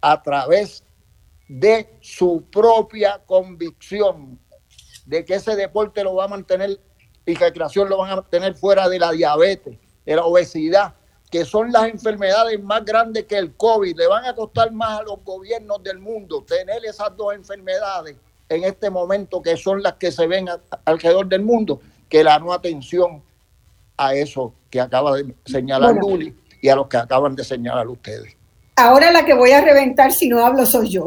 a 0.00 0.22
través 0.22 0.84
de 1.48 1.98
su 2.00 2.44
propia 2.50 3.20
convicción 3.26 4.38
de 5.04 5.24
que 5.24 5.34
ese 5.34 5.56
deporte 5.56 6.04
lo 6.04 6.14
va 6.14 6.24
a 6.24 6.28
mantener 6.28 6.80
y 7.26 7.34
recreación 7.34 7.88
lo 7.88 7.98
van 7.98 8.10
a 8.12 8.16
mantener 8.16 8.54
fuera 8.54 8.88
de 8.88 8.98
la 8.98 9.10
diabetes, 9.12 9.78
de 10.06 10.16
la 10.16 10.24
obesidad, 10.24 10.94
que 11.30 11.44
son 11.44 11.70
las 11.70 11.84
enfermedades 11.84 12.60
más 12.62 12.84
grandes 12.84 13.24
que 13.24 13.38
el 13.38 13.54
COVID. 13.54 13.96
Le 13.96 14.06
van 14.08 14.24
a 14.24 14.34
costar 14.34 14.72
más 14.72 15.00
a 15.00 15.02
los 15.04 15.24
gobiernos 15.24 15.82
del 15.82 15.98
mundo 15.98 16.44
tener 16.46 16.84
esas 16.84 17.16
dos 17.16 17.34
enfermedades 17.34 18.16
en 18.48 18.64
este 18.64 18.90
momento, 18.90 19.40
que 19.40 19.56
son 19.56 19.82
las 19.82 19.94
que 19.94 20.10
se 20.10 20.26
ven 20.26 20.48
alrededor 20.84 21.28
del 21.28 21.42
mundo, 21.42 21.80
que 22.08 22.24
la 22.24 22.38
no 22.40 22.52
atención 22.52 23.22
a 23.96 24.14
eso 24.14 24.52
que 24.68 24.80
acaba 24.80 25.16
de 25.16 25.34
señalar 25.46 25.94
Luli 25.94 26.34
y 26.60 26.68
a 26.68 26.74
los 26.74 26.88
que 26.88 26.96
acaban 26.96 27.36
de 27.36 27.44
señalar 27.44 27.86
ustedes. 27.86 28.36
Ahora 28.76 29.12
la 29.12 29.24
que 29.24 29.34
voy 29.34 29.52
a 29.52 29.60
reventar 29.60 30.10
si 30.10 30.28
no 30.28 30.44
hablo 30.44 30.64
soy 30.64 30.88
yo. 30.88 31.04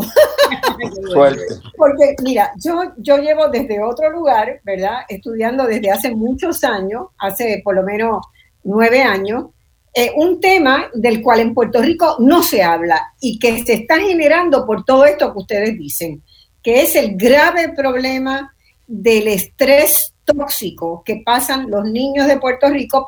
Suerte. 1.12 1.44
Porque 1.76 2.16
mira, 2.22 2.52
yo, 2.64 2.84
yo 2.98 3.18
llevo 3.18 3.48
desde 3.50 3.82
otro 3.84 4.10
lugar, 4.12 4.62
¿verdad? 4.64 5.00
Estudiando 5.10 5.66
desde 5.66 5.90
hace 5.92 6.16
muchos 6.16 6.64
años, 6.64 7.08
hace 7.18 7.62
por 7.64 7.76
lo 7.76 7.84
menos 7.84 8.24
nueve 8.64 9.02
años, 9.02 9.48
eh, 9.96 10.12
un 10.16 10.40
tema 10.42 10.90
del 10.94 11.22
cual 11.22 11.40
en 11.40 11.54
Puerto 11.54 11.82
Rico 11.82 12.16
no 12.20 12.42
se 12.42 12.64
habla 12.64 13.14
y 13.22 13.38
que 13.38 13.64
se 13.64 13.74
está 13.74 14.00
generando 14.00 14.66
por 14.66 14.84
todo 14.86 15.06
esto 15.06 15.32
que 15.32 15.40
ustedes 15.40 15.78
dicen, 15.78 16.24
que 16.64 16.82
es 16.82 16.96
el 16.96 17.16
grave 17.16 17.70
problema 17.70 18.56
del 18.88 19.28
estrés 19.28 20.14
tóxico 20.26 21.04
que 21.06 21.22
pasan 21.24 21.70
los 21.70 21.86
niños 21.86 22.28
de 22.28 22.40
Puerto 22.40 22.70
Rico, 22.70 23.06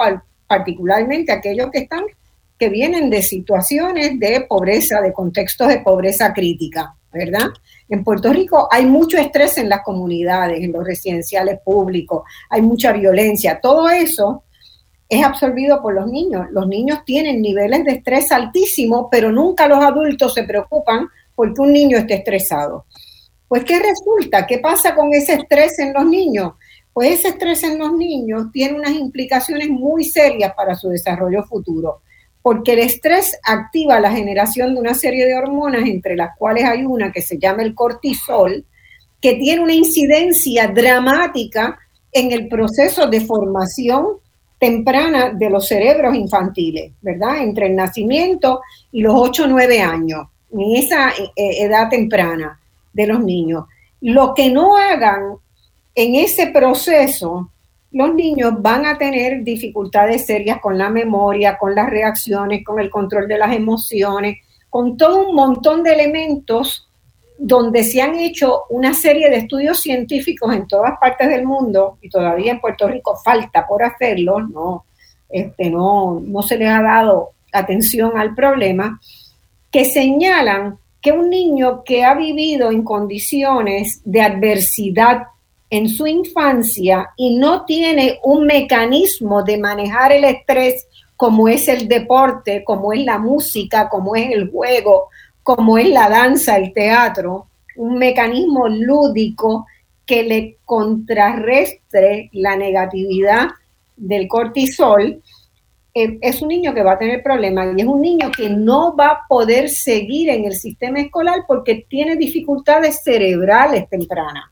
particularmente 0.48 1.32
aquellos 1.32 1.72
que 1.72 1.80
están 1.80 2.03
que 2.57 2.70
vienen 2.70 3.10
de 3.10 3.22
situaciones 3.22 4.18
de 4.20 4.45
pobreza, 4.48 5.02
de 5.02 5.12
contextos 5.12 5.68
de 5.68 5.80
pobreza 5.80 6.34
crítica, 6.34 6.95
¿verdad? 7.12 7.48
En 7.90 8.03
Puerto 8.03 8.32
Rico 8.32 8.68
hay 8.72 8.86
mucho 8.86 9.18
estrés 9.18 9.57
en 9.57 9.70
las 9.70 9.82
comunidades, 9.84 10.62
en 10.62 10.72
los 10.72 10.86
residenciales 10.86 11.60
públicos, 11.66 12.24
hay 12.49 12.62
mucha 12.62 12.94
violencia, 12.94 13.60
todo 13.60 13.90
eso 13.90 14.44
es 15.15 15.25
absorbido 15.25 15.81
por 15.81 15.93
los 15.93 16.07
niños. 16.07 16.47
Los 16.51 16.67
niños 16.67 16.99
tienen 17.05 17.41
niveles 17.41 17.83
de 17.83 17.93
estrés 17.93 18.31
altísimos, 18.31 19.07
pero 19.11 19.31
nunca 19.31 19.67
los 19.67 19.83
adultos 19.83 20.33
se 20.33 20.43
preocupan 20.43 21.07
porque 21.35 21.61
un 21.61 21.73
niño 21.73 21.97
esté 21.97 22.15
estresado. 22.15 22.85
Pues, 23.47 23.63
¿qué 23.63 23.79
resulta? 23.79 24.45
¿Qué 24.45 24.59
pasa 24.59 24.95
con 24.95 25.13
ese 25.13 25.33
estrés 25.33 25.79
en 25.79 25.93
los 25.93 26.05
niños? 26.05 26.53
Pues 26.95 27.19
ese 27.19 27.27
estrés 27.27 27.61
en 27.63 27.77
los 27.77 27.91
niños 27.91 28.45
tiene 28.53 28.77
unas 28.77 28.93
implicaciones 28.93 29.67
muy 29.67 30.05
serias 30.05 30.53
para 30.55 30.75
su 30.75 30.87
desarrollo 30.87 31.43
futuro, 31.43 32.01
porque 32.41 32.71
el 32.71 32.79
estrés 32.79 33.37
activa 33.43 33.99
la 33.99 34.11
generación 34.11 34.73
de 34.73 34.79
una 34.79 34.93
serie 34.93 35.25
de 35.25 35.35
hormonas, 35.35 35.83
entre 35.85 36.15
las 36.15 36.37
cuales 36.37 36.63
hay 36.63 36.85
una 36.85 37.11
que 37.11 37.21
se 37.21 37.37
llama 37.37 37.63
el 37.63 37.75
cortisol, 37.75 38.65
que 39.19 39.33
tiene 39.33 39.61
una 39.61 39.73
incidencia 39.73 40.67
dramática 40.67 41.77
en 42.13 42.31
el 42.31 42.47
proceso 42.47 43.07
de 43.07 43.19
formación 43.19 44.19
temprana 44.65 45.29
de 45.29 45.47
los 45.47 45.67
cerebros 45.67 46.15
infantiles, 46.15 46.91
¿verdad? 46.99 47.43
Entre 47.43 47.67
el 47.67 47.75
nacimiento 47.75 48.61
y 48.91 49.01
los 49.01 49.13
8 49.15 49.43
o 49.43 49.47
9 49.47 49.79
años, 49.79 50.27
en 50.51 50.75
esa 50.75 51.11
eh, 51.11 51.63
edad 51.63 51.87
temprana 51.87 52.59
de 52.91 53.05
los 53.05 53.19
niños. 53.19 53.65
Lo 54.01 54.33
que 54.33 54.49
no 54.49 54.75
hagan 54.75 55.35
en 55.93 56.15
ese 56.15 56.47
proceso, 56.47 57.51
los 57.91 58.15
niños 58.15 58.53
van 58.59 58.87
a 58.87 58.97
tener 58.97 59.43
dificultades 59.43 60.25
serias 60.25 60.59
con 60.59 60.79
la 60.79 60.89
memoria, 60.89 61.59
con 61.59 61.75
las 61.75 61.87
reacciones, 61.87 62.65
con 62.65 62.79
el 62.79 62.89
control 62.89 63.27
de 63.27 63.37
las 63.37 63.55
emociones, 63.55 64.39
con 64.71 64.97
todo 64.97 65.29
un 65.29 65.35
montón 65.35 65.83
de 65.83 65.93
elementos 65.93 66.89
donde 67.38 67.84
se 67.84 68.02
han 68.02 68.16
hecho 68.16 68.64
una 68.70 68.94
serie 68.94 69.30
de 69.30 69.38
estudios 69.38 69.80
científicos 69.82 70.53
en 70.53 70.68
todas 70.68 70.98
partes 70.99 71.30
del 71.30 71.45
mundo 71.45 71.98
y 72.02 72.10
todavía 72.10 72.53
en 72.53 72.62
Puerto 72.62 72.88
Rico 72.88 73.18
falta 73.24 73.68
por 73.68 73.84
hacerlo, 73.84 74.40
no, 74.40 74.86
este, 75.30 75.70
no, 75.70 76.22
no 76.22 76.41
se 76.41 76.57
les 76.57 76.70
ha 76.70 76.82
dado 76.82 77.32
atención 77.52 78.18
al 78.18 78.34
problema, 78.34 78.99
que 79.72 79.86
señalan 79.86 80.78
que 81.02 81.12
un 81.12 81.30
niño 81.30 81.84
que 81.84 82.03
ha 82.03 82.16
vivido 82.16 82.72
en 82.72 82.84
condiciones 82.84 84.02
de 84.06 84.22
adversidad 84.22 85.24
en 85.70 85.90
su 85.90 86.07
infancia 86.07 87.10
y 87.18 87.38
no 87.38 87.66
tiene 87.66 88.20
un 88.24 88.45
mecanismo 88.45 89.44
de 89.44 89.57
manejar 89.57 90.12
el 90.12 90.24
estrés 90.24 90.88
como 91.16 91.48
es 91.48 91.68
el 91.68 91.88
deporte, 91.88 92.64
como 92.64 92.94
es 92.94 93.03
la 93.03 93.18
música, 93.18 93.90
como 93.90 94.16
es 94.16 94.32
el 94.32 94.49
juego, 94.49 95.10
como 95.45 95.77
es 95.77 95.88
la 95.89 96.09
danza, 96.09 96.57
el 96.57 96.73
teatro, 96.73 97.45
un 97.76 97.99
mecanismo 97.99 98.67
lúdico 98.67 99.67
que 100.03 100.23
le 100.23 100.57
contrarrestre 100.65 102.31
la 102.34 102.55
negatividad 102.55 103.49
del 103.95 104.27
cortisol, 104.27 105.22
eh, 105.93 106.17
es 106.19 106.41
un 106.41 106.47
niño 106.47 106.73
que 106.73 106.81
va 106.81 106.93
a 106.93 106.97
tener 106.97 107.22
problemas 107.22 107.77
y 107.77 107.81
es 107.81 107.85
un 107.85 108.01
niño 108.01 108.31
que 108.35 108.49
no 108.49 108.95
va 108.95 109.07
a 109.07 109.27
poder 109.30 109.69
seguir 109.69 110.30
en 110.30 110.45
el 110.45 110.55
sistema 110.55 110.99
escolar 110.99 111.41
porque 111.47 111.85
tiene 111.88 112.15
dificultades 112.15 113.03
cerebrales 113.03 113.88
tempranas. 113.88 114.45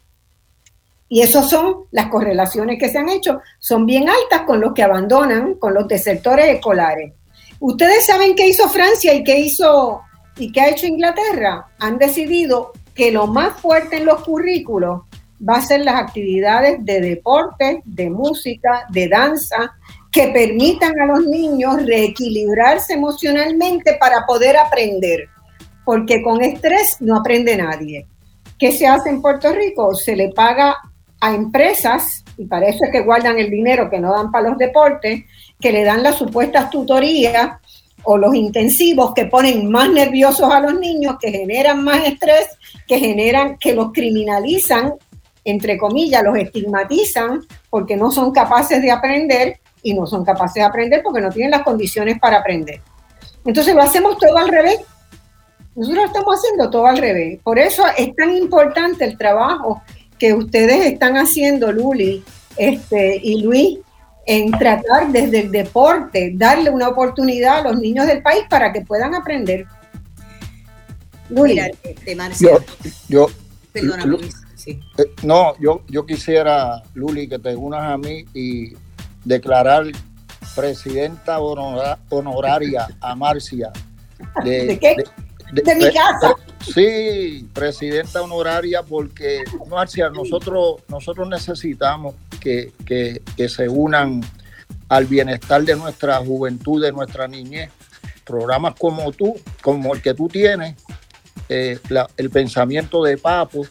Y 1.10 1.24
esas 1.24 1.50
son 1.50 1.86
las 1.90 2.06
correlaciones 2.06 2.78
que 2.78 2.90
se 2.90 3.00
han 3.00 3.10
hecho, 3.10 3.42
son 3.58 3.88
bien 3.88 4.08
altas 4.10 4.42
con 4.46 4.62
los 4.62 4.74
que 4.76 4.84
abandonan, 4.84 5.56
con 5.56 5.74
los 5.74 5.88
desertores 5.88 6.46
escolares. 6.54 7.14
Ustedes 7.60 8.06
saben 8.06 8.36
qué 8.36 8.46
hizo 8.46 8.70
Francia 8.70 9.12
y 9.16 9.24
qué 9.24 9.40
hizo 9.40 10.04
¿Y 10.38 10.52
qué 10.52 10.62
ha 10.62 10.70
hecho 10.70 10.88
Inglaterra? 10.88 11.68
Han 11.80 11.98
decidido 11.98 12.72
que 12.96 13.12
lo 13.12 13.28
más 13.28 13.60
fuerte 13.60 13.98
en 13.98 14.06
los 14.06 14.24
currículos 14.24 15.02
va 15.48 15.58
a 15.58 15.62
ser 15.62 15.82
las 15.82 15.96
actividades 15.96 16.84
de 16.86 17.02
deporte, 17.02 17.82
de 17.86 18.10
música, 18.10 18.86
de 18.90 19.08
danza, 19.08 19.76
que 20.12 20.28
permitan 20.28 21.00
a 21.02 21.06
los 21.06 21.26
niños 21.26 21.86
reequilibrarse 21.86 22.94
emocionalmente 22.94 23.98
para 24.00 24.26
poder 24.26 24.58
aprender, 24.58 25.28
porque 25.84 26.22
con 26.22 26.42
estrés 26.42 26.98
no 27.00 27.18
aprende 27.18 27.58
nadie. 27.58 28.08
¿qué 28.64 28.72
se 28.72 28.88
hace 28.88 29.10
en 29.10 29.22
Puerto 29.22 29.52
Rico? 29.52 29.94
Se 29.94 30.16
le 30.16 30.30
paga 30.30 30.78
a 31.20 31.36
empresas, 31.36 32.24
y 32.38 32.46
parece 32.46 32.90
que 32.94 33.02
guardan 33.02 33.38
el 33.38 33.50
dinero 33.50 33.90
que 33.90 34.00
no 34.00 34.14
dan 34.14 34.32
para 34.32 34.52
los 34.52 34.58
deportes, 34.58 35.26
que 35.60 35.72
le 35.74 35.84
dan 35.84 36.02
las 36.02 36.16
supuestas 36.16 36.70
tutorías 36.70 37.58
o 38.04 38.18
los 38.18 38.36
intensivos 38.36 39.14
que 39.14 39.26
ponen 39.26 39.70
más 39.70 39.90
nerviosos 39.90 40.52
a 40.52 40.60
los 40.60 40.80
niños, 40.80 41.18
que 41.20 41.32
generan 41.32 41.84
más 41.84 42.06
estrés, 42.06 42.48
que 42.88 43.00
generan, 43.00 43.58
que 43.58 43.74
los 43.74 43.92
criminalizan, 43.92 44.94
entre 45.46 45.78
comillas, 45.78 46.24
los 46.24 46.38
estigmatizan 46.38 47.42
porque 47.70 47.96
no 47.96 48.12
son 48.12 48.32
capaces 48.32 48.82
de 48.82 48.92
aprender 48.92 49.60
y 49.82 49.94
no 49.94 50.06
son 50.06 50.24
capaces 50.24 50.56
de 50.56 50.64
aprender 50.64 51.02
porque 51.04 51.22
no 51.22 51.30
tienen 51.30 51.52
las 51.52 51.64
condiciones 51.64 52.20
para 52.20 52.38
aprender. 52.38 52.82
Entonces 53.46 53.76
lo 53.76 53.82
hacemos 53.82 54.18
todo 54.18 54.38
al 54.38 54.48
revés. 54.48 54.80
Nosotros 55.76 56.06
estamos 56.06 56.36
haciendo 56.40 56.70
todo 56.70 56.86
al 56.88 56.98
revés. 56.98 57.40
Por 57.44 57.60
eso 57.60 57.84
es 57.98 58.16
tan 58.16 58.36
importante 58.36 59.06
el 59.06 59.18
trabajo 59.18 59.82
que 60.18 60.34
ustedes 60.34 60.86
están 60.86 61.18
haciendo, 61.18 61.72
Luli 61.72 62.24
este, 62.58 63.20
y 63.22 63.42
Luis, 63.42 63.80
en 64.26 64.52
tratar 64.52 65.12
desde 65.12 65.42
el 65.42 65.52
deporte, 65.52 66.32
darle 66.36 66.70
una 66.70 66.90
oportunidad 66.90 67.60
a 67.60 67.72
los 67.72 67.80
niños 67.80 68.08
del 68.08 68.22
país 68.22 68.44
para 68.50 68.72
que 68.72 68.82
puedan 68.82 69.16
aprender. 69.16 69.66
Luli. 71.30 71.60
Este, 71.84 72.18
yo, 72.40 72.60
yo 73.08 73.28
Perdona, 73.74 74.06
Luis. 74.06 74.36
Eh, 74.68 74.80
no, 75.24 75.60
yo, 75.60 75.82
yo 75.90 76.06
quisiera, 76.06 76.84
Luli, 76.94 77.28
que 77.28 77.40
te 77.40 77.56
unas 77.56 77.92
a 77.92 77.98
mí 77.98 78.24
y 78.34 78.74
declarar 79.26 79.88
presidenta 80.56 81.40
honoraria 81.40 82.88
a 83.02 83.16
Marcia. 83.16 83.72
¿De, 84.44 84.78
qué? 84.80 84.96
De, 84.96 85.06
mi 85.54 85.94
casa. 85.94 86.36
sí, 86.74 87.48
presidenta 87.54 88.22
honoraria 88.22 88.84
porque, 88.84 89.44
Marcia, 89.70 90.10
nosotros, 90.10 90.82
nosotros 90.88 91.28
necesitamos 91.28 92.16
que, 92.40 92.72
se 93.48 93.70
unan 93.70 94.22
al 94.90 95.06
bienestar 95.06 95.64
de 95.64 95.76
nuestra 95.76 96.18
juventud, 96.18 96.84
de 96.84 96.92
nuestra 96.92 97.28
niñez. 97.28 97.70
Programas 98.26 98.76
como 98.80 99.12
tú, 99.12 99.36
como 99.62 99.94
el 99.94 100.02
que 100.02 100.14
tú 100.14 100.28
tienes, 100.28 100.76
eh, 101.50 101.78
el 102.18 102.30
pensamiento 102.30 103.04
de 103.04 103.18
Papo, 103.18 103.66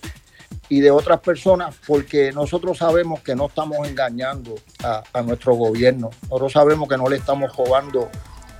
y 0.72 0.80
de 0.80 0.90
otras 0.90 1.20
personas 1.20 1.74
porque 1.86 2.32
nosotros 2.32 2.78
sabemos 2.78 3.20
que 3.20 3.36
no 3.36 3.48
estamos 3.48 3.86
engañando 3.86 4.54
a, 4.82 5.20
nuestro 5.20 5.54
gobierno. 5.54 6.08
Nosotros 6.22 6.52
sabemos 6.52 6.88
que 6.88 6.96
no 6.96 7.10
le 7.10 7.16
estamos 7.16 7.54
robando 7.54 8.08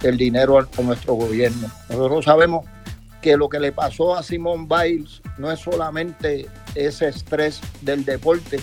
el 0.02 0.18
dinero 0.18 0.58
a, 0.58 0.82
nuestro 0.82 1.14
gobierno. 1.14 1.70
Nosotros 1.88 2.26
sabemos 2.26 2.66
que 3.22 3.36
lo 3.36 3.48
que 3.48 3.60
le 3.60 3.72
pasó 3.72 4.16
a 4.16 4.22
Simón 4.22 4.68
Biles 4.68 5.22
no 5.38 5.50
es 5.50 5.60
solamente 5.60 6.48
ese 6.74 7.08
estrés 7.08 7.60
del 7.80 8.04
deporte, 8.04 8.60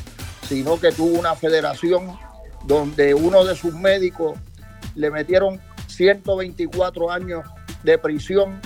sino 0.47 0.79
que 0.79 0.91
tuvo 0.91 1.17
una 1.17 1.35
federación 1.35 2.17
donde 2.65 3.13
uno 3.13 3.45
de 3.45 3.55
sus 3.55 3.73
médicos 3.73 4.37
le 4.95 5.09
metieron 5.09 5.59
124 5.87 7.09
años 7.09 7.45
de 7.83 7.97
prisión 7.97 8.59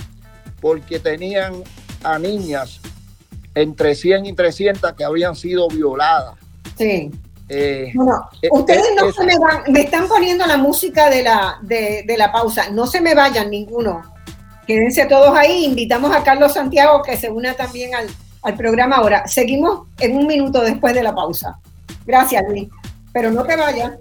porque 0.60 0.98
tenían 0.98 1.62
a 2.02 2.18
niñas 2.18 2.80
entre 3.54 3.94
100 3.94 4.26
y 4.26 4.32
300 4.32 4.92
que 4.94 5.04
habían 5.04 5.36
sido 5.36 5.68
violadas. 5.68 6.34
Sí. 6.76 7.10
Eh, 7.48 7.92
bueno, 7.94 8.28
eh, 8.40 8.48
ustedes 8.50 8.86
no 8.96 9.12
se 9.12 9.24
me 9.24 9.38
van, 9.38 9.70
me 9.70 9.82
están 9.82 10.08
poniendo 10.08 10.46
la 10.46 10.56
música 10.56 11.10
de 11.10 11.22
la, 11.22 11.58
de, 11.60 12.04
la 12.16 12.32
pausa, 12.32 12.70
no 12.70 12.86
se 12.86 13.02
me 13.02 13.14
vayan 13.14 13.50
ninguno, 13.50 14.13
quédense 14.66 15.06
todos 15.06 15.36
ahí, 15.36 15.64
invitamos 15.64 16.14
a 16.14 16.22
Carlos 16.22 16.54
Santiago 16.54 17.02
que 17.02 17.16
se 17.16 17.30
una 17.30 17.54
también 17.54 17.94
al, 17.94 18.08
al 18.42 18.54
programa 18.56 18.96
ahora. 18.96 19.26
Seguimos 19.26 19.86
en 19.98 20.16
un 20.16 20.26
minuto 20.26 20.62
después 20.62 20.94
de 20.94 21.02
la 21.02 21.14
pausa. 21.14 21.58
Gracias, 22.06 22.44
Luis, 22.48 22.68
pero 23.12 23.30
no 23.30 23.44
te 23.44 23.56
vayas. 23.56 23.92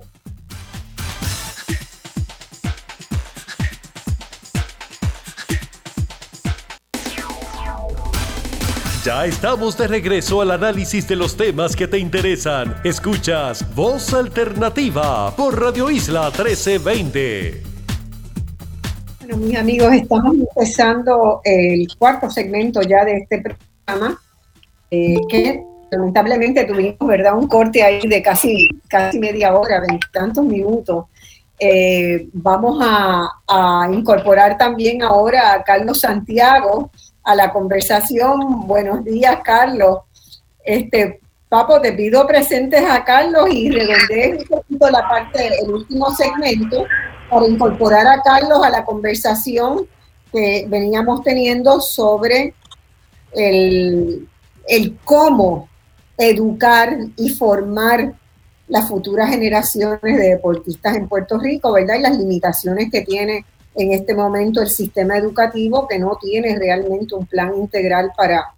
Ya 9.03 9.25
estamos 9.25 9.77
de 9.77 9.87
regreso 9.87 10.39
al 10.39 10.51
análisis 10.51 11.05
de 11.09 11.17
los 11.17 11.35
temas 11.35 11.75
que 11.75 11.89
te 11.89 11.99
interesan. 11.99 12.77
Escuchas 12.85 13.75
Voz 13.75 14.13
Alternativa 14.13 15.35
por 15.35 15.59
Radio 15.59 15.91
Isla 15.91 16.27
1320. 16.27 17.72
Bueno, 19.25 19.37
mis 19.37 19.57
amigos, 19.57 19.93
estamos 19.93 20.35
empezando 20.35 21.39
el 21.45 21.87
cuarto 21.97 22.29
segmento 22.29 22.81
ya 22.81 23.05
de 23.05 23.19
este 23.19 23.41
programa, 23.41 24.19
eh, 24.91 25.15
que 25.29 25.63
lamentablemente 25.89 26.65
tuvimos, 26.65 26.97
¿verdad? 27.07 27.37
Un 27.37 27.47
corte 27.47 27.81
ahí 27.81 28.05
de 28.05 28.21
casi, 28.21 28.67
casi 28.89 29.19
media 29.19 29.55
hora, 29.55 29.79
veintitantos 29.79 30.43
minutos. 30.43 31.05
Eh, 31.57 32.27
vamos 32.33 32.79
a, 32.83 33.29
a 33.47 33.87
incorporar 33.93 34.57
también 34.57 35.01
ahora 35.01 35.53
a 35.53 35.63
Carlos 35.63 36.01
Santiago, 36.01 36.91
a 37.23 37.33
la 37.33 37.53
conversación. 37.53 38.67
Buenos 38.67 39.05
días, 39.05 39.37
Carlos. 39.41 39.99
Este, 40.65 41.21
Papo, 41.53 41.79
te 41.79 41.93
pido 41.93 42.25
presentes 42.25 42.83
a 42.83 43.05
Carlos 43.05 43.47
y 43.51 43.69
redondees 43.69 44.39
un 44.39 44.47
poquito 44.47 44.89
la 44.89 45.07
parte 45.07 45.51
del 45.51 45.71
último 45.71 46.09
segmento 46.09 46.87
para 47.29 47.47
incorporar 47.47 48.07
a 48.07 48.23
Carlos 48.23 48.63
a 48.63 48.71
la 48.71 48.83
conversación 48.83 49.85
que 50.31 50.65
veníamos 50.67 51.21
teniendo 51.21 51.79
sobre 51.79 52.55
el, 53.33 54.27
el 54.67 54.97
cómo 55.05 55.69
educar 56.17 56.97
y 57.17 57.29
formar 57.29 58.13
las 58.67 58.87
futuras 58.87 59.29
generaciones 59.29 60.01
de 60.01 60.29
deportistas 60.29 60.95
en 60.95 61.07
Puerto 61.07 61.37
Rico, 61.37 61.71
¿verdad? 61.71 61.99
Y 61.99 62.01
las 62.01 62.17
limitaciones 62.17 62.89
que 62.91 63.01
tiene 63.01 63.45
en 63.75 63.93
este 63.93 64.15
momento 64.15 64.59
el 64.59 64.69
sistema 64.69 65.19
educativo 65.19 65.87
que 65.87 65.99
no 65.99 66.17
tiene 66.19 66.57
realmente 66.57 67.13
un 67.13 67.27
plan 67.27 67.53
integral 67.55 68.11
para 68.17 68.55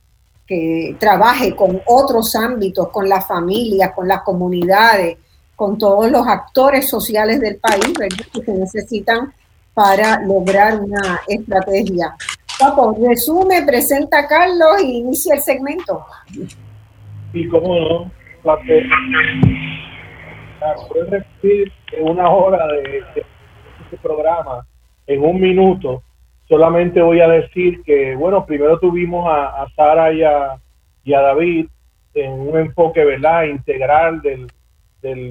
que 0.47 0.95
trabaje 0.99 1.55
con 1.55 1.81
otros 1.87 2.35
ámbitos, 2.35 2.89
con 2.89 3.09
las 3.09 3.27
familias, 3.27 3.93
con 3.95 4.07
las 4.07 4.21
comunidades, 4.21 5.17
con 5.55 5.77
todos 5.77 6.11
los 6.11 6.27
actores 6.27 6.89
sociales 6.89 7.39
del 7.39 7.57
país 7.57 7.93
que 8.33 8.43
se 8.43 8.53
necesitan 8.53 9.33
para 9.73 10.21
lograr 10.21 10.79
una 10.79 11.21
estrategia. 11.27 12.15
Papo, 12.59 12.95
resume, 13.07 13.63
presenta 13.65 14.19
a 14.19 14.27
Carlos 14.27 14.81
y 14.81 14.97
inicia 14.97 15.35
el 15.35 15.41
segmento. 15.41 16.05
Y 17.33 17.47
cómo 17.49 17.75
no, 17.79 18.11
repetir 20.93 21.71
una 21.99 22.29
hora 22.29 22.65
de 22.67 22.99
este 22.99 23.97
programa 24.01 24.65
en 25.07 25.23
un 25.23 25.39
minuto, 25.39 26.01
solamente 26.47 27.01
voy 27.01 27.21
a 27.21 27.27
decir 27.27 27.81
que, 27.83 28.15
bueno, 28.15 28.45
primero 28.45 28.79
tuvimos 28.79 29.25
a, 29.27 29.65
Sara 29.75 30.13
y 30.13 30.23
a, 30.23 30.59
David 31.05 31.67
en 32.13 32.31
un 32.31 32.57
enfoque, 32.57 33.03
¿verdad?, 33.03 33.45
integral 33.45 34.21
del, 34.21 34.47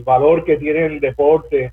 valor 0.05 0.45
que 0.45 0.57
tiene 0.57 0.87
el 0.87 1.01
deporte 1.01 1.73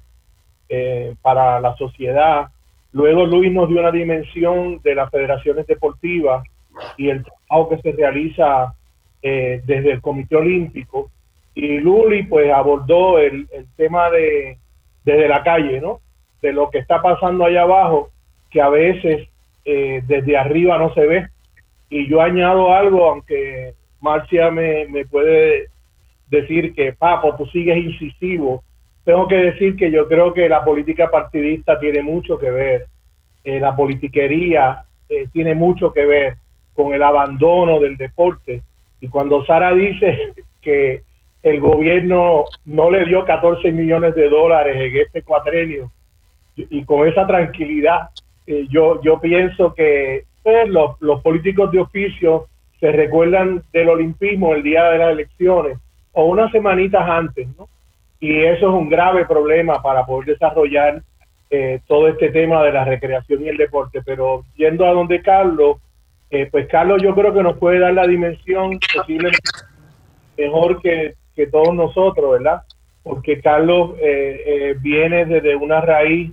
eh, 0.68 1.13
para 1.22 1.59
la 1.59 1.76
sociedad. 1.76 2.47
Luego 2.93 3.27
Luis 3.27 3.51
nos 3.51 3.69
dio 3.69 3.80
una 3.80 3.91
dimensión 3.91 4.80
de 4.81 4.95
las 4.95 5.11
federaciones 5.11 5.68
deportivas 5.68 6.43
y 6.97 7.09
el 7.09 7.23
trabajo 7.23 7.69
que 7.69 7.81
se 7.81 7.91
realiza 7.91 8.73
eh, 9.22 9.61
desde 9.65 9.91
el 9.91 10.01
Comité 10.01 10.35
Olímpico. 10.35 11.11
Y 11.53 11.77
Luli 11.77 12.23
pues 12.23 12.51
abordó 12.51 13.19
el, 13.19 13.47
el 13.51 13.68
tema 13.76 14.09
de 14.09 14.57
desde 15.03 15.27
la 15.27 15.43
calle, 15.43 15.80
¿no? 15.80 15.99
de 16.41 16.53
lo 16.53 16.69
que 16.69 16.80
está 16.80 17.01
pasando 17.01 17.45
allá 17.45 17.63
abajo, 17.63 18.09
que 18.49 18.61
a 18.61 18.69
veces 18.69 19.27
eh, 19.66 20.02
desde 20.06 20.38
arriba 20.38 20.78
no 20.78 20.94
se 20.94 21.06
ve. 21.06 21.28
Y 21.90 22.08
yo 22.08 22.22
añado 22.22 22.74
algo, 22.74 23.10
aunque 23.10 23.74
Marcia 24.00 24.50
me, 24.50 24.88
puede 25.10 25.68
decir 26.30 26.74
que, 26.74 26.94
Papo, 26.94 27.36
tú 27.36 27.46
sigues 27.48 27.78
incisivo, 27.78 28.64
tengo 29.04 29.28
que 29.28 29.36
decir 29.36 29.76
que 29.76 29.92
yo 29.92 30.08
creo 30.08 30.34
que 30.34 30.48
la 30.48 30.64
política 30.64 31.10
partidista 31.12 31.80
tiene 31.80 32.02
mucho 32.02 32.38
que 32.38 32.50
ver, 32.50 32.86
eh, 33.44 33.60
la 33.60 33.76
politiquería 33.76 34.84
eh, 35.10 35.28
tiene 35.34 35.56
mucho 35.56 35.92
que 35.92 36.06
ver 36.06 36.36
con 36.74 36.94
el 36.94 37.04
abandono 37.04 37.80
del 37.80 37.98
deporte. 37.98 38.62
Y 39.02 39.08
cuando 39.08 39.46
Sara 39.46 39.74
dice 39.74 40.34
que 40.62 41.02
el 41.44 41.60
gobierno 41.60 42.46
no 42.66 42.92
le 42.92 43.06
dio 43.06 43.26
14 43.26 43.72
millones 43.72 44.16
de 44.16 44.30
dólares 44.30 44.76
en 44.78 44.96
este 44.96 45.24
cuatrenio 45.24 45.92
y 46.56 46.84
con 46.84 47.08
esa 47.08 47.26
tranquilidad, 47.26 48.10
eh, 48.52 48.68
yo, 48.69 49.02
yo 49.02 49.19
pienso 49.19 49.73
que 49.73 50.26
pues, 50.44 50.68
los, 50.69 50.99
los 51.02 51.22
políticos 51.22 51.72
de 51.72 51.80
oficio 51.80 52.48
se 52.80 52.91
recuerdan 52.91 53.64
del 53.72 53.90
olimpismo 53.90 54.53
el 54.53 54.64
día 54.64 54.90
de 54.90 54.98
las 54.98 55.11
elecciones 55.11 55.78
o 56.14 56.26
unas 56.26 56.52
semanitas 56.52 57.07
antes, 57.07 57.48
¿no? 57.57 57.69
Y 58.19 58.44
eso 58.44 58.68
es 58.69 58.73
un 58.73 58.90
grave 58.90 59.26
problema 59.26 59.82
para 59.82 60.06
poder 60.06 60.34
desarrollar 60.34 61.02
eh, 61.49 61.80
todo 61.88 62.07
este 62.07 62.30
tema 62.30 62.64
de 62.64 62.72
la 62.72 62.86
recreación 62.86 63.44
y 63.44 63.49
el 63.49 63.57
deporte. 63.57 64.02
Pero 64.06 64.44
yendo 64.56 64.86
a 64.86 64.91
donde 64.91 65.22
Carlos, 65.22 65.78
eh, 66.30 66.48
pues 66.52 66.68
Carlos 66.68 67.02
yo 67.02 67.15
creo 67.15 67.34
que 67.34 67.44
nos 67.44 67.57
puede 67.57 67.80
dar 67.80 67.94
la 67.94 68.06
dimensión 68.06 68.80
posiblemente 68.95 69.40
mejor 70.38 70.82
que, 70.82 71.15
que 71.36 71.48
todos 71.48 71.73
nosotros, 71.73 72.32
¿verdad? 72.32 72.61
Porque 73.03 73.41
Carlos 73.41 73.91
eh, 73.99 74.44
eh, 74.45 74.76
viene 74.80 75.26
desde 75.26 75.56
una 75.56 75.82
raíz, 75.82 76.32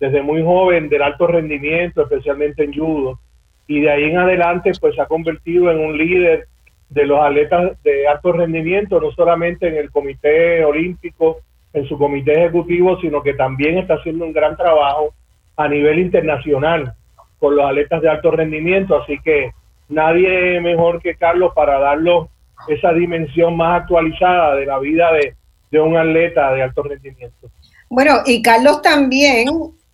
desde 0.00 0.22
muy 0.22 0.42
joven, 0.42 0.88
del 0.88 1.02
alto 1.02 1.26
rendimiento, 1.26 2.02
especialmente 2.02 2.64
en 2.64 2.74
judo, 2.74 3.18
y 3.66 3.80
de 3.80 3.90
ahí 3.90 4.04
en 4.04 4.18
adelante 4.18 4.72
pues 4.80 4.94
se 4.94 5.00
ha 5.00 5.06
convertido 5.06 5.70
en 5.70 5.78
un 5.78 5.98
líder 5.98 6.46
de 6.88 7.06
los 7.06 7.20
atletas 7.20 7.76
de 7.82 8.08
alto 8.08 8.32
rendimiento, 8.32 9.00
no 9.00 9.10
solamente 9.12 9.68
en 9.68 9.76
el 9.76 9.90
Comité 9.90 10.64
Olímpico, 10.64 11.40
en 11.74 11.86
su 11.86 11.98
comité 11.98 12.32
ejecutivo, 12.32 12.98
sino 13.00 13.22
que 13.22 13.34
también 13.34 13.78
está 13.78 13.94
haciendo 13.94 14.24
un 14.24 14.32
gran 14.32 14.56
trabajo 14.56 15.12
a 15.56 15.68
nivel 15.68 15.98
internacional 15.98 16.94
con 17.38 17.56
los 17.56 17.64
atletas 17.66 18.02
de 18.02 18.08
alto 18.08 18.30
rendimiento, 18.30 18.96
así 18.96 19.18
que 19.22 19.52
nadie 19.88 20.60
mejor 20.60 21.00
que 21.00 21.14
Carlos 21.14 21.52
para 21.54 21.78
darlo 21.78 22.28
esa 22.68 22.92
dimensión 22.92 23.56
más 23.56 23.82
actualizada 23.82 24.56
de 24.56 24.66
la 24.66 24.78
vida 24.78 25.10
de, 25.12 25.34
un 25.80 25.96
atleta 25.96 26.52
de 26.54 26.62
alto 26.62 26.82
rendimiento. 26.82 27.50
Bueno, 27.90 28.14
y 28.24 28.42
Carlos 28.42 28.82
también, 28.82 29.48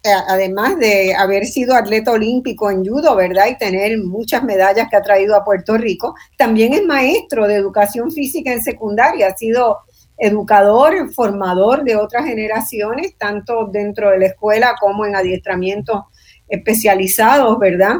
además 0.05 0.78
de 0.78 1.14
haber 1.14 1.47
sido 1.47 1.74
atleta 1.74 2.12
olímpico 2.12 2.70
en 2.70 2.85
judo, 2.85 3.16
¿verdad? 3.16 3.47
Y 3.51 3.56
tener 3.56 3.98
muchas 3.98 4.44
medallas 4.44 4.89
que 4.90 4.97
ha 4.97 5.02
traído 5.02 5.35
a 5.35 5.44
Puerto 5.44 5.78
Rico, 5.78 6.14
también 6.36 6.74
es 6.74 6.85
maestro 6.85 7.47
de 7.47 7.55
educación 7.55 8.12
física 8.12 8.52
en 8.52 8.62
secundaria, 8.62 9.28
ha 9.28 9.36
sido 9.36 9.78
educador, 10.18 11.12
formador 11.12 11.85
de 11.85 11.97
otras 11.97 12.26
generaciones, 12.26 13.16
tanto 13.16 13.66
dentro 13.66 14.10
de 14.10 14.18
la 14.18 14.26
escuela 14.26 14.74
como 14.78 15.06
en 15.06 15.16
adiestramientos 15.16 16.02
especializados, 16.48 17.59
¿verdad? 17.59 17.97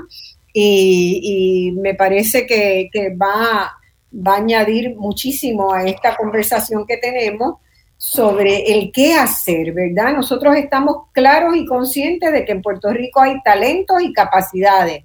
Y, 0.52 1.74
me 1.81 1.94
parece 1.94 2.47
que, 2.47 2.89
va, 3.20 3.72
va 4.14 4.35
a 4.35 4.36
añadir 4.36 4.94
muchísimo 4.94 5.72
a 5.72 5.85
esta 5.85 6.16
conversación 6.16 6.86
que 6.86 6.98
tenemos 6.98 7.56
sobre 8.06 8.70
el 8.70 8.93
qué 8.93 9.14
hacer, 9.14 9.72
¿verdad? 9.72 10.12
Nosotros 10.12 10.55
estamos 10.56 11.06
claros 11.12 11.56
y 11.56 11.64
conscientes 11.64 12.31
de 12.32 12.44
que 12.44 12.52
en 12.52 12.60
Puerto 12.60 12.93
Rico 12.93 13.22
hay 13.22 13.40
talentos 13.43 14.02
y 14.02 14.12
capacidades. 14.12 15.05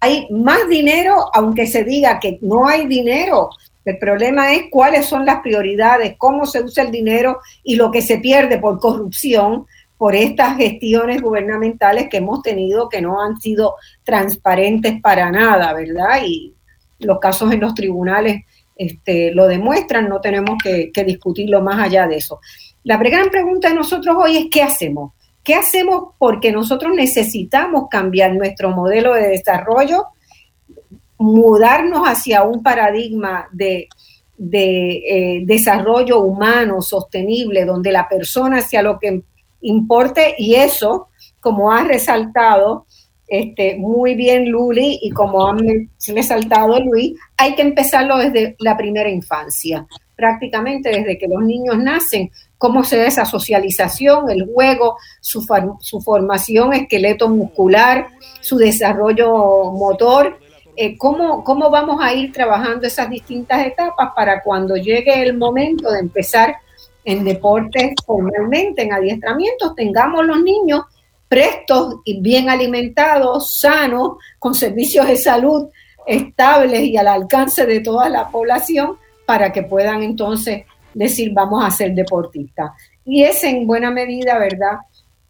Hay 0.00 0.26
más 0.30 0.66
dinero, 0.66 1.26
aunque 1.34 1.66
se 1.66 1.84
diga 1.84 2.18
que 2.18 2.38
no 2.40 2.66
hay 2.66 2.86
dinero. 2.86 3.50
El 3.84 3.98
problema 3.98 4.54
es 4.54 4.62
cuáles 4.70 5.04
son 5.04 5.26
las 5.26 5.40
prioridades, 5.40 6.14
cómo 6.16 6.46
se 6.46 6.62
usa 6.62 6.84
el 6.84 6.90
dinero 6.90 7.38
y 7.62 7.76
lo 7.76 7.90
que 7.90 8.00
se 8.00 8.16
pierde 8.16 8.56
por 8.56 8.80
corrupción 8.80 9.66
por 9.98 10.14
estas 10.14 10.56
gestiones 10.56 11.20
gubernamentales 11.20 12.08
que 12.08 12.16
hemos 12.16 12.40
tenido 12.40 12.88
que 12.88 13.02
no 13.02 13.20
han 13.20 13.38
sido 13.38 13.74
transparentes 14.04 15.02
para 15.02 15.30
nada, 15.30 15.74
¿verdad? 15.74 16.22
Y 16.24 16.54
los 16.98 17.18
casos 17.18 17.52
en 17.52 17.60
los 17.60 17.74
tribunales 17.74 18.40
este, 18.78 19.32
lo 19.32 19.48
demuestran, 19.48 20.08
no 20.08 20.20
tenemos 20.20 20.56
que, 20.62 20.92
discutirlo 21.04 21.60
más 21.60 21.84
allá 21.84 22.06
de 22.06 22.16
eso. 22.16 22.38
La 22.84 22.96
gran 22.96 23.28
pregunta 23.28 23.68
de 23.68 23.74
nosotros 23.74 24.16
hoy 24.18 24.36
es 24.36 24.46
¿qué 24.52 24.62
hacemos? 24.62 25.12
¿Qué 25.42 25.54
hacemos? 25.54 26.14
Porque 26.16 26.52
nosotros 26.52 26.94
necesitamos 26.94 27.88
cambiar 27.90 28.34
nuestro 28.34 28.70
modelo 28.70 29.14
de 29.14 29.30
desarrollo, 29.30 30.06
mudarnos 31.18 32.06
hacia 32.06 32.44
un 32.44 32.62
paradigma 32.62 33.48
de, 33.50 33.88
eh, 34.38 35.40
desarrollo 35.44 36.20
humano 36.20 36.80
sostenible, 36.80 37.64
donde 37.64 37.90
la 37.90 38.08
persona 38.08 38.60
sea 38.60 38.82
lo 38.82 39.00
que 39.00 39.24
importe 39.62 40.36
y 40.38 40.54
eso, 40.54 41.08
como 41.40 41.72
ha 41.72 41.82
resaltado 41.82 42.86
este, 43.28 43.76
muy 43.76 44.14
bien 44.14 44.50
Luli 44.50 44.98
y 45.02 45.10
como 45.10 45.46
ha 45.46 45.56
resaltado 46.08 46.80
Luis, 46.80 47.18
hay 47.36 47.54
que 47.54 47.62
empezarlo 47.62 48.16
desde 48.16 48.56
la 48.58 48.76
primera 48.76 49.10
infancia, 49.10 49.86
prácticamente 50.16 50.88
desde 50.88 51.18
que 51.18 51.28
los 51.28 51.42
niños 51.42 51.78
nacen, 51.78 52.30
cómo 52.56 52.82
se 52.84 52.96
da 52.96 53.06
esa 53.06 53.24
socialización, 53.26 54.30
el 54.30 54.46
juego, 54.46 54.96
su, 55.20 55.46
su 55.80 56.00
formación 56.00 56.72
esqueleto 56.72 57.28
muscular, 57.28 58.08
su 58.40 58.56
desarrollo 58.56 59.72
motor, 59.72 60.38
eh, 60.74 60.96
cómo, 60.96 61.44
cómo 61.44 61.70
vamos 61.70 62.00
a 62.00 62.14
ir 62.14 62.32
trabajando 62.32 62.86
esas 62.86 63.10
distintas 63.10 63.66
etapas 63.66 64.10
para 64.14 64.42
cuando 64.42 64.76
llegue 64.76 65.22
el 65.22 65.36
momento 65.36 65.90
de 65.90 66.00
empezar 66.00 66.56
en 67.04 67.24
deportes 67.24 67.94
formalmente, 68.06 68.82
en 68.82 68.92
adiestramientos, 68.92 69.74
tengamos 69.74 70.24
los 70.24 70.42
niños 70.42 70.82
prestos 71.28 71.96
y 72.04 72.20
bien 72.20 72.48
alimentados, 72.48 73.58
sanos, 73.58 74.16
con 74.38 74.54
servicios 74.54 75.06
de 75.06 75.16
salud 75.16 75.68
estables 76.08 76.80
y 76.84 76.96
al 76.96 77.06
alcance 77.06 77.66
de 77.66 77.80
toda 77.80 78.08
la 78.08 78.28
población 78.28 78.96
para 79.26 79.52
que 79.52 79.62
puedan 79.62 80.02
entonces 80.02 80.64
decir 80.94 81.32
vamos 81.34 81.64
a 81.64 81.70
ser 81.70 81.94
deportistas. 81.94 82.70
Y 83.04 83.22
ese 83.22 83.50
en 83.50 83.66
buena 83.66 83.90
medida, 83.90 84.38
¿verdad? 84.38 84.78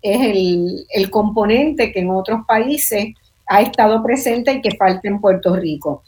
Es 0.01 0.20
el, 0.20 1.11
componente 1.11 1.91
que 1.93 2.01
en 2.01 2.11
otros 2.11 2.41
países 2.47 3.07
ha 3.47 3.61
estado 3.61 4.03
presente 4.03 4.53
y 4.53 4.61
que 4.61 4.77
falta 4.77 5.09
en 5.09 5.20
Puerto 5.20 5.57
Rico. 5.57 6.05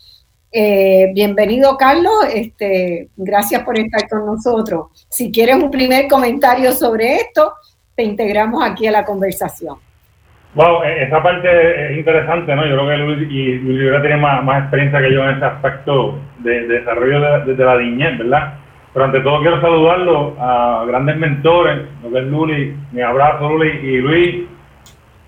Eh, 0.53 1.11
bienvenido, 1.15 1.77
Carlos. 1.77 2.27
Este, 2.33 3.09
gracias 3.17 3.65
por 3.65 3.79
estar 3.79 4.09
con 4.09 4.27
nosotros. 4.27 5.07
Si 5.09 5.33
quieres 5.33 5.57
un 5.57 5.71
primer 5.71 6.07
comentario 6.09 6.73
sobre 6.73 7.17
esto, 7.17 7.53
te 8.01 8.05
integramos 8.05 8.65
aquí 8.65 8.87
a 8.87 8.93
la 8.93 9.05
conversación. 9.05 9.77
Wow, 10.55 10.83
e-, 10.85 11.03
esa 11.05 11.23
parte 11.23 11.93
es 11.93 11.99
interesante, 11.99 12.57
¿no? 12.57 12.65
Yo 12.65 12.75
creo 12.77 12.89
que 12.89 12.97
Luis 12.97 13.31
y 13.31 13.59
Luis 13.59 14.01
tiene 14.01 14.17
más, 14.17 14.43
más, 14.43 14.63
experiencia 14.63 15.03
que 15.03 15.13
yo 15.13 15.23
en 15.23 15.37
ese 15.37 15.45
aspecto 15.45 16.19
de, 16.39 16.67
desarrollo 16.67 17.45
desde 17.45 17.63
la 17.63 17.77
niñez, 17.77 18.17
¿verdad? 18.19 18.55
Pero 18.95 19.05
ante 19.05 19.21
todo 19.21 19.41
quiero 19.43 19.61
saludarlo 19.61 20.35
a 20.41 20.85
grandes 20.89 21.19
mentores, 21.19 21.81
lo 22.03 22.11
que 22.11 22.19
es 22.21 22.25
Luli, 22.25 22.77
mi 22.91 23.03
abrazo 23.03 23.51
Luli 23.51 23.69
y 23.69 23.99
Luis, 23.99 24.47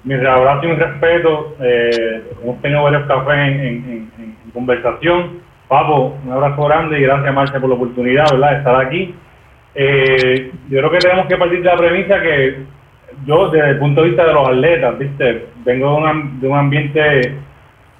mi 0.05 0.15
abrazo 0.15 0.65
y 0.65 0.69
mi 0.69 0.77
respeto. 0.77 1.57
Eh, 1.61 2.23
hemos 2.43 2.61
tenido 2.62 2.82
varios 2.82 3.07
cafés 3.07 3.36
en 3.36 4.11
conversación. 4.55 5.43
Papo, 5.69 6.19
un 6.24 6.32
abrazo 6.32 6.65
grande 6.65 6.99
y 6.99 7.03
gracias 7.03 7.35
Marcia 7.35 7.61
por 7.61 7.69
la 7.69 7.77
oportunidad 7.77 8.24
¿verdad? 8.32 8.51
de 8.51 8.59
estar 8.59 8.86
aquí. 8.86 9.15
Eh, 9.74 10.51
yo 10.69 10.78
creo 10.78 10.90
que 10.90 10.99
tenemos 10.99 11.27
que 11.27 11.36
partir 11.36 11.59
de 11.62 11.65
la 11.65 11.77
premisa 11.77 12.20
que 12.20 12.57
yo 13.27 13.49
desde 13.49 13.70
el 13.70 13.78
punto 13.78 14.03
de 14.03 14.09
vista 14.09 14.27
de 14.27 14.32
los 14.32 14.49
atletas, 14.49 14.99
¿viste? 14.99 15.47
vengo 15.65 15.90
de 15.90 15.97
un, 15.97 16.40
de 16.40 16.49
un 16.49 16.59
ambiente 16.59 17.36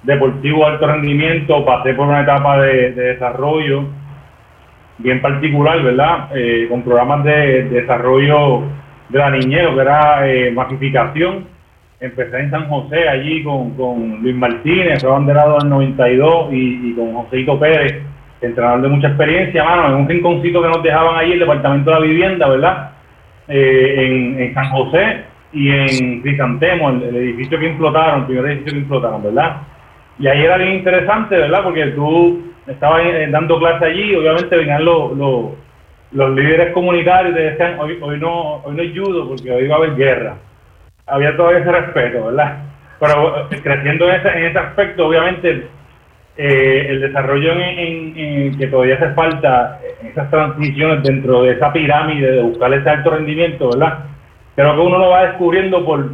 deportivo 0.03 0.59
de 0.59 0.65
alto 0.65 0.87
rendimiento, 0.87 1.65
pasé 1.65 1.93
por 1.93 2.07
una 2.07 2.21
etapa 2.21 2.61
de, 2.61 2.91
desarrollo 2.91 3.85
bien 4.97 5.21
particular, 5.21 5.81
¿verdad? 5.81 6.29
Eh, 6.35 6.67
con 6.69 6.83
programas 6.83 7.23
de, 7.23 7.63
desarrollo 7.63 8.63
de 9.09 9.19
la 9.19 9.29
niñez, 9.31 9.67
que 9.73 9.81
era 9.81 10.29
eh, 10.29 10.53
empecé 11.99 12.37
en 12.37 12.51
San 12.51 12.67
José 12.67 13.07
allí 13.07 13.43
con, 13.43 13.71
con 13.71 14.21
Luis 14.21 14.35
Martínez, 14.35 15.01
fue 15.01 15.09
abanderado 15.09 15.57
en 15.61 15.69
92 15.69 16.47
y, 16.51 16.89
y 16.89 16.93
con 16.95 17.13
Joséito 17.13 17.57
Pérez, 17.57 18.03
entrenador 18.47 18.81
de 18.81 18.87
mucha 18.89 19.07
experiencia, 19.07 19.63
mano, 19.63 19.87
en 19.87 19.93
un 19.95 20.09
rinconcito 20.09 20.61
que 20.61 20.67
nos 20.67 20.83
dejaban 20.83 21.17
allí, 21.17 21.33
el 21.33 21.39
departamento 21.39 21.91
de 21.91 21.99
la 21.99 22.05
vivienda, 22.05 22.47
¿verdad? 22.47 22.91
Eh, 23.47 24.37
en, 24.39 24.53
San 24.53 24.69
José 24.69 25.23
y 25.51 25.69
en 25.69 26.21
Crisantemo, 26.21 26.89
el, 26.89 27.15
edificio 27.15 27.59
que 27.59 27.67
implotaron, 27.67 28.21
el 28.21 28.25
primer 28.25 28.45
edificio 28.45 28.73
que 28.73 28.79
implotaron, 28.79 29.23
¿verdad? 29.23 29.57
Y 30.19 30.27
ahí 30.27 30.43
era 30.43 30.57
bien 30.57 30.73
interesante, 30.73 31.37
¿verdad? 31.37 31.63
Porque 31.63 31.85
tú 31.87 32.53
estabas 32.67 33.03
eh, 33.05 33.27
dando 33.29 33.59
clase 33.59 33.85
allí, 33.85 34.15
obviamente 34.15 34.55
venían 34.55 34.85
los, 34.85 35.17
los, 36.11 36.35
líderes 36.35 36.73
comunitarios 36.73 37.31
y 37.31 37.35
te 37.35 37.41
decían, 37.41 37.79
hoy, 37.79 37.97
hoy, 38.01 38.19
no, 38.19 38.57
hoy 38.63 38.75
no 38.75 38.81
hay 38.81 38.95
judo 38.95 39.27
porque 39.29 39.51
hoy 39.51 39.67
va 39.67 39.75
a 39.75 39.77
haber 39.79 39.95
guerra 39.95 40.35
había 41.07 41.35
todo 41.35 41.51
ese 41.51 41.71
respeto, 41.71 42.25
¿verdad? 42.25 42.57
Pero 42.99 43.49
eh, 43.51 43.61
creciendo 43.61 44.09
en 44.09 44.15
ese, 44.15 44.29
en 44.29 44.45
ese 44.45 44.59
aspecto, 44.59 45.07
obviamente, 45.07 45.67
eh, 46.35 46.87
el 46.89 47.01
desarrollo 47.01 47.53
en, 47.53 48.57
que 48.57 48.67
todavía 48.67 48.95
hace 48.95 49.13
falta, 49.13 49.79
esas 50.03 50.29
transiciones 50.31 51.03
dentro 51.03 51.43
de 51.43 51.51
esa 51.51 51.71
pirámide 51.71 52.31
de 52.31 52.41
buscar 52.41 52.73
ese 52.73 52.89
alto 52.89 53.11
rendimiento, 53.11 53.69
¿verdad? 53.69 53.99
Creo 54.55 54.75
que 54.75 54.81
uno 54.81 54.97
lo 54.97 55.09
va 55.09 55.27
descubriendo 55.27 55.85
por 55.85 56.09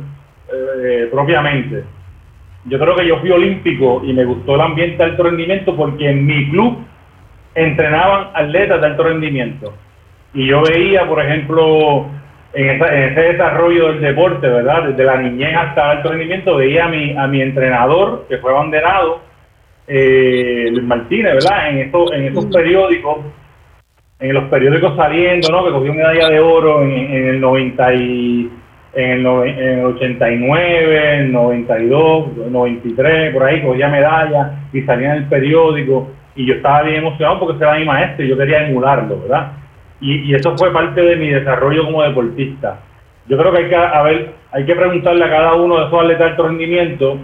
eh, 0.52 1.08
propiamente. 1.12 1.84
Yo 2.66 2.80
creo 2.80 2.96
que 2.96 3.08
yo 3.08 3.20
fui 3.20 3.32
olímpico 3.32 4.02
y 4.04 4.12
me 4.12 4.26
gustó 4.26 4.56
el 4.56 4.62
ambiente 4.62 4.98
de 4.98 5.12
alto 5.12 5.24
rendimiento 5.24 5.76
porque 5.76 6.10
en 6.10 6.26
mi 6.26 6.50
club 6.50 6.80
entrenaban 7.56 8.28
atletas 8.34 8.82
de 8.82 8.88
alto 8.88 9.04
rendimiento. 9.04 9.74
Y 10.34 10.48
yo 10.48 10.62
veía, 10.64 11.08
por 11.08 11.24
ejemplo, 11.24 12.08
en, 12.54 12.84
ese 12.84 13.22
desarrollo 13.22 13.88
del 13.88 14.02
deporte, 14.02 14.48
¿verdad? 14.48 14.84
Desde 14.90 15.04
la 15.04 15.18
niñez 15.18 15.56
hasta 15.56 15.84
el 15.84 15.98
alto 15.98 16.10
rendimiento, 16.10 16.58
veía 16.58 16.86
a 16.86 16.90
mi, 16.90 17.16
a 17.16 17.28
mi 17.28 17.42
entrenador, 17.42 18.26
que 18.28 18.38
fue 18.38 18.52
abanderado, 18.52 19.29
eh, 19.90 20.68
Luis 20.72 20.84
Martínez, 20.86 21.34
¿verdad? 21.34 21.70
En, 21.72 21.78
esto, 21.80 22.14
en 22.14 22.26
esos 22.26 22.46
periódicos, 22.46 23.18
en 24.20 24.34
los 24.34 24.44
periódicos 24.46 24.96
saliendo, 24.96 25.50
¿no? 25.50 25.66
Que 25.66 25.72
cogió 25.72 25.94
medalla 25.94 26.30
de 26.30 26.40
oro 26.40 26.84
en, 26.84 27.12
el 27.12 27.42
90 27.42 27.94
y 27.96 28.52
en 28.94 29.10
el, 29.10 29.26
en 29.48 29.80
el 29.80 29.86
89, 29.86 31.14
en 31.16 31.20
el 31.22 31.32
92, 31.32 32.38
93, 32.52 33.34
por 33.34 33.44
ahí, 33.44 33.62
cogía 33.64 33.90
medallas 33.90 34.52
y 34.72 34.82
salía 34.84 35.16
en 35.16 35.24
el 35.24 35.28
periódico 35.28 36.12
y 36.36 36.46
yo 36.46 36.54
estaba 36.54 36.84
bien 36.84 36.98
emocionado 36.98 37.40
porque 37.40 37.64
era 37.64 37.76
mi 37.76 37.86
maestro 37.86 38.24
y 38.24 38.30
yo 38.30 38.38
quería 38.38 38.68
emularlo, 38.68 39.22
¿verdad? 39.22 39.54
Y, 40.00 40.30
y 40.30 40.36
eso 40.36 40.56
fue 40.56 40.72
parte 40.72 41.02
de 41.02 41.16
mi 41.16 41.30
desarrollo 41.30 41.86
como 41.86 42.04
deportista. 42.04 42.80
Yo 43.28 43.38
creo 43.38 43.52
que 43.52 43.64
hay 43.64 43.70
que, 43.70 43.76
a 43.76 44.02
ver, 44.04 44.34
hay 44.52 44.66
que 44.66 44.76
preguntarle 44.76 45.26
a 45.26 45.30
cada 45.30 45.56
uno 45.56 45.80
de 45.80 45.86
esos 45.88 46.00
atletas 46.00 46.20
de 46.20 46.32
alto 46.32 46.48
rendimiento, 46.48 47.18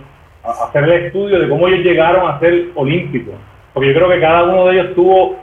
hacer 0.48 0.84
el 0.84 1.06
estudio 1.06 1.40
de 1.40 1.50
cómo 1.50 1.68
ellos 1.68 1.86
llegaron 1.86 2.30
a 2.30 2.40
ser 2.40 2.70
olímpicos. 2.76 3.36
Porque 3.74 3.90
yo 3.90 3.96
creo 3.96 4.10
que 4.10 4.22
cada 4.22 4.44
uno 4.44 4.66
de 4.66 4.74
ellos 4.74 4.96
tuvo, 4.96 5.38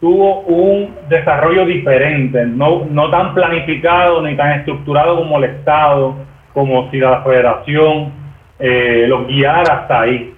tuvo 0.00 0.40
un 0.40 0.94
desarrollo 1.08 1.64
diferente, 1.64 2.44
no, 2.46 2.84
no 2.90 3.10
tan 3.10 3.34
planificado 3.34 4.22
ni 4.22 4.36
tan 4.36 4.60
estructurado 4.60 5.16
como 5.16 5.38
el 5.38 5.44
Estado, 5.44 6.14
como 6.52 6.90
si 6.90 6.98
la 6.98 7.22
federación 7.22 8.12
eh, 8.58 9.06
los 9.08 9.26
guiara 9.26 9.74
hasta 9.74 10.02
ahí. 10.02 10.34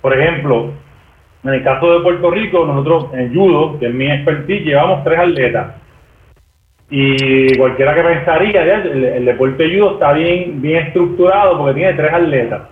Por 0.00 0.18
ejemplo, 0.18 0.72
en 1.42 1.54
el 1.54 1.62
caso 1.62 1.92
de 1.92 2.00
Puerto 2.00 2.30
Rico, 2.30 2.66
nosotros 2.66 3.06
en 3.14 3.34
judo, 3.34 3.78
que 3.78 3.86
es 3.86 3.94
mi 3.94 4.10
expertise, 4.10 4.64
llevamos 4.64 5.04
tres 5.04 5.18
atletas. 5.18 5.74
Y 6.90 7.56
cualquiera 7.56 7.94
que 7.94 8.02
pensaría, 8.02 8.62
el, 8.62 9.24
deporte 9.24 9.72
judo 9.72 9.92
está 9.92 10.12
bien, 10.12 10.60
bien 10.60 10.86
estructurado 10.86 11.56
porque 11.56 11.74
tiene 11.74 11.94
tres 11.94 12.12
atletas. 12.12 12.62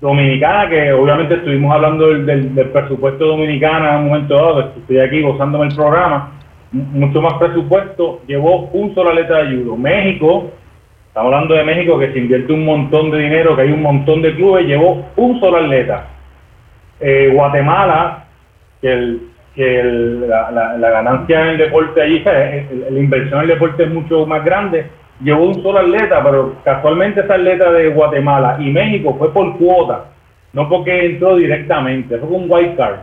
Dominicana, 0.00 0.68
que 0.68 0.92
obviamente 0.92 1.34
estuvimos 1.34 1.74
hablando 1.74 2.08
del, 2.08 2.50
presupuesto 2.72 3.26
dominicana 3.26 3.94
en 3.94 4.00
un 4.00 4.08
momento 4.08 4.34
dado, 4.34 4.72
estoy 4.76 4.98
aquí 4.98 5.22
gozándome 5.22 5.68
el 5.68 5.74
programa, 5.74 6.32
mucho 6.72 7.22
más 7.22 7.34
presupuesto, 7.34 8.20
llevó 8.26 8.68
un 8.72 8.94
solo 8.94 9.10
atleta 9.10 9.42
de 9.42 9.56
judo. 9.56 9.76
México, 9.76 10.50
estamos 11.08 11.32
hablando 11.32 11.54
de 11.54 11.64
México 11.64 11.98
que 11.98 12.12
se 12.12 12.18
invierte 12.18 12.52
un 12.52 12.66
montón 12.66 13.10
de 13.10 13.18
dinero, 13.18 13.56
que 13.56 13.62
hay 13.62 13.72
un 13.72 13.82
montón 13.82 14.20
de 14.20 14.34
clubes, 14.34 14.66
llevó 14.66 15.06
un 15.16 15.40
solo 15.40 15.58
atleta. 15.58 16.08
Eh, 17.00 17.30
Guatemala, 17.32 18.24
que 18.80 19.82
la, 19.82 20.76
la, 20.78 20.90
ganancia 20.90 21.40
en 21.40 21.46
el 21.48 21.58
deporte 21.58 22.02
allí, 22.02 22.22
la 22.22 22.98
inversión 22.98 23.38
en 23.38 23.44
el 23.44 23.54
deporte 23.54 23.84
es 23.84 23.90
mucho 23.90 24.26
más 24.26 24.44
grande, 24.44 24.86
llevó 25.20 25.46
un 25.46 25.62
solo 25.62 25.78
atleta, 25.78 26.22
pero 26.22 26.54
casualmente 26.64 27.20
esa 27.20 27.34
atleta 27.34 27.70
de 27.72 27.88
Guatemala 27.88 28.56
y 28.60 28.70
México 28.70 29.14
fue 29.18 29.32
por 29.32 29.56
cuota, 29.58 30.06
no 30.52 30.68
porque 30.68 31.06
entró 31.06 31.36
directamente, 31.36 32.18
fue 32.18 32.28
con 32.28 32.42
un 32.42 32.46
white 32.48 32.76
card. 32.76 32.96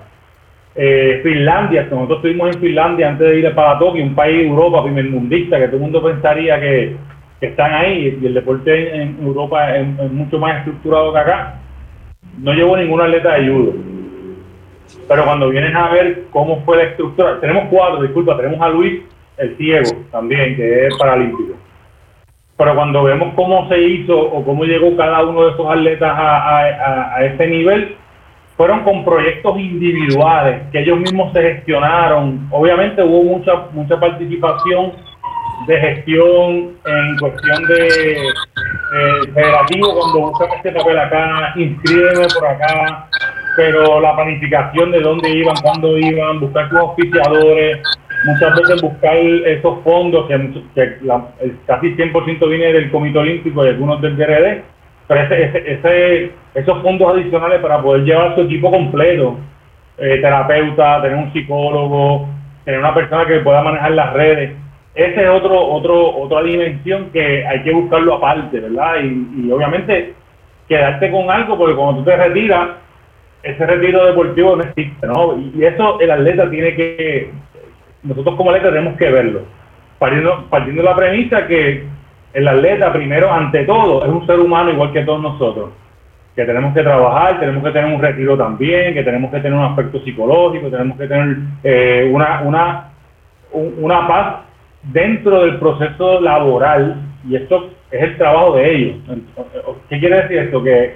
Eh, 0.76 1.20
Finlandia, 1.22 1.84
nosotros 1.84 2.18
estuvimos 2.18 2.56
en 2.56 2.62
Finlandia 2.62 3.10
antes 3.10 3.30
de 3.30 3.40
ir 3.40 3.54
para 3.54 3.78
Tokio, 3.78 4.04
un 4.04 4.16
país 4.16 4.38
de 4.38 4.48
Europa 4.48 4.84
primermundista, 4.84 5.60
que 5.60 5.68
todo 5.68 5.78
el 5.78 5.84
mundo 5.84 6.04
pensaría 6.04 6.60
que, 6.60 6.96
están 7.42 7.74
ahí, 7.74 8.18
y 8.22 8.26
el 8.26 8.36
deporte 8.36 9.02
en, 9.02 9.18
Europa 9.22 9.76
es, 9.76 9.86
mucho 10.12 10.40
más 10.40 10.60
estructurado 10.60 11.12
que 11.12 11.20
acá 11.20 11.56
no 12.38 12.54
llevo 12.54 12.78
ninguna 12.78 13.04
atleta 13.04 13.36
de 13.36 13.50
judo. 13.50 13.74
Pero 15.10 15.26
cuando 15.26 15.50
vienes 15.50 15.76
a 15.76 15.90
ver 15.90 16.24
cómo 16.32 16.62
fue 16.64 16.78
la 16.78 16.84
estructura, 16.84 17.40
tenemos 17.42 17.66
cuatro, 17.70 18.02
disculpa, 18.02 18.38
tenemos 18.38 18.62
a 18.62 18.70
Luis, 18.70 19.02
el 19.38 19.58
ciego, 19.58 19.90
también, 20.10 20.56
que 20.56 20.88
es 20.88 20.98
paralímpico. 20.98 21.56
Pero 22.64 22.76
cuando 22.76 23.04
vemos 23.04 23.34
cómo 23.36 23.68
se 23.68 23.78
hizo 23.78 24.18
o 24.18 24.42
cómo 24.46 24.64
llegó 24.64 24.96
cada 24.96 25.22
uno 25.26 25.44
de 25.44 25.52
esos 25.52 25.70
atletas 25.70 26.10
a, 26.16 26.60
a, 27.18 27.26
ese 27.26 27.46
nivel, 27.48 27.98
fueron 28.56 28.86
con 28.86 29.04
proyectos 29.04 29.60
individuales 29.60 30.62
que 30.72 30.80
ellos 30.80 30.98
mismos 31.00 31.34
se 31.34 31.42
gestionaron. 31.42 32.48
Obviamente 32.52 33.04
hubo 33.04 33.22
mucha 33.22 33.66
mucha 33.74 34.00
participación 34.00 34.94
de 35.68 35.78
gestión 35.78 36.78
en 36.86 37.18
cuestión 37.20 37.66
de 37.68 37.88
eh, 38.30 39.32
federativo, 39.34 40.00
cuando 40.00 40.20
buscan 40.30 40.48
este 40.56 40.72
papel 40.72 40.98
acá, 41.00 41.54
inscríbeme 41.58 42.28
por 42.34 42.48
acá, 42.48 43.10
pero 43.58 44.00
la 44.00 44.16
planificación 44.16 44.90
de 44.92 45.02
dónde 45.02 45.30
iban, 45.32 45.56
cuándo 45.62 45.98
iban, 45.98 46.40
buscar 46.40 46.70
sus 46.70 46.80
oficiadores, 46.80 47.80
muchas 48.26 48.56
veces 48.56 48.82
buscar 48.82 49.16
esos 49.16 49.84
fondos, 49.84 50.28
que, 50.28 50.34
el, 50.34 51.60
casi 51.66 51.96
100% 51.96 52.50
viene 52.50 52.74
del 52.74 52.92
Comité 52.92 53.20
Olímpico 53.20 53.66
y 53.66 53.70
algunos 53.70 54.02
del 54.02 54.18
DRD, 54.18 54.62
pero 55.08 55.22
ese, 55.22 56.32
esos 56.54 56.82
fondos 56.82 57.14
adicionales 57.14 57.60
para 57.60 57.82
poder 57.82 58.04
llevar 58.04 58.36
su 58.36 58.42
equipo 58.42 58.72
completo, 58.72 59.38
eh, 59.98 60.20
terapeuta, 60.22 61.02
tener 61.02 61.18
un 61.18 61.34
psicólogo, 61.34 62.28
tener 62.66 62.80
una 62.80 62.94
persona 62.94 63.26
que 63.26 63.40
pueda 63.40 63.62
manejar 63.62 63.92
las 63.92 64.14
redes 64.14 64.64
ese 64.96 65.24
es 65.24 65.30
otro, 65.30 65.60
otro, 65.60 66.16
otra 66.18 66.44
dimensión 66.44 67.10
que 67.12 67.46
hay 67.48 67.64
que 67.64 67.72
buscarlo 67.72 68.16
aparte, 68.16 68.60
¿verdad? 68.60 68.98
Y, 69.04 69.52
obviamente 69.52 70.14
quedarte 70.68 71.12
con 71.12 71.30
algo, 71.30 71.58
porque 71.58 71.76
cuando 71.76 72.02
tú 72.02 72.10
te 72.10 72.16
retiras, 72.16 72.70
ese 73.42 73.66
retiro 73.66 74.06
deportivo 74.06 74.56
no 74.56 74.64
existe, 74.64 75.08
¿no? 75.08 75.38
Y, 75.38 75.66
eso 75.66 76.00
el 76.00 76.12
atleta 76.12 76.50
tiene 76.50 76.76
que, 76.76 77.32
nosotros 78.04 78.36
como 78.36 78.52
atleta 78.52 78.70
tenemos 78.70 78.98
que 78.98 79.10
verlo, 79.10 79.42
partiendo, 80.00 80.46
partiendo 80.50 80.82
de 80.82 80.90
la 80.90 80.96
premisa 80.96 81.48
que 81.48 81.86
el 82.34 82.48
atleta, 82.48 82.92
primero, 82.92 83.32
ante 83.32 83.64
todo, 83.64 84.04
es 84.04 84.10
un 84.10 84.26
ser 84.26 84.40
humano 84.40 84.72
igual 84.72 84.92
que 84.92 85.04
todos 85.04 85.22
nosotros, 85.22 85.70
que 86.36 86.46
tenemos 86.46 86.74
que 86.74 86.82
trabajar, 86.82 87.40
tenemos 87.40 87.64
que 87.64 87.72
tener 87.72 87.94
un 87.94 88.02
retiro 88.02 88.38
también, 88.38 88.94
que 88.94 89.04
tenemos 89.04 89.32
que 89.32 89.40
tener 89.40 89.58
un 89.58 89.66
aspecto 89.66 90.00
psicológico, 90.04 90.70
tenemos 90.70 90.98
que 90.98 91.08
tener 91.08 91.38
eh, 91.64 92.10
una, 92.12 92.42
una, 92.42 92.90
una 93.52 94.08
paz 94.08 94.36
dentro 94.84 95.42
del 95.42 95.58
proceso 95.58 96.20
laboral, 96.22 96.96
y 97.28 97.36
esto 97.36 97.70
es 97.92 98.02
el 98.02 98.18
trabajo 98.18 98.56
de 98.56 98.76
ellos. 98.76 98.96
¿Qué 99.90 100.00
quiere 100.00 100.24
decir 100.24 100.40
esto? 100.40 100.64
Que, 100.64 100.96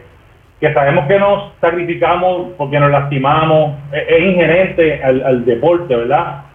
que 0.59 0.73
sabemos 0.73 1.07
que 1.07 1.19
nos 1.19 1.51
sacrificamos 1.61 2.53
porque 2.57 2.79
nos 2.79 2.91
lastimamos, 2.91 3.75
es, 3.91 4.19
inherente 4.19 5.03
al, 5.03 5.45
deporte, 5.45 5.95
¿verdad? 5.95 6.45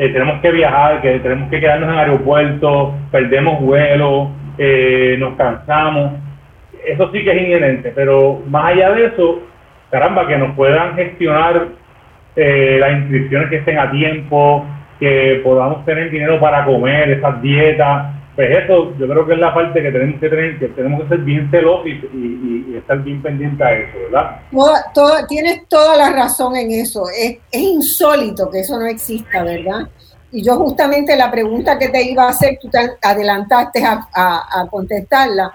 Eh, 0.00 0.10
tenemos 0.10 0.40
que 0.40 0.52
viajar, 0.52 1.02
que 1.02 1.18
tenemos 1.18 1.50
que 1.50 1.58
quedarnos 1.58 1.90
en 1.90 1.98
aeropuertos, 1.98 2.94
perdemos 3.10 3.60
vuelo, 3.60 4.30
eh, 4.56 5.16
nos 5.18 5.34
cansamos. 5.34 6.12
Eso 6.86 7.10
sí 7.10 7.24
que 7.24 7.32
es 7.32 7.42
inherente, 7.42 7.92
pero 7.96 8.40
más 8.48 8.66
allá 8.66 8.92
de 8.92 9.06
eso, 9.06 9.42
caramba, 9.90 10.28
que 10.28 10.38
nos 10.38 10.54
puedan 10.54 10.94
gestionar 10.94 11.66
eh, 12.36 12.76
las 12.78 12.92
inscripciones 12.92 13.50
que 13.50 13.56
estén 13.56 13.76
a 13.76 13.90
tiempo, 13.90 14.64
que 15.00 15.40
podamos 15.42 15.84
tener 15.84 16.10
dinero 16.10 16.38
para 16.38 16.64
comer, 16.64 17.10
esas 17.10 17.42
dietas, 17.42 18.17
pues 18.38 18.56
eso 18.56 18.94
yo 18.96 19.08
creo 19.08 19.26
que 19.26 19.32
es 19.32 19.40
la 19.40 19.52
parte 19.52 19.82
que 19.82 19.90
tenemos 19.90 20.20
que 20.20 20.28
tener, 20.28 20.60
que 20.60 20.68
tenemos 20.68 21.02
que 21.02 21.08
ser 21.08 21.18
bien 21.24 21.50
celosos 21.50 21.86
y, 21.88 22.76
estar 22.76 23.02
bien 23.02 23.20
pendientes 23.20 23.66
a 23.66 23.72
eso, 23.72 23.98
¿verdad? 23.98 24.40
tienes 25.26 25.66
toda 25.66 25.96
la 25.96 26.12
razón 26.12 26.54
en 26.54 26.70
eso, 26.70 27.06
es, 27.10 27.38
insólito 27.50 28.48
que 28.48 28.60
eso 28.60 28.78
no 28.78 28.86
exista, 28.86 29.42
¿verdad? 29.42 29.88
Y 30.30 30.44
yo 30.44 30.54
justamente 30.54 31.16
la 31.16 31.32
pregunta 31.32 31.76
que 31.76 31.88
te 31.88 32.00
iba 32.08 32.26
a 32.26 32.28
hacer, 32.28 32.60
tú 32.62 32.68
te 32.68 32.78
adelantaste 33.02 33.82
a, 33.84 34.68
contestarla, 34.70 35.52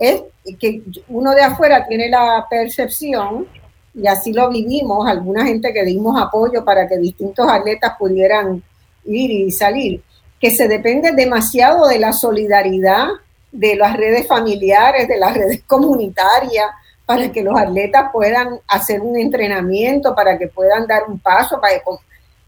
es 0.00 0.22
que 0.58 0.80
uno 1.08 1.32
de 1.32 1.42
afuera 1.42 1.86
tiene 1.86 2.08
la 2.08 2.46
percepción, 2.48 3.46
y 3.94 4.06
así 4.06 4.32
lo 4.32 4.48
vivimos, 4.48 5.06
alguna 5.06 5.44
gente 5.44 5.70
que 5.70 5.84
dimos 5.84 6.18
apoyo 6.18 6.64
para 6.64 6.88
que 6.88 6.96
distintos 6.96 7.46
atletas 7.46 7.92
pudieran 7.98 8.62
ir 9.04 9.30
y 9.30 9.50
salir, 9.50 10.00
que 10.42 10.50
se 10.50 10.66
depende 10.66 11.12
demasiado 11.12 11.86
de 11.86 12.00
la 12.00 12.12
solidaridad 12.12 13.06
de 13.52 13.76
las 13.76 13.96
redes 13.96 14.26
familiares, 14.26 15.06
de 15.06 15.16
las 15.16 15.34
redes 15.34 15.62
comunitarias, 15.68 16.66
para 17.06 17.30
que 17.30 17.42
los 17.42 17.56
atletas 17.56 18.10
puedan 18.12 18.58
hacer 18.66 19.00
un 19.02 19.16
entrenamiento, 19.16 20.16
para 20.16 20.36
que 20.36 20.48
puedan 20.48 20.88
dar 20.88 21.04
un 21.06 21.20
paso, 21.20 21.60
para 21.60 21.74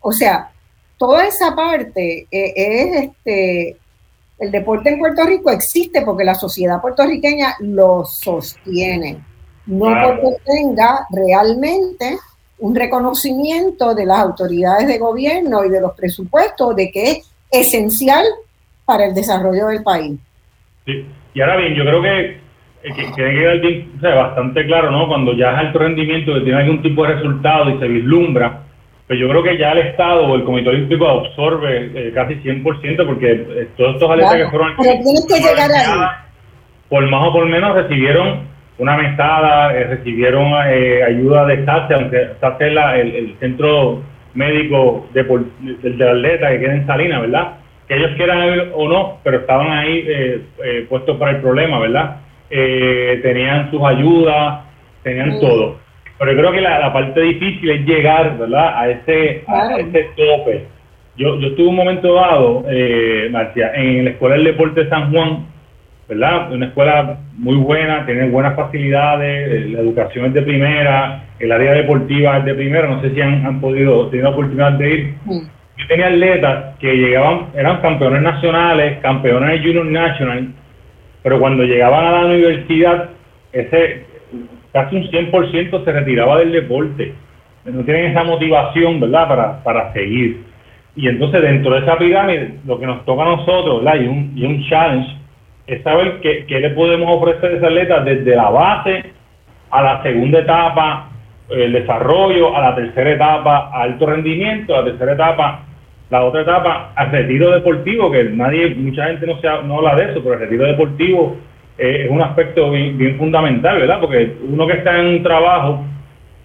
o 0.01 0.13
sea, 0.13 0.51
toda 0.99 1.25
esa 1.25 1.55
parte 1.55 2.27
eh, 2.33 2.53
es 2.57 3.05
este 3.05 3.77
el 4.39 4.51
deporte 4.51 4.91
en 4.91 4.99
Puerto 4.99 5.25
Rico 5.25 5.51
existe 5.51 6.03
porque 6.03 6.25
la 6.25 6.35
sociedad 6.35 6.81
puertorriqueña 6.81 7.55
lo 7.61 8.05
sostiene, 8.05 9.23
no 9.67 9.87
porque 9.87 10.37
tenga 10.45 11.07
realmente 11.11 12.19
un 12.59 12.75
reconocimiento 12.75 13.95
de 13.95 14.07
las 14.07 14.19
autoridades 14.19 14.89
de 14.89 14.99
gobierno 14.99 15.65
y 15.65 15.69
de 15.69 15.81
los 15.81 15.95
presupuestos 15.95 16.75
de 16.75 16.91
que 16.91 17.11
es 17.13 17.34
esencial 17.61 18.25
para 18.85 19.07
el 19.07 19.15
desarrollo 19.15 19.69
del 19.69 19.83
país. 19.83 20.19
Sí, 20.85 21.07
y 21.33 21.41
ahora 21.41 21.57
bien, 21.57 21.75
yo 21.75 21.85
creo 21.85 22.03
que, 22.03 22.21
eh, 22.21 22.39
que 22.83 23.05
tiene 23.15 23.31
que 23.31 23.39
quedar 23.39 23.61
bien, 23.61 23.93
o 23.97 24.01
sea, 24.01 24.15
bastante 24.15 24.67
claro, 24.67 24.91
¿no? 24.91 25.09
Cuando 25.09 25.33
ya 25.35 25.53
es 25.53 25.59
alto 25.59 25.79
rendimiento, 25.79 26.35
que 26.35 26.41
tiene 26.41 26.61
algún 26.61 26.83
tipo 26.83 27.07
de 27.07 27.15
resultado 27.15 27.71
y 27.71 27.79
se 27.79 27.89
vislumbra, 27.89 28.63
pues 29.07 29.19
yo 29.19 29.29
creo 29.29 29.43
que 29.43 29.59
ya 29.59 29.73
el 29.73 29.79
Estado 29.79 30.27
o 30.27 30.35
el 30.35 30.45
Comité 30.45 30.71
Olímpico 30.71 31.09
absorbe 31.09 31.91
eh, 31.95 32.13
casi 32.15 32.35
100% 32.37 33.07
porque 33.07 33.33
eh, 33.33 33.69
todos 33.77 33.95
estos 33.95 34.11
atletas 34.11 34.37
que 34.37 34.49
fueron... 34.49 34.75
Pero 34.79 35.03
tienes 35.03 35.27
que 35.27 35.41
llegar 35.41 35.71
ahí. 35.71 36.01
Por 36.89 37.11
más 37.11 37.29
o 37.29 37.33
por 37.33 37.47
menos 37.47 37.75
recibieron 37.75 38.55
una 38.79 38.97
mesada, 38.97 39.75
eh, 39.75 39.85
recibieron 39.85 40.53
eh, 40.67 41.03
ayuda 41.03 41.47
de 41.47 41.65
SACE, 41.65 41.95
aunque 41.95 42.29
SACE 42.41 42.67
es 42.67 42.73
el, 42.73 43.15
el, 43.15 43.37
centro 43.39 44.03
médico 44.35 45.07
de, 45.13 45.23
del 45.23 46.09
atleta 46.09 46.51
que 46.51 46.61
queda 46.61 46.75
en 46.75 46.87
Salinas, 46.87 47.21
¿verdad? 47.23 47.55
que 47.89 47.97
ellos 47.97 48.13
quieran 48.17 48.71
o 48.75 48.89
no, 48.89 49.19
pero 49.23 49.39
estaban 49.39 49.71
ahí 49.71 50.05
eh, 50.07 50.41
eh, 50.65 50.87
puestos 50.89 51.17
para 51.19 51.33
el 51.33 51.37
problema, 51.39 51.79
¿verdad? 51.79 52.17
Eh, 52.51 53.21
tenían 53.23 53.71
sus 53.71 53.83
ayudas, 53.83 54.65
tenían 55.03 55.39
todo. 55.41 55.79
Pero 56.19 56.33
yo 56.33 56.39
creo 56.39 56.53
que 56.53 56.61
la, 56.61 56.93
parte 56.93 57.21
difícil 57.21 57.71
es 57.71 57.87
llegar, 57.87 58.39
¿verdad? 58.39 58.79
A 58.79 58.89
ese, 58.89 59.45
a 59.47 59.77
ese 59.77 60.11
tope. 60.17 60.67
Yo, 61.17 61.39
yo 61.39 61.49
estuve 61.49 61.69
un 61.69 61.77
momento 61.77 62.15
dado, 62.15 62.65
Marcia, 63.31 63.73
en 63.75 64.05
la 64.05 64.11
Escuela 64.11 64.37
del 64.37 64.45
Deporte 64.45 64.85
de 64.85 64.91
San 64.91 65.13
Juan, 65.13 65.47
¿verdad? 66.09 66.53
Una 66.53 66.67
escuela 66.67 67.19
muy 67.35 67.57
buena, 67.57 68.07
tiene 68.07 68.29
buenas 68.29 68.57
facilidades, 68.57 69.71
la 69.71 69.81
educación 69.81 70.27
es 70.27 70.35
de 70.35 70.43
primera, 70.43 71.24
el 71.39 71.53
área 71.53 71.73
deportiva 71.73 72.39
es 72.39 72.45
de 72.45 72.55
primera, 72.55 72.89
no 72.89 73.01
sé 73.01 73.11
si 73.15 73.21
han, 73.21 73.45
han 73.45 73.61
podido, 73.61 74.09
tener 74.09 74.25
la 74.25 74.31
oportunidad 74.31 74.73
de 74.73 74.91
ir. 74.91 75.15
Yo 75.27 75.87
tenía 75.89 76.07
atletas 76.07 76.77
que 76.79 76.95
llegaban, 76.95 77.47
eran 77.55 77.81
campeones 77.81 78.23
nacionales, 78.23 79.01
campeones 79.01 79.51
de 79.51 79.59
Junior 79.59 79.87
National, 79.87 80.53
pero 81.23 81.41
cuando 81.41 81.65
llegaban 81.65 82.05
a 82.05 82.13
la 82.13 82.27
universidad, 82.27 83.11
ese 83.53 84.05
casi 84.73 84.97
un 84.97 85.05
100% 85.05 85.85
se 85.85 85.93
retiraba 85.93 86.39
del 86.39 86.53
deporte. 86.53 87.15
No 87.65 87.83
tienen 87.85 88.11
esa 88.11 88.25
motivación, 88.25 89.01
¿verdad?, 89.01 89.29
para, 89.29 89.63
para 89.63 89.93
seguir. 89.93 90.43
Y 90.97 91.09
entonces 91.09 91.41
dentro 91.43 91.75
de 91.75 91.81
esa 91.81 91.97
pirámide, 91.97 92.57
lo 92.67 92.79
que 92.79 92.87
nos 92.87 93.05
toca 93.05 93.23
a 93.23 93.37
nosotros, 93.37 93.83
¿verdad?, 93.83 94.01
y 94.01 94.07
un, 94.07 94.33
y 94.37 94.45
un 94.45 94.65
challenge, 94.69 95.09
es 95.67 95.83
saber 95.83 96.21
qué, 96.21 96.45
qué 96.47 96.61
le 96.61 96.71
podemos 96.71 97.09
ofrecer 97.17 97.53
a 97.53 97.57
ese 97.57 97.67
atleta 97.67 98.01
desde 98.01 98.37
la 98.37 98.51
base 98.51 99.05
a 99.71 99.83
la 99.83 100.03
segunda 100.03 100.41
etapa, 100.41 101.09
el 101.51 101.73
desarrollo, 101.73 102.57
a 102.57 102.61
la 102.61 102.75
tercera 102.75 103.11
etapa, 103.11 103.71
alto 103.73 104.07
rendimiento, 104.07 104.75
a 104.75 104.81
la 104.81 104.85
tercera 104.87 105.13
etapa, 105.13 105.61
la 106.11 106.25
otra 106.25 106.43
etapa, 106.43 106.93
al 106.95 107.11
retiro 107.11 107.51
deportivo, 107.51 108.11
que 108.11 108.25
nadie, 108.25 108.75
mucha 108.75 109.07
gente 109.07 109.27
no, 109.27 109.41
se, 109.41 109.49
no 109.65 109.79
habla 109.79 109.97
de 109.97 110.11
eso, 110.11 110.23
pero 110.23 110.35
el 110.35 110.41
retiro 110.41 110.67
deportivo 110.67 111.37
eh, 111.77 112.03
es 112.05 112.11
un 112.11 112.23
aspecto 112.23 112.71
bien, 112.71 113.17
fundamental, 113.19 113.79
¿verdad? 113.81 114.01
Porque 114.01 114.37
uno 114.49 114.67
que 114.67 114.75
está 114.75 114.99
en 114.99 115.07
un 115.07 115.23
trabajo, 115.23 115.85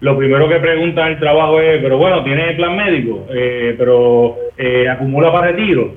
lo 0.00 0.16
primero 0.16 0.48
que 0.48 0.56
pregunta 0.56 1.06
en 1.06 1.12
el 1.12 1.18
trabajo 1.18 1.60
es, 1.60 1.80
pero 1.82 1.98
bueno, 1.98 2.22
¿tiene 2.24 2.54
plan 2.54 2.76
médico? 2.76 3.26
Eh, 3.32 3.74
pero 3.78 4.36
eh, 4.56 4.88
acumula 4.88 5.30
para 5.30 5.48
retiro. 5.48 5.94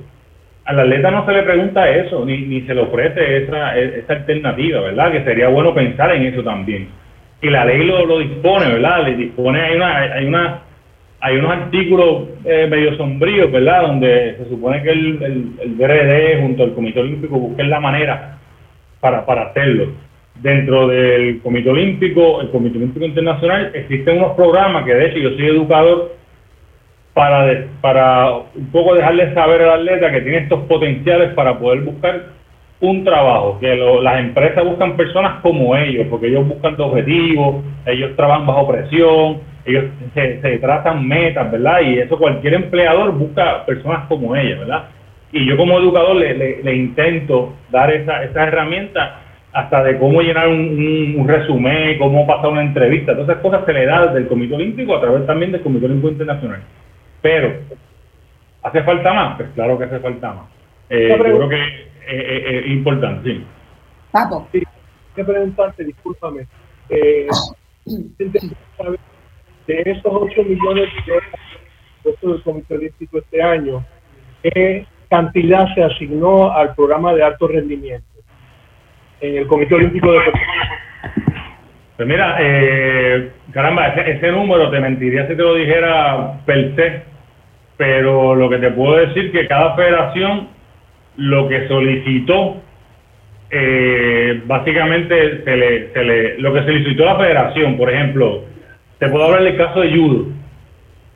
Al 0.66 0.80
atleta 0.80 1.10
no 1.10 1.26
se 1.26 1.32
le 1.32 1.42
pregunta 1.42 1.90
eso, 1.90 2.24
ni, 2.24 2.38
ni 2.38 2.62
se 2.62 2.74
le 2.74 2.82
ofrece 2.82 3.44
esa, 3.44 3.76
esa 3.76 4.12
alternativa, 4.14 4.80
¿verdad? 4.80 5.12
Que 5.12 5.24
sería 5.24 5.48
bueno 5.48 5.74
pensar 5.74 6.14
en 6.14 6.22
eso 6.22 6.42
también 6.42 6.88
y 7.42 7.50
la 7.50 7.64
ley 7.64 7.84
lo, 7.84 8.18
dispone, 8.18 8.72
¿verdad? 8.72 9.04
Le 9.04 9.16
dispone, 9.16 9.60
hay 9.60 9.76
una, 9.76 9.96
hay 9.98 10.24
una, 10.24 10.62
hay 11.20 11.36
unos 11.36 11.52
artículos 11.52 12.28
eh, 12.44 12.66
medio 12.70 12.96
sombríos, 12.96 13.50
¿verdad? 13.52 13.82
Donde 13.82 14.36
se 14.38 14.48
supone 14.48 14.82
que 14.82 14.90
el, 14.90 15.22
el, 15.22 15.48
el 15.60 15.74
BRD 15.74 16.40
junto 16.40 16.64
al 16.64 16.74
Comité 16.74 17.00
Olímpico 17.00 17.38
busquen 17.38 17.68
la 17.68 17.80
manera 17.80 18.38
para, 19.00 19.26
para 19.26 19.42
hacerlo. 19.42 19.88
Dentro 20.40 20.88
del 20.88 21.40
Comité 21.42 21.70
Olímpico, 21.70 22.40
el 22.40 22.50
Comité 22.50 22.78
Olímpico 22.78 23.04
Internacional, 23.04 23.70
existen 23.74 24.16
unos 24.18 24.34
programas 24.34 24.84
que 24.84 24.94
de 24.94 25.06
hecho 25.06 25.18
yo 25.18 25.30
soy 25.30 25.46
educador 25.46 26.16
para, 27.12 27.66
para 27.80 28.32
un 28.54 28.66
poco 28.72 28.94
dejarle 28.94 29.32
saber 29.34 29.62
al 29.62 29.80
atleta 29.80 30.10
que 30.10 30.22
tiene 30.22 30.38
estos 30.38 30.60
potenciales 30.62 31.32
para 31.34 31.58
poder 31.58 31.82
buscar 31.82 32.33
un 32.90 33.04
trabajo, 33.04 33.58
que 33.60 33.76
las 34.02 34.20
empresas 34.20 34.64
buscan 34.64 34.96
personas 34.96 35.40
como 35.42 35.76
ellos, 35.76 36.06
porque 36.10 36.28
ellos 36.28 36.46
buscan 36.46 36.80
objetivos, 36.80 37.64
ellos 37.86 38.14
trabajan 38.16 38.46
bajo 38.46 38.68
presión, 38.68 39.40
ellos 39.64 39.84
se, 40.14 40.40
se 40.40 40.58
trazan 40.58 41.06
metas, 41.06 41.50
¿verdad? 41.50 41.80
Y 41.82 41.98
eso 41.98 42.18
cualquier 42.18 42.54
empleador 42.54 43.12
busca 43.12 43.64
personas 43.64 44.06
como 44.08 44.36
ellos, 44.36 44.60
¿verdad? 44.60 44.84
Y 45.32 45.46
yo 45.46 45.56
como 45.56 45.78
educador 45.78 46.16
le, 46.16 46.62
le, 46.62 46.76
intento 46.76 47.54
dar 47.70 47.92
esa, 47.92 48.22
esa 48.22 48.44
herramienta 48.44 49.20
hasta 49.52 49.82
de 49.82 49.98
cómo 49.98 50.20
llenar 50.20 50.48
un, 50.48 51.14
un, 51.18 51.28
resumen, 51.28 51.98
cómo 51.98 52.26
pasar 52.26 52.50
una 52.50 52.62
entrevista, 52.62 53.14
todas 53.14 53.30
esas 53.30 53.42
cosas 53.42 53.64
se 53.66 53.72
le 53.72 53.86
da 53.86 54.06
desde 54.06 54.18
el 54.18 54.28
Comité 54.28 54.54
Olímpico 54.54 54.94
a 54.96 55.00
través 55.00 55.26
también 55.26 55.50
del 55.50 55.62
Comité 55.62 55.86
Olímpico 55.86 56.10
Internacional. 56.10 56.60
Pero, 57.20 57.52
¿hace 58.62 58.82
falta 58.82 59.12
más? 59.12 59.36
Pues 59.36 59.48
claro 59.54 59.78
que 59.78 59.84
hace 59.84 59.98
falta 59.98 60.34
más. 60.34 60.44
Eh, 60.90 61.08
yo 61.10 61.18
creo 61.18 61.48
que 61.48 61.93
eh, 62.06 62.16
eh, 62.16 62.58
eh, 62.66 62.72
importante, 62.72 63.34
sí. 63.34 63.44
Papo. 64.10 64.48
Sí, 64.52 64.62
que 65.14 65.24
preguntarte, 65.24 65.84
discúlpame. 65.84 66.46
Eh, 66.88 67.28
de 69.66 69.82
esos 69.86 70.12
8 70.12 70.42
millones 70.44 70.88
de 71.06 71.12
dólares 71.12 71.40
del 72.22 72.42
Comité 72.42 72.74
Olímpico 72.74 73.18
este 73.18 73.42
año, 73.42 73.84
¿qué 74.42 74.86
cantidad 75.08 75.66
se 75.74 75.82
asignó 75.82 76.52
al 76.52 76.74
programa 76.74 77.14
de 77.14 77.22
alto 77.22 77.48
rendimiento 77.48 78.06
en 79.20 79.38
el 79.38 79.46
Comité 79.46 79.74
Olímpico 79.76 80.12
de 80.12 80.20
Pues 81.96 82.08
mira, 82.08 82.36
eh, 82.40 83.32
caramba, 83.52 83.88
ese, 83.88 84.12
ese, 84.12 84.32
número 84.32 84.70
te 84.70 84.80
mentiría 84.80 85.26
si 85.28 85.36
te 85.36 85.42
lo 85.42 85.54
dijera 85.54 86.40
per 86.44 86.74
se, 86.76 87.02
pero 87.76 88.34
lo 88.34 88.50
que 88.50 88.58
te 88.58 88.70
puedo 88.70 88.96
decir 88.96 89.32
que 89.32 89.46
cada 89.46 89.74
federación 89.76 90.48
lo 91.16 91.48
que 91.48 91.68
solicitó, 91.68 92.62
eh, 93.50 94.42
básicamente 94.46 95.44
se 95.44 95.56
le, 95.56 95.92
se 95.92 96.04
le, 96.04 96.38
lo 96.38 96.52
que 96.52 96.64
solicitó 96.64 97.04
la 97.04 97.16
federación, 97.16 97.76
por 97.76 97.92
ejemplo, 97.92 98.44
te 98.98 99.08
puedo 99.08 99.24
hablar 99.24 99.44
del 99.44 99.56
caso 99.56 99.80
de 99.80 99.94
judo. 99.94 100.26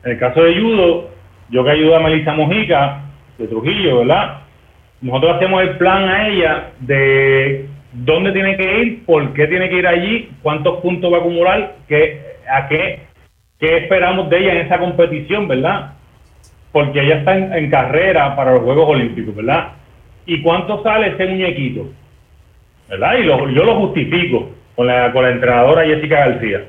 En 0.05 0.11
el 0.11 0.19
caso 0.19 0.43
de 0.43 0.59
judo, 0.59 1.09
yo 1.49 1.63
que 1.63 1.71
ayudo 1.71 1.97
a 1.97 1.99
Melissa 1.99 2.33
Mojica, 2.33 3.01
de 3.37 3.47
Trujillo, 3.47 3.99
¿verdad? 3.99 4.39
Nosotros 5.01 5.35
hacemos 5.35 5.61
el 5.63 5.77
plan 5.77 6.07
a 6.07 6.27
ella 6.27 6.71
de 6.79 7.65
dónde 7.91 8.31
tiene 8.31 8.55
que 8.57 8.81
ir, 8.81 9.05
por 9.05 9.33
qué 9.33 9.47
tiene 9.47 9.69
que 9.69 9.77
ir 9.77 9.87
allí, 9.87 10.31
cuántos 10.41 10.79
puntos 10.79 11.11
va 11.11 11.17
a 11.17 11.19
acumular, 11.19 11.75
qué, 11.87 12.21
a 12.49 12.67
qué, 12.67 12.99
qué 13.59 13.77
esperamos 13.77 14.29
de 14.29 14.37
ella 14.39 14.51
en 14.53 14.67
esa 14.67 14.77
competición, 14.77 15.47
¿verdad? 15.47 15.93
Porque 16.71 17.01
ella 17.01 17.15
está 17.15 17.35
en 17.35 17.69
carrera 17.69 18.35
para 18.35 18.53
los 18.53 18.61
Juegos 18.61 18.89
Olímpicos, 18.89 19.35
¿verdad? 19.35 19.78
¿Y 20.29 20.43
cuánto 20.43 20.83
sale 20.83 21.07
ese 21.07 21.25
muñequito? 21.25 21.87
¿Verdad? 22.87 23.17
Y 23.17 23.25
yo 23.25 23.63
lo 23.65 23.75
justifico 23.77 24.51
con 24.75 24.85
la, 24.85 25.11
con 25.11 25.23
la 25.23 25.31
entrenadora 25.31 25.85
Jessica 25.85 26.27
García. 26.27 26.65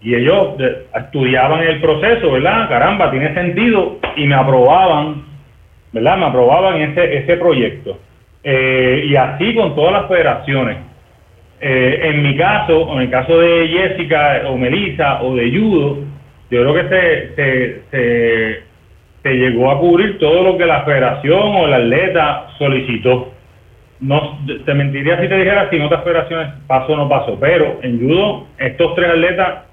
Y 0.00 0.16
ellos 0.16 0.56
eh, 0.58 0.86
estudiaban 0.96 1.62
el 1.62 1.80
proceso, 1.80 2.32
¿verdad? 2.32 2.68
Caramba, 2.68 3.12
tiene 3.12 3.32
sentido. 3.32 3.98
Y 4.16 4.26
me 4.26 4.34
aprobaban, 4.34 5.22
¿verdad? 5.92 6.16
Me 6.18 6.24
aprobaban 6.26 6.80
ese, 6.80 7.18
ese 7.18 7.36
proyecto. 7.36 7.96
Eh, 8.42 9.04
y 9.06 9.14
así 9.14 9.54
con 9.54 9.76
todas 9.76 9.92
las 9.92 10.08
federaciones. 10.08 10.78
Eh, 11.60 12.00
en 12.02 12.24
mi 12.24 12.36
caso, 12.36 12.92
en 12.94 13.02
el 13.02 13.10
caso 13.10 13.38
de 13.38 13.68
Jessica 13.68 14.42
o 14.48 14.58
Melissa 14.58 15.22
o 15.22 15.36
de 15.36 15.48
Judo, 15.48 15.98
yo 16.50 16.62
creo 16.62 16.74
que 16.74 16.88
se, 17.36 17.82
se 17.92 18.69
se 19.22 19.30
llegó 19.30 19.70
a 19.70 19.78
cubrir 19.78 20.18
todo 20.18 20.42
lo 20.42 20.56
que 20.56 20.66
la 20.66 20.84
federación 20.84 21.40
o 21.40 21.66
el 21.66 21.74
atleta 21.74 22.48
solicitó. 22.58 23.32
No, 24.00 24.38
te 24.64 24.74
mentiría 24.74 25.20
si 25.20 25.28
te 25.28 25.36
dijera 25.36 25.68
si 25.68 25.76
en 25.76 25.82
otras 25.82 26.02
federaciones 26.04 26.54
pasó 26.66 26.94
o 26.94 26.96
no 26.96 27.08
pasó, 27.08 27.38
pero 27.38 27.78
en 27.82 28.00
judo 28.00 28.46
estos 28.58 28.94
tres 28.94 29.10
atletas 29.10 29.64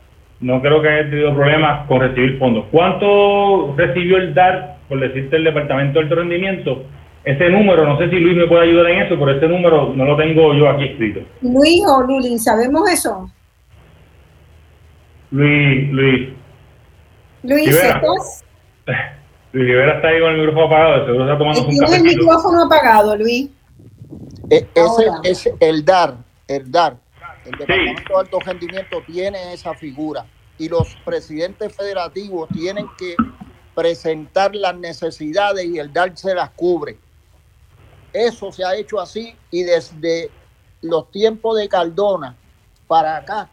no 0.42 0.62
creo 0.62 0.82
que 0.82 0.90
hayan 0.90 1.10
tenido 1.10 1.34
problemas 1.34 1.88
con 1.88 2.02
recibir 2.02 2.38
fondos. 2.38 2.66
¿Cuánto 2.72 3.74
recibió 3.78 4.18
el 4.18 4.34
DAR, 4.34 4.76
por 4.90 5.00
decirte, 5.00 5.38
el 5.38 5.46
Departamento 5.46 6.00
de 6.00 6.04
Alto 6.04 6.16
Rendimiento? 6.16 6.84
Ese 7.24 7.50
número, 7.50 7.86
no 7.86 7.98
sé 7.98 8.10
si 8.10 8.20
Luis 8.20 8.38
me 8.38 8.48
puede 8.48 8.64
ayudar 8.64 8.92
en 8.92 9.02
eso, 9.04 9.18
pero 9.18 9.32
ese 9.32 9.48
número 9.48 9.94
no 9.96 10.06
lo 10.06 10.16
tengo 10.18 10.54
yo 10.54 10.70
aquí 10.70 10.86
escrito. 10.86 11.22
Luis 11.42 11.82
o 11.88 12.02
Luli, 12.04 12.38
¿sabemos 12.38 12.90
eso? 12.92 13.30
Luis, 15.32 15.92
Luis. 15.92 16.30
Luis, 17.44 17.70
¿estás? 17.70 18.46
Luis 19.54 19.68
Rivera 19.68 19.96
está 19.96 20.10
ahí 20.10 20.20
con 20.20 20.32
el 20.32 20.40
micrófono 20.40 20.66
apagado, 20.66 21.06
seguro 21.06 21.24
está 21.24 21.38
tomando 21.38 21.62
un 21.62 21.78
café. 21.78 21.96
el 21.96 22.04
micrófono 22.04 22.64
apagado, 22.64 23.16
Luis? 23.16 23.50
E, 24.50 24.68
ese 24.76 25.06
es 25.24 25.50
el 25.60 25.84
DAR, 25.84 26.18
el 26.48 26.72
DAR. 26.72 26.98
El 27.46 27.52
Departamento 27.52 28.14
de 28.14 28.20
Alto 28.20 28.40
Rendimiento 28.42 28.98
tiene 29.06 29.54
esa 29.54 29.74
figura 29.74 30.26
y 30.58 30.68
los 30.68 30.96
presidentes 31.06 31.74
federativos 31.74 32.50
tienen 32.50 32.88
que 32.98 33.16
presentar 33.74 34.54
las 34.56 34.76
necesidades 34.76 35.66
y 35.66 35.80
el 35.80 35.94
DAR 35.94 36.18
se 36.18 36.36
las 36.36 36.50
cubre. 36.52 36.98
Eso 38.12 38.52
se 38.52 38.66
ha 38.66 38.76
hecho 38.76 39.00
así 39.00 39.36
y 39.52 39.64
desde 39.64 40.30
los 40.82 41.10
tiempos 41.12 41.58
de 41.58 41.70
Cardona 41.70 42.36
para 42.88 43.18
acá, 43.18 43.50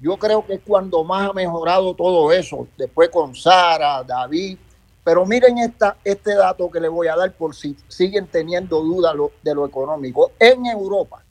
yo 0.00 0.16
creo 0.16 0.44
que 0.44 0.54
es 0.54 0.60
cuando 0.66 1.04
más 1.04 1.30
ha 1.30 1.32
mejorado 1.32 1.94
todo 1.94 2.32
eso. 2.32 2.66
Después 2.76 3.08
con 3.08 3.34
Sara, 3.34 4.02
David, 4.02 4.58
pero 5.04 5.26
miren 5.26 5.58
esta, 5.58 5.96
este 6.04 6.34
dato 6.34 6.70
que 6.70 6.80
les 6.80 6.90
voy 6.90 7.08
a 7.08 7.16
dar 7.16 7.32
por 7.32 7.54
si 7.54 7.76
siguen 7.88 8.26
teniendo 8.26 8.80
dudas 8.80 9.14
de 9.42 9.54
lo 9.54 9.66
económico. 9.66 10.32
En 10.38 10.66
Europa, 10.66 11.22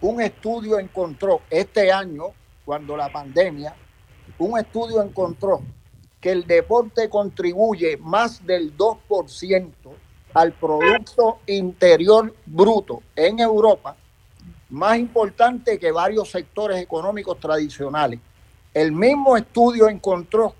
un 0.00 0.20
estudio 0.20 0.78
encontró 0.78 1.42
este 1.50 1.92
año, 1.92 2.26
cuando 2.64 2.96
la 2.96 3.12
pandemia, 3.12 3.74
un 4.38 4.58
estudio 4.58 5.02
encontró 5.02 5.60
que 6.20 6.32
el 6.32 6.46
deporte 6.46 7.08
contribuye 7.08 7.96
más 7.98 8.44
del 8.46 8.76
2% 8.76 9.72
al 10.34 10.52
Producto 10.52 11.38
Interior 11.46 12.34
Bruto 12.46 13.02
en 13.16 13.40
Europa 13.40 13.96
más 14.70 14.98
importante 14.98 15.78
que 15.78 15.90
varios 15.90 16.30
sectores 16.30 16.80
económicos 16.80 17.38
tradicionales. 17.40 18.20
El 18.72 18.92
mismo 18.92 19.36
estudio 19.36 19.88
encontró 19.88 20.54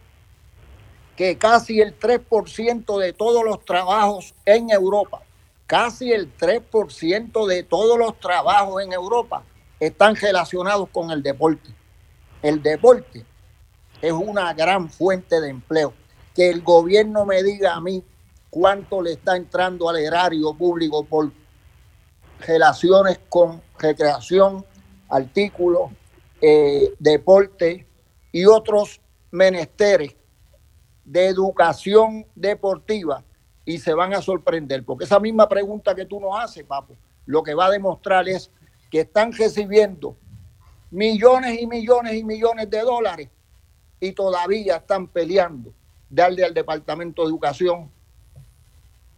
que 1.20 1.36
casi 1.36 1.82
el 1.82 1.98
3% 1.98 2.98
de 2.98 3.12
todos 3.12 3.44
los 3.44 3.62
trabajos 3.66 4.34
en 4.46 4.70
Europa, 4.70 5.20
casi 5.66 6.12
el 6.12 6.34
3% 6.34 7.46
de 7.46 7.62
todos 7.62 7.98
los 7.98 8.18
trabajos 8.18 8.82
en 8.82 8.94
Europa 8.94 9.44
están 9.78 10.16
relacionados 10.16 10.88
con 10.88 11.10
el 11.10 11.22
deporte. 11.22 11.74
El 12.40 12.62
deporte 12.62 13.26
es 14.00 14.12
una 14.12 14.54
gran 14.54 14.88
fuente 14.88 15.42
de 15.42 15.50
empleo. 15.50 15.92
Que 16.34 16.48
el 16.48 16.62
gobierno 16.62 17.26
me 17.26 17.42
diga 17.42 17.74
a 17.74 17.82
mí 17.82 18.02
cuánto 18.48 19.02
le 19.02 19.12
está 19.12 19.36
entrando 19.36 19.90
al 19.90 19.98
erario 19.98 20.54
público 20.54 21.04
por 21.04 21.30
relaciones 22.46 23.20
con 23.28 23.60
recreación, 23.78 24.64
artículos, 25.10 25.90
eh, 26.40 26.94
deporte 26.98 27.86
y 28.32 28.46
otros 28.46 29.02
menesteres 29.30 30.14
de 31.10 31.26
educación 31.26 32.24
deportiva 32.36 33.24
y 33.64 33.78
se 33.78 33.94
van 33.94 34.14
a 34.14 34.22
sorprender, 34.22 34.84
porque 34.84 35.04
esa 35.04 35.18
misma 35.18 35.48
pregunta 35.48 35.92
que 35.92 36.06
tú 36.06 36.20
nos 36.20 36.38
haces, 36.38 36.62
papo, 36.62 36.96
lo 37.26 37.42
que 37.42 37.52
va 37.52 37.66
a 37.66 37.70
demostrar 37.70 38.28
es 38.28 38.48
que 38.92 39.00
están 39.00 39.32
recibiendo 39.32 40.16
millones 40.88 41.60
y 41.60 41.66
millones 41.66 42.14
y 42.14 42.22
millones 42.22 42.70
de 42.70 42.80
dólares 42.82 43.28
y 43.98 44.12
todavía 44.12 44.76
están 44.76 45.08
peleando 45.08 45.74
darle 46.08 46.44
al 46.44 46.54
Departamento 46.54 47.22
de 47.22 47.28
Educación 47.28 47.90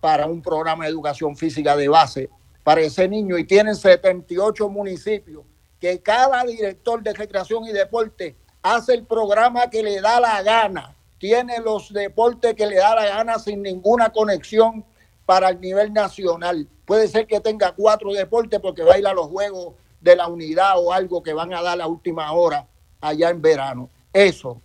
para 0.01 0.27
un 0.27 0.41
programa 0.41 0.85
de 0.85 0.91
educación 0.91 1.37
física 1.37 1.77
de 1.77 1.89
base 1.89 2.31
para 2.65 2.81
ese 2.81 3.07
niño. 3.07 3.37
Y 3.37 3.45
tienen 3.45 3.77
78 3.77 4.67
municipios 4.71 5.45
que 5.79 6.01
cada 6.01 6.43
director 6.45 7.03
de 7.03 7.13
recreación 7.13 7.65
y 7.65 7.73
deporte 7.73 8.35
hace 8.63 8.95
el 8.95 9.05
programa 9.05 9.69
que 9.69 9.83
le 9.83 10.01
da 10.01 10.21
la 10.21 10.43
gana, 10.43 10.97
tiene 11.23 11.61
los 11.61 11.93
deportes 11.93 12.57
que 12.57 12.67
le 12.67 12.79
da 12.79 12.97
la 12.97 13.07
gana 13.07 13.39
sin 13.39 13.63
ninguna 13.63 14.11
conexión 14.11 14.85
para 15.25 15.51
el 15.51 15.61
nivel 15.61 15.93
nacional. 15.93 16.67
Puede 16.85 17.07
ser 17.07 17.29
que 17.29 17.39
tenga 17.39 17.71
cuatro 17.77 18.13
deportes 18.13 18.59
porque 18.59 18.83
baila 18.83 19.13
los 19.13 19.29
juegos 19.29 19.75
de 20.01 20.17
la 20.17 20.27
unidad 20.27 20.81
o 20.81 20.93
algo 20.93 21.23
que 21.23 21.33
van 21.33 21.55
a 21.55 21.63
dar 21.63 21.79
la 21.79 21.87
última 21.87 22.33
hora 22.33 22.67
allá 23.01 23.31
en 23.31 23.41
verano. 23.41 23.89
Eso, 24.13 24.61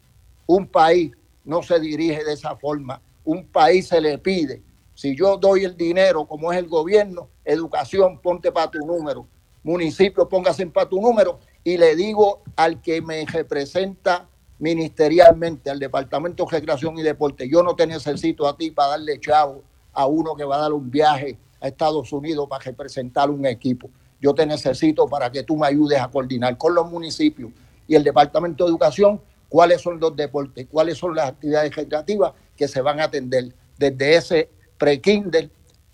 un 0.47 0.65
país 0.65 1.11
no 1.45 1.61
se 1.61 1.79
dirige 1.79 2.23
de 2.23 2.33
esa 2.33 2.55
forma. 2.55 2.99
Un 3.23 3.45
país 3.45 3.89
se 3.89 4.01
le 4.01 4.17
pide 4.17 4.63
si 4.95 5.15
yo 5.15 5.37
doy 5.37 5.63
el 5.63 5.77
dinero, 5.77 6.25
como 6.25 6.51
es 6.51 6.57
el 6.57 6.67
gobierno, 6.67 7.29
educación, 7.45 8.19
ponte 8.19 8.51
para 8.51 8.71
tu 8.71 8.79
número, 8.79 9.27
municipio, 9.61 10.27
póngase 10.27 10.65
para 10.65 10.89
tu 10.89 10.99
número, 10.99 11.39
y 11.63 11.77
le 11.77 11.95
digo 11.95 12.41
al 12.55 12.81
que 12.81 12.99
me 12.99 13.23
representa 13.27 14.27
ministerialmente, 14.59 15.69
al 15.69 15.79
Departamento 15.79 16.45
de 16.45 16.51
Recreación 16.51 16.97
y 16.97 17.03
Deporte, 17.03 17.47
yo 17.49 17.63
no 17.63 17.75
te 17.75 17.85
necesito 17.85 18.47
a 18.47 18.57
ti 18.57 18.71
para 18.71 18.89
darle 18.89 19.19
chavo 19.19 19.63
a 19.93 20.05
uno 20.05 20.35
que 20.35 20.43
va 20.43 20.57
a 20.57 20.61
dar 20.61 20.73
un 20.73 20.89
viaje 20.89 21.37
a 21.61 21.67
Estados 21.67 22.11
Unidos 22.13 22.47
para 22.49 22.63
representar 22.63 23.29
un 23.29 23.45
equipo. 23.45 23.89
Yo 24.19 24.33
te 24.33 24.45
necesito 24.45 25.07
para 25.07 25.31
que 25.31 25.43
tú 25.43 25.57
me 25.57 25.67
ayudes 25.67 25.99
a 25.99 26.07
coordinar 26.07 26.57
con 26.57 26.73
los 26.73 26.89
municipios 26.89 27.51
y 27.87 27.95
el 27.95 28.03
Departamento 28.03 28.63
de 28.63 28.71
Educación 28.71 29.21
cuáles 29.49 29.81
son 29.81 29.99
los 29.99 30.15
deportes, 30.15 30.67
cuáles 30.69 30.97
son 30.97 31.15
las 31.15 31.29
actividades 31.29 31.75
recreativas 31.75 32.33
que 32.55 32.67
se 32.67 32.81
van 32.81 32.99
a 32.99 33.05
atender 33.05 33.53
desde 33.77 34.15
ese 34.15 34.49
pre-kinder 34.77 35.49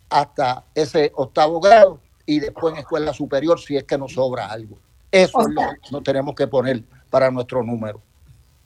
hasta 0.09 0.65
ese 0.73 1.11
octavo 1.15 1.59
grado 1.59 1.99
y 2.25 2.39
después 2.39 2.73
en 2.73 2.79
escuela 2.79 3.13
superior 3.13 3.59
si 3.59 3.75
es 3.75 3.83
que 3.83 3.97
nos 3.97 4.13
sobra 4.13 4.47
algo. 4.47 4.77
Eso 5.11 5.41
es 5.41 5.53
lo 5.53 5.61
que 5.61 5.91
nos 5.91 6.03
tenemos 6.03 6.33
que 6.33 6.47
poner 6.47 6.83
para 7.09 7.29
nuestro 7.29 7.63
número. 7.63 8.01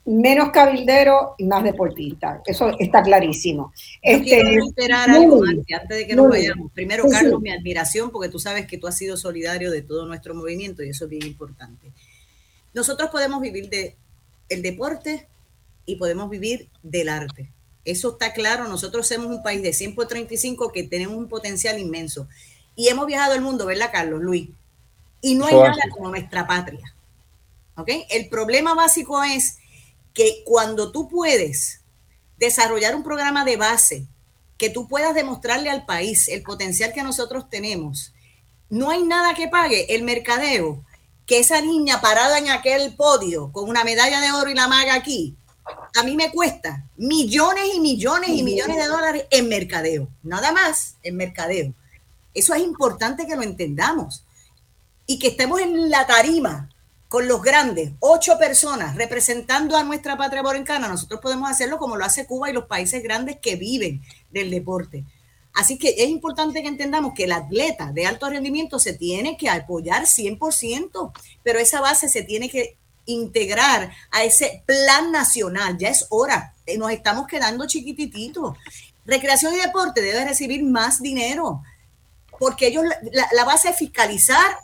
Menos 0.07 0.51
cabildero 0.51 1.35
y 1.37 1.43
más 1.43 1.65
deportista. 1.65 2.41
Eso 2.45 2.71
está 2.79 3.03
clarísimo. 3.03 3.73
Este, 4.01 4.41
quiero 4.41 4.65
esperar 4.65 5.09
algo 5.09 5.43
antes 5.43 5.97
de 5.97 6.07
que 6.07 6.15
nos 6.15 6.29
vayamos. 6.29 6.71
Primero, 6.71 7.03
Carlos, 7.09 7.41
mi 7.41 7.51
admiración, 7.51 8.09
porque 8.09 8.29
tú 8.29 8.39
sabes 8.39 8.67
que 8.67 8.77
tú 8.77 8.87
has 8.87 8.97
sido 8.97 9.17
solidario 9.17 9.69
de 9.69 9.81
todo 9.81 10.05
nuestro 10.05 10.33
movimiento 10.33 10.81
y 10.81 10.89
eso 10.89 11.05
es 11.05 11.09
bien 11.09 11.27
importante. 11.27 11.91
Nosotros 12.73 13.09
podemos 13.09 13.41
vivir 13.41 13.69
de 13.69 13.97
el 14.47 14.61
deporte 14.61 15.27
y 15.85 15.97
podemos 15.97 16.29
vivir 16.29 16.69
del 16.83 17.09
arte. 17.09 17.51
Eso 17.83 18.11
está 18.11 18.31
claro. 18.31 18.67
Nosotros 18.69 19.07
somos 19.07 19.27
un 19.27 19.43
país 19.43 19.61
de 19.61 19.73
100 19.73 19.93
por 19.93 20.07
35 20.07 20.71
que 20.71 20.83
tenemos 20.83 21.17
un 21.17 21.27
potencial 21.27 21.79
inmenso. 21.79 22.29
Y 22.77 22.87
hemos 22.87 23.07
viajado 23.07 23.33
el 23.33 23.41
mundo, 23.41 23.65
¿verdad, 23.65 23.89
Carlos? 23.91 24.21
Luis. 24.21 24.49
Y 25.21 25.35
no 25.35 25.47
hay 25.47 25.55
nada 25.55 25.83
como 25.91 26.09
nuestra 26.09 26.47
patria. 26.47 26.93
¿Ok? 27.75 27.89
El 28.09 28.29
problema 28.29 28.73
básico 28.73 29.21
es 29.23 29.57
que 30.17 30.41
cuando 30.45 30.91
tú 30.91 31.07
puedes 31.07 31.81
desarrollar 32.39 32.95
un 32.95 33.03
programa 33.03 33.45
de 33.45 33.55
base, 33.55 34.07
que 34.57 34.71
tú 34.71 34.87
puedas 34.87 35.13
demostrarle 35.13 35.69
al 35.69 35.85
país 35.85 36.27
el 36.27 36.41
potencial 36.41 36.91
que 36.91 37.03
nosotros 37.03 37.51
tenemos, 37.51 38.15
no 38.67 38.89
hay 38.89 39.03
nada 39.03 39.35
que 39.35 39.47
pague 39.47 39.93
el 39.93 40.01
mercadeo 40.01 40.83
que 41.27 41.37
esa 41.37 41.61
niña 41.61 42.01
parada 42.01 42.39
en 42.39 42.49
aquel 42.49 42.95
podio 42.95 43.51
con 43.51 43.69
una 43.69 43.83
medalla 43.83 44.19
de 44.19 44.31
oro 44.31 44.49
y 44.49 44.55
la 44.55 44.67
maga 44.67 44.95
aquí 44.95 45.35
a 45.95 46.01
mí 46.01 46.15
me 46.15 46.31
cuesta 46.31 46.83
millones 46.95 47.75
y 47.75 47.79
millones 47.79 48.29
y 48.29 48.41
millones 48.41 48.77
de 48.77 48.87
dólares 48.87 49.25
en 49.29 49.47
mercadeo, 49.47 50.07
nada 50.23 50.51
más 50.51 50.95
en 51.03 51.15
mercadeo. 51.15 51.73
Eso 52.33 52.55
es 52.55 52.63
importante 52.63 53.27
que 53.27 53.35
lo 53.35 53.43
entendamos 53.43 54.23
y 55.05 55.19
que 55.19 55.27
estemos 55.27 55.61
en 55.61 55.91
la 55.91 56.07
tarima 56.07 56.71
con 57.07 57.27
los 57.27 57.41
grandes, 57.41 57.91
ocho 57.99 58.37
personas 58.37 58.95
representando 58.95 59.77
a 59.77 59.83
nuestra 59.83 60.17
patria 60.17 60.41
borincana, 60.41 60.87
nosotros 60.87 61.21
podemos 61.21 61.49
hacerlo 61.49 61.77
como 61.77 61.95
lo 61.95 62.03
hace 62.03 62.25
Cuba 62.25 62.49
y 62.49 62.53
los 62.53 62.65
países 62.65 63.01
grandes 63.01 63.37
que 63.41 63.55
viven 63.55 64.01
del 64.29 64.51
deporte. 64.51 65.05
Así 65.53 65.79
que 65.79 65.95
es 65.97 66.09
importante 66.09 66.61
que 66.61 66.67
entendamos 66.67 67.13
que 67.15 67.23
el 67.23 67.31
atleta 67.31 67.91
de 67.91 68.05
alto 68.05 68.29
rendimiento 68.29 68.77
se 68.77 68.93
tiene 68.93 69.37
que 69.37 69.49
apoyar 69.49 70.03
100%, 70.03 71.11
pero 71.43 71.59
esa 71.59 71.81
base 71.81 72.09
se 72.09 72.23
tiene 72.23 72.49
que 72.49 72.77
integrar 73.05 73.91
a 74.11 74.23
ese 74.23 74.61
plan 74.65 75.11
nacional. 75.11 75.77
Ya 75.79 75.89
es 75.89 76.05
hora, 76.09 76.53
eh, 76.65 76.77
nos 76.77 76.91
estamos 76.91 77.25
quedando 77.25 77.65
chiquitititos. 77.65 78.55
Recreación 79.05 79.55
y 79.55 79.57
deporte 79.57 80.01
debe 80.01 80.25
recibir 80.25 80.63
más 80.63 81.01
dinero, 81.01 81.63
porque 82.37 82.67
ellos, 82.67 82.83
la, 83.11 83.27
la 83.31 83.45
base 83.45 83.69
es 83.69 83.77
fiscalizar 83.77 84.57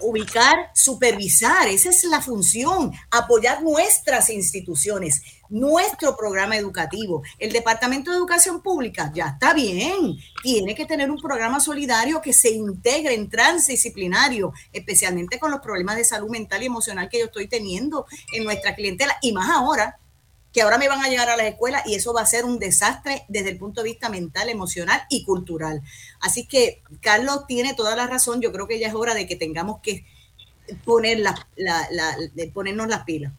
ubicar, 0.00 0.70
supervisar, 0.74 1.68
esa 1.68 1.90
es 1.90 2.04
la 2.04 2.20
función, 2.20 2.92
apoyar 3.10 3.62
nuestras 3.62 4.30
instituciones, 4.30 5.22
nuestro 5.48 6.16
programa 6.16 6.56
educativo. 6.56 7.22
El 7.38 7.52
Departamento 7.52 8.10
de 8.10 8.16
Educación 8.16 8.62
Pública 8.62 9.10
ya 9.14 9.28
está 9.28 9.52
bien, 9.52 10.16
tiene 10.42 10.74
que 10.74 10.86
tener 10.86 11.10
un 11.10 11.20
programa 11.20 11.60
solidario 11.60 12.20
que 12.22 12.32
se 12.32 12.50
integre 12.50 13.14
en 13.14 13.28
transdisciplinario, 13.28 14.52
especialmente 14.72 15.38
con 15.38 15.50
los 15.50 15.60
problemas 15.60 15.96
de 15.96 16.04
salud 16.04 16.30
mental 16.30 16.62
y 16.62 16.66
emocional 16.66 17.08
que 17.08 17.18
yo 17.18 17.26
estoy 17.26 17.48
teniendo 17.48 18.06
en 18.32 18.44
nuestra 18.44 18.74
clientela 18.74 19.16
y 19.20 19.32
más 19.32 19.50
ahora 19.50 19.98
que 20.52 20.62
ahora 20.62 20.78
me 20.78 20.88
van 20.88 21.02
a 21.02 21.08
llegar 21.08 21.28
a 21.28 21.36
las 21.36 21.46
escuelas 21.46 21.82
y 21.86 21.94
eso 21.94 22.12
va 22.12 22.22
a 22.22 22.26
ser 22.26 22.44
un 22.44 22.58
desastre 22.58 23.24
desde 23.28 23.50
el 23.50 23.58
punto 23.58 23.82
de 23.82 23.90
vista 23.90 24.08
mental, 24.08 24.48
emocional 24.48 25.00
y 25.08 25.24
cultural. 25.24 25.82
Así 26.20 26.46
que 26.46 26.82
Carlos 27.00 27.46
tiene 27.46 27.74
toda 27.74 27.94
la 27.94 28.06
razón, 28.06 28.40
yo 28.40 28.52
creo 28.52 28.66
que 28.66 28.78
ya 28.78 28.88
es 28.88 28.94
hora 28.94 29.14
de 29.14 29.26
que 29.26 29.36
tengamos 29.36 29.80
que 29.80 30.04
poner 30.84 31.20
la, 31.20 31.34
ponernos 32.52 32.88
las 32.88 33.04
pilas. 33.04 33.32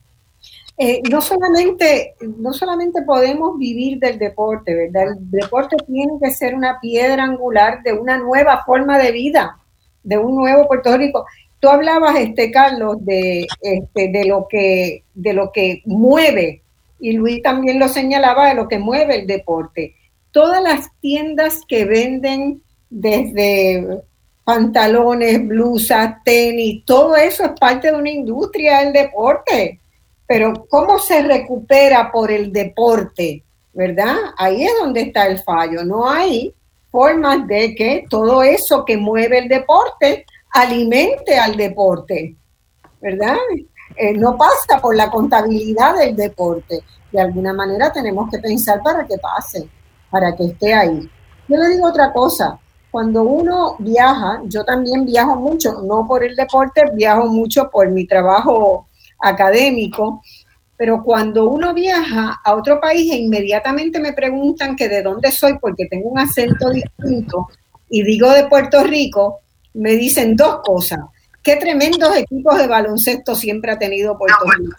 Eh, 0.78 1.02
no, 1.12 1.22
solamente, 1.22 2.16
no 2.22 2.54
solamente 2.54 3.04
podemos 3.04 3.58
vivir 3.60 4.00
del 4.00 4.18
deporte, 4.18 4.74
¿verdad? 4.74 5.10
El 5.10 5.30
deporte 5.30 5.76
tiene 5.86 6.14
que 6.22 6.32
ser 6.32 6.56
una 6.56 6.80
piedra 6.80 7.24
angular 7.24 7.84
de 7.84 7.94
una 7.94 8.18
nueva 8.18 8.64
forma 8.66 8.98
de 8.98 9.12
vida, 9.12 9.60
de 10.02 10.18
un 10.18 10.36
nuevo 10.36 10.68
Puerto 10.68 10.98
Rico. 10.98 11.26
Tú 11.60 11.70
hablabas, 11.70 12.16
este, 12.16 12.50
Carlos, 12.50 12.98
de, 13.02 13.46
este, 13.62 14.08
de, 14.08 14.26
lo 14.26 14.48
que, 14.50 15.04
de 15.14 15.34
lo 15.34 15.52
que 15.52 15.84
mueve 15.86 16.61
y 17.02 17.14
Luis 17.14 17.42
también 17.42 17.80
lo 17.80 17.90
señalaba 17.90 18.50
de 18.50 18.56
lo 18.56 18.68
que 18.68 18.78
mueve 18.78 19.22
el 19.22 19.28
deporte. 19.28 19.96
Todas 20.32 20.62
las 20.62 20.90
tiendas 21.02 21.62
que 21.68 21.84
venden 21.84 22.62
desde 22.90 24.04
pantalones, 24.44 25.48
blusas, 25.48 26.24
tenis, 26.24 26.86
todo 26.86 27.16
eso 27.16 27.44
es 27.44 27.52
parte 27.60 27.92
de 27.92 27.98
una 27.98 28.12
industria 28.12 28.80
del 28.80 28.94
deporte. 28.94 29.80
Pero 30.28 30.68
¿cómo 30.70 31.00
se 31.00 31.24
recupera 31.24 32.12
por 32.12 32.32
el 32.32 32.54
deporte? 32.54 33.44
¿Verdad? 33.74 34.16
Ahí 34.38 34.64
es 34.64 34.74
donde 34.80 35.02
está 35.02 35.26
el 35.26 35.40
fallo. 35.40 35.84
No 35.84 36.08
hay 36.08 36.54
formas 36.92 37.48
de 37.48 37.74
que 37.74 38.06
todo 38.10 38.44
eso 38.44 38.86
que 38.86 38.96
mueve 38.96 39.40
el 39.40 39.48
deporte 39.48 40.26
alimente 40.52 41.38
al 41.38 41.58
deporte. 41.58 42.36
¿Verdad? 43.02 43.38
Eh, 43.96 44.14
no 44.14 44.38
pasa 44.38 44.80
por 44.82 44.96
la 44.96 45.10
contabilidad 45.10 45.96
del 45.96 46.16
deporte. 46.16 46.84
De 47.12 47.22
alguna 47.22 47.54
manera 47.54 47.92
tenemos 47.92 48.30
que 48.30 48.40
pensar 48.40 48.82
para 48.82 49.06
que 49.06 49.18
pase, 49.18 49.68
para 50.10 50.36
que 50.36 50.46
esté 50.46 50.74
ahí. 50.74 51.10
Yo 51.48 51.58
le 51.58 51.70
digo 51.70 51.88
otra 51.88 52.14
cosa, 52.14 52.60
cuando 52.92 53.24
uno 53.24 53.76
viaja, 53.80 54.42
yo 54.46 54.64
también 54.66 55.06
viajo 55.06 55.36
mucho, 55.36 55.82
no 55.82 56.06
por 56.06 56.24
el 56.24 56.36
deporte, 56.36 56.84
viajo 56.94 57.28
mucho 57.28 57.70
por 57.70 57.90
mi 57.90 58.06
trabajo 58.06 58.88
académico, 59.20 60.22
pero 60.78 61.04
cuando 61.04 61.48
uno 61.48 61.74
viaja 61.74 62.42
a 62.44 62.56
otro 62.56 62.82
país 62.82 63.12
e 63.12 63.18
inmediatamente 63.18 64.00
me 64.00 64.14
preguntan 64.14 64.76
que 64.76 64.90
de 64.90 65.04
dónde 65.04 65.32
soy 65.32 65.58
porque 65.60 65.86
tengo 65.86 66.10
un 66.10 66.20
acento 66.20 66.70
distinto 66.70 67.48
y 67.90 68.04
digo 68.04 68.30
de 68.32 68.48
Puerto 68.48 68.84
Rico, 68.84 69.40
me 69.74 69.92
dicen 69.92 70.36
dos 70.36 70.62
cosas. 70.64 71.00
Qué 71.44 71.56
tremendos 71.56 72.16
equipos 72.16 72.58
de 72.58 72.68
baloncesto 72.68 73.36
siempre 73.36 73.72
ha 73.72 73.80
tenido 73.80 74.18
Puerto 74.18 74.46
Rico. 74.58 74.76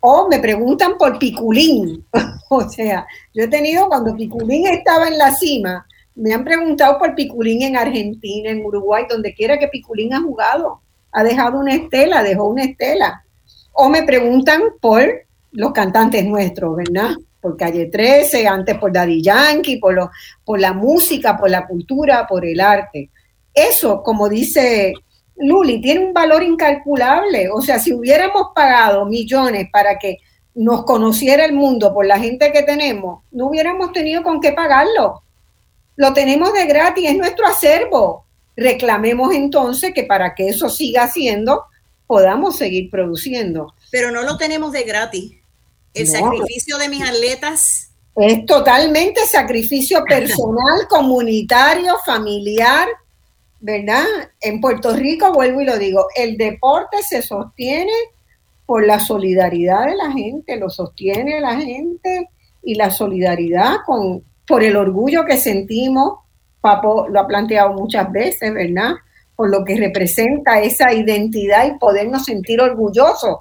O 0.00 0.28
me 0.28 0.38
preguntan 0.38 0.96
por 0.96 1.18
Piculín. 1.18 2.04
o 2.48 2.68
sea, 2.68 3.06
yo 3.34 3.44
he 3.44 3.48
tenido 3.48 3.88
cuando 3.88 4.14
Piculín 4.14 4.68
estaba 4.68 5.08
en 5.08 5.18
la 5.18 5.34
cima, 5.34 5.84
me 6.14 6.32
han 6.32 6.44
preguntado 6.44 6.98
por 6.98 7.14
Piculín 7.14 7.62
en 7.62 7.76
Argentina, 7.76 8.50
en 8.50 8.64
Uruguay, 8.64 9.04
donde 9.08 9.34
quiera 9.34 9.58
que 9.58 9.68
Piculín 9.68 10.14
ha 10.14 10.20
jugado. 10.20 10.80
Ha 11.12 11.22
dejado 11.22 11.58
una 11.58 11.74
estela, 11.74 12.22
dejó 12.22 12.44
una 12.44 12.64
estela. 12.64 13.24
O 13.72 13.88
me 13.88 14.02
preguntan 14.02 14.62
por 14.80 15.04
los 15.52 15.72
cantantes 15.72 16.24
nuestros, 16.24 16.76
¿verdad? 16.76 17.10
Por 17.40 17.56
Calle 17.56 17.86
13, 17.86 18.46
antes 18.46 18.76
por 18.78 18.92
Daddy 18.92 19.22
Yankee, 19.22 19.78
por, 19.78 19.94
lo, 19.94 20.10
por 20.44 20.60
la 20.60 20.72
música, 20.72 21.36
por 21.36 21.50
la 21.50 21.66
cultura, 21.66 22.26
por 22.26 22.44
el 22.44 22.60
arte. 22.60 23.10
Eso, 23.54 24.02
como 24.02 24.28
dice 24.28 24.94
Luli, 25.38 25.80
tiene 25.80 26.06
un 26.06 26.12
valor 26.12 26.42
incalculable. 26.42 27.48
O 27.50 27.60
sea, 27.60 27.78
si 27.78 27.92
hubiéramos 27.92 28.48
pagado 28.54 29.04
millones 29.06 29.68
para 29.72 29.98
que 29.98 30.18
nos 30.54 30.84
conociera 30.84 31.44
el 31.44 31.52
mundo 31.52 31.94
por 31.94 32.06
la 32.06 32.18
gente 32.18 32.52
que 32.52 32.62
tenemos, 32.62 33.22
no 33.30 33.46
hubiéramos 33.46 33.92
tenido 33.92 34.22
con 34.22 34.40
qué 34.40 34.52
pagarlo. 34.52 35.22
Lo 35.96 36.12
tenemos 36.12 36.52
de 36.52 36.66
gratis, 36.66 37.08
es 37.08 37.16
nuestro 37.16 37.46
acervo. 37.46 38.24
Reclamemos 38.56 39.32
entonces 39.34 39.92
que 39.94 40.04
para 40.04 40.34
que 40.34 40.48
eso 40.48 40.68
siga 40.68 41.08
siendo, 41.08 41.64
podamos 42.06 42.56
seguir 42.56 42.90
produciendo. 42.90 43.74
Pero 43.90 44.10
no 44.10 44.22
lo 44.22 44.36
tenemos 44.36 44.72
de 44.72 44.82
gratis. 44.82 45.32
El 45.94 46.06
sacrificio 46.06 46.78
de 46.78 46.88
mis 46.88 47.02
atletas. 47.02 47.90
Es 48.16 48.44
totalmente 48.46 49.20
sacrificio 49.26 50.02
personal, 50.04 50.86
comunitario, 50.88 51.94
familiar 52.04 52.88
¿verdad? 53.60 54.04
En 54.40 54.60
Puerto 54.60 54.94
Rico, 54.94 55.32
vuelvo 55.32 55.60
y 55.60 55.64
lo 55.64 55.78
digo, 55.78 56.06
el 56.14 56.36
deporte 56.36 56.98
se 57.02 57.22
sostiene 57.22 57.92
por 58.66 58.86
la 58.86 59.00
solidaridad 59.00 59.86
de 59.86 59.96
la 59.96 60.12
gente, 60.12 60.56
lo 60.56 60.68
sostiene 60.68 61.40
la 61.40 61.56
gente 61.56 62.28
y 62.62 62.74
la 62.74 62.90
solidaridad 62.90 63.76
con, 63.86 64.22
por 64.46 64.62
el 64.62 64.76
orgullo 64.76 65.24
que 65.24 65.38
sentimos, 65.38 66.18
Papo 66.60 67.08
lo 67.08 67.20
ha 67.20 67.26
planteado 67.26 67.72
muchas 67.72 68.10
veces, 68.12 68.52
¿verdad? 68.52 68.94
Por 69.36 69.50
lo 69.50 69.64
que 69.64 69.76
representa 69.76 70.60
esa 70.60 70.92
identidad 70.92 71.66
y 71.66 71.78
podernos 71.78 72.24
sentir 72.24 72.60
orgullosos 72.60 73.38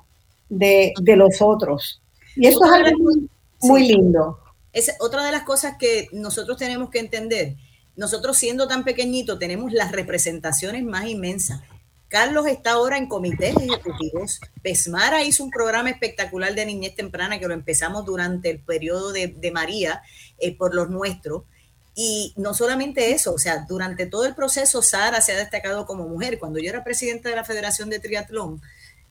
de, 0.50 0.94
los 1.04 1.42
otros. 1.42 2.02
Y 2.36 2.48
eso 2.48 2.64
es 2.64 2.72
algo 2.72 3.00
muy, 3.00 3.30
muy 3.62 3.88
lindo. 3.88 4.40
Es 4.72 4.96
otra 5.00 5.26
de 5.26 5.32
las 5.32 5.44
cosas 5.44 5.76
que 5.78 6.08
nosotros 6.12 6.58
tenemos 6.58 6.90
que 6.90 7.00
entender 7.00 7.56
nosotros 7.98 8.38
siendo 8.38 8.68
tan 8.68 8.84
pequeñitos 8.84 9.40
tenemos 9.40 9.74
las 9.74 9.92
representaciones 9.92 10.84
más 10.84 11.08
inmensas. 11.08 11.62
Carlos 12.08 12.48
está 12.48 12.72
ahora 12.72 12.98
en 12.98 13.08
comités 13.08 13.56
ejecutivos. 13.58 14.40
Pesmara 14.62 15.24
hizo 15.24 15.44
un 15.44 15.50
programa 15.50 15.90
espectacular 15.90 16.56
de 16.56 16.66
niñez 16.66 16.96
temprana 16.96 17.38
que 17.38 17.48
lo 17.48 17.54
empezamos 17.54 18.06
durante 18.06 18.50
el 18.50 18.60
periodo 18.60 19.12
de, 19.12 19.52
María 19.52 20.02
eh, 20.38 20.56
por 20.56 20.74
los 20.74 20.90
nuestros. 20.90 21.44
Y 21.96 22.34
no 22.38 22.54
solamente 22.54 23.12
eso, 23.12 23.34
o 23.34 23.40
sea, 23.40 23.66
durante 23.68 24.06
todo 24.06 24.26
el 24.26 24.36
proceso 24.36 24.84
Sara 24.84 25.20
se 25.20 25.34
ha 25.34 25.38
destacado 25.38 25.86
como 25.86 26.08
mujer. 26.08 26.40
Cuando 26.40 26.60
yo 26.60 26.70
era 26.70 26.84
presidenta 26.84 27.30
de 27.30 27.36
la 27.36 27.44
Federación 27.44 27.90
de 27.90 28.00
Triatlón, 28.00 28.62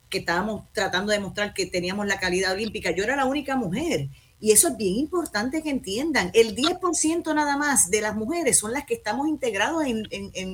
que 0.08 0.18
estábamos 0.18 0.72
tratando 0.72 1.10
de 1.10 1.18
demostrar 1.18 1.52
que 1.52 1.66
teníamos 1.66 2.06
la 2.06 2.20
calidad 2.20 2.52
olímpica, 2.52 2.92
yo 2.92 3.02
era 3.02 3.16
la 3.16 3.26
única 3.26 3.56
mujer. 3.56 4.08
Y 4.38 4.52
eso 4.52 4.68
es 4.68 4.76
bien 4.76 4.96
importante 4.96 5.62
que 5.62 5.70
entiendan. 5.70 6.30
El 6.34 6.54
10% 6.54 7.34
nada 7.34 7.56
más 7.56 7.90
de 7.90 8.02
las 8.02 8.14
mujeres 8.14 8.58
son 8.58 8.72
las 8.72 8.84
que 8.84 8.94
estamos 8.94 9.28
integrados 9.28 9.84
en, 9.86 10.06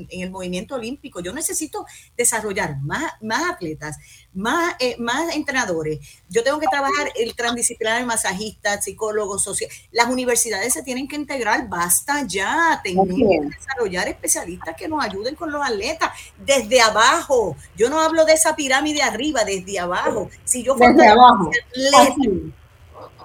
el 0.08 0.30
movimiento 0.30 0.76
olímpico. 0.76 1.20
Yo 1.20 1.32
necesito 1.32 1.84
desarrollar 2.16 2.80
más, 2.80 3.12
más 3.20 3.50
atletas, 3.50 3.96
más, 4.32 4.76
eh, 4.78 4.96
más 4.98 5.34
entrenadores. 5.34 5.98
Yo 6.28 6.44
tengo 6.44 6.60
que 6.60 6.68
trabajar 6.68 7.10
el 7.16 7.34
transdisciplinario, 7.34 8.06
masajista, 8.06 8.80
psicólogo, 8.80 9.38
social. 9.38 9.70
Las 9.90 10.08
universidades 10.08 10.72
se 10.72 10.82
tienen 10.84 11.08
que 11.08 11.16
integrar. 11.16 11.68
Basta 11.68 12.24
ya. 12.26 12.80
Tenemos 12.84 13.08
que 13.08 13.48
desarrollar 13.58 14.08
especialistas 14.08 14.76
que 14.76 14.86
nos 14.86 15.04
ayuden 15.04 15.34
con 15.34 15.50
los 15.50 15.60
atletas 15.60 16.10
desde 16.38 16.80
abajo. 16.80 17.56
Yo 17.76 17.90
no 17.90 17.98
hablo 18.00 18.24
de 18.24 18.34
esa 18.34 18.54
pirámide 18.54 19.02
arriba, 19.02 19.42
desde 19.44 19.80
abajo. 19.80 20.30
Si 20.44 20.62
yo 20.62 20.76
desde 20.76 21.08
abajo. 21.08 21.50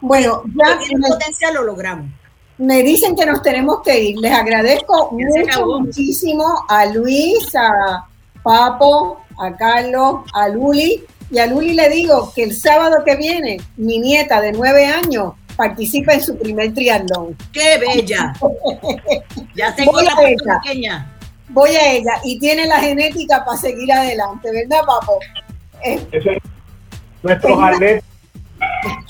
Bueno, 0.02 0.44
ya 0.56 0.80
el 0.92 1.02
potencial 1.02 1.54
lo 1.56 1.64
logramos. 1.64 2.08
Me 2.58 2.82
dicen 2.82 3.16
que 3.16 3.26
nos 3.26 3.42
tenemos 3.42 3.82
que 3.84 4.00
ir. 4.00 4.18
Les 4.18 4.32
agradezco 4.32 5.12
mucho, 5.12 5.66
muchísimo 5.80 6.44
a 6.68 6.86
Luis, 6.88 7.56
a 7.56 8.06
Papo, 8.42 9.22
a 9.40 9.56
Carlos, 9.56 10.22
a 10.34 10.50
Luli. 10.50 11.04
Y 11.30 11.40
a 11.40 11.46
Luli 11.46 11.74
le 11.74 11.90
digo 11.90 12.32
que 12.34 12.44
el 12.44 12.56
sábado 12.56 13.04
que 13.06 13.16
viene, 13.16 13.58
mi 13.76 14.00
nieta 14.00 14.42
de 14.42 14.54
nueve 14.54 14.86
años 14.86 15.34
participa 15.56 16.14
en 16.14 16.22
su 16.24 16.38
primer 16.38 16.74
triatlón. 16.74 17.36
¡Qué 17.52 17.78
bella! 17.80 18.34
ya 19.56 19.76
tengo 19.76 19.92
Voy 19.92 20.06
la 20.06 20.14
a 20.14 20.24
ella. 20.24 20.62
pequeña. 20.64 21.14
Voy 21.50 21.70
a 21.72 21.92
ella 21.94 22.12
y 22.24 22.40
tiene 22.40 22.66
la 22.66 22.80
genética 22.80 23.44
para 23.46 23.58
seguir 23.58 23.92
adelante, 23.92 24.52
¿verdad, 24.52 24.82
Papo? 24.86 25.20
nuestros 27.24 27.60
atletas 27.62 28.04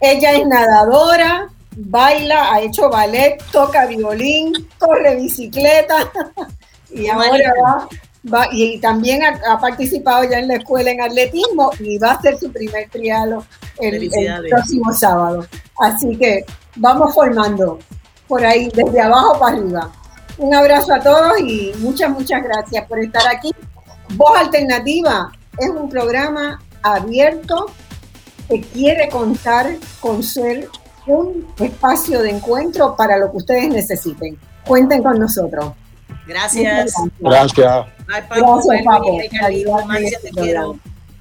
ella 0.00 0.32
es 0.32 0.46
nadadora, 0.46 1.48
baila, 1.76 2.52
ha 2.52 2.60
hecho 2.60 2.88
ballet, 2.90 3.42
toca 3.52 3.86
violín, 3.86 4.52
corre 4.78 5.16
bicicleta 5.16 6.10
y 6.90 7.08
ahora 7.08 7.88
va, 8.32 8.48
y 8.52 8.78
también 8.80 9.22
ha, 9.22 9.60
participado 9.60 10.24
ya 10.24 10.38
en 10.38 10.48
la 10.48 10.56
escuela 10.56 10.90
en 10.90 11.00
atletismo 11.00 11.70
y 11.78 11.98
va 11.98 12.12
a 12.12 12.14
hacer 12.14 12.38
su 12.38 12.52
primer 12.52 12.88
trialo 12.90 13.44
el, 13.78 14.10
próximo 14.50 14.92
sábado. 14.92 15.46
Así 15.80 16.16
que 16.16 16.44
vamos 16.76 17.14
formando 17.14 17.78
por 18.26 18.44
ahí, 18.44 18.70
desde 18.74 19.00
abajo 19.00 19.38
para 19.38 19.56
arriba. 19.56 19.92
Un 20.38 20.54
abrazo 20.54 20.94
a 20.94 21.00
todos 21.00 21.40
y 21.40 21.72
muchas, 21.78 22.10
muchas 22.10 22.42
gracias 22.42 22.86
por 22.86 22.98
estar 23.00 23.26
aquí. 23.28 23.50
Voz 24.14 24.38
Alternativa 24.38 25.32
es 25.58 25.68
un 25.68 25.88
programa 25.88 26.60
abierto 26.82 27.66
que 28.48 28.60
quiere 28.60 29.08
contar 29.08 29.76
con 30.00 30.22
ser 30.22 30.68
un 31.06 31.46
espacio 31.58 32.22
de 32.22 32.30
encuentro 32.30 32.96
para 32.96 33.16
lo 33.16 33.30
que 33.30 33.38
ustedes 33.38 33.68
necesiten. 33.68 34.38
Cuenten 34.66 35.02
con 35.02 35.18
nosotros. 35.18 35.72
Gracias. 36.26 36.94
Gracias. 37.18 37.86
Gracias, 38.06 38.84
Papo. 38.84 39.18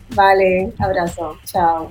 Vale, 0.10 0.74
abrazo. 0.80 1.38
Chao. 1.46 1.90